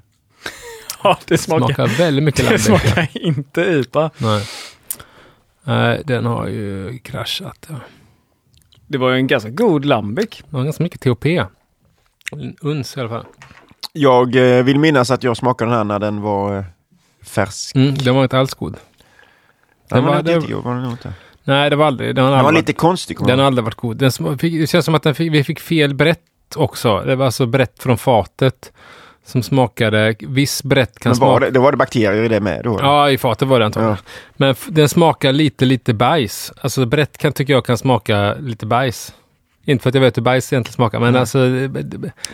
Ja, 1.03 1.17
det 1.25 1.37
smakar, 1.37 1.65
smakar 1.65 1.87
väldigt 1.87 2.23
mycket 2.23 2.39
det 2.49 2.69
lambic. 2.69 2.81
smakar 2.83 3.07
inte 3.13 3.61
IPA. 3.61 4.09
Nej. 4.17 4.43
Nej, 5.63 6.01
den 6.05 6.25
har 6.25 6.47
ju 6.47 6.99
kraschat. 7.03 7.67
Ja. 7.69 7.75
Det 8.87 8.97
var 8.97 9.09
ju 9.09 9.15
en 9.15 9.27
ganska 9.27 9.49
god 9.49 9.85
lambic. 9.85 10.29
Den 10.49 10.57
har 10.57 10.63
ganska 10.63 10.83
mycket 10.83 11.01
THP. 11.01 11.25
En 12.31 12.55
uns 12.61 12.97
i 12.97 12.99
alla 12.99 13.09
fall. 13.09 13.25
Jag 13.93 14.35
eh, 14.57 14.63
vill 14.63 14.79
minnas 14.79 15.11
att 15.11 15.23
jag 15.23 15.37
smakade 15.37 15.71
den 15.71 15.77
här 15.77 15.83
när 15.83 15.99
den 15.99 16.21
var 16.21 16.57
eh, 16.57 16.63
färsk. 17.23 17.75
Mm, 17.75 17.95
den 17.95 18.15
var 18.15 18.23
inte 18.23 18.39
alls 18.39 18.53
god. 18.53 18.71
Den 18.73 18.79
Den 19.89 20.03
var, 20.03 20.11
var- 20.11 20.19
inte 20.19 20.31
det- 20.31 20.35
jättegod, 20.39 20.63
var 20.63 20.75
den 20.75 20.91
inte. 20.91 21.13
Nej, 21.43 21.69
det 21.69 21.75
var 21.75 21.85
aldrig. 21.85 22.09
Den 22.09 22.15
Den 22.25 22.31
var 22.31 22.37
aldrig 22.39 22.55
lite 22.63 22.73
konstig. 22.73 23.17
Den 23.27 23.39
har 23.39 23.45
aldrig 23.45 23.63
varit 23.65 23.75
god. 23.75 23.97
Den 23.97 24.09
sma- 24.09 24.37
fick, 24.37 24.59
det 24.61 24.67
känns 24.67 24.85
som 24.85 24.95
att 24.95 25.03
den 25.03 25.15
fick, 25.15 25.33
vi 25.33 25.43
fick 25.43 25.59
fel 25.59 25.93
brett 25.93 26.19
också. 26.55 26.99
Det 27.05 27.15
var 27.15 27.25
alltså 27.25 27.45
brett 27.45 27.83
från 27.83 27.97
fatet 27.97 28.71
som 29.25 29.43
smakade. 29.43 30.15
Viss 30.19 30.63
brett 30.63 30.99
kan 30.99 31.15
smaka. 31.15 31.45
det, 31.45 31.51
då 31.51 31.61
var 31.61 31.71
det 31.71 31.77
bakterier 31.77 32.23
i 32.23 32.27
det 32.27 32.39
med 32.39 32.61
då? 32.63 32.77
Ja, 32.81 33.09
i 33.09 33.17
fatet 33.17 33.47
var 33.47 33.59
det 33.59 33.65
antagligen. 33.65 33.97
Ja. 34.05 34.11
Men 34.37 34.55
den 34.67 34.89
smakar 34.89 35.31
lite, 35.31 35.65
lite 35.65 35.93
bajs. 35.93 36.51
Alltså 36.61 36.85
brett 36.85 37.17
kan, 37.17 37.33
tycker 37.33 37.53
jag 37.53 37.65
kan 37.65 37.77
smaka 37.77 38.33
lite 38.39 38.65
bajs. 38.65 39.13
Inte 39.65 39.81
för 39.83 39.89
att 39.89 39.95
jag 39.95 40.01
vet 40.01 40.17
hur 40.17 40.21
bajs 40.21 40.53
egentligen 40.53 40.73
smakar, 40.73 40.99
men 40.99 41.09
Mm. 41.09 41.19
alltså... 41.21 41.37
Men 41.37 41.71
du 41.71 41.73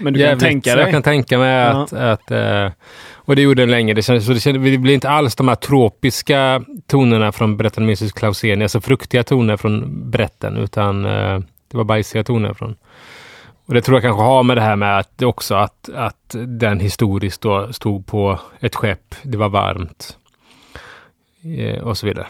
kan 0.04 0.14
jävligt- 0.16 0.40
tänka 0.40 0.70
så 0.70 0.76
dig. 0.76 0.86
Jag 0.86 0.94
kan 0.94 1.04
tänka 1.04 1.38
mig 1.38 1.50
Ja. 1.54 1.84
att... 1.84 1.94
att 1.94 2.32
eh, 2.32 2.72
och 3.28 3.36
det 3.36 3.42
gjorde 3.42 3.62
den 3.62 3.72
länge. 3.72 3.94
Det, 3.94 4.02
kändes, 4.02 4.26
så 4.26 4.34
det, 4.34 4.40
kändes, 4.40 4.72
det 4.72 4.78
blir 4.78 4.94
inte 4.94 5.10
alls 5.10 5.36
de 5.36 5.48
här 5.48 5.56
tropiska 5.56 6.64
tonerna 6.88 7.32
från 7.32 7.58
Brettanomyces 7.58 8.12
clauseni, 8.12 8.64
alltså 8.64 8.82
fruktiga 8.82 9.24
toner 9.24 9.58
från 9.58 10.02
bretten, 10.12 10.58
utan 10.58 11.06
eh, 11.06 11.40
det 11.68 11.78
var 11.78 11.84
bajsiga 11.84 12.24
toner 12.24 12.54
från... 12.54 12.76
Och 13.66 13.74
det 13.74 13.82
tror 13.82 13.96
jag 13.96 14.04
kanske 14.04 14.24
har 14.24 14.44
med 14.44 14.58
det 14.58 14.62
här 14.62 14.76
med 14.76 15.00
att 15.00 15.18
det 15.18 15.26
också 15.26 15.56
att, 15.56 15.90
att 15.96 16.36
den 16.48 16.80
historiskt 16.80 17.42
då 17.42 17.74
stod 17.74 18.06
på 18.06 18.40
ett 18.60 18.76
skepp, 18.76 19.16
det 19.24 19.38
var 19.38 19.50
varmt 19.50 20.18
eh, 21.58 21.84
och 21.84 21.98
så 21.98 22.08
vidare. 22.08 22.28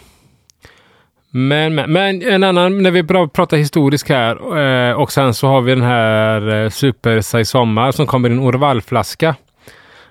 Men, 1.32 1.76
men, 1.76 1.91
men 1.91 2.22
en 2.22 2.44
annan, 2.44 2.84
när 2.84 2.91
vi 2.91 3.03
pratar 3.03 3.57
historiskt 3.57 4.10
här 4.10 4.60
eh, 4.90 4.94
och 4.94 5.11
sen 5.11 5.34
så 5.34 5.48
har 5.48 5.61
vi 5.61 5.76
den 5.76 5.84
här 5.84 6.64
eh, 6.64 6.69
Super 6.69 7.44
Sommar 7.44 7.91
som 7.91 8.07
kommer 8.07 8.30
i 8.30 8.34
en 8.34 8.40
Orvalflaska. 8.40 9.36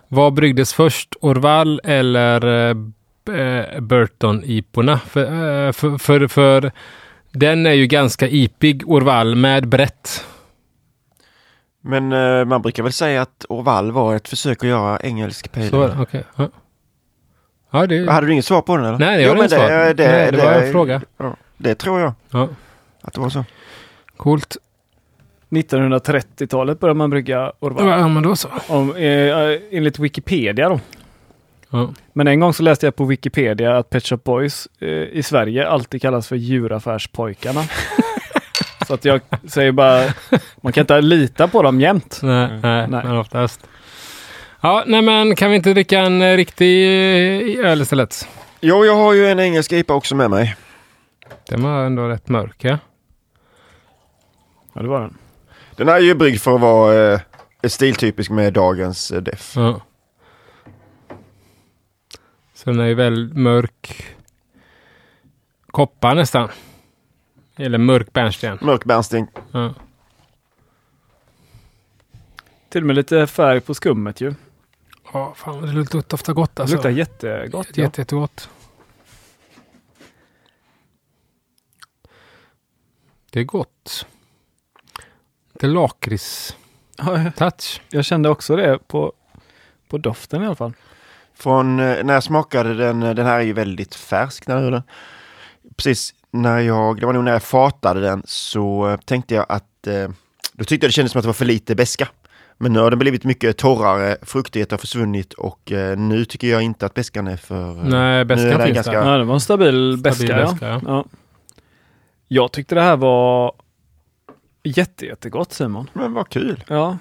Vad 0.08 0.32
bryggdes 0.34 0.72
först? 0.74 1.14
Orval 1.20 1.80
eller 1.84 2.46
eh, 2.70 2.76
eh, 3.40 3.80
Burton 3.80 4.42
Iporna? 4.44 4.98
För, 4.98 5.22
eh, 5.66 5.72
för, 5.72 5.98
för, 5.98 6.28
för 6.28 6.72
den 7.32 7.66
är 7.66 7.72
ju 7.72 7.86
ganska 7.86 8.28
ipig 8.28 8.82
Orval 8.86 9.34
med 9.34 9.68
brett. 9.68 10.24
Men 11.82 12.12
eh, 12.12 12.44
man 12.44 12.62
brukar 12.62 12.82
väl 12.82 12.92
säga 12.92 13.22
att 13.22 13.44
Orval 13.48 13.92
var 13.92 14.16
ett 14.16 14.28
försök 14.28 14.58
att 14.64 14.68
göra 14.68 14.98
engelsk 15.00 15.52
pale 15.52 15.68
Så, 15.70 15.90
okej. 16.02 16.24
Ja. 16.36 16.48
ja, 17.70 17.86
det, 17.86 18.10
Hade 18.10 18.26
du 18.26 18.32
inget 18.32 18.44
svar 18.44 18.62
på 18.62 18.76
den 18.76 18.86
eller? 18.86 18.98
nej, 18.98 19.16
det 19.16 19.22
Jo, 19.22 19.34
men 19.34 19.48
det, 19.48 19.56
det, 19.94 20.08
Nej, 20.12 20.32
det 20.32 20.36
var 20.44 20.52
en 20.52 20.72
fråga. 20.72 21.02
Ja, 21.16 21.36
det 21.56 21.74
tror 21.74 22.00
jag 22.00 22.12
Ja, 22.30 22.48
att 23.02 23.14
det 23.14 23.20
var 23.20 23.30
så. 23.30 23.44
coolt. 24.16 24.56
1930-talet 25.56 26.80
började 26.80 26.98
man 26.98 27.10
brygga 27.10 27.52
Orval. 27.60 27.88
Ja, 27.88 28.08
men 28.08 28.22
då 28.22 28.36
så. 28.36 28.48
Om, 28.68 28.96
eh, 28.96 29.58
enligt 29.70 29.98
Wikipedia 29.98 30.68
då. 30.68 30.80
Ja. 31.70 31.90
Men 32.12 32.28
en 32.28 32.40
gång 32.40 32.54
så 32.54 32.62
läste 32.62 32.86
jag 32.86 32.96
på 32.96 33.04
Wikipedia 33.04 33.76
att 33.76 33.90
Pet 33.90 34.06
Shop 34.06 34.16
Boys 34.24 34.68
eh, 34.80 34.88
i 34.88 35.22
Sverige 35.22 35.68
alltid 35.68 36.02
kallas 36.02 36.28
för 36.28 36.36
djuraffärspojkarna. 36.36 37.64
så 38.86 38.94
att 38.94 39.04
jag 39.04 39.20
säger 39.48 39.72
bara, 39.72 40.02
man 40.60 40.72
kan 40.72 40.80
inte 40.80 41.00
lita 41.00 41.48
på 41.48 41.62
dem 41.62 41.80
jämt. 41.80 42.20
Nej, 42.22 42.48
nej, 42.62 42.88
Nej. 42.88 43.04
men 43.04 43.16
oftast. 43.16 43.68
Ja, 44.60 44.84
nej 44.86 45.02
men 45.02 45.36
kan 45.36 45.50
vi 45.50 45.56
inte 45.56 45.72
dricka 45.72 46.00
en 46.00 46.22
eh, 46.22 46.36
riktig 46.36 46.84
eh, 46.86 47.70
öl 47.70 47.80
istället? 47.82 48.28
Jo, 48.60 48.84
jag 48.84 48.96
har 48.96 49.12
ju 49.12 49.28
en 49.28 49.40
engelsk 49.40 49.72
IPA 49.72 49.94
också 49.94 50.14
med 50.14 50.30
mig. 50.30 50.56
Den 51.48 51.62
var 51.62 51.84
ändå 51.84 52.08
rätt 52.08 52.28
mörk, 52.28 52.56
ja. 52.64 52.78
Ja, 54.72 54.82
det 54.82 54.88
var 54.88 55.00
den. 55.00 55.16
Den 55.76 55.88
här 55.88 55.96
är 55.96 56.00
ju 56.00 56.14
bryggd 56.14 56.40
för 56.40 56.54
att 56.54 56.60
vara 56.60 57.12
eh, 57.12 57.20
stiltypisk 57.68 58.30
med 58.30 58.52
dagens 58.52 59.10
eh, 59.10 59.22
def. 59.22 59.52
ja. 59.56 59.80
Så 62.54 62.70
den 62.70 62.80
är 62.80 62.86
ju 62.86 62.94
väl 62.94 63.34
mörk 63.34 64.06
koppar 65.66 66.14
nästan. 66.14 66.48
Eller 67.56 67.78
mörk 67.78 68.12
bärnsten. 68.12 68.58
Mörk 68.60 68.84
bärnsten. 68.84 69.26
Ja. 69.52 69.74
Till 72.68 72.80
och 72.82 72.86
med 72.86 72.96
lite 72.96 73.26
färg 73.26 73.60
på 73.60 73.74
skummet 73.74 74.20
ju. 74.20 74.34
Ja, 75.12 75.34
fan 75.36 75.62
det 75.62 75.72
luktar 75.72 76.32
gott 76.34 76.56
Det 76.56 76.62
alltså. 76.62 76.76
luktar 76.76 76.90
jättegott. 76.90 77.66
Jätte, 77.66 77.80
Ja. 77.80 77.84
jätte, 77.86 78.00
jättegott. 78.00 78.50
Det 83.30 83.40
är 83.40 83.44
gott. 83.44 84.06
Det 85.60 85.66
är 85.66 85.70
lakrits-touch. 85.70 87.80
Ja, 87.88 87.90
jag 87.90 88.04
kände 88.04 88.28
också 88.28 88.56
det 88.56 88.78
på, 88.88 89.12
på 89.88 89.98
doften 89.98 90.42
i 90.42 90.46
alla 90.46 90.54
fall. 90.54 90.72
Från 91.34 91.80
eh, 91.80 92.04
när 92.04 92.14
jag 92.14 92.22
smakade 92.22 92.74
den, 92.74 93.02
eh, 93.02 93.14
den 93.14 93.26
här 93.26 93.36
är 93.38 93.42
ju 93.42 93.52
väldigt 93.52 93.94
färsk 93.94 94.46
när 94.46 94.62
jag 94.62 94.72
den. 94.72 94.82
Precis 95.76 96.14
när 96.30 96.58
jag, 96.58 97.00
det 97.00 97.06
var 97.06 97.12
nog 97.12 97.24
när 97.24 97.32
jag 97.32 97.42
fatade 97.42 98.00
den 98.00 98.22
så 98.26 98.88
eh, 98.88 98.96
tänkte 98.96 99.34
jag 99.34 99.46
att, 99.48 99.64
då 100.52 100.64
tyckte 100.64 100.84
jag 100.84 100.88
det 100.90 100.92
kändes 100.92 101.12
som 101.12 101.18
att 101.18 101.22
det 101.24 101.28
var 101.28 101.32
för 101.34 101.44
lite 101.44 101.74
beska. 101.74 102.08
Men 102.58 102.72
nu 102.72 102.80
har 102.80 102.90
den 102.90 102.98
blivit 102.98 103.24
mycket 103.24 103.56
torrare, 103.56 104.16
fruktighet 104.22 104.70
har 104.70 104.78
försvunnit 104.78 105.32
och 105.32 105.72
nu 105.96 106.24
tycker 106.24 106.48
jag 106.48 106.62
inte 106.62 106.86
att 106.86 106.94
beskan 106.94 107.26
är 107.26 107.36
för... 107.36 107.74
Nej, 107.74 108.24
beskan 108.24 108.62
finns 108.62 108.74
ganska- 108.74 108.92
där. 108.92 109.12
Ja, 109.12 109.18
det 109.18 109.24
var 109.24 109.34
en 109.34 109.40
stabil 109.40 109.98
beska. 110.02 110.40
Ja. 110.40 110.50
beska, 110.50 110.66
ja. 110.66 110.80
Ja. 110.86 111.04
Jag 112.28 112.52
tyckte 112.52 112.74
det 112.74 112.80
här 112.80 112.96
var 112.96 113.52
jätte, 114.66 115.06
jättegott 115.06 115.52
Simon. 115.52 115.90
Men 115.92 116.12
vad 116.12 116.28
kul! 116.28 116.64
Ja, 116.68 116.98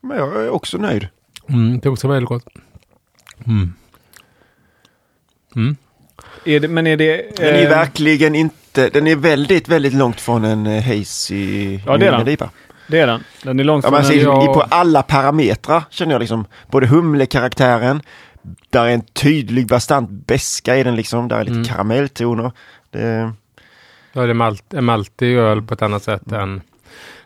Men 0.00 0.16
jag 0.18 0.44
är 0.44 0.50
också 0.50 0.78
nöjd. 0.78 1.08
Mm, 1.48 1.78
det 1.80 1.86
är 1.88 1.90
också 1.90 2.08
väldigt 2.08 2.28
gott. 2.28 2.46
Mm. 3.46 3.72
Mm. 5.56 5.76
är 6.44 6.60
det, 6.60 6.68
men 6.68 6.86
är 6.86 6.96
det... 6.96 7.36
Den 7.36 7.54
är 7.54 7.62
eh, 7.64 7.68
verkligen 7.68 8.34
inte, 8.34 8.88
den 8.88 9.06
är 9.06 9.16
väldigt, 9.16 9.68
väldigt 9.68 9.94
långt 9.94 10.20
från 10.20 10.44
en 10.44 10.66
eh, 10.66 10.82
hazy 10.82 11.80
Ja, 11.86 11.96
det 11.96 12.06
är 12.06 12.10
den. 12.12 12.20
New 12.24 12.28
IPA. 12.34 12.50
Det 12.88 12.98
är 13.00 13.06
den. 13.06 13.24
Den 13.42 13.60
är 13.60 13.64
långt 13.64 13.84
Ja, 13.84 13.90
från 13.90 13.98
alltså, 13.98 14.12
en... 14.12 14.18
i, 14.18 14.22
Ja. 14.22 14.44
i, 14.44 14.46
på 14.46 14.60
alla 14.60 15.02
parametrar 15.02 15.84
känner 15.90 16.12
jag 16.12 16.20
liksom, 16.20 16.44
både 16.70 16.86
humlekaraktären, 16.86 18.02
där 18.70 18.84
är 18.84 18.90
en 18.94 19.02
tydlig 19.02 19.66
bastant 19.66 20.10
beska 20.10 20.76
i 20.76 20.82
den 20.82 20.96
liksom, 20.96 21.28
där 21.28 21.36
är 21.36 21.44
lite 21.44 21.54
Mm. 21.54 21.64
karamelltoner. 21.64 22.52
Det, 22.90 23.32
Ja, 24.12 24.22
det 24.22 24.30
är 24.30 24.34
malt, 24.34 24.74
en 24.74 24.84
maltig 24.84 25.36
öl 25.36 25.62
på 25.62 25.74
ett 25.74 25.82
annat 25.82 26.02
sätt 26.02 26.32
än... 26.32 26.60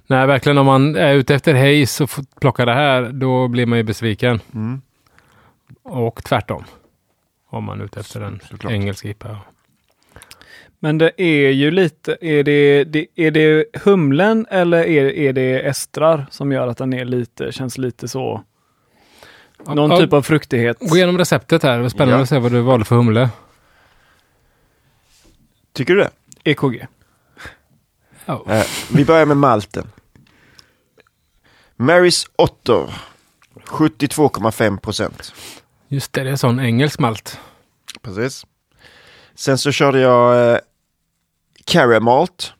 Nej, 0.06 0.26
verkligen 0.26 0.58
om 0.58 0.66
man 0.66 0.96
är 0.96 1.14
ute 1.14 1.34
efter 1.34 1.54
haze 1.54 2.04
och 2.04 2.10
får 2.10 2.24
plocka 2.40 2.64
det 2.64 2.74
här, 2.74 3.02
då 3.12 3.48
blir 3.48 3.66
man 3.66 3.78
ju 3.78 3.84
besviken. 3.84 4.40
mm, 4.54 4.80
Och 5.82 6.24
tvärtom. 6.24 6.64
Om 7.48 7.64
man 7.64 7.80
är 7.80 7.84
ute 7.84 8.00
efter 8.00 8.20
en 8.20 8.40
Såklart. 8.50 8.72
engelsk 8.72 9.04
IPA. 9.04 9.38
Men 10.78 10.98
det 10.98 11.22
är 11.22 11.50
ju 11.50 11.70
lite, 11.70 12.16
är 12.20 12.42
det, 12.42 12.84
det, 12.84 13.06
är 13.14 13.30
det 13.30 13.64
humlen 13.84 14.46
eller 14.50 14.78
är, 14.78 15.04
är 15.04 15.32
det 15.32 15.60
estrar 15.68 16.26
som 16.30 16.52
gör 16.52 16.68
att 16.68 16.78
den 16.78 16.92
är 16.94 17.04
lite, 17.04 17.52
känns 17.52 17.78
lite 17.78 18.08
så, 18.08 18.42
någon 19.66 19.90
Ja, 19.90 19.98
typ 19.98 20.12
av 20.12 20.22
fruktighet? 20.22 20.76
Gå 20.80 20.96
igenom 20.96 21.18
receptet 21.18 21.62
här. 21.62 21.76
Det 21.76 21.82
var 21.82 21.88
spännande 21.88 22.16
Ja. 22.16 22.22
att 22.22 22.28
se 22.28 22.38
vad 22.38 22.52
du 22.52 22.60
valde 22.60 22.84
för 22.84 22.96
humle. 22.96 23.28
tycker 25.72 25.94
du 25.94 26.00
det? 26.00 26.10
EKG. 26.46 26.86
Ja. 28.26 28.44
Eh, 28.48 28.66
vi 28.92 29.04
börjar 29.04 29.26
med 29.26 29.36
malten. 29.36 29.86
Marys 31.76 32.26
Otter, 32.36 32.94
72,5 33.66 34.78
procent. 34.78 35.34
Just 35.88 36.12
det, 36.12 36.24
det 36.24 36.30
är 36.30 36.36
sån 36.36 36.60
engelsk 36.60 36.98
malt. 36.98 37.40
Precis. 38.02 38.46
Sen 39.34 39.58
så 39.58 39.72
körde 39.72 40.00
jag 40.00 40.52
eh, 40.52 40.58
Caramalt, 41.64 42.52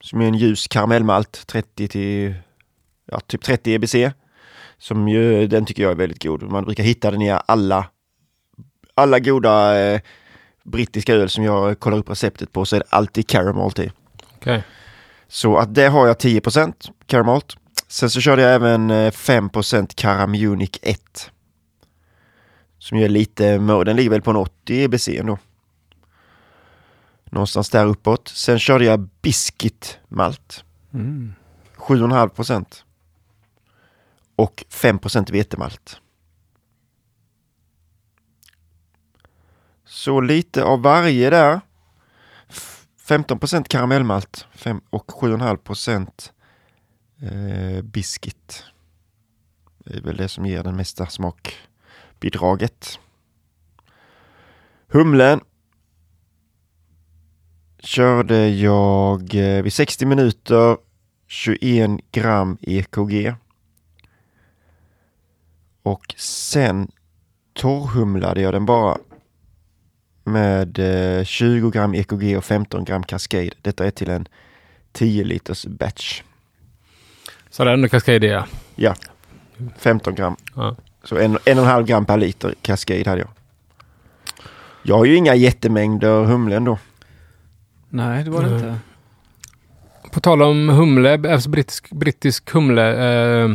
som 0.00 0.20
är 0.20 0.26
en 0.26 0.34
ljus 0.34 0.68
karamellmalt, 0.68 1.46
30 1.46 1.88
till 1.88 2.34
ja, 3.06 3.20
typ 3.20 3.42
30 3.42 3.72
EBC. 3.72 3.94
Som 4.78 5.08
ju, 5.08 5.46
den 5.46 5.66
tycker 5.66 5.82
jag 5.82 5.92
är 5.92 5.96
väldigt 5.96 6.22
god. 6.22 6.42
Man 6.42 6.64
brukar 6.64 6.84
hitta 6.84 7.10
den 7.10 7.22
i 7.22 7.38
alla, 7.46 7.86
alla 8.94 9.18
goda 9.18 9.78
eh, 9.80 10.00
brittiska 10.68 11.14
öl 11.14 11.28
som 11.28 11.44
jag 11.44 11.80
kollar 11.80 11.98
upp 11.98 12.10
receptet 12.10 12.52
på 12.52 12.64
så 12.64 12.76
är 12.76 12.80
det 12.80 12.86
alltid 12.90 13.26
Caramalt 13.28 13.78
i. 13.78 13.92
Okej. 14.36 14.64
Så 15.28 15.56
att 15.56 15.74
det 15.74 15.88
har 15.88 16.06
jag 16.06 16.16
10% 16.16 16.90
Caramalt. 17.06 17.56
Sen 17.88 18.10
så 18.10 18.20
körde 18.20 18.42
jag 18.42 18.54
även 18.54 18.90
eh, 18.90 19.10
5% 19.10 19.94
Caramunic 19.94 20.70
1. 20.82 21.30
Som 22.78 22.98
ju 22.98 23.04
är 23.04 23.08
lite, 23.08 23.58
den 23.58 23.96
ligger 23.96 24.10
väl 24.10 24.22
på 24.22 24.30
en 24.30 24.36
80 24.36 24.84
EBC 24.84 25.08
ändå. 25.08 25.38
Någonstans 27.24 27.70
där 27.70 27.86
uppåt. 27.86 28.28
Sen 28.28 28.58
körde 28.58 28.84
jag 28.84 29.08
Biscuit 29.22 29.98
Malt. 30.08 30.64
Mm. 30.94 31.34
7,5 31.76 32.28
procent. 32.28 32.84
Och 34.36 34.64
5 34.68 34.98
procent 34.98 35.30
vetemalt. 35.30 36.00
Så 39.98 40.20
lite 40.20 40.64
av 40.64 40.82
varje 40.82 41.30
där. 41.30 41.60
15 43.00 43.38
procent 43.38 43.68
karamellmalt 43.68 44.46
och 44.90 45.06
7,5 45.06 45.56
procent 45.56 46.32
eh, 47.22 47.82
biscuit. 47.82 48.64
Det 49.78 49.96
är 49.96 50.00
väl 50.00 50.16
det 50.16 50.28
som 50.28 50.46
ger 50.46 50.62
den 50.62 50.76
mesta 50.76 51.06
smakbidraget. 51.06 52.98
Humlen 54.88 55.40
körde 57.78 58.48
jag 58.48 59.34
eh, 59.34 59.62
vid 59.62 59.72
60 59.72 60.06
minuter 60.06 60.76
21 61.26 61.90
gram 62.12 62.58
EKG. 62.60 63.34
Och 65.82 66.14
sen 66.18 66.90
torrhumlade 67.52 68.40
jag 68.40 68.54
den 68.54 68.66
bara 68.66 68.98
med 70.28 70.78
eh, 71.18 71.24
20 71.24 71.70
gram 71.70 71.94
EKG 71.94 72.36
och 72.36 72.44
15 72.44 72.84
gram 72.84 73.02
Cascade. 73.02 73.50
Detta 73.62 73.86
är 73.86 73.90
till 73.90 74.10
en 74.10 74.28
10 74.92 75.24
liters 75.24 75.66
batch. 75.66 76.22
Så 77.50 77.64
det 77.64 77.70
är 77.70 77.74
ändå 77.74 77.88
Cascadia. 77.88 78.46
Ja, 78.74 78.94
15 79.78 80.14
gram. 80.14 80.36
Ja. 80.54 80.76
Så 81.04 81.16
en, 81.16 81.38
en 81.44 81.58
och 81.58 81.64
en 81.64 81.70
halv 81.70 81.86
gram 81.86 82.04
per 82.06 82.16
liter 82.16 82.54
Cascade 82.62 83.10
hade 83.10 83.20
jag. 83.20 83.30
Jag 84.82 84.96
har 84.96 85.04
ju 85.04 85.14
inga 85.16 85.34
jättemängder 85.34 86.24
humle 86.24 86.56
ändå. 86.56 86.78
Nej, 87.88 88.24
det 88.24 88.30
var 88.30 88.42
det 88.42 88.48
Nej. 88.50 88.56
inte. 88.58 88.78
På 90.12 90.20
tal 90.20 90.42
om 90.42 90.68
humle, 90.68 91.32
alltså 91.32 91.48
brittisk, 91.50 91.90
brittisk 91.90 92.50
humle. 92.50 92.96
Eh, 93.42 93.48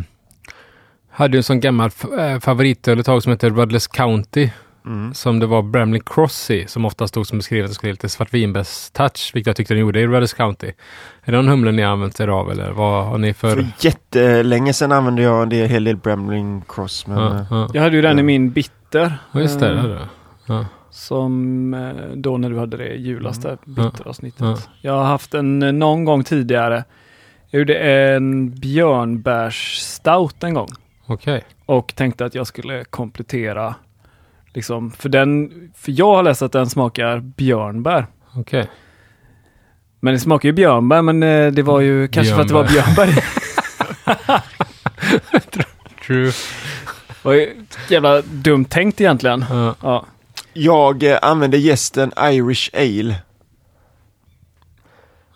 hade 1.10 1.34
ju 1.34 1.40
en 1.40 1.44
sån 1.44 1.60
gammal 1.60 1.88
f- 1.88 2.20
eh, 2.20 2.40
favoritöl 2.40 3.00
ett 3.00 3.06
tag 3.06 3.24
som 3.24 3.32
heter 3.32 3.50
Rudless 3.50 3.88
County. 3.88 4.50
Mm. 4.86 5.14
Som 5.14 5.40
det 5.40 5.46
var 5.46 5.62
Bramley 5.62 6.02
Cross 6.06 6.52
i. 6.52 6.68
Som 6.68 6.86
ofta 6.86 7.08
stod 7.08 7.28
som 7.28 7.38
beskrivet 7.38 7.70
och 7.70 7.76
skulle 7.76 7.92
lite 7.92 8.08
svartvinbärs-touch. 8.10 9.32
Vilket 9.34 9.48
jag 9.48 9.56
tyckte 9.56 9.74
den 9.74 9.82
gjorde 9.82 10.00
i 10.00 10.08
Rudless 10.08 10.34
County. 10.34 10.68
Är 11.24 11.32
det 11.32 11.38
någon 11.38 11.48
humle 11.48 11.72
ni 11.72 11.82
har 11.82 11.92
använt 11.92 12.20
er 12.20 12.28
av 12.28 12.52
eller 12.52 12.72
vad 12.72 13.06
har 13.06 13.18
ni 13.18 13.34
för? 13.34 13.56
För 13.56 13.66
jättelänge 13.80 14.74
sedan 14.74 14.92
använde 14.92 15.22
jag 15.22 15.50
det 15.50 15.62
en 15.62 15.70
hel 15.70 15.84
del 15.84 15.98
Bramling 15.98 16.64
Cross. 16.70 17.08
Men, 17.08 17.18
Ja, 17.18 17.36
eh, 17.40 17.46
ja. 17.50 17.70
Jag 17.74 17.82
hade 17.82 17.96
ju 17.96 18.02
den 18.02 18.18
i 18.20 18.22
Ja. 18.22 18.26
min 18.26 18.50
bitter. 18.52 19.18
Ja, 19.32 19.40
just 19.40 19.60
det. 19.60 19.74
det 19.74 19.94
eh. 19.94 20.02
Ja. 20.46 20.66
Som 20.92 21.74
eh, 21.74 21.92
då 22.16 22.38
när 22.38 22.50
du 22.50 22.60
hade 22.60 22.78
det 22.78 22.88
i 22.94 23.02
julas 23.02 23.38
där, 23.38 23.58
Ja. 23.66 23.84
bitteravsnittet. 23.84 24.42
Ja. 24.42 24.58
Jag 24.82 24.94
har 24.94 25.04
haft 25.04 25.34
en 25.34 25.60
någon 25.80 26.06
gång 26.06 26.24
tidigare. 26.24 26.84
Jag 27.50 27.60
gjorde 27.60 27.76
en 27.76 28.50
björnbärsstout 28.60 30.44
en 30.44 30.54
gång. 30.54 30.68
Okej. 31.06 31.44
Och 31.66 31.96
tänkte 31.96 32.26
att 32.26 32.36
jag 32.36 32.48
skulle 32.48 32.84
komplettera. 32.84 33.76
Liksom, 34.54 34.92
för, 34.92 35.10
den, 35.10 35.52
för 35.76 35.92
jag 35.98 36.16
har 36.16 36.24
läst 36.24 36.42
att 36.42 36.52
den 36.52 36.70
smakar 36.70 37.20
björnbär. 37.20 38.08
Okej. 38.36 38.68
Men 40.00 40.14
det 40.14 40.20
smakar 40.20 40.50
ju 40.50 40.54
björnbär, 40.54 41.02
men 41.02 41.24
eh, 41.24 41.52
det 41.52 41.62
var 41.62 41.80
ju 41.80 42.08
kanske 42.08 42.36
för 42.36 42.42
att 42.42 42.48
det 42.48 42.54
var 42.54 42.68
björnbär. 42.68 43.24
True. 46.08 46.32
var 47.24 47.34
ju 47.34 47.66
jävla 47.90 48.22
dumt 48.22 48.66
tänkt 48.66 49.02
egentligen. 49.02 49.46
Ja. 49.50 49.76
Ja. 49.82 50.06
Jag 50.54 51.04
eh, 51.04 51.18
använde 51.22 51.58
gästen 51.58 52.12
Irish 52.22 52.70
Ale. 52.74 53.16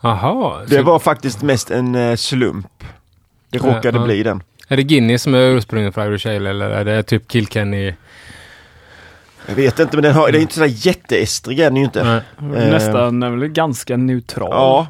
Jaha. 0.02 0.66
Det 0.68 0.76
så 0.76 0.84
var 0.84 1.00
faktiskt 1.00 1.42
mest 1.42 1.72
en 1.72 1.96
eh, 1.96 2.16
slump. 2.16 2.84
Det 3.50 3.58
råkade 3.58 3.98
ja. 3.98 4.06
bli 4.06 4.24
den. 4.24 4.44
Är 4.68 4.78
det 4.78 4.84
Guinness 4.84 5.24
som 5.24 5.34
är 5.34 5.40
ursprunget 5.40 5.94
för 5.94 6.12
Irish 6.12 6.28
Ale 6.28 6.50
eller 6.50 6.70
är 6.70 6.86
det 6.86 7.04
typ 7.04 7.32
Kilkenny? 7.32 7.94
Jag 9.48 9.56
vet 9.56 9.80
inte, 9.80 9.98
men 9.98 10.04
den 10.04 10.14
har, 10.14 10.32
det 10.32 10.38
är 10.38 10.42
inte 10.42 10.54
sådär 10.54 10.88
jätteestrig 10.88 11.60
är 11.60 11.64
den 11.64 11.76
ju 11.76 11.84
inte. 11.84 12.04
Nej. 12.04 12.22
Eh. 12.64 12.72
Nästan 12.72 13.24
är 13.24 13.30
väl 13.30 13.48
ganska 13.48 13.98
neutral. 13.98 14.50
Ja. 14.52 14.88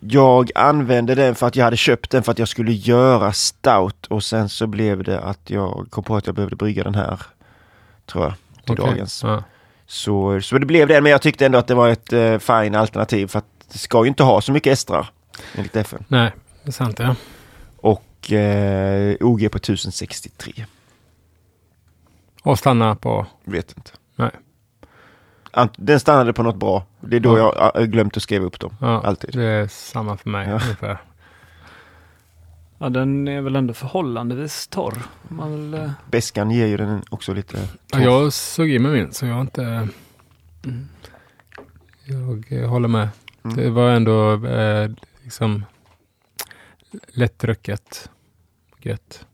Jag 0.00 0.50
använde 0.54 1.14
den 1.14 1.34
för 1.34 1.46
att 1.46 1.56
jag 1.56 1.64
hade 1.64 1.76
köpt 1.76 2.10
den 2.10 2.22
för 2.22 2.32
att 2.32 2.38
jag 2.38 2.48
skulle 2.48 2.72
göra 2.72 3.32
stout 3.32 4.06
och 4.06 4.24
sen 4.24 4.48
så 4.48 4.66
blev 4.66 5.02
det 5.02 5.20
att 5.20 5.50
jag 5.50 5.86
kom 5.90 6.04
på 6.04 6.16
att 6.16 6.26
jag 6.26 6.34
behövde 6.34 6.56
brygga 6.56 6.84
den 6.84 6.94
här. 6.94 7.20
Tror 8.06 8.24
jag. 8.24 8.34
Till 8.64 8.72
Okej. 8.72 8.84
dagens. 8.84 9.22
Ja. 9.22 9.42
Så, 9.86 10.40
så 10.40 10.58
det 10.58 10.66
blev 10.66 10.88
det, 10.88 11.00
men 11.00 11.12
jag 11.12 11.22
tyckte 11.22 11.46
ändå 11.46 11.58
att 11.58 11.66
det 11.66 11.74
var 11.74 11.88
ett 11.88 12.12
eh, 12.12 12.38
fine 12.38 12.74
alternativ 12.74 13.26
för 13.26 13.38
att 13.38 13.46
det 13.72 13.78
ska 13.78 14.04
ju 14.04 14.08
inte 14.08 14.22
ha 14.22 14.40
så 14.40 14.52
mycket 14.52 14.72
estrar 14.72 15.10
enligt 15.54 15.76
FN. 15.76 16.04
Nej, 16.08 16.32
det 16.62 16.68
är 16.68 16.72
sant 16.72 16.98
ja. 16.98 17.14
Och 17.76 18.32
eh, 18.32 19.16
OG 19.20 19.50
på 19.50 19.58
1063. 19.58 20.66
Och 22.42 22.58
stanna 22.58 22.96
på... 22.96 23.26
Vet 23.44 23.76
inte. 23.76 23.90
Nej. 24.16 24.30
Ant- 25.52 25.74
Den 25.76 26.00
stannade 26.00 26.32
på 26.32 26.42
något 26.42 26.56
bra. 26.56 26.84
Det 27.00 27.16
är 27.16 27.20
då 27.20 27.38
Ja. 27.38 27.54
jag 27.74 27.80
har 27.80 27.86
glömt 27.86 28.16
att 28.16 28.22
skriva 28.22 28.44
upp 28.44 28.60
dem. 28.60 28.76
Ja, 28.80 29.02
Alltid. 29.04 29.30
Det 29.34 29.44
är 29.44 29.66
samma 29.68 30.16
för 30.16 30.30
mig 30.30 30.46
Ja. 30.48 30.52
ungefär. 30.52 30.98
Ja, 32.78 32.88
den 32.88 33.28
är 33.28 33.40
väl 33.40 33.56
ändå 33.56 33.74
förhållandevis 33.74 34.68
torr. 34.68 34.98
Man 35.28 35.50
väl, 35.70 35.82
eh, 35.84 35.90
Beskan 36.10 36.50
ger 36.50 36.66
ju 36.66 36.76
den 36.76 37.02
också 37.10 37.32
lite... 37.34 37.68
Ja, 37.92 38.00
jag 38.00 38.32
såg 38.32 38.68
i 38.68 38.78
mig 38.78 38.92
min 38.92 39.12
så 39.12 39.26
jag 39.26 39.34
har 39.34 39.40
inte... 39.40 39.62
Mm. 40.64 40.88
Jag 42.04 42.52
eh, 42.52 42.68
håller 42.68 42.88
med. 42.88 43.08
Mm. 43.44 43.56
Det 43.56 43.70
var 43.70 43.90
ändå 43.90 44.46
eh, 44.46 44.90
liksom 45.22 45.64
lättdrucket. 47.06 48.10
Gött. 48.78 49.26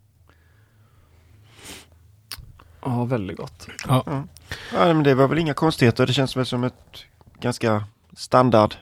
Ja, 2.85 3.05
väldigt 3.05 3.37
gott. 3.37 3.69
Ja, 3.89 4.27
men 4.73 5.03
det 5.03 5.15
var 5.15 5.29
väl 5.29 5.39
inga 5.39 5.55
konstigheter. 5.55 6.07
Det 6.07 6.13
känns 6.13 6.37
väl 6.37 6.47
som 6.47 6.65
ett 6.65 7.05
ganska 7.41 7.85
standard 8.17 8.75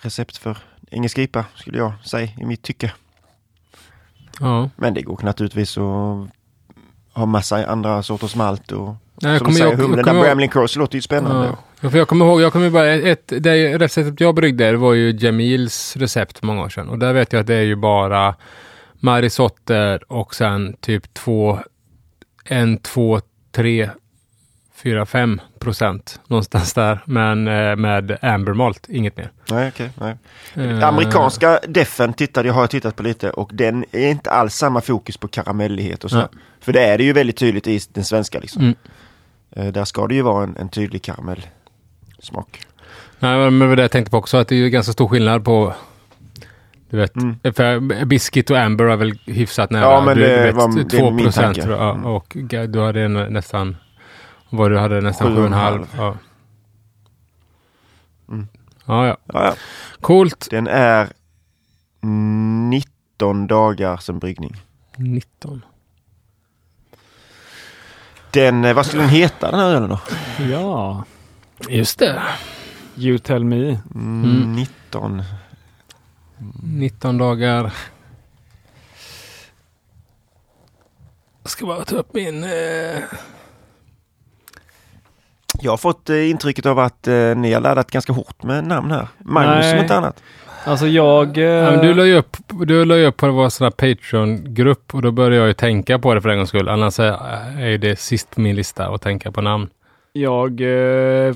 recept 0.00 0.36
för 0.36 0.58
engelsk 0.90 1.18
IPA 1.18 1.44
skulle 1.54 1.78
jag 1.78 1.92
säga 2.04 2.28
i 2.38 2.44
mitt 2.44 2.62
tycke. 2.62 2.92
Ja. 4.40 4.70
Men 4.76 4.94
det 4.94 5.02
går 5.02 5.20
naturligtvis 5.22 5.78
att 5.78 6.28
ha 7.12 7.26
massa 7.26 7.66
andra 7.66 8.02
sorters 8.02 8.34
malt 8.34 8.72
och 8.72 8.94
Nej, 9.22 9.32
jag 9.32 9.38
som 9.38 9.46
kommer 9.46 9.58
du 9.58 9.64
säger, 9.64 9.76
humlen 9.76 10.06
jag 10.06 10.16
där 10.16 10.22
Bramling 10.22 10.48
Cross 10.48 10.76
låter 10.76 10.94
ju 10.94 11.02
spännande. 11.02 11.46
Ja. 11.46 11.58
Ja, 11.80 11.90
för 11.90 11.98
jag 11.98 12.08
kommer 12.08 12.26
ihåg, 12.26 12.40
jag 12.40 12.52
kommer 12.52 12.70
bara, 12.70 12.92
ett, 12.92 13.32
det 13.38 13.78
receptet 13.78 14.20
jag 14.20 14.34
bryggde 14.34 14.76
var 14.76 14.94
ju 14.94 15.16
Jamils 15.20 15.96
recept 15.96 16.42
många 16.42 16.62
år 16.62 16.68
sedan. 16.68 16.88
Och 16.88 16.98
där 16.98 17.12
vet 17.12 17.32
jag 17.32 17.40
att 17.40 17.46
det 17.46 17.54
är 17.54 17.62
ju 17.62 17.76
bara 17.76 18.34
marisotter 18.94 20.12
och 20.12 20.34
sen 20.34 20.76
typ 20.80 21.14
två, 21.14 21.58
en, 22.48 22.78
två, 22.78 23.20
tre, 23.52 23.90
fyra, 24.74 25.06
fem 25.06 25.40
procent 25.58 26.20
någonstans 26.26 26.72
där. 26.72 27.00
Men 27.04 27.48
eh, 27.48 27.76
med 27.76 28.18
amber 28.22 28.52
malt, 28.52 28.86
inget 28.88 29.16
mer. 29.16 29.30
Nej, 29.50 29.68
okej. 29.68 29.90
nej. 30.00 30.16
Eh, 30.54 30.88
Amerikanska 30.88 31.60
defen 31.68 32.12
tittade, 32.14 32.48
jag 32.48 32.54
har 32.54 32.62
jag 32.62 32.70
tittat 32.70 32.96
på 32.96 33.02
lite 33.02 33.30
och 33.30 33.50
den 33.52 33.84
är 33.92 34.08
inte 34.10 34.30
alls 34.30 34.54
samma 34.54 34.80
fokus 34.80 35.16
på 35.16 35.28
karamellighet 35.28 36.04
och 36.04 36.10
så. 36.10 36.16
Nej. 36.16 36.26
För 36.60 36.72
det 36.72 36.84
är 36.84 36.98
det 36.98 37.04
ju 37.04 37.12
väldigt 37.12 37.36
tydligt 37.36 37.66
i 37.66 37.80
den 37.92 38.04
svenska 38.04 38.38
liksom. 38.38 38.62
Mm. 38.62 38.74
Eh, 39.50 39.72
Där 39.72 39.84
ska 39.84 40.06
det 40.06 40.14
ju 40.14 40.22
vara 40.22 40.42
en, 40.44 40.56
en 40.56 40.68
tydlig 40.68 41.02
karamellsmak. 41.02 42.66
Nej, 43.18 43.50
men 43.50 43.76
det 43.76 43.82
jag 43.82 43.90
tänkte 43.90 44.10
på 44.10 44.16
också, 44.16 44.36
att 44.36 44.48
det 44.48 44.54
är 44.54 44.58
ju 44.58 44.70
ganska 44.70 44.92
stor 44.92 45.08
skillnad 45.08 45.44
på 45.44 45.74
du 46.96 47.00
vet, 47.02 47.16
Mm. 47.16 47.36
för 47.54 48.04
biscuit 48.04 48.50
och 48.50 48.58
amber 48.58 48.84
är 48.84 48.96
väl 48.96 49.18
hyfsat 49.26 49.70
nära. 49.70 49.82
Ja, 49.82 50.00
men 50.04 50.16
du, 50.16 50.22
det 50.22 50.36
du 50.36 50.42
vet, 50.42 50.54
var- 50.54 50.74
det 50.84 50.96
är 50.96 51.00
2 51.00 51.10
min 51.10 51.24
procent 51.24 51.44
tanke. 51.44 51.62
tror 51.62 51.76
jag. 51.76 51.94
Mm. 51.94 52.06
Och 52.06 52.36
du 52.68 52.80
hade 52.80 53.08
nästan, 53.08 53.76
vad 54.50 54.70
du 54.70 54.78
hade 54.78 55.00
nästan 55.00 55.34
Sju 55.36 55.40
och 55.40 55.46
en 55.46 55.52
7,5. 55.52 55.56
halv. 55.56 55.86
Ja. 55.96 56.16
Mm. 58.28 58.48
ja, 58.86 59.06
ja. 59.06 59.16
Ja, 59.32 59.44
ja. 59.44 59.54
Coolt. 60.00 60.46
Den 60.50 60.66
är 60.68 61.08
19 62.70 63.46
dagar 63.46 63.96
som 63.96 64.18
bryggning. 64.18 64.56
19. 64.96 65.64
Den, 68.30 68.64
eh, 68.64 68.74
vad 68.74 68.86
skulle 68.86 69.02
den 69.02 69.10
heta 69.10 69.50
den 69.50 69.60
här 69.60 69.66
ölen 69.70 69.88
då? 69.88 70.00
Ja, 70.50 71.04
Just 71.68 71.98
det. 71.98 72.22
you 72.96 73.18
tell 73.18 73.44
me. 73.44 73.56
Mm, 73.94 74.24
Mm. 74.24 74.52
19. 74.52 75.22
19 76.62 77.18
dagar. 77.18 77.72
Jag 81.42 81.50
ska 81.50 81.66
bara 81.66 81.84
ta 81.84 81.96
upp 81.96 82.14
min... 82.14 82.44
Eh... 82.44 82.50
Jag 85.60 85.72
har 85.72 85.76
fått 85.76 86.10
eh, 86.10 86.30
intrycket 86.30 86.66
av 86.66 86.78
att 86.78 87.08
eh, 87.08 87.34
ni 87.36 87.52
har 87.52 87.60
laddat 87.60 87.90
ganska 87.90 88.12
hårt 88.12 88.42
med 88.42 88.64
namn 88.64 88.90
här. 88.90 89.08
Magnus 89.18 89.56
Nej. 89.60 89.70
som 89.70 89.78
inte 89.82 89.96
annat. 89.96 90.22
Alltså 90.64 90.86
jag... 90.86 91.38
eh, 91.38 91.44
Ja, 91.44 91.70
men 91.70 91.86
du 91.86 91.94
la 91.94 92.04
ju 92.04 92.14
upp, 92.16 92.36
du 92.48 92.84
la 92.84 92.94
upp 92.94 93.16
på 93.16 93.30
vår 93.30 93.48
sån 93.48 93.64
här 93.64 93.70
Patreon-grupp 93.70 94.94
och 94.94 95.02
då 95.02 95.10
började 95.10 95.36
jag 95.36 95.46
ju 95.46 95.52
tänka 95.54 95.98
på 95.98 96.14
det 96.14 96.20
för 96.22 96.28
en 96.28 96.36
gångs 96.36 96.48
skull. 96.48 96.68
Annars 96.68 97.00
är, 97.00 97.78
det 97.78 97.98
sist 97.98 98.30
på 98.30 98.40
min 98.40 98.56
lista 98.56 98.88
att 98.88 99.02
tänka 99.02 99.32
på 99.32 99.40
namn. 99.40 99.68
Jag 100.12 100.60
eh, 100.60 101.34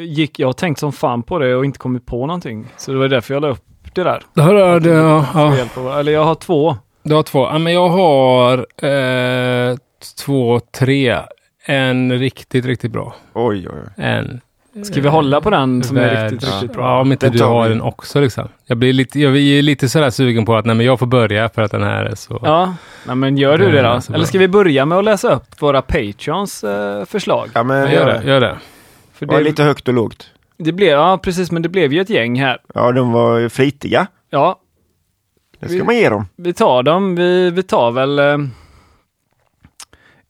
gick, 0.00 0.38
jag 0.38 0.48
har 0.48 0.52
tänkt 0.52 0.78
som 0.78 0.92
fan 0.92 1.22
på 1.22 1.38
det 1.38 1.54
och 1.54 1.64
inte 1.64 1.78
kommit 1.78 2.06
på 2.06 2.26
någonting. 2.26 2.66
Så 2.76 2.92
det 2.92 2.98
var 2.98 3.08
därför 3.08 3.34
jag 3.34 3.40
la 3.40 3.48
upp 3.48 3.64
det 3.94 4.04
där. 4.04 4.22
Det 4.34 4.42
har, 4.42 4.80
det, 4.80 4.90
ja, 4.90 5.26
ja. 5.34 5.56
hjälp 5.56 5.78
av- 5.78 5.98
Eller 5.98 6.12
jag 6.12 6.24
har 6.24 6.34
två. 6.34 6.76
Du 7.02 7.14
har 7.14 7.22
två. 7.22 7.44
Ja, 7.44 7.58
men 7.58 7.72
jag 7.72 7.88
har 7.88 8.66
eh, 9.70 9.76
två, 10.24 10.60
tre. 10.78 11.18
En 11.64 12.18
riktigt, 12.18 12.64
riktigt 12.64 12.92
bra. 12.92 13.14
Oj, 13.34 13.68
oj, 13.68 13.74
oj. 13.96 14.04
En 14.04 14.40
Ska 14.84 15.00
vi 15.00 15.08
hålla 15.08 15.40
på 15.40 15.50
den 15.50 15.82
som 15.82 15.96
är 15.96 16.00
värd- 16.14 16.30
riktigt, 16.32 16.50
riktigt 16.52 16.72
bra? 16.72 16.82
Ja, 16.84 17.00
om 17.00 17.12
inte 17.12 17.26
Den 17.28 17.36
du 17.36 17.44
har 17.44 17.62
vi. 17.62 17.68
den 17.68 17.82
också 17.82 18.20
liksom. 18.20 18.48
Jag 18.66 18.76
blir 18.78 18.92
lite, 18.92 19.20
jag 19.20 19.36
är 19.36 19.62
lite 19.62 19.88
sådär 19.88 20.10
sugen 20.10 20.44
på 20.46 20.56
att 20.56 20.64
nej, 20.64 20.76
men 20.76 20.86
jag 20.86 20.98
får 20.98 21.06
börja 21.06 21.48
för 21.48 21.62
att 21.62 21.70
den 21.70 21.82
här 21.82 22.04
är 22.04 22.14
så... 22.14 22.40
Ja, 22.42 22.74
nej, 23.06 23.16
men 23.16 23.36
gör 23.36 23.58
du 23.58 23.70
det 23.72 23.82
då? 23.82 24.00
Eller 24.14 24.24
ska 24.24 24.38
vi 24.38 24.48
börja 24.48 24.84
med 24.86 24.98
att 24.98 25.04
läsa 25.04 25.34
upp 25.34 25.62
våra 25.62 25.82
Patreons 25.82 26.64
eh, 26.64 27.04
förslag? 27.04 27.48
Ja, 27.54 27.62
men 27.62 27.76
Ja, 27.86 27.92
gör 27.92 28.06
det. 28.06 28.22
Gör 28.30 28.40
det. 28.40 28.56
För 29.14 29.26
Det 29.26 29.36
det, 29.36 29.42
lite 29.44 29.62
högt 29.62 29.88
och 29.88 29.94
lågt. 29.94 30.30
Det 30.60 30.72
blev, 30.72 30.88
ja 30.90 31.18
precis, 31.22 31.50
men 31.50 31.62
det 31.62 31.68
blev 31.68 31.92
ju 31.92 32.00
ett 32.00 32.10
gäng 32.10 32.40
här. 32.40 32.58
Ja, 32.74 32.92
de 32.92 33.12
var 33.12 33.38
ju 33.38 33.48
flitiga. 33.48 34.06
Ja, 34.30 34.60
Det 35.60 35.68
ska 35.68 35.84
man 35.84 35.96
ge 35.96 36.08
dem. 36.08 36.26
vi 36.36 36.52
tar 36.52 36.82
dem. 36.82 37.16
Vi, 37.16 37.50
vi 37.50 37.62
tar 37.62 37.90
väl... 37.90 38.18
Eh, 38.18 38.38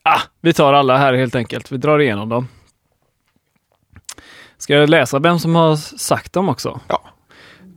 ah, 0.03 0.21
vi 0.41 0.53
tar 0.53 0.73
alla 0.73 0.97
här 0.97 1.15
helt 1.15 1.35
enkelt. 1.35 1.73
Vi 1.73 1.77
drar 1.77 1.99
igenom 1.99 2.29
dem. 2.29 2.49
Ska 4.59 4.75
jag 4.75 4.89
läsa 4.91 5.19
vem 5.19 5.39
som 5.39 5.55
har 5.55 5.77
sagt 5.77 6.33
dem 6.33 6.49
också? 6.49 6.81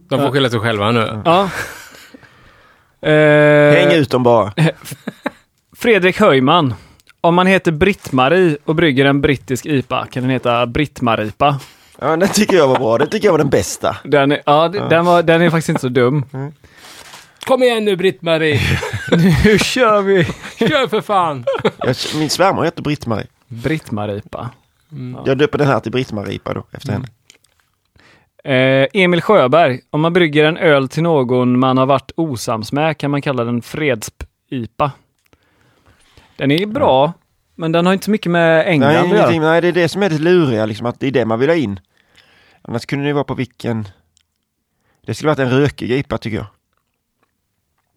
De 0.10 0.20
får 0.22 0.32
skylla 0.32 0.50
sig 0.50 0.60
själva 0.60 0.92
nu. 0.92 1.22
Ja. 1.26 1.50
Eh, 3.10 3.74
Häng 3.76 3.92
ut 3.92 4.10
dem 4.12 4.24
bara. 4.24 4.54
Fredrik 5.78 6.20
Höjman. 6.20 6.74
Om 7.22 7.36
man 7.36 7.48
heter 7.48 7.72
Britt-Marie 7.72 8.58
och 8.66 8.76
brygger 8.76 9.06
en 9.06 9.22
brittisk 9.22 9.66
IPA 9.66 10.06
kan 10.12 10.24
den 10.24 10.30
heta 10.30 10.66
Britt-Maripa. 10.66 11.60
Ja, 12.04 12.18
den 12.18 12.30
tycker 12.30 12.56
jag 12.56 12.68
var 12.68 12.80
bra. 12.80 12.98
Den 12.98 13.10
tycker 13.10 13.28
jag 13.28 13.32
var 13.34 13.38
den 13.38 13.50
bästa. 13.50 13.98
Den 14.04 14.32
är, 14.32 14.42
ja, 14.46 14.68
Den, 14.68 15.06
var, 15.06 15.24
den 15.24 15.42
är 15.42 15.50
faktiskt 15.50 15.70
inte 15.70 15.82
så 15.82 15.90
dum. 15.90 16.26
Kom 17.46 17.64
igen 17.64 17.86
nu 17.86 17.96
Britt-Marie! 17.96 18.60
Nu 19.46 19.58
kör 19.60 20.02
vi! 20.02 20.24
Kör 20.60 20.88
för 20.88 21.02
fan! 21.02 21.46
Jag, 21.78 21.96
min 22.16 22.30
svärmor 22.30 22.64
heter 22.64 22.82
Britt-Marie. 22.84 23.28
Britt-Maripa. 23.48 24.50
Jag 25.26 25.38
döper 25.38 25.58
den 25.58 25.68
här 25.68 25.80
till 25.80 25.92
Britt-Maripa 25.92 26.54
då, 26.54 26.64
efter 26.72 26.92
henne. 26.92 27.08
Eh, 28.44 28.88
Emil 28.94 29.22
Sjöberg. 29.22 29.80
Om 29.90 30.02
man 30.02 30.14
brygger 30.14 30.44
en 30.46 30.58
öl 30.58 30.88
till 30.90 31.04
någon 31.04 31.60
man 31.60 31.78
har 31.78 31.86
varit 31.86 32.12
osams 32.16 32.72
med 32.72 32.98
kan 32.98 33.12
man 33.12 33.22
kalla 33.22 33.44
den 33.44 33.62
fredsp-IPA. 33.62 34.92
Den 36.36 36.52
är 36.52 36.66
bra, 36.66 37.14
men 37.56 37.72
den 37.72 37.86
har 37.86 37.94
inte 37.94 38.06
så 38.06 38.12
mycket 38.12 38.32
med 38.32 38.68
England 38.68 38.94
Nej, 38.94 39.02
att 39.22 39.36
göra. 39.36 39.52
nej, 39.52 39.62
det 39.62 39.68
är 39.68 39.72
det 39.72 39.90
som 39.90 40.04
är 40.04 40.10
det 40.10 40.20
luriga, 40.20 40.66
liksom, 40.66 40.86
att 40.88 41.00
det 41.00 41.08
är 41.08 41.12
det 41.12 41.26
man 41.26 41.40
vill 41.40 41.50
ha 41.50 41.56
in. 41.56 41.80
Annars 42.68 42.86
kunde 42.86 43.06
det 43.06 43.14
vara 43.14 43.24
på 43.24 43.34
vilken... 43.34 43.88
Det 45.02 45.14
skulle 45.14 45.30
varit 45.30 45.40
en 45.40 45.50
rökig 45.50 45.92
IPA 45.92 46.18
tycker 46.18 46.38
jag. 46.38 46.48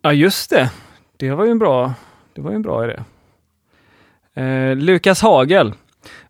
Ja, 0.03 0.13
just 0.13 0.51
det. 0.51 0.71
Det 1.17 1.31
var 1.31 1.45
ju 1.45 1.51
en 1.51 1.59
bra, 1.59 1.95
det 2.35 2.41
var 2.41 2.51
ju 2.51 2.57
en 2.57 2.63
bra 2.63 2.85
idé. 2.85 3.03
Eh, 4.35 4.77
Lukas 4.77 5.23
Hagel. 5.23 5.75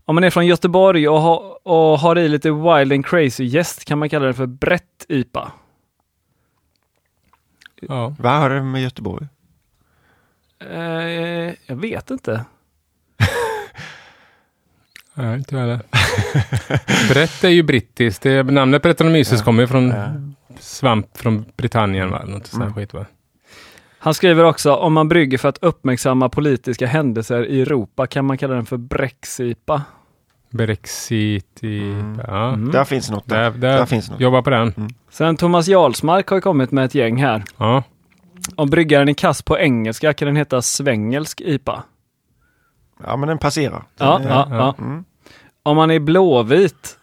Om 0.04 0.14
man 0.14 0.24
är 0.24 0.30
från 0.30 0.46
Göteborg 0.46 1.08
och, 1.08 1.20
ha, 1.20 1.58
och 1.62 1.98
har 1.98 2.18
i 2.18 2.28
lite 2.28 2.50
wild 2.50 2.92
and 2.92 3.06
crazy 3.06 3.44
gäst 3.44 3.84
kan 3.84 3.98
man 3.98 4.08
kalla 4.08 4.26
det 4.26 4.34
för 4.34 4.46
brett 4.46 5.06
IPA. 5.08 5.52
Ja. 7.80 8.14
Vad 8.18 8.32
har 8.32 8.50
det 8.50 8.62
med 8.62 8.82
Göteborg? 8.82 9.26
Eh, 10.58 11.54
jag 11.66 11.76
vet 11.76 12.10
inte. 12.10 12.44
Nej, 15.18 15.38
inte 15.38 15.54
jag 15.54 15.60
heller. 15.60 15.80
Brett 17.12 17.44
är 17.44 17.48
ju 17.48 17.62
brittiskt. 17.62 18.22
Det, 18.22 18.42
namnet 18.42 18.82
Brettanomyces 18.82 19.42
kommer 19.42 19.62
ju 19.62 19.66
från 19.66 19.88
Ja. 19.88 20.06
svamp 20.60 21.06
från 21.18 21.44
Britannien. 21.56 22.10
Va? 22.10 22.22
Något 22.26 22.46
sånt 22.46 22.62
Mm. 22.62 22.74
skit 22.74 22.94
va? 22.94 23.04
Han 23.98 24.14
skriver 24.14 24.44
också 24.44 24.74
om 24.74 24.92
man 24.92 25.08
brygger 25.08 25.38
för 25.38 25.48
att 25.48 25.58
uppmärksamma 25.62 26.28
politiska 26.28 26.86
händelser 26.86 27.46
i 27.46 27.60
Europa 27.62 28.06
kan 28.06 28.24
man 28.24 28.38
kalla 28.38 28.54
den 28.54 28.66
för 28.66 28.76
bräcksipa. 28.76 29.82
Brexit 30.50 31.58
i... 31.64 31.78
Mm. 31.78 32.20
Ja. 32.26 32.48
Mm. 32.52 32.70
Där 32.72 32.84
finns 32.84 33.10
något. 33.10 33.28
Där, 33.28 33.50
Där, 33.50 33.78
där, 33.78 33.86
finns 33.86 34.10
något. 34.10 34.20
jobba 34.20 34.42
på 34.42 34.50
den. 34.50 34.74
Sen 35.10 35.36
Thomas 35.36 35.68
Jarlsmark 35.68 36.28
har 36.28 36.40
kommit 36.40 36.70
med 36.70 36.84
ett 36.84 36.94
gäng 36.94 37.22
här. 37.22 37.44
Ja. 37.56 37.82
Om 38.56 38.70
bryggaren 38.70 39.08
är 39.08 39.12
kass 39.14 39.42
på 39.42 39.58
engelska 39.58 40.12
kan 40.12 40.26
den 40.26 40.36
heta 40.36 40.62
svengelsk 40.62 41.40
IPA. 41.40 41.82
Ja, 43.04 43.16
men 43.16 43.28
den 43.28 43.38
passerar. 43.38 43.84
Ja, 43.98 44.18
Den, 44.18 44.28
ja, 44.28 44.46
eh, 44.50 44.56
ja. 44.56 44.74
Mm. 44.78 45.04
Om 45.62 45.76
man 45.76 45.90
är 45.90 45.98
blåvit 45.98 46.98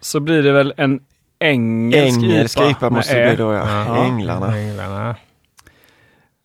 så 0.00 0.20
blir 0.20 0.42
det 0.42 0.52
väl 0.52 0.74
en 0.76 1.00
engelsk, 1.38 2.18
Engelsk 2.18 2.60
IPA 2.60 2.90
måste 2.90 3.14
det 3.20 3.26
bli 3.28 3.36
då 3.44 3.52
ja. 3.52 3.84
Ja. 3.86 4.04
Änglarna. 4.04 4.56
Änglarna. 4.58 5.16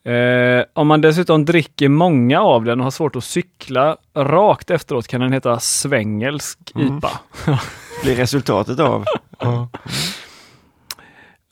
Eh, 0.05 0.64
om 0.73 0.88
man 0.88 1.01
dessutom 1.01 1.45
dricker 1.45 1.89
många 1.89 2.41
av 2.41 2.65
den 2.65 2.80
och 2.80 2.84
har 2.84 2.91
svårt 2.91 3.15
att 3.15 3.23
cykla 3.23 3.97
rakt 4.15 4.72
efteråt 4.72 5.07
kan 5.07 5.22
den 5.22 5.34
heta 5.34 5.60
svängelsk 5.60 6.60
Mm. 6.76 6.97
IPA. 6.97 7.19
Blir 8.03 8.15
resultatet 8.15 8.80
av. 8.80 9.05
Ja. 9.39 9.68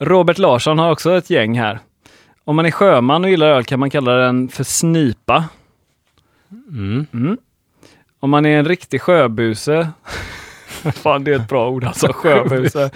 Robert 0.00 0.38
Larsson 0.38 0.78
har 0.78 0.90
också 0.90 1.16
ett 1.16 1.30
gäng 1.30 1.58
här. 1.58 1.78
Om 2.44 2.56
man 2.56 2.66
är 2.66 2.70
sjöman 2.70 3.24
och 3.24 3.30
gillar 3.30 3.46
öl 3.46 3.64
kan 3.64 3.80
man 3.80 3.90
kalla 3.90 4.12
den 4.12 4.48
för 4.48 4.64
snipa. 4.64 5.44
Mm. 6.68 7.06
Mm. 7.12 7.38
Om 8.20 8.30
man 8.30 8.46
är 8.46 8.58
en 8.58 8.64
riktig 8.64 9.00
sjöbuse, 9.02 9.88
fan 10.94 11.24
det 11.24 11.30
är 11.32 11.36
ett 11.36 11.48
bra 11.48 11.68
ord 11.70 11.84
alltså, 11.84 12.06
sjöbuse, 12.12 12.90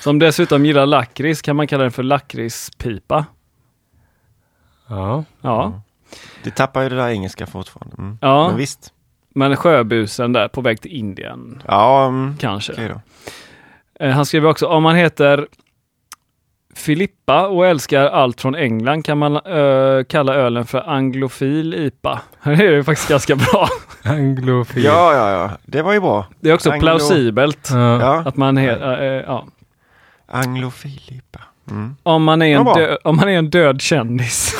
som 0.00 0.18
dessutom 0.18 0.66
gillar 0.66 0.86
lakrits 0.86 1.42
kan 1.42 1.56
man 1.56 1.66
kalla 1.66 1.82
den 1.82 1.92
för 1.92 2.02
lakritspipa. 2.02 3.26
Ja. 4.88 5.24
Ja, 5.40 5.80
Det 6.44 6.50
tappar 6.50 6.82
ju 6.82 6.88
det 6.88 6.96
där 6.96 7.08
engelska 7.08 7.46
fortfarande. 7.46 7.96
Mm. 7.98 8.18
ja 8.20 8.48
Men 8.48 8.56
visst. 8.56 8.92
men 9.34 9.56
sjöbusen 9.56 10.32
där 10.32 10.48
på 10.48 10.60
väg 10.60 10.80
till 10.80 10.90
Indien 10.92 11.62
Ja, 11.66 12.06
mm. 12.06 12.36
kanske. 12.40 12.72
då. 12.88 13.00
Eh, 14.04 14.10
Han 14.12 14.26
skriver 14.26 14.48
också, 14.48 14.66
om 14.66 14.82
man 14.82 14.96
heter 14.96 15.48
Filippa 16.78 17.46
och 17.48 17.66
älskar 17.66 18.04
allt 18.06 18.40
från 18.40 18.54
England 18.54 19.04
kan 19.04 19.18
man 19.18 19.36
eh, 19.36 20.04
kalla 20.08 20.34
ölen 20.34 20.66
för 20.66 20.90
anglofil 20.90 21.74
IPA. 21.74 22.20
Det 22.42 22.50
är 22.52 22.72
ju 22.72 22.84
faktiskt 22.84 23.08
ganska 23.08 23.36
bra. 23.36 23.68
Anglofil. 24.04 24.84
Ja, 24.84 25.14
ja, 25.14 25.30
ja. 25.30 25.50
Det 25.64 25.82
var 25.82 25.92
ju 25.92 26.00
bra. 26.00 26.26
Det 26.40 26.50
är 26.50 26.54
också 26.54 26.70
Anglo- 26.70 26.80
plausibelt 26.80 27.68
Ja. 27.72 28.22
Att 28.26 28.36
man 28.36 28.56
heter, 28.56 29.02
eh, 29.02 29.24
ja. 29.26 29.46
Anglofil 30.30 31.00
IPA. 31.08 31.40
Mm. 31.70 31.96
Om 32.02 32.24
man 32.24 32.42
är 32.42 32.46
en, 32.46 32.52
Ja, 32.52 32.64
bra. 32.64 32.74
dö- 32.74 32.96
om 33.04 33.16
man 33.16 33.28
är 33.28 33.38
en 33.38 33.50
död 33.50 33.80
kändis 33.80 34.54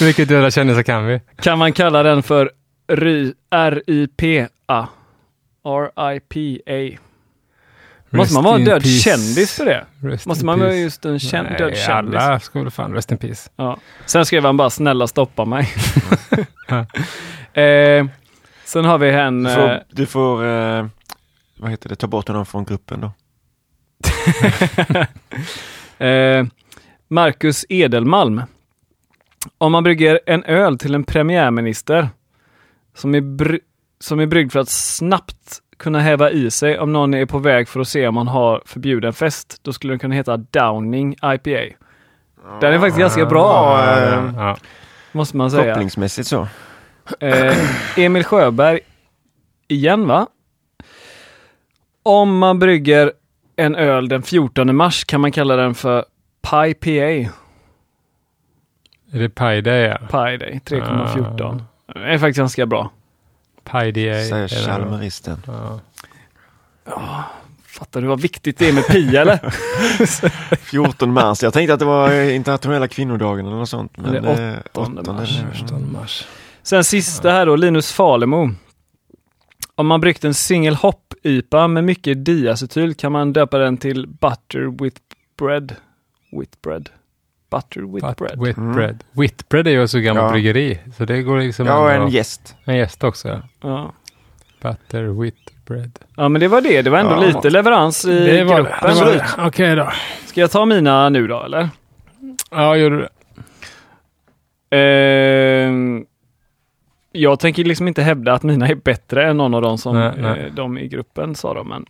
Vilket 0.00 0.28
döda 0.28 0.50
kändisar 0.50 0.82
kan 0.82 1.06
vi? 1.06 1.20
kan 1.40 1.58
man 1.58 1.72
kalla 1.72 2.02
den 2.02 2.22
för 2.22 2.50
ry- 2.88 3.34
R-I-P-A. 3.50 4.86
R-I-P-A. 5.64 6.98
Måste 8.10 8.34
man 8.34 8.44
vara 8.44 8.56
en 8.56 8.64
död 8.64 8.82
peace. 8.82 8.98
kändis 8.98 9.52
för 9.56 9.64
det? 9.64 9.86
Rest 10.02 10.26
Måste 10.26 10.44
man 10.44 10.60
vara 10.60 10.74
just 10.74 11.04
en 11.04 11.18
kän- 11.18 11.42
Nej, 11.42 11.54
död 11.58 11.76
kändis? 11.76 12.14
Alla 12.20 12.40
ska 12.40 12.58
väl 12.62 12.70
fan 12.70 12.92
rest 12.94 13.12
in 13.12 13.18
peace. 13.18 13.50
Ja. 13.56 13.78
Sen 14.06 14.26
skrev 14.26 14.44
han 14.44 14.56
bara 14.56 14.70
snälla 14.70 15.06
stoppa 15.06 15.44
mig. 15.44 15.68
eh, 17.62 18.06
sen 18.64 18.84
har 18.84 18.98
vi 18.98 19.10
en... 19.10 19.42
Du 19.42 19.50
Eh, 19.50 19.54
får, 19.56 19.82
du 19.90 20.06
får 20.06 20.46
eh, 20.46 20.86
vad 21.56 21.70
heter 21.70 21.88
det, 21.88 21.96
ta 21.96 22.06
bort 22.06 22.28
honom 22.28 22.46
från 22.46 22.64
gruppen 22.64 23.00
då. 23.00 23.12
eh, 26.06 26.46
Marcus 27.08 27.64
Edelmalm. 27.68 28.42
Om 29.58 29.72
man 29.72 29.82
brygger 29.84 30.20
en 30.26 30.44
öl 30.44 30.78
till 30.78 30.94
en 30.94 31.04
premiärminister 31.04 32.08
som 32.94 33.14
är, 33.14 33.20
bry- 33.20 33.60
som 34.00 34.20
är 34.20 34.26
bryggd 34.26 34.52
för 34.52 34.60
att 34.60 34.68
snabbt 34.68 35.58
kunna 35.78 36.00
häva 36.00 36.30
i 36.30 36.50
sig 36.50 36.78
om 36.78 36.92
någon 36.92 37.14
är 37.14 37.26
på 37.26 37.38
väg 37.38 37.68
för 37.68 37.80
att 37.80 37.88
se 37.88 38.08
om 38.08 38.14
man 38.14 38.28
har 38.28 38.62
förbjuden 38.66 39.12
fest, 39.12 39.60
då 39.62 39.72
skulle 39.72 39.92
den 39.92 39.98
kunna 39.98 40.14
heta 40.14 40.36
Downing 40.36 41.12
IPA. 41.12 41.74
Den 42.60 42.74
är 42.74 42.78
faktiskt 42.78 42.98
ganska 42.98 43.26
bra, 43.26 43.80
Ja, 44.36 44.50
eh, 44.50 44.56
måste 45.12 45.36
man 45.36 45.50
säga. 45.50 45.74
Kopplingsmässigt 45.74 46.28
så. 46.28 46.48
Eh, 47.20 47.56
Emil 47.96 48.24
Sjöberg, 48.24 48.80
igen 49.68 50.06
va? 50.06 50.26
Om 52.02 52.38
man 52.38 52.58
brygger 52.58 53.12
en 53.56 53.74
öl 53.74 54.08
den 54.08 54.22
14 54.22 54.76
mars 54.76 55.04
kan 55.04 55.20
man 55.20 55.32
kalla 55.32 55.56
den 55.56 55.74
för 55.74 56.04
Pi 56.42 56.74
PA, 56.74 57.30
Är 59.12 59.18
det 59.18 59.28
Pi 59.28 59.60
Day? 59.60 59.82
Ja. 59.82 59.98
Pi 59.98 60.36
Day 60.36 60.60
3,14. 60.64 61.62
Det 61.94 62.00
är 62.00 62.18
faktiskt 62.18 62.38
ganska 62.38 62.66
bra. 62.66 62.90
Är 64.08 64.24
Säger. 64.28 64.48
Chalmeristen. 64.48 65.42
Ja. 65.46 65.80
Fattar 67.66 68.00
du 68.00 68.06
vad 68.06 68.20
viktigt 68.20 68.58
det 68.58 68.68
är 68.68 68.72
med 68.72 68.86
pi 68.86 69.16
eller? 69.16 69.38
14 70.56 71.12
mars. 71.12 71.42
Jag 71.42 71.52
tänkte 71.52 71.74
att 71.74 71.78
det 71.80 71.84
var 71.86 72.12
internationella 72.30 72.88
kvinnodagen 72.88 73.46
eller 73.46 73.56
något 73.56 73.68
sånt. 73.68 73.96
Men 73.96 74.12
Det 74.12 74.18
är 74.30 74.52
eh, 74.52 74.58
8 74.72 74.80
åttonde 74.80 75.12
mars. 75.12 75.38
nu. 75.42 75.64
18 75.64 75.92
mars. 75.92 76.26
Sen 76.62 76.84
sista 76.84 77.30
här 77.30 77.46
då, 77.46 77.56
Linus 77.56 77.92
Falemo. 77.92 78.50
Om 79.74 79.86
man 79.86 80.00
bryggt 80.00 80.24
en 80.24 80.34
single 80.34 80.76
hop 80.76 81.14
IPA 81.22 81.68
med 81.68 81.84
mycket 81.84 82.24
diacetyl 82.24 82.94
kan 82.94 83.12
man 83.12 83.32
döpa 83.32 83.58
den 83.58 83.76
till 83.76 84.06
Butter 84.06 84.82
with 84.84 84.96
bread. 85.38 85.74
With 86.32 86.50
bread. 86.62 86.88
Butter 87.50 87.80
with 87.94 88.06
But 88.06 88.16
bread. 88.16 88.38
Whitbread. 88.46 89.04
Whitbread 89.12 89.66
är 89.66 89.70
ju 89.70 89.88
så 89.88 89.98
gammalt 89.98 90.24
Ja. 90.26 90.30
bryggeri. 90.32 90.78
Så 90.96 91.04
det 91.04 91.22
går 91.22 91.38
liksom 91.38 91.66
Ja, 91.66 91.90
en 91.92 92.08
gäst. 92.08 92.56
en 92.64 92.76
gäst 92.76 93.04
också. 93.04 93.28
Ja. 93.28 93.42
Ja. 93.60 93.92
Butter 94.62 95.02
Whitbread. 95.22 95.98
ja, 96.16 96.28
men 96.28 96.40
det 96.40 96.48
var 96.48 96.60
det. 96.60 96.82
Det 96.82 96.90
var 96.90 96.98
ändå 96.98 97.12
Ja. 97.12 97.20
lite 97.20 97.50
leverans 97.50 98.04
i 98.04 98.08
Det 98.26 98.44
var 98.44 98.56
det. 98.56 98.62
gruppen. 98.62 98.78
det. 98.80 98.86
var 98.86 98.90
Absolut. 98.90 99.22
det. 99.36 99.46
Okej 99.46 99.76
då. 99.76 99.92
Ska 100.26 100.40
jag 100.40 100.50
ta 100.50 100.64
mina 100.66 101.08
nu 101.08 101.26
då, 101.26 101.42
eller? 101.42 101.68
Ja, 102.50 102.76
gör 102.76 102.90
du 102.90 102.98
det? 103.00 103.08
Ehm, 104.76 106.06
jag 107.12 107.40
tänker 107.40 107.64
liksom 107.64 107.88
inte 107.88 108.02
hävda 108.02 108.32
att 108.32 108.42
mina 108.42 108.68
är 108.68 108.74
bättre 108.74 109.28
än 109.30 109.36
någon 109.36 109.54
av 109.54 109.62
dem 109.62 109.78
som 109.78 109.94
Nej, 109.96 110.12
nej. 110.18 110.40
eh, 110.40 110.54
de 110.54 110.78
i 110.78 110.88
gruppen 110.88 111.34
sa 111.34 111.54
de, 111.54 111.68
men 111.68 111.86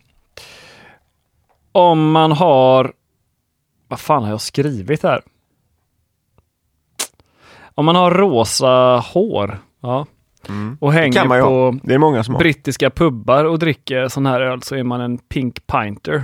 om 1.71 2.11
man 2.11 2.31
har, 2.31 2.93
vad 3.87 3.99
fan 3.99 4.23
har 4.23 4.29
jag 4.29 4.41
skrivit 4.41 5.03
här? 5.03 5.21
Om 7.79 7.85
man 7.85 7.95
har 7.95 8.11
rosa 8.11 9.03
hår, 9.13 9.57
ja, 9.81 10.05
Mm. 10.49 10.77
och 10.81 10.93
hänger 10.93 11.25
man 11.25 11.41
på 11.41 11.75
Det 11.83 11.93
är 11.93 11.97
många 11.97 12.23
som 12.23 12.33
har. 12.35 12.39
brittiska 12.39 12.89
pubbar 12.89 13.45
och 13.45 13.59
dricker 13.59 14.07
sån 14.07 14.25
här 14.25 14.41
öl 14.41 14.61
så 14.63 14.75
är 14.75 14.83
man 14.83 15.01
en 15.01 15.17
pink 15.17 15.67
pinter. 15.67 16.23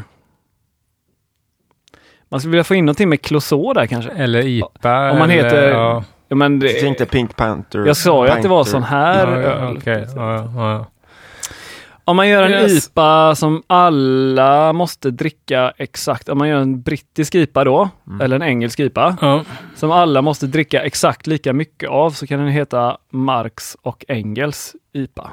Man 2.30 2.40
skulle 2.40 2.52
vilja 2.52 2.64
få 2.64 2.76
in 2.76 2.86
någonting 2.86 3.10
med 3.10 3.22
Clouseau 3.22 3.74
där 3.74 3.86
kanske. 3.86 4.12
Eller 4.12 4.42
IPA. 4.46 5.12
Om 5.12 5.18
man 5.20 5.30
eller, 5.32 5.44
heter- 5.44 5.72
Ja, 5.72 6.04
Ja, 6.28 6.36
men 6.36 6.52
Jag 6.52 6.62
det, 6.62 6.80
tänkte 6.82 7.06
Pink 7.06 7.36
Panther. 7.36 7.86
jag 7.86 7.98
sa 7.98 8.26
ju 8.26 8.32
att 8.32 8.42
det 8.42 8.48
var 8.48 8.64
sån 8.64 8.84
här 8.84 9.28
ja, 9.32 9.42
ja, 9.42 9.48
öl. 9.48 9.82
Ja, 9.86 9.94
ja, 10.16 10.52
ja. 10.56 10.86
Om 12.08 12.16
man 12.16 12.28
gör 12.30 12.44
en 12.44 12.52
Yes. 12.52 12.88
IPA 12.88 13.36
som 13.36 13.64
alla 13.68 14.74
måste 14.74 15.12
dricka 15.12 15.74
exakt, 15.78 16.30
om 16.30 16.38
man 16.38 16.48
gör 16.50 16.60
en 16.60 16.82
brittisk 16.82 17.36
IPA 17.36 17.64
då, 17.64 17.90
Mm. 18.08 18.22
eller 18.22 18.36
en 18.36 18.44
engelsk 18.44 18.80
IPA, 18.80 19.18
Ja. 19.22 19.44
som 19.76 19.92
alla 19.92 20.22
måste 20.22 20.48
dricka 20.48 20.82
exakt 20.84 21.28
lika 21.28 21.54
mycket 21.54 21.90
av, 21.90 22.12
så 22.12 22.28
kan 22.28 22.40
den 22.40 22.48
heta 22.48 22.98
Marx 23.10 23.78
och 23.82 24.06
Engels 24.08 24.76
IPA. 24.94 25.32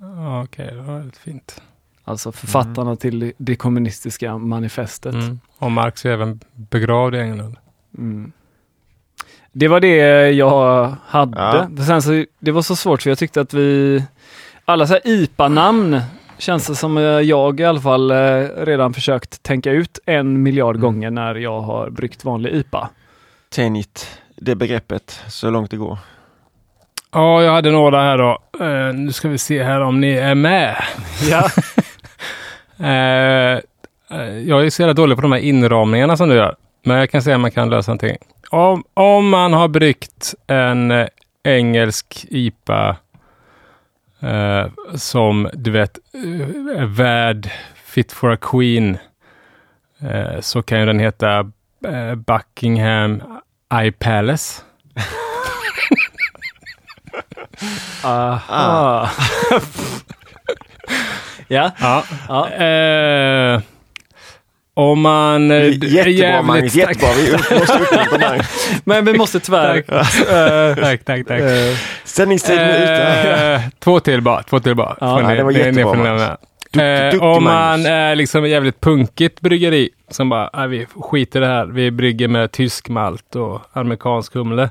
Ja, 0.00 0.42
Okej, 0.42 0.70
det 0.74 0.80
var 0.82 1.02
lite 1.04 1.18
fint. 1.18 1.62
Alltså 2.04 2.32
författarna 2.32 2.96
till 2.96 3.32
det 3.38 3.56
kommunistiska 3.56 4.38
manifestet. 4.38 5.14
Mm. 5.14 5.40
Och 5.58 5.72
Marx 5.72 6.06
är 6.06 6.10
även 6.10 6.40
begravd 6.52 7.14
i 7.14 7.18
England. 7.18 7.56
Mm. 7.98 8.32
Det 9.52 9.68
var 9.68 9.80
det 9.80 10.30
jag 10.30 10.94
hade. 11.06 11.38
Ja. 11.76 11.84
Sen 11.86 12.02
så, 12.02 12.24
det 12.38 12.50
var 12.52 12.62
så 12.62 12.76
svårt 12.76 13.02
för 13.02 13.10
jag 13.10 13.18
tyckte 13.18 13.40
att 13.40 13.54
vi, 13.54 14.02
alla 14.70 14.86
så 14.86 14.92
här 14.92 15.02
IPA-namn 15.04 16.00
känns 16.38 16.66
det 16.66 16.74
som 16.74 16.98
eh, 16.98 17.02
jag 17.04 17.60
i 17.60 17.64
alla 17.64 17.80
fall 17.80 18.10
eh, 18.10 18.16
redan 18.56 18.92
försökt 18.94 19.42
tänka 19.42 19.70
ut 19.70 19.98
en 20.06 20.42
miljard 20.42 20.76
Mm. 20.76 20.80
gånger 20.82 21.10
när 21.10 21.34
jag 21.34 21.60
har 21.60 21.90
bryggt 21.90 22.24
vanlig 22.24 22.52
IPA. 22.54 22.88
Tänjt 23.54 24.18
det 24.36 24.54
begreppet 24.54 25.20
så 25.28 25.50
långt 25.50 25.70
det 25.70 25.76
går. 25.76 25.98
Ja, 27.12 27.42
jag 27.42 27.52
hade 27.52 27.70
några 27.70 28.00
här 28.02 28.18
då. 28.18 28.38
Eh, 28.64 28.94
nu 28.94 29.12
ska 29.12 29.28
vi 29.28 29.38
se 29.38 29.62
här 29.62 29.80
om 29.80 30.00
ni 30.00 30.12
är 30.12 30.34
med. 30.34 30.76
Ja. 31.30 31.48
Eh, 32.82 33.60
jag 34.46 34.66
är 34.66 34.70
så 34.70 34.82
jävla 34.82 34.94
dålig 34.94 35.16
på 35.18 35.22
de 35.22 35.32
här 35.32 35.38
inramningarna 35.38 36.16
som 36.16 36.28
du 36.28 36.34
gör. 36.34 36.56
Men 36.84 36.96
jag 36.96 37.10
kan 37.10 37.22
säga 37.22 37.36
att 37.36 37.40
man 37.40 37.50
kan 37.50 37.70
lösa 37.70 37.90
någonting. 37.90 38.16
om, 38.50 38.84
om 38.94 39.28
man 39.28 39.52
har 39.52 39.68
bryggt 39.68 40.34
en 40.46 41.08
engelsk 41.44 42.26
IPA 42.30 42.96
eh, 44.22 44.66
som 44.94 45.48
du 45.52 45.70
vet 45.70 45.98
eh, 46.14 46.80
är 46.80 46.86
värd 46.86 47.50
fit 47.84 48.12
for 48.12 48.30
a 48.32 48.36
queen 48.40 48.98
eh, 50.00 50.40
så 50.40 50.62
kan 50.62 50.80
ju 50.80 50.86
den 50.86 50.98
heta 50.98 51.38
eh, 51.86 52.14
Buckingham 52.14 53.22
Eye 53.74 53.92
Palace. 53.92 54.62
Aha. 58.04 59.10
ja, 61.48 61.72
Ja. 61.80 62.04
ja. 62.28 63.60
Om 64.80 65.00
man... 65.00 65.50
eh, 65.50 65.56
är 65.56 65.70
Jättebra 66.06 66.42
Magnus, 66.42 66.72
stark- 66.72 66.88
jättebra. 67.02 67.08
Vi 67.50 67.58
måste 67.58 67.74
uppmuntra 67.78 68.18
Magnus. 68.28 68.70
Men 68.84 69.04
vi 69.04 69.18
måste 69.18 69.40
tyvärr... 69.40 69.76
eh, 69.76 70.74
Tack, 70.74 71.04
tack, 71.04 71.26
tack. 71.26 71.40
eh, 71.40 71.76
Sändningstiden 72.04 72.64
är 72.68 73.54
ute. 73.56 73.70
Två 73.78 74.00
till 74.00 74.20
bara, 74.22 74.42
två 74.42 74.60
till 74.60 74.74
bara. 74.74 74.96
Ja, 75.00 75.28
ni- 75.28 75.36
det 75.36 75.42
var 75.44 75.50
jättebra, 75.52 75.94
Magnus. 75.94 76.22
Duktig- 76.72 77.02
duktig 77.12 77.22
om 77.22 77.44
Magnus. 77.44 77.86
man 77.86 77.92
är 77.92 78.14
liksom 78.14 78.44
ett 78.44 78.50
jävligt 78.50 78.80
punkigt 78.80 79.40
bryggeri 79.40 79.88
som 80.10 80.28
bara, 80.28 80.50
"Nej, 80.54 80.68
vi 80.68 80.86
skiter 81.00 81.40
i 81.40 81.42
det 81.42 81.48
här, 81.48 81.66
vi 81.66 81.90
brygger 81.90 82.28
med 82.28 82.52
tysk 82.52 82.88
malt 82.88 83.36
och 83.36 83.60
amerikansk 83.72 84.34
humle. 84.34 84.70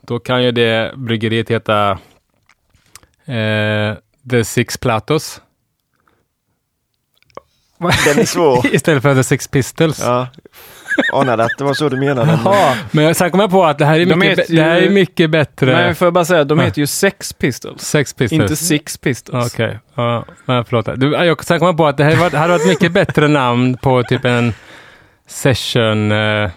Då 0.00 0.18
kan 0.18 0.44
ju 0.44 0.50
det 0.52 0.92
bryggeriet 0.96 1.50
heta 1.50 1.90
eh, 3.26 3.94
The 4.30 4.44
Six 4.44 4.78
Platos. 4.78 5.40
Den 7.78 8.18
är 8.18 8.24
svår. 8.24 8.66
Istället 8.74 9.02
för 9.02 9.14
The 9.14 9.22
Six 9.24 9.48
Pistols. 9.48 10.00
Ja. 10.04 10.26
Anade 11.12 11.44
att 11.44 11.50
det 11.58 11.64
var 11.64 11.74
så 11.74 11.88
du 11.88 11.96
menade. 11.96 12.38
Jaha. 12.44 12.74
Men 12.90 13.14
sen 13.14 13.30
kom 13.30 13.40
jag 13.40 13.50
på 13.50 13.64
att 13.64 13.78
det 13.78 13.84
här 13.84 14.00
är 14.00 14.06
De 14.06 14.14
mycket, 14.18 14.48
bä- 14.50 14.56
det 14.56 14.62
här 14.62 14.80
ju- 14.80 14.86
är 14.86 14.90
mycket 14.90 15.30
bättre. 15.30 15.66
Men 15.72 15.94
får 15.94 16.06
jag 16.06 16.12
bara 16.12 16.24
säga, 16.24 16.44
de 16.44 16.58
Ja. 16.58 16.64
heter 16.64 16.80
ju 16.80 16.86
Sex 16.86 17.32
Pistols. 17.32 17.82
Sex 17.82 18.12
Pistols. 18.14 18.42
Inte 18.42 18.56
Six 18.56 18.98
Pistols. 18.98 19.54
Okej, 19.54 19.78
ja, 19.94 20.24
men 20.44 20.64
förlåt. 20.64 20.88
Du, 20.96 21.12
jag, 21.12 21.44
sen 21.44 21.58
kom 21.58 21.66
jag 21.66 21.76
på 21.76 21.86
att 21.86 21.96
det 21.96 22.04
hade 22.04 22.16
varit, 22.16 22.32
hade 22.32 22.52
varit 22.52 22.66
mycket 22.66 22.92
bättre 22.92 23.28
namn 23.28 23.76
på 23.76 24.02
typ 24.02 24.24
en 24.24 24.52
session... 25.28 26.12
Eh, 26.12 26.50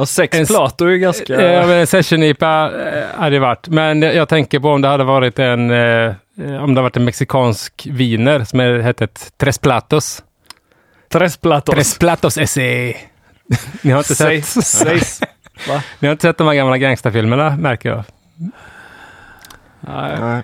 Ja, 0.00 0.06
sex 0.06 0.36
En 0.36 0.42
s- 0.42 0.48
Plato 0.48 0.84
är 0.84 0.88
ju 0.90 0.98
ganska... 0.98 1.34
eh, 1.34 1.66
men 1.66 1.78
en 1.78 1.86
session 1.86 2.22
IPA 2.22 2.70
eh, 2.86 3.04
hade 3.20 3.30
det 3.36 3.40
varit. 3.40 3.68
Men 3.68 4.02
jag, 4.02 4.14
jag 4.14 4.28
tänker 4.28 4.60
på 4.60 4.68
om 4.68 4.80
det 4.82 4.88
hade 4.88 5.04
varit 5.04 5.38
en... 5.38 5.70
Eh, 5.70 6.12
om 6.36 6.46
det 6.46 6.58
hade 6.58 6.80
varit 6.82 6.96
en 6.96 7.04
mexikansk 7.04 7.86
viner 7.90 8.44
som 8.44 8.60
är- 8.60 8.78
hette 8.80 9.04
ett 9.04 9.32
Tres 9.36 9.58
Platos. 9.58 10.22
Tres 11.08 11.36
Platos. 11.36 11.74
Tres 11.74 11.98
Platos 11.98 12.34
SE. 12.50 12.96
Ni 13.82 13.90
har 13.90 13.98
inte 13.98 14.14
sett? 14.14 15.20
Va? 15.68 15.82
Ni 15.98 16.08
har 16.08 16.12
inte 16.12 16.22
sett 16.22 16.38
de 16.38 16.46
här 16.46 16.54
gamla 16.54 16.78
gangsterfilmerna 16.78 17.56
märker 17.56 17.88
jag. 17.88 18.04
Nej. 19.80 20.16
Nej. 20.20 20.42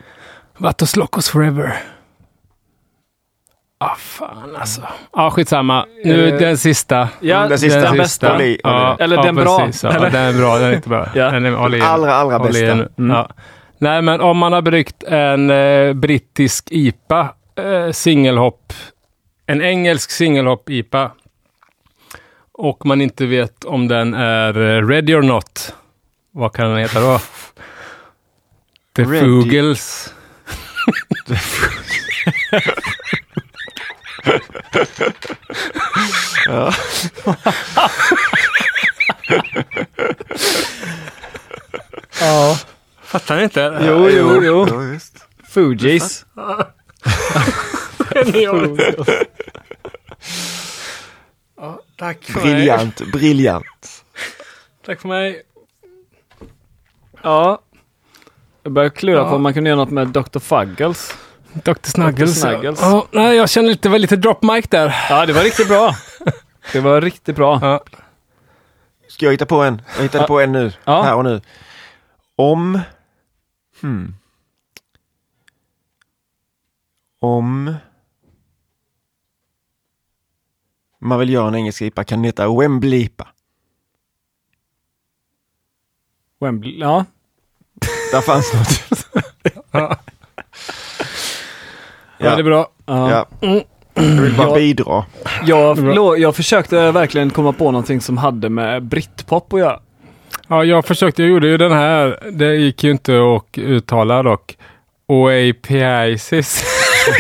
Vatos 0.59 0.97
Locos 0.97 1.29
Forever. 1.29 1.77
Ah, 3.79 3.95
fan 3.99 4.57
alltså. 4.61 4.81
Ja, 4.81 4.89
ah, 5.13 5.31
skitsamma. 5.31 5.87
Nu 6.05 6.29
Eh, 6.29 6.39
den 6.39 6.59
sista. 6.59 7.09
Ja, 7.21 7.49
Den 7.49 7.59
sista. 7.59 7.81
den 7.81 7.97
bästa. 7.97 8.29
Håll 8.33 8.41
i, 8.41 8.45
håll 8.45 8.51
i. 8.51 8.59
Ja, 8.63 8.97
Eller 9.01 9.17
ja, 9.17 9.23
den 9.23 9.35
bra, 9.35 9.59
precis. 9.59 9.83
Ja, 9.83 9.91
eller? 9.93 10.11
den 10.11 10.23
är 10.23 10.33
bra, 10.33 10.59
den 10.59 10.69
är 10.71 10.75
inte 10.77 10.89
bra. 10.89 11.09
Ja. 11.15 11.31
Den 11.31 11.47
är, 11.47 11.69
den. 11.71 11.83
Allra, 11.83 12.15
allra 12.15 12.39
bästa. 12.39 12.65
den. 12.67 12.89
Mm. 12.99 13.17
Ja. 13.17 13.29
Nej, 13.79 14.03
men 14.03 14.21
om 14.21 14.39
man 14.39 14.53
har 14.53 14.63
bryggt 14.63 15.03
en 15.03 15.51
eh, 15.51 15.93
brittisk 15.93 16.69
IPA, 16.71 17.29
eh, 17.59 17.91
singelhopp, 17.93 18.73
en 19.47 19.63
engelsk 19.63 20.11
singelhopp-IPA 20.11 21.11
och 22.53 22.87
man 22.87 23.01
inte 23.01 23.27
vet 23.27 23.65
om 23.65 23.89
den 23.89 24.15
är 24.15 24.77
eh, 24.77 24.87
ready 24.87 25.15
or 25.15 25.23
not, 25.23 25.75
vad 26.31 26.53
kan 26.53 26.69
den 26.71 26.79
heta 26.79 27.01
då? 27.01 27.21
The 28.97 29.03
Ready. 29.03 29.21
Fugels. 29.21 30.15
Ja. 36.47 36.73
Ja. 42.21 42.59
Fattar 43.03 43.37
ni 43.37 43.43
inte? 43.43 43.79
Jo, 43.83 44.09
jo, 44.11 44.45
jo. 44.45 44.67
Ja, 44.69 44.83
just. 44.83 45.27
Fugees. 48.13 49.09
Ja, 51.57 51.81
tack 51.97 52.25
för 52.25 52.41
mig. 52.41 52.55
Briljant, 52.55 53.01
briljant. 53.13 54.05
Tack 54.87 55.01
för 55.01 55.09
mig. 55.09 55.43
Ja. 57.23 57.61
Jag 58.63 58.73
börjar 58.73 58.91
klura 58.91 59.17
Ja. 59.19 59.29
på 59.29 59.35
om 59.37 59.43
man 59.43 59.55
kunde 59.55 59.71
göra 59.71 59.81
något 59.81 59.91
med 59.91 60.09
Dr. 60.09 60.39
Fuggles. 60.39 61.15
Dr. 61.53 61.73
Snuggles. 61.83 62.41
Snuggles. 62.41 62.81
Ja, 62.83 63.07
nej, 63.11 63.37
jag 63.37 63.51
känner 63.51 63.69
lite, 63.69 63.89
det 63.89 63.93
var 63.93 63.99
lite 63.99 64.17
drop 64.17 64.43
mic 64.43 64.67
där. 64.69 64.95
Ja, 65.11 65.27
det 65.27 65.33
var 65.33 65.43
riktigt 65.43 65.69
bra. 65.69 65.95
Det 66.73 66.81
var 66.81 67.01
riktigt 67.01 67.37
bra. 67.37 67.59
Ja. 67.63 67.85
Ska 69.09 69.27
jag 69.27 69.33
hitta 69.33 69.47
på 69.47 69.63
en? 69.63 69.83
Jag 69.97 70.03
hittade 70.03 70.25
Ja. 70.25 70.29
på 70.29 70.41
en 70.41 70.53
nu. 70.53 70.73
Ja. 70.85 71.03
Här 71.03 71.15
och 71.15 71.25
nu. 71.25 71.41
Om... 72.37 72.81
Hmm. 73.81 74.15
Om... 77.21 77.75
Man 81.05 81.19
vill 81.19 81.31
göra 81.31 81.49
en 81.49 81.55
engelsk 81.55 81.83
IPA 81.83 82.05
kan 82.05 82.19
den 82.19 82.25
heta 82.25 82.59
Wembley 82.59 83.01
IPA. 83.01 83.27
Wembley. 86.41 86.79
Ja. 86.79 87.05
Där 88.13 88.21
fanns 88.21 88.53
något. 88.55 89.07
Ja. 89.71 89.97
Ja. 92.19 92.35
det 92.35 92.41
är 92.41 92.43
bra. 92.43 92.69
ja. 92.87 93.27
Ja. 93.41 93.61
Jag 93.95 94.03
vill 94.23 94.37
bara 94.37 94.49
Ja. 94.49 94.55
bidra. 94.55 95.05
Jag, 95.45 96.19
jag 96.19 96.37
försökte 96.37 96.91
verkligen 96.93 97.31
komma 97.31 97.53
på 97.53 97.71
någonting 97.71 98.01
som 98.01 98.19
hade 98.19 98.49
med 98.49 98.83
britpop 98.83 99.53
att 99.53 99.61
göra. 99.61 99.81
Ja, 100.49 100.65
jag 100.65 100.85
försökte, 100.85 101.23
jag 101.23 101.31
gjorde 101.31 101.47
ju 101.49 101.59
den 101.59 101.73
här. 101.73 102.31
Det 102.33 102.55
gick 102.57 102.85
ju 102.85 102.91
inte 102.91 103.13
att 103.37 103.59
uttala 103.59 104.23
dock. 104.23 104.57
Oapiasis. 105.07 106.65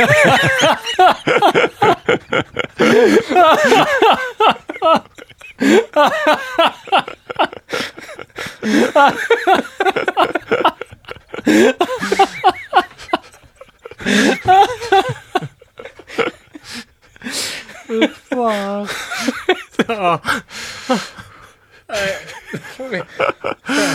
ja. 19.86 20.20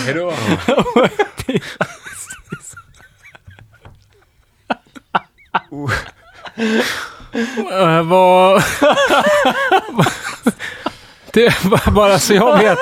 Hej 0.05 0.13
då. 0.13 0.33
Eh, 7.71 8.03
vad... 8.03 8.63
det 11.31 11.38
var 11.38 11.38
bara 11.91 12.19
så 12.19 12.33
jag 12.33 12.57
vet. 12.57 12.79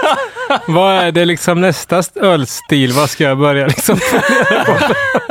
Vad 0.67 0.93
är 0.93 1.11
det 1.11 1.25
liksom 1.25 1.61
nästa 1.61 2.03
ölstil? 2.15 2.91
Vad 2.91 3.09
ska 3.09 3.23
jag 3.23 3.37
börja 3.37 3.67
liksom 3.67 3.97
fundera 3.97 4.63
på? 4.63 4.85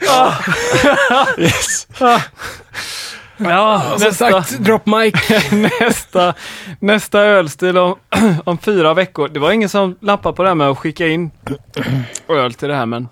Yes. 1.38 1.83
Som 3.98 4.08
nästa, 4.08 4.42
sagt, 4.42 4.58
drop 4.58 4.86
mic. 4.86 5.14
nästa, 5.80 6.34
nästa 6.80 7.20
ölstil 7.20 7.78
om, 7.78 7.96
om 8.44 8.58
fyra 8.58 8.94
veckor. 8.94 9.28
Det 9.28 9.40
var 9.40 9.52
ingen 9.52 9.68
som 9.68 9.96
lappade 10.00 10.36
på 10.36 10.42
det 10.42 10.48
här 10.48 10.54
med 10.54 10.68
att 10.68 10.78
skicka 10.78 11.06
in 11.06 11.30
öl 12.28 12.54
till 12.54 12.68
det 12.68 12.74
här, 12.74 12.86
men 12.86 13.08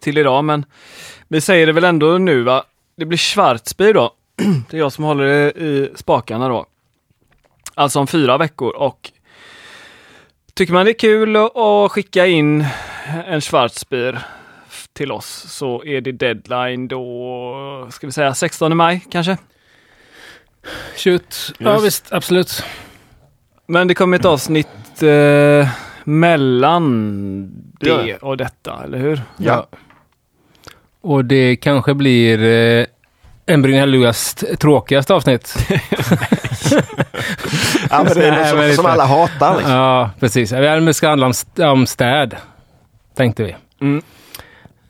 till 0.00 0.18
idag, 0.18 0.44
men 0.44 0.64
vi 1.28 1.40
säger 1.40 1.66
det 1.66 1.72
väl 1.72 1.84
ändå 1.84 2.18
nu 2.18 2.42
va. 2.42 2.64
Det 2.96 3.04
blir 3.04 3.18
Schwarzbier 3.18 3.94
då. 3.94 4.12
Det 4.70 4.76
är 4.76 4.80
jag 4.80 4.92
som 4.92 5.04
håller 5.04 5.58
i 5.58 5.92
spakarna 5.94 6.48
då. 6.48 6.66
Alltså 7.74 8.00
om 8.00 8.06
fyra 8.06 8.38
veckor 8.38 8.76
och 8.76 9.10
tycker 10.54 10.72
man 10.72 10.84
det 10.84 10.90
är 10.90 10.98
kul 10.98 11.36
att 11.36 11.92
skicka 11.92 12.26
in 12.26 12.66
en 13.26 13.40
Schwarzbier 13.40 14.18
till 14.92 15.12
oss 15.12 15.44
så 15.48 15.84
är 15.84 16.00
det 16.00 16.12
deadline 16.12 16.88
då, 16.88 17.88
ska 17.90 18.06
vi 18.06 18.12
säga 18.12 18.34
16 18.34 18.76
maj 18.76 19.06
kanske? 19.10 19.36
Shoot. 20.96 21.52
Ja 21.58 21.78
visst, 21.78 22.12
absolut. 22.12 22.64
Men 23.66 23.88
det 23.88 23.94
kommer 23.94 24.18
ett 24.18 24.24
avsnitt 24.24 25.02
eh, 25.02 25.68
mellan 26.04 27.50
Det 27.80 28.02
det 28.02 28.16
och 28.16 28.36
detta, 28.36 28.80
eller 28.84 28.98
hur? 28.98 29.22
Ja. 29.36 29.66
Och 31.00 31.24
det 31.24 31.56
kanske 31.56 31.94
blir 31.94 32.42
eh, 32.44 32.86
en 33.46 33.62
Brynhällugas 33.62 34.34
tråkigaste 34.58 35.14
avsnitt. 35.14 35.56
Ja, 37.90 38.02
men 38.04 38.14
det 38.14 38.26
är 38.26 38.30
Nej, 38.30 38.38
något 38.40 38.48
som, 38.48 38.58
men 38.58 38.74
som 38.74 38.82
lite- 38.84 38.92
alla 38.92 39.04
hatar. 39.06 39.56
Liksom. 39.56 39.72
Ja, 39.74 40.10
precis. 40.20 40.50
Det 40.50 40.94
ska 40.94 41.08
handla 41.08 41.26
om, 41.26 41.32
om 41.70 41.86
städ, 41.86 42.36
tänkte 43.14 43.42
vi. 43.44 43.56
Mm. 43.80 44.02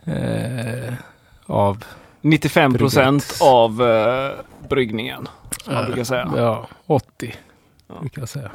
Eh, 0.05 0.95
av, 1.47 1.85
95 2.21 2.75
procent 2.75 3.37
av 3.41 3.83
eh, 3.83 4.31
bryggningen, 4.69 5.29
som 5.65 5.75
man 5.75 5.85
brukar 5.87 6.05
säga. 6.05 6.33
ja, 6.37 6.69
80 6.87 7.35
brukar 8.01 8.23
jag 8.23 8.29
säga. 8.29 8.51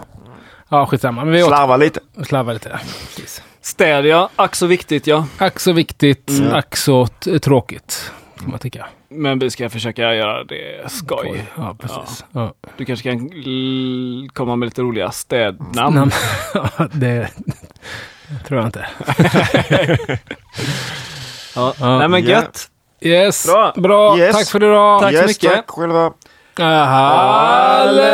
Ja, 0.69 0.85
skitsamma. 0.85 1.23
Men 1.25 1.33
vi 1.33 1.43
Slarva 1.43 1.77
lite. 1.77 1.99
slarvar 2.23 2.53
lite. 2.53 2.69
Precis. 3.15 3.41
Städ 3.61 4.05
ja, 4.05 4.29
ack 4.35 4.55
så 4.55 4.65
viktigt 4.67 5.07
ja. 5.07 5.25
Ack 5.37 5.59
så 5.59 5.71
viktigt, 5.71 6.29
Mm. 6.29 6.53
ack 6.53 6.75
så 6.75 7.07
tråkigt. 7.41 8.11
Kan 8.39 8.49
man 8.49 8.59
tycka. 8.59 8.85
Men 9.09 9.39
vi 9.39 9.49
ska 9.49 9.69
försöka 9.69 10.13
göra 10.15 10.43
det 10.43 10.91
skoj. 10.91 11.45
Ja, 11.57 11.75
precis. 11.79 12.25
Ja. 12.31 12.53
Du 12.77 12.85
kanske 12.85 13.09
kan 13.09 13.29
komma 14.33 14.55
med 14.55 14.65
lite 14.65 14.81
roliga 14.81 15.11
städnamn? 15.11 15.95
Namn. 15.95 16.11
Ja, 16.53 16.87
det 16.91 17.29
tror 18.47 18.59
jag 18.59 18.67
inte. 18.67 18.85
Ja. 21.55 21.73
Ja. 21.79 21.97
Nej 21.99 22.07
men 22.07 22.23
Ja. 22.23 22.29
gött! 22.29 22.69
Yes, 23.01 23.45
Bra. 23.45 23.73
bra. 23.77 24.17
Yes. 24.17 24.35
Tack 24.35 24.47
för 24.47 24.63
idag. 24.63 25.01
Tack 25.01 25.11
så 25.13 25.17
yes, 25.17 25.27
mycket. 25.27 25.51
Tack 25.53 25.69
själva. 25.69 26.13
Halleluja! 26.59 28.13